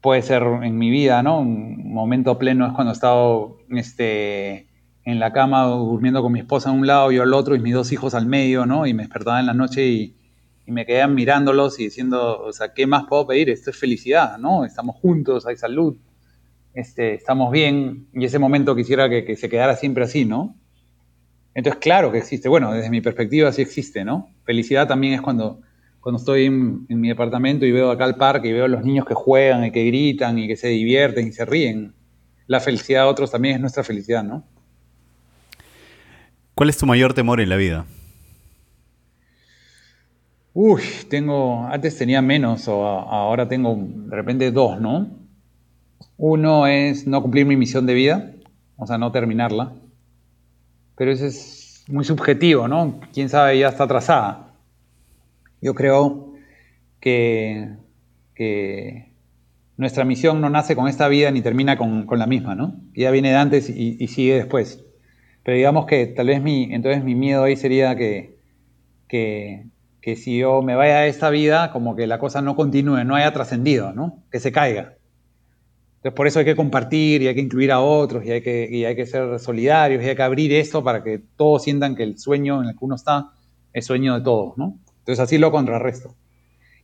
Puede 0.00 0.22
ser 0.22 0.42
en 0.62 0.78
mi 0.78 0.90
vida, 0.90 1.22
¿no? 1.22 1.40
Un 1.40 1.92
momento 1.92 2.38
pleno 2.38 2.66
es 2.66 2.72
cuando 2.72 2.92
he 2.92 2.94
estado 2.94 3.58
este, 3.70 4.68
en 5.04 5.18
la 5.18 5.32
cama 5.32 5.64
durmiendo 5.64 6.22
con 6.22 6.32
mi 6.32 6.40
esposa 6.40 6.70
a 6.70 6.72
un 6.72 6.86
lado 6.86 7.12
yo 7.12 7.22
al 7.22 7.34
otro 7.34 7.54
y 7.54 7.60
mis 7.60 7.74
dos 7.74 7.92
hijos 7.92 8.14
al 8.14 8.24
medio, 8.24 8.64
¿no? 8.64 8.86
Y 8.86 8.94
me 8.94 9.02
despertaba 9.02 9.40
en 9.40 9.46
la 9.46 9.54
noche 9.54 9.86
y, 9.86 10.17
y 10.68 10.70
me 10.70 10.84
quedé 10.84 11.08
mirándolos 11.08 11.80
y 11.80 11.84
diciendo, 11.84 12.42
o 12.42 12.52
sea, 12.52 12.74
¿qué 12.74 12.86
más 12.86 13.04
puedo 13.08 13.26
pedir? 13.26 13.48
Esto 13.48 13.70
es 13.70 13.78
felicidad, 13.78 14.36
¿no? 14.36 14.66
Estamos 14.66 14.96
juntos, 14.96 15.46
hay 15.46 15.56
salud, 15.56 15.96
este, 16.74 17.14
estamos 17.14 17.50
bien, 17.50 18.06
y 18.12 18.26
ese 18.26 18.38
momento 18.38 18.76
quisiera 18.76 19.08
que, 19.08 19.34
se 19.34 19.48
quedara 19.48 19.76
siempre 19.76 20.04
así, 20.04 20.26
¿no? 20.26 20.58
Entonces, 21.54 21.80
claro 21.80 22.12
que 22.12 22.18
existe, 22.18 22.50
bueno, 22.50 22.70
desde 22.70 22.90
mi 22.90 23.00
perspectiva 23.00 23.50
sí 23.50 23.62
existe, 23.62 24.04
¿no? 24.04 24.28
Felicidad 24.44 24.86
también 24.86 25.14
es 25.14 25.22
cuando, 25.22 25.62
cuando 26.00 26.18
estoy 26.18 26.44
en, 26.44 26.86
mi 26.86 27.08
departamento 27.08 27.64
y 27.64 27.72
veo 27.72 27.90
acá 27.90 28.04
el 28.04 28.16
parque 28.16 28.48
y 28.48 28.52
veo 28.52 28.66
a 28.66 28.68
los 28.68 28.84
niños 28.84 29.06
que 29.06 29.14
juegan 29.14 29.64
y 29.64 29.70
que 29.70 29.86
gritan 29.86 30.38
y 30.38 30.48
que 30.48 30.56
se 30.56 30.68
divierten 30.68 31.28
y 31.28 31.32
se 31.32 31.46
ríen. 31.46 31.94
La 32.46 32.60
felicidad 32.60 33.04
de 33.04 33.08
otros 33.08 33.30
también 33.30 33.54
es 33.54 33.60
nuestra 33.62 33.84
felicidad, 33.84 34.22
¿no? 34.22 34.44
¿Cuál 36.54 36.68
es 36.68 36.76
tu 36.76 36.84
mayor 36.84 37.14
temor 37.14 37.40
en 37.40 37.48
la 37.48 37.56
vida? 37.56 37.86
Uy, 40.60 40.82
tengo, 41.08 41.68
antes 41.68 41.96
tenía 41.96 42.20
menos 42.20 42.66
o 42.66 42.84
ahora 42.84 43.46
tengo 43.46 43.78
de 43.78 44.16
repente 44.16 44.50
dos, 44.50 44.80
¿no? 44.80 45.08
Uno 46.16 46.66
es 46.66 47.06
no 47.06 47.22
cumplir 47.22 47.46
mi 47.46 47.56
misión 47.56 47.86
de 47.86 47.94
vida, 47.94 48.32
o 48.76 48.84
sea, 48.84 48.98
no 48.98 49.12
terminarla. 49.12 49.72
Pero 50.96 51.12
eso 51.12 51.26
es 51.26 51.84
muy 51.86 52.04
subjetivo, 52.04 52.66
¿no? 52.66 52.98
Quién 53.12 53.28
sabe, 53.28 53.56
ya 53.56 53.68
está 53.68 53.84
atrasada. 53.84 54.52
Yo 55.62 55.76
creo 55.76 56.34
que, 56.98 57.76
nuestra 59.76 60.04
misión 60.04 60.40
no 60.40 60.50
nace 60.50 60.74
con 60.74 60.88
esta 60.88 61.06
vida 61.06 61.30
ni 61.30 61.40
termina 61.40 61.78
con, 61.78 62.04
la 62.10 62.26
misma, 62.26 62.56
¿no? 62.56 62.80
Ya 62.96 63.12
viene 63.12 63.30
de 63.30 63.36
antes 63.36 63.70
y, 63.70 64.08
sigue 64.08 64.34
después. 64.34 64.84
Pero 65.44 65.56
digamos 65.56 65.86
que 65.86 66.06
tal 66.06 66.26
vez 66.26 66.42
mi, 66.42 66.64
entonces 66.74 67.04
mi 67.04 67.14
miedo 67.14 67.44
ahí 67.44 67.54
sería 67.54 67.94
que, 67.94 68.40
que 69.06 69.68
que 70.08 70.16
si 70.16 70.38
yo 70.38 70.62
me 70.62 70.74
vaya 70.74 71.00
a 71.00 71.06
esta 71.06 71.28
vida, 71.28 71.70
como 71.70 71.94
que 71.94 72.06
la 72.06 72.18
cosa 72.18 72.40
no 72.40 72.56
continúe, 72.56 73.04
no 73.04 73.14
haya 73.14 73.30
trascendido, 73.30 73.92
¿no? 73.92 74.22
Que 74.32 74.40
se 74.40 74.50
caiga. 74.50 74.94
Entonces 75.96 76.16
por 76.16 76.26
eso 76.26 76.38
hay 76.38 76.46
que 76.46 76.56
compartir 76.56 77.20
y 77.20 77.28
hay 77.28 77.34
que 77.34 77.42
incluir 77.42 77.70
a 77.70 77.80
otros 77.80 78.24
y 78.24 78.30
hay 78.30 78.40
que, 78.40 78.66
y 78.70 78.86
hay 78.86 78.96
que 78.96 79.04
ser 79.04 79.38
solidarios 79.38 80.02
y 80.02 80.08
hay 80.08 80.16
que 80.16 80.22
abrir 80.22 80.50
esto 80.54 80.82
para 80.82 81.04
que 81.04 81.20
todos 81.36 81.62
sientan 81.62 81.94
que 81.94 82.04
el 82.04 82.18
sueño 82.18 82.62
en 82.62 82.70
el 82.70 82.72
que 82.72 82.86
uno 82.86 82.94
está 82.94 83.32
es 83.74 83.84
sueño 83.84 84.14
de 84.14 84.22
todos, 84.22 84.56
¿no? 84.56 84.78
Entonces 85.00 85.20
así 85.20 85.36
lo 85.36 85.50
contrarresto. 85.52 86.14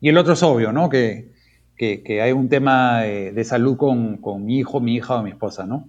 Y 0.02 0.10
el 0.10 0.18
otro 0.18 0.34
es 0.34 0.42
obvio, 0.42 0.70
¿no? 0.70 0.90
Que, 0.90 1.30
que, 1.78 2.20
hay 2.20 2.32
un 2.32 2.50
tema 2.50 3.04
de, 3.04 3.44
salud 3.44 3.78
con, 3.78 4.18
con, 4.18 4.44
mi 4.44 4.58
hijo, 4.58 4.80
mi 4.80 4.96
hija 4.96 5.14
o 5.14 5.22
mi 5.22 5.30
esposa, 5.30 5.64
¿no? 5.64 5.88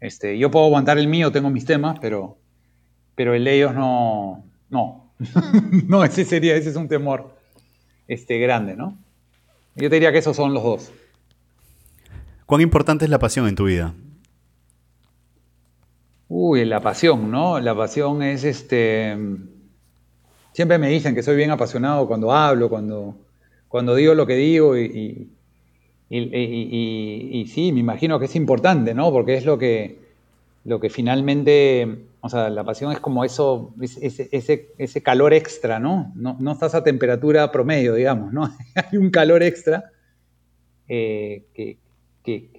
Este, 0.00 0.36
yo 0.36 0.50
puedo 0.50 0.66
aguantar 0.66 0.98
el 0.98 1.08
mío, 1.08 1.32
tengo 1.32 1.48
mis 1.48 1.64
temas, 1.64 1.98
pero, 1.98 2.36
pero 3.14 3.32
el 3.32 3.44
de 3.44 3.54
ellos 3.54 3.74
no, 3.74 4.44
no. 4.68 5.07
no, 5.86 6.04
ese 6.04 6.24
sería, 6.24 6.56
ese 6.56 6.70
es 6.70 6.76
un 6.76 6.88
temor 6.88 7.34
este, 8.06 8.38
grande, 8.38 8.76
¿no? 8.76 8.98
Yo 9.74 9.88
te 9.88 9.96
diría 9.96 10.12
que 10.12 10.18
esos 10.18 10.36
son 10.36 10.54
los 10.54 10.62
dos. 10.62 10.92
¿Cuán 12.46 12.60
importante 12.60 13.04
es 13.04 13.10
la 13.10 13.18
pasión 13.18 13.46
en 13.46 13.54
tu 13.54 13.66
vida? 13.66 13.94
Uy, 16.28 16.64
la 16.64 16.80
pasión, 16.80 17.30
¿no? 17.30 17.60
La 17.60 17.74
pasión 17.74 18.22
es 18.22 18.44
este. 18.44 19.16
Siempre 20.52 20.78
me 20.78 20.88
dicen 20.88 21.14
que 21.14 21.22
soy 21.22 21.36
bien 21.36 21.50
apasionado 21.50 22.06
cuando 22.06 22.32
hablo, 22.32 22.68
cuando, 22.68 23.16
cuando 23.68 23.94
digo 23.94 24.14
lo 24.14 24.26
que 24.26 24.34
digo 24.34 24.76
y, 24.76 25.30
y, 26.10 27.46
sí, 27.46 27.72
me 27.72 27.80
imagino 27.80 28.18
que 28.18 28.24
es 28.26 28.36
importante, 28.36 28.94
¿no? 28.94 29.12
Porque 29.12 29.34
es 29.34 29.44
lo 29.44 29.58
que, 29.58 29.98
lo 30.64 30.80
que 30.80 30.90
finalmente, 30.90 32.06
o 32.20 32.28
sea, 32.28 32.50
la 32.50 32.64
pasión 32.64 32.92
es 32.92 33.00
como 33.00 33.24
eso, 33.24 33.74
ese, 33.80 34.28
ese, 34.32 34.72
ese 34.76 35.02
calor 35.02 35.32
extra, 35.32 35.78
¿no? 35.78 36.12
¿no? 36.16 36.36
¿no? 36.40 36.52
estás 36.52 36.74
a 36.74 36.82
temperatura 36.82 37.52
promedio, 37.52 37.94
digamos, 37.94 38.32
¿no? 38.32 38.44
Hay 38.74 38.98
un 38.98 39.10
calor 39.10 39.42
extra 39.42 39.92
eh, 40.88 41.44
que, 41.54 41.78
que, 42.24 42.50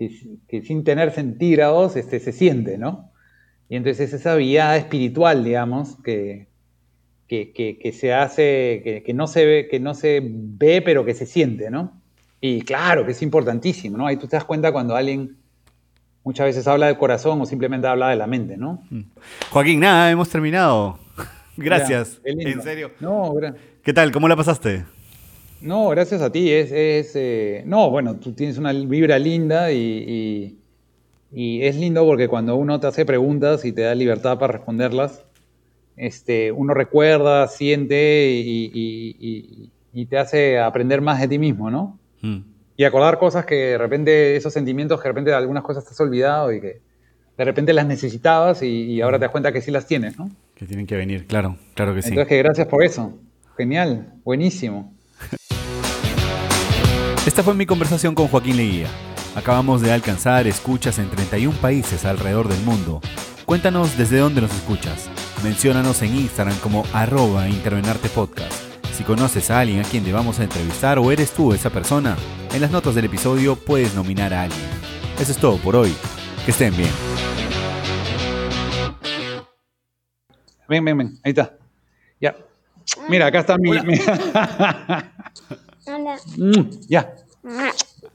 que, 0.48 0.62
sin 0.62 0.84
tener 0.84 1.12
centígrados 1.12 1.96
este, 1.96 2.20
se 2.20 2.32
siente, 2.32 2.78
¿no? 2.78 3.12
Y 3.68 3.76
entonces 3.76 4.14
esa 4.14 4.34
habilidad 4.34 4.78
espiritual, 4.78 5.44
digamos, 5.44 5.98
que, 6.04 6.48
que, 7.28 7.94
se 7.94 8.14
hace, 8.14 9.04
que, 9.06 9.14
no 9.14 9.28
se 9.28 9.46
ve, 9.46 9.68
que 9.70 9.80
no 9.80 9.94
se 9.94 10.22
ve, 10.24 10.82
pero 10.82 11.06
que 11.06 11.14
se 11.14 11.26
siente, 11.26 11.70
¿no? 11.70 12.02
Y 12.42 12.62
claro 12.62 13.06
que 13.06 13.12
es 13.12 13.22
importantísimo, 13.22 13.98
¿no? 13.98 14.08
Ahí 14.08 14.18
tú 14.18 14.28
te 14.28 14.38
das 14.38 14.46
cuenta 14.46 14.72
cuando 14.72 14.96
alguien 14.96 15.38
muchas 16.24 16.46
veces 16.46 16.68
habla 16.68 16.88
del 16.88 16.98
corazón 16.98 17.42
o 17.42 17.46
simplemente 17.46 17.88
habla 17.88 18.10
de 18.10 18.16
la 18.16 18.28
mente, 18.28 18.58
¿no? 18.58 18.84
Mm. 18.90 19.02
Joaquín, 19.50 19.80
nada, 19.80 20.12
hemos 20.12 20.30
terminado. 20.30 21.00
Gracias. 21.58 22.22
en 22.24 22.62
serio. 22.62 22.92
No, 23.00 23.34
¿Qué 23.84 23.94
tal? 23.94 24.12
¿Cómo 24.12 24.28
la 24.28 24.36
pasaste? 24.36 24.86
No, 25.62 25.90
gracias 25.90 26.22
a 26.22 26.32
ti. 26.32 26.50
Es, 26.52 26.72
eh, 27.16 27.64
no, 27.66 27.90
bueno, 27.90 28.16
tú 28.16 28.34
tienes 28.34 28.58
una 28.58 28.72
vibra 28.72 29.20
linda 29.20 29.72
y, 29.72 30.58
y, 31.32 31.62
es 31.62 31.76
lindo 31.76 32.06
porque 32.06 32.28
cuando 32.28 32.56
uno 32.56 32.80
te 32.80 32.88
hace 32.88 33.06
preguntas 33.06 33.66
y 33.66 33.72
te 33.72 33.82
da 33.82 33.94
libertad 33.94 34.40
para 34.40 34.54
responderlas, 34.54 35.24
este, 35.98 36.52
uno 36.52 36.74
recuerda, 36.74 37.48
siente 37.48 38.30
y, 38.32 39.70
te 40.10 40.18
hace 40.18 40.60
aprender 40.60 41.02
más 41.02 41.20
de 41.20 41.28
ti 41.28 41.38
mismo, 41.38 41.70
¿no? 41.70 42.00
Mm. 42.22 42.40
Y 42.80 42.86
acordar 42.86 43.20
cosas 43.20 43.46
que 43.46 43.56
de 43.56 43.78
repente, 43.78 44.38
esos 44.38 44.54
sentimientos 44.54 45.02
que 45.02 45.10
de 45.10 45.12
repente 45.12 45.34
algunas 45.34 45.64
cosas 45.64 45.84
te 45.84 45.90
has 45.90 46.00
olvidado 46.00 46.54
y 46.54 46.62
que 46.62 46.80
de 47.38 47.44
repente 47.44 47.74
las 47.74 47.86
necesitabas 47.86 48.64
y, 48.64 49.02
ahora 49.02 49.20
te 49.20 49.26
das 49.26 49.32
cuenta 49.32 49.52
que 49.52 49.60
sí 49.60 49.70
las 49.70 49.86
tienes, 49.86 50.18
¿no? 50.18 50.30
Que 50.56 50.66
tienen 50.66 50.88
que 50.88 50.96
venir, 50.96 51.28
claro, 51.28 51.58
claro 51.74 51.94
que 51.94 52.02
sí. 52.02 52.08
Entonces, 52.08 52.30
que 52.30 52.38
gracias 52.38 52.68
por 52.68 52.82
eso. 52.82 53.20
Genial, 53.58 54.14
buenísimo. 54.24 54.94
Esta 57.28 57.44
fue 57.44 57.54
mi 57.54 57.66
conversación 57.66 58.16
con 58.16 58.30
Joaquín 58.30 58.56
Leguía. 58.56 58.88
Acabamos 59.36 59.82
de 59.82 59.92
alcanzar 59.92 60.48
escuchas 60.48 61.00
en 61.00 61.10
31 61.10 61.60
países 61.60 62.06
alrededor 62.06 62.48
del 62.48 62.62
mundo. 62.62 63.02
Cuéntanos 63.44 63.98
desde 63.98 64.20
dónde 64.20 64.40
nos 64.40 64.56
escuchas. 64.56 65.10
Menciónanos 65.44 66.02
en 66.02 66.16
Instagram 66.16 66.58
como 66.60 66.86
arroba 66.94 67.50
intervenarte 67.50 68.08
podcast. 68.08 68.69
Si 69.00 69.06
conoces 69.06 69.50
a 69.50 69.62
alguien 69.62 69.80
a 69.80 69.84
quien 69.84 70.04
debamos 70.04 70.42
entrevistar 70.42 71.00
o 71.00 71.10
eres 71.10 71.32
tú 71.32 71.54
esa 71.54 71.70
persona, 71.70 72.18
en 72.54 72.60
las 72.60 72.70
notas 72.70 72.96
del 72.96 73.06
episodio 73.06 73.56
puedes 73.56 73.96
nominar 73.96 74.34
a 74.34 74.42
alguien. 74.42 74.60
Eso 75.18 75.32
es 75.32 75.38
todo 75.38 75.56
por 75.56 75.78
hoy. 75.78 75.96
Que 76.44 76.52
estén 76.52 76.76
bien. 76.76 76.90
Ven, 80.68 80.84
ven, 80.84 80.98
ven. 80.98 81.18
Ahí 81.24 81.30
está. 81.30 81.56
Ya. 82.20 82.36
Mira, 83.08 83.28
acá 83.28 83.40
está 83.40 83.58
mi. 83.58 83.72
Mm, 86.38 86.70
ya. 86.90 87.16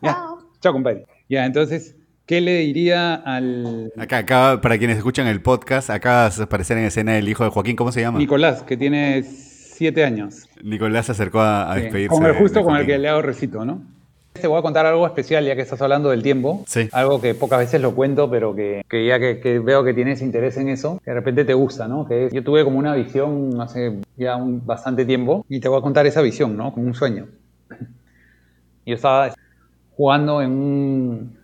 Ya. 0.02 0.28
Chao, 0.60 0.72
compadre. 0.74 1.06
Ya, 1.30 1.46
entonces. 1.46 1.96
¿Qué 2.26 2.42
le 2.42 2.58
diría 2.58 3.14
al...? 3.14 3.90
Acá, 3.96 4.18
acá, 4.18 4.60
para 4.60 4.76
quienes 4.76 4.98
escuchan 4.98 5.26
el 5.26 5.40
podcast, 5.40 5.88
acá 5.88 6.28
de 6.28 6.42
aparecer 6.42 6.76
en 6.76 6.84
escena 6.84 7.16
el 7.16 7.26
hijo 7.28 7.42
de 7.42 7.48
Joaquín, 7.50 7.74
¿cómo 7.74 7.90
se 7.90 8.02
llama? 8.02 8.18
Nicolás, 8.18 8.62
que 8.62 8.76
tiene 8.76 9.22
siete 9.22 10.04
años. 10.04 10.46
Nicolás 10.64 11.06
se 11.06 11.12
acercó 11.12 11.40
a, 11.40 11.74
despedirse. 11.74 12.08
Con 12.08 12.24
el 12.24 12.34
justo 12.34 12.64
con 12.64 12.76
el 12.76 12.86
que 12.86 12.98
le 12.98 13.08
hago 13.08 13.20
recito, 13.20 13.64
¿no? 13.64 13.82
Te 14.32 14.48
voy 14.48 14.58
a 14.58 14.62
contar 14.62 14.84
algo 14.86 15.06
especial 15.06 15.44
ya 15.44 15.54
que 15.54 15.60
estás 15.62 15.80
hablando 15.82 16.08
del 16.10 16.22
tiempo. 16.22 16.64
Sí. 16.66 16.88
Algo 16.90 17.20
que 17.20 17.34
pocas 17.34 17.60
veces 17.60 17.80
lo 17.80 17.94
cuento, 17.94 18.28
pero 18.30 18.54
que, 18.54 18.82
ya 18.90 19.20
que, 19.20 19.60
veo 19.60 19.84
que 19.84 19.94
tienes 19.94 20.22
interés 20.22 20.56
en 20.56 20.70
eso, 20.70 21.00
que 21.04 21.10
de 21.10 21.14
repente 21.14 21.44
te 21.44 21.54
gusta, 21.54 21.86
¿no? 21.86 22.08
Que 22.08 22.30
yo 22.32 22.42
tuve 22.42 22.64
como 22.64 22.78
una 22.78 22.94
visión 22.94 23.60
hace 23.60 24.00
ya 24.16 24.36
un, 24.36 24.66
bastante 24.66 25.04
tiempo 25.04 25.44
y 25.48 25.60
te 25.60 25.68
voy 25.68 25.78
a 25.78 25.82
contar 25.82 26.06
esa 26.06 26.22
visión, 26.22 26.56
¿no? 26.56 26.72
Como 26.72 26.86
un 26.86 26.94
sueño. 26.94 27.26
Yo 28.86 28.94
estaba 28.94 29.32
jugando 29.96 30.42
en 30.42 30.50
un, 30.50 31.38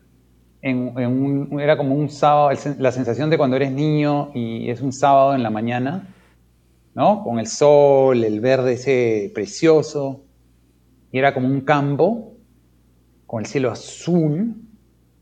era 1.60 1.76
como 1.76 1.94
un 1.94 2.08
sábado, 2.10 2.50
la 2.78 2.92
sensación 2.92 3.30
de 3.30 3.38
cuando 3.38 3.56
eres 3.56 3.70
niño 3.70 4.30
y 4.34 4.68
es 4.68 4.80
un 4.80 4.92
sábado 4.92 5.34
en 5.34 5.42
la 5.42 5.50
mañana, 5.50 6.08
¿no? 6.94 7.22
Con 7.22 7.38
el 7.38 7.46
sol, 7.46 8.24
el 8.24 8.40
verde 8.40 8.74
ese 8.74 9.30
precioso, 9.34 10.22
y 11.12 11.18
era 11.18 11.34
como 11.34 11.48
un 11.48 11.60
campo 11.62 12.34
con 13.26 13.40
el 13.40 13.46
cielo 13.46 13.70
azul 13.70 14.56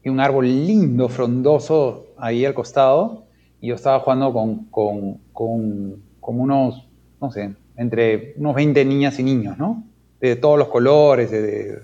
y 0.02 0.08
un 0.08 0.20
árbol 0.20 0.46
lindo, 0.46 1.08
frondoso 1.08 2.06
ahí 2.16 2.44
al 2.44 2.54
costado, 2.54 3.24
y 3.60 3.68
yo 3.68 3.74
estaba 3.74 4.00
jugando 4.00 4.32
con, 4.32 4.64
con, 4.66 5.20
con, 5.32 6.40
unos, 6.40 6.88
no 7.20 7.30
sé, 7.30 7.54
entre 7.76 8.34
unos 8.36 8.54
20 8.54 8.84
niñas 8.84 9.18
y 9.18 9.22
niños, 9.22 9.58
¿no? 9.58 9.84
De 10.20 10.36
todos 10.36 10.58
los 10.58 10.68
colores, 10.68 11.30
de, 11.30 11.82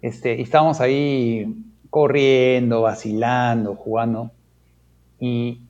este, 0.00 0.36
y 0.38 0.42
estábamos 0.42 0.80
ahí 0.80 1.54
corriendo, 1.90 2.82
vacilando, 2.82 3.76
jugando. 3.76 4.32
Y, 5.20 5.60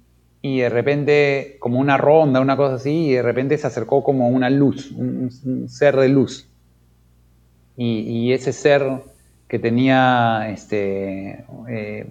de 0.43 0.69
repente, 0.69 1.56
como 1.60 1.78
una 1.78 1.97
ronda, 1.97 2.40
una 2.40 2.56
cosa 2.56 2.74
así, 2.74 3.06
y 3.06 3.12
de 3.12 3.23
repente 3.23 3.56
se 3.59 3.66
acercó 3.66 4.02
como 4.02 4.28
una 4.28 4.51
luz, 4.51 4.90
un, 4.90 5.69
ser 5.69 5.97
de 5.97 6.09
luz. 6.09 6.48
Y, 7.77 8.32
ese 8.32 8.52
ser 8.52 9.02
que 9.48 9.59
tenía, 9.59 10.51
este, 10.51 11.44
eh, 11.69 12.06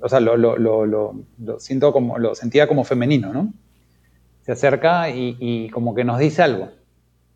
o 0.00 0.08
sea, 0.08 0.20
lo, 0.20 0.36
lo, 0.36 1.58
siento 1.58 1.92
como, 1.92 2.18
lo 2.18 2.34
sentía 2.34 2.66
como 2.66 2.84
femenino, 2.84 3.32
¿no? 3.32 3.52
Se 4.44 4.52
acerca 4.52 5.10
y, 5.10 5.68
como 5.70 5.94
que 5.94 6.04
nos 6.04 6.18
dice 6.18 6.42
algo, 6.42 6.70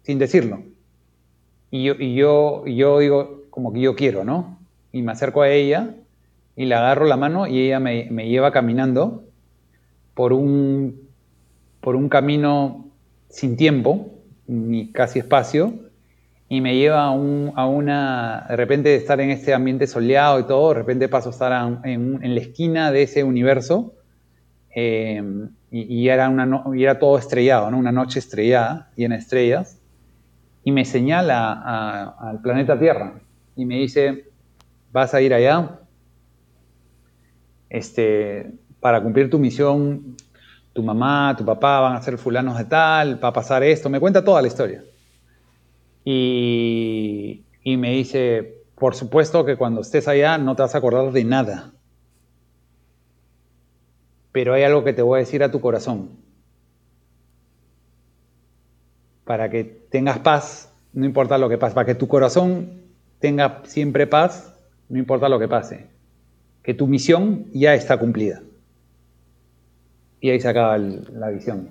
sin 0.02 0.18
decirlo. 0.18 0.62
Y 1.70 1.84
yo, 1.84 1.94
y 1.98 2.14
yo, 2.14 2.66
yo 2.66 2.98
digo, 2.98 3.42
como 3.50 3.72
que 3.72 3.80
yo 3.80 3.96
quiero, 3.96 4.24
¿no? 4.24 4.58
Y 4.92 5.02
me 5.02 5.12
acerco 5.12 5.42
a 5.42 5.48
ella 5.48 5.94
y 6.56 6.64
le 6.64 6.74
agarro 6.74 7.04
la 7.04 7.16
mano 7.16 7.46
y 7.46 7.60
ella 7.60 7.78
me, 7.80 8.28
lleva 8.28 8.50
caminando 8.50 9.24
por 10.16 10.32
un, 10.32 11.08
por 11.82 11.94
un 11.94 12.08
camino 12.08 12.90
sin 13.28 13.54
tiempo, 13.54 14.14
ni 14.46 14.90
casi 14.90 15.18
espacio, 15.18 15.74
y 16.48 16.62
me 16.62 16.74
lleva 16.74 17.04
a, 17.04 17.10
una, 17.10 18.46
de 18.48 18.56
repente 18.56 18.88
de 18.88 18.96
estar 18.96 19.20
en 19.20 19.30
este 19.30 19.52
ambiente 19.52 19.86
soleado 19.86 20.40
y 20.40 20.44
todo, 20.44 20.70
de 20.70 20.74
repente 20.76 21.08
paso 21.10 21.28
a 21.28 21.32
estar 21.32 21.80
en, 21.84 22.34
la 22.34 22.40
esquina 22.40 22.90
de 22.92 23.02
ese 23.02 23.24
universo, 23.24 23.92
eh, 24.74 25.22
y, 25.70 26.08
era 26.08 26.30
una 26.30 26.64
era 26.74 26.98
todo 26.98 27.18
estrellado, 27.18 27.70
¿no? 27.70 27.76
una 27.76 27.92
noche 27.92 28.18
estrellada, 28.18 28.90
llena 28.96 29.16
de 29.16 29.20
estrellas, 29.20 29.78
y 30.64 30.72
me 30.72 30.86
señala 30.86 32.14
al 32.18 32.40
planeta 32.40 32.78
Tierra, 32.78 33.20
y 33.54 33.66
me 33.66 33.76
dice, 33.76 34.30
vas 34.92 35.12
a 35.12 35.20
ir 35.20 35.34
allá, 35.34 35.78
este, 37.68 38.54
para 38.80 39.02
cumplir 39.02 39.30
tu 39.30 39.38
misión, 39.38 40.16
tu 40.72 40.82
mamá, 40.82 41.34
tu 41.36 41.44
papá 41.44 41.80
van 41.80 41.96
a 41.96 42.02
ser 42.02 42.18
fulanos 42.18 42.58
de 42.58 42.64
tal, 42.64 43.22
va 43.22 43.28
a 43.28 43.32
pasar 43.32 43.62
esto, 43.62 43.88
me 43.88 44.00
cuenta 44.00 44.24
toda 44.24 44.42
la 44.42 44.48
historia. 44.48 44.84
Y, 46.04 47.44
y 47.62 47.76
me 47.76 47.92
dice, 47.92 48.62
por 48.76 48.94
supuesto 48.94 49.44
que 49.44 49.56
cuando 49.56 49.80
estés 49.80 50.06
allá 50.06 50.38
no 50.38 50.54
te 50.54 50.62
vas 50.62 50.74
a 50.74 50.78
acordar 50.78 51.12
de 51.12 51.24
nada, 51.24 51.72
pero 54.32 54.54
hay 54.54 54.62
algo 54.64 54.84
que 54.84 54.92
te 54.92 55.02
voy 55.02 55.16
a 55.16 55.20
decir 55.20 55.42
a 55.42 55.50
tu 55.50 55.60
corazón, 55.60 56.10
para 59.24 59.50
que 59.50 59.64
tengas 59.64 60.20
paz, 60.20 60.72
no 60.92 61.04
importa 61.04 61.38
lo 61.38 61.48
que 61.48 61.58
pase, 61.58 61.74
para 61.74 61.86
que 61.86 61.94
tu 61.94 62.06
corazón 62.06 62.82
tenga 63.18 63.62
siempre 63.64 64.06
paz, 64.06 64.54
no 64.88 64.98
importa 64.98 65.28
lo 65.28 65.38
que 65.38 65.48
pase 65.48 65.96
que 66.66 66.74
tu 66.74 66.88
misión 66.88 67.46
ya 67.52 67.76
está 67.76 67.96
cumplida. 67.96 68.42
Y 70.20 70.30
ahí 70.30 70.40
se 70.40 70.48
acaba 70.48 70.78
la 70.78 71.30
visión. 71.30 71.68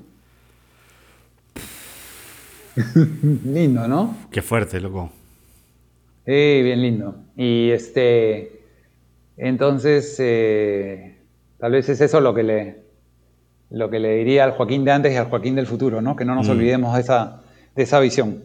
lindo, 3.45 3.87
¿no? 3.87 4.17
Qué 4.31 4.41
fuerte, 4.41 4.79
loco. 4.79 5.11
Sí, 6.25 6.61
bien 6.63 6.81
lindo. 6.81 7.15
Y 7.35 7.69
este, 7.71 8.61
entonces, 9.37 10.15
eh, 10.19 11.17
tal 11.57 11.73
vez 11.73 11.87
es 11.89 12.01
eso 12.01 12.19
lo 12.19 12.33
que 12.33 12.43
le, 12.43 12.83
lo 13.69 13.89
que 13.89 13.99
le 13.99 14.15
diría 14.17 14.43
al 14.43 14.51
Joaquín 14.51 14.83
de 14.85 14.91
antes 14.91 15.13
y 15.13 15.17
al 15.17 15.29
Joaquín 15.29 15.55
del 15.55 15.67
futuro, 15.67 16.01
¿no? 16.01 16.15
Que 16.15 16.25
no 16.25 16.35
nos 16.35 16.47
mm. 16.47 16.51
olvidemos 16.51 16.95
de 16.95 17.01
esa, 17.01 17.41
de 17.75 17.83
esa 17.83 17.99
visión. 17.99 18.43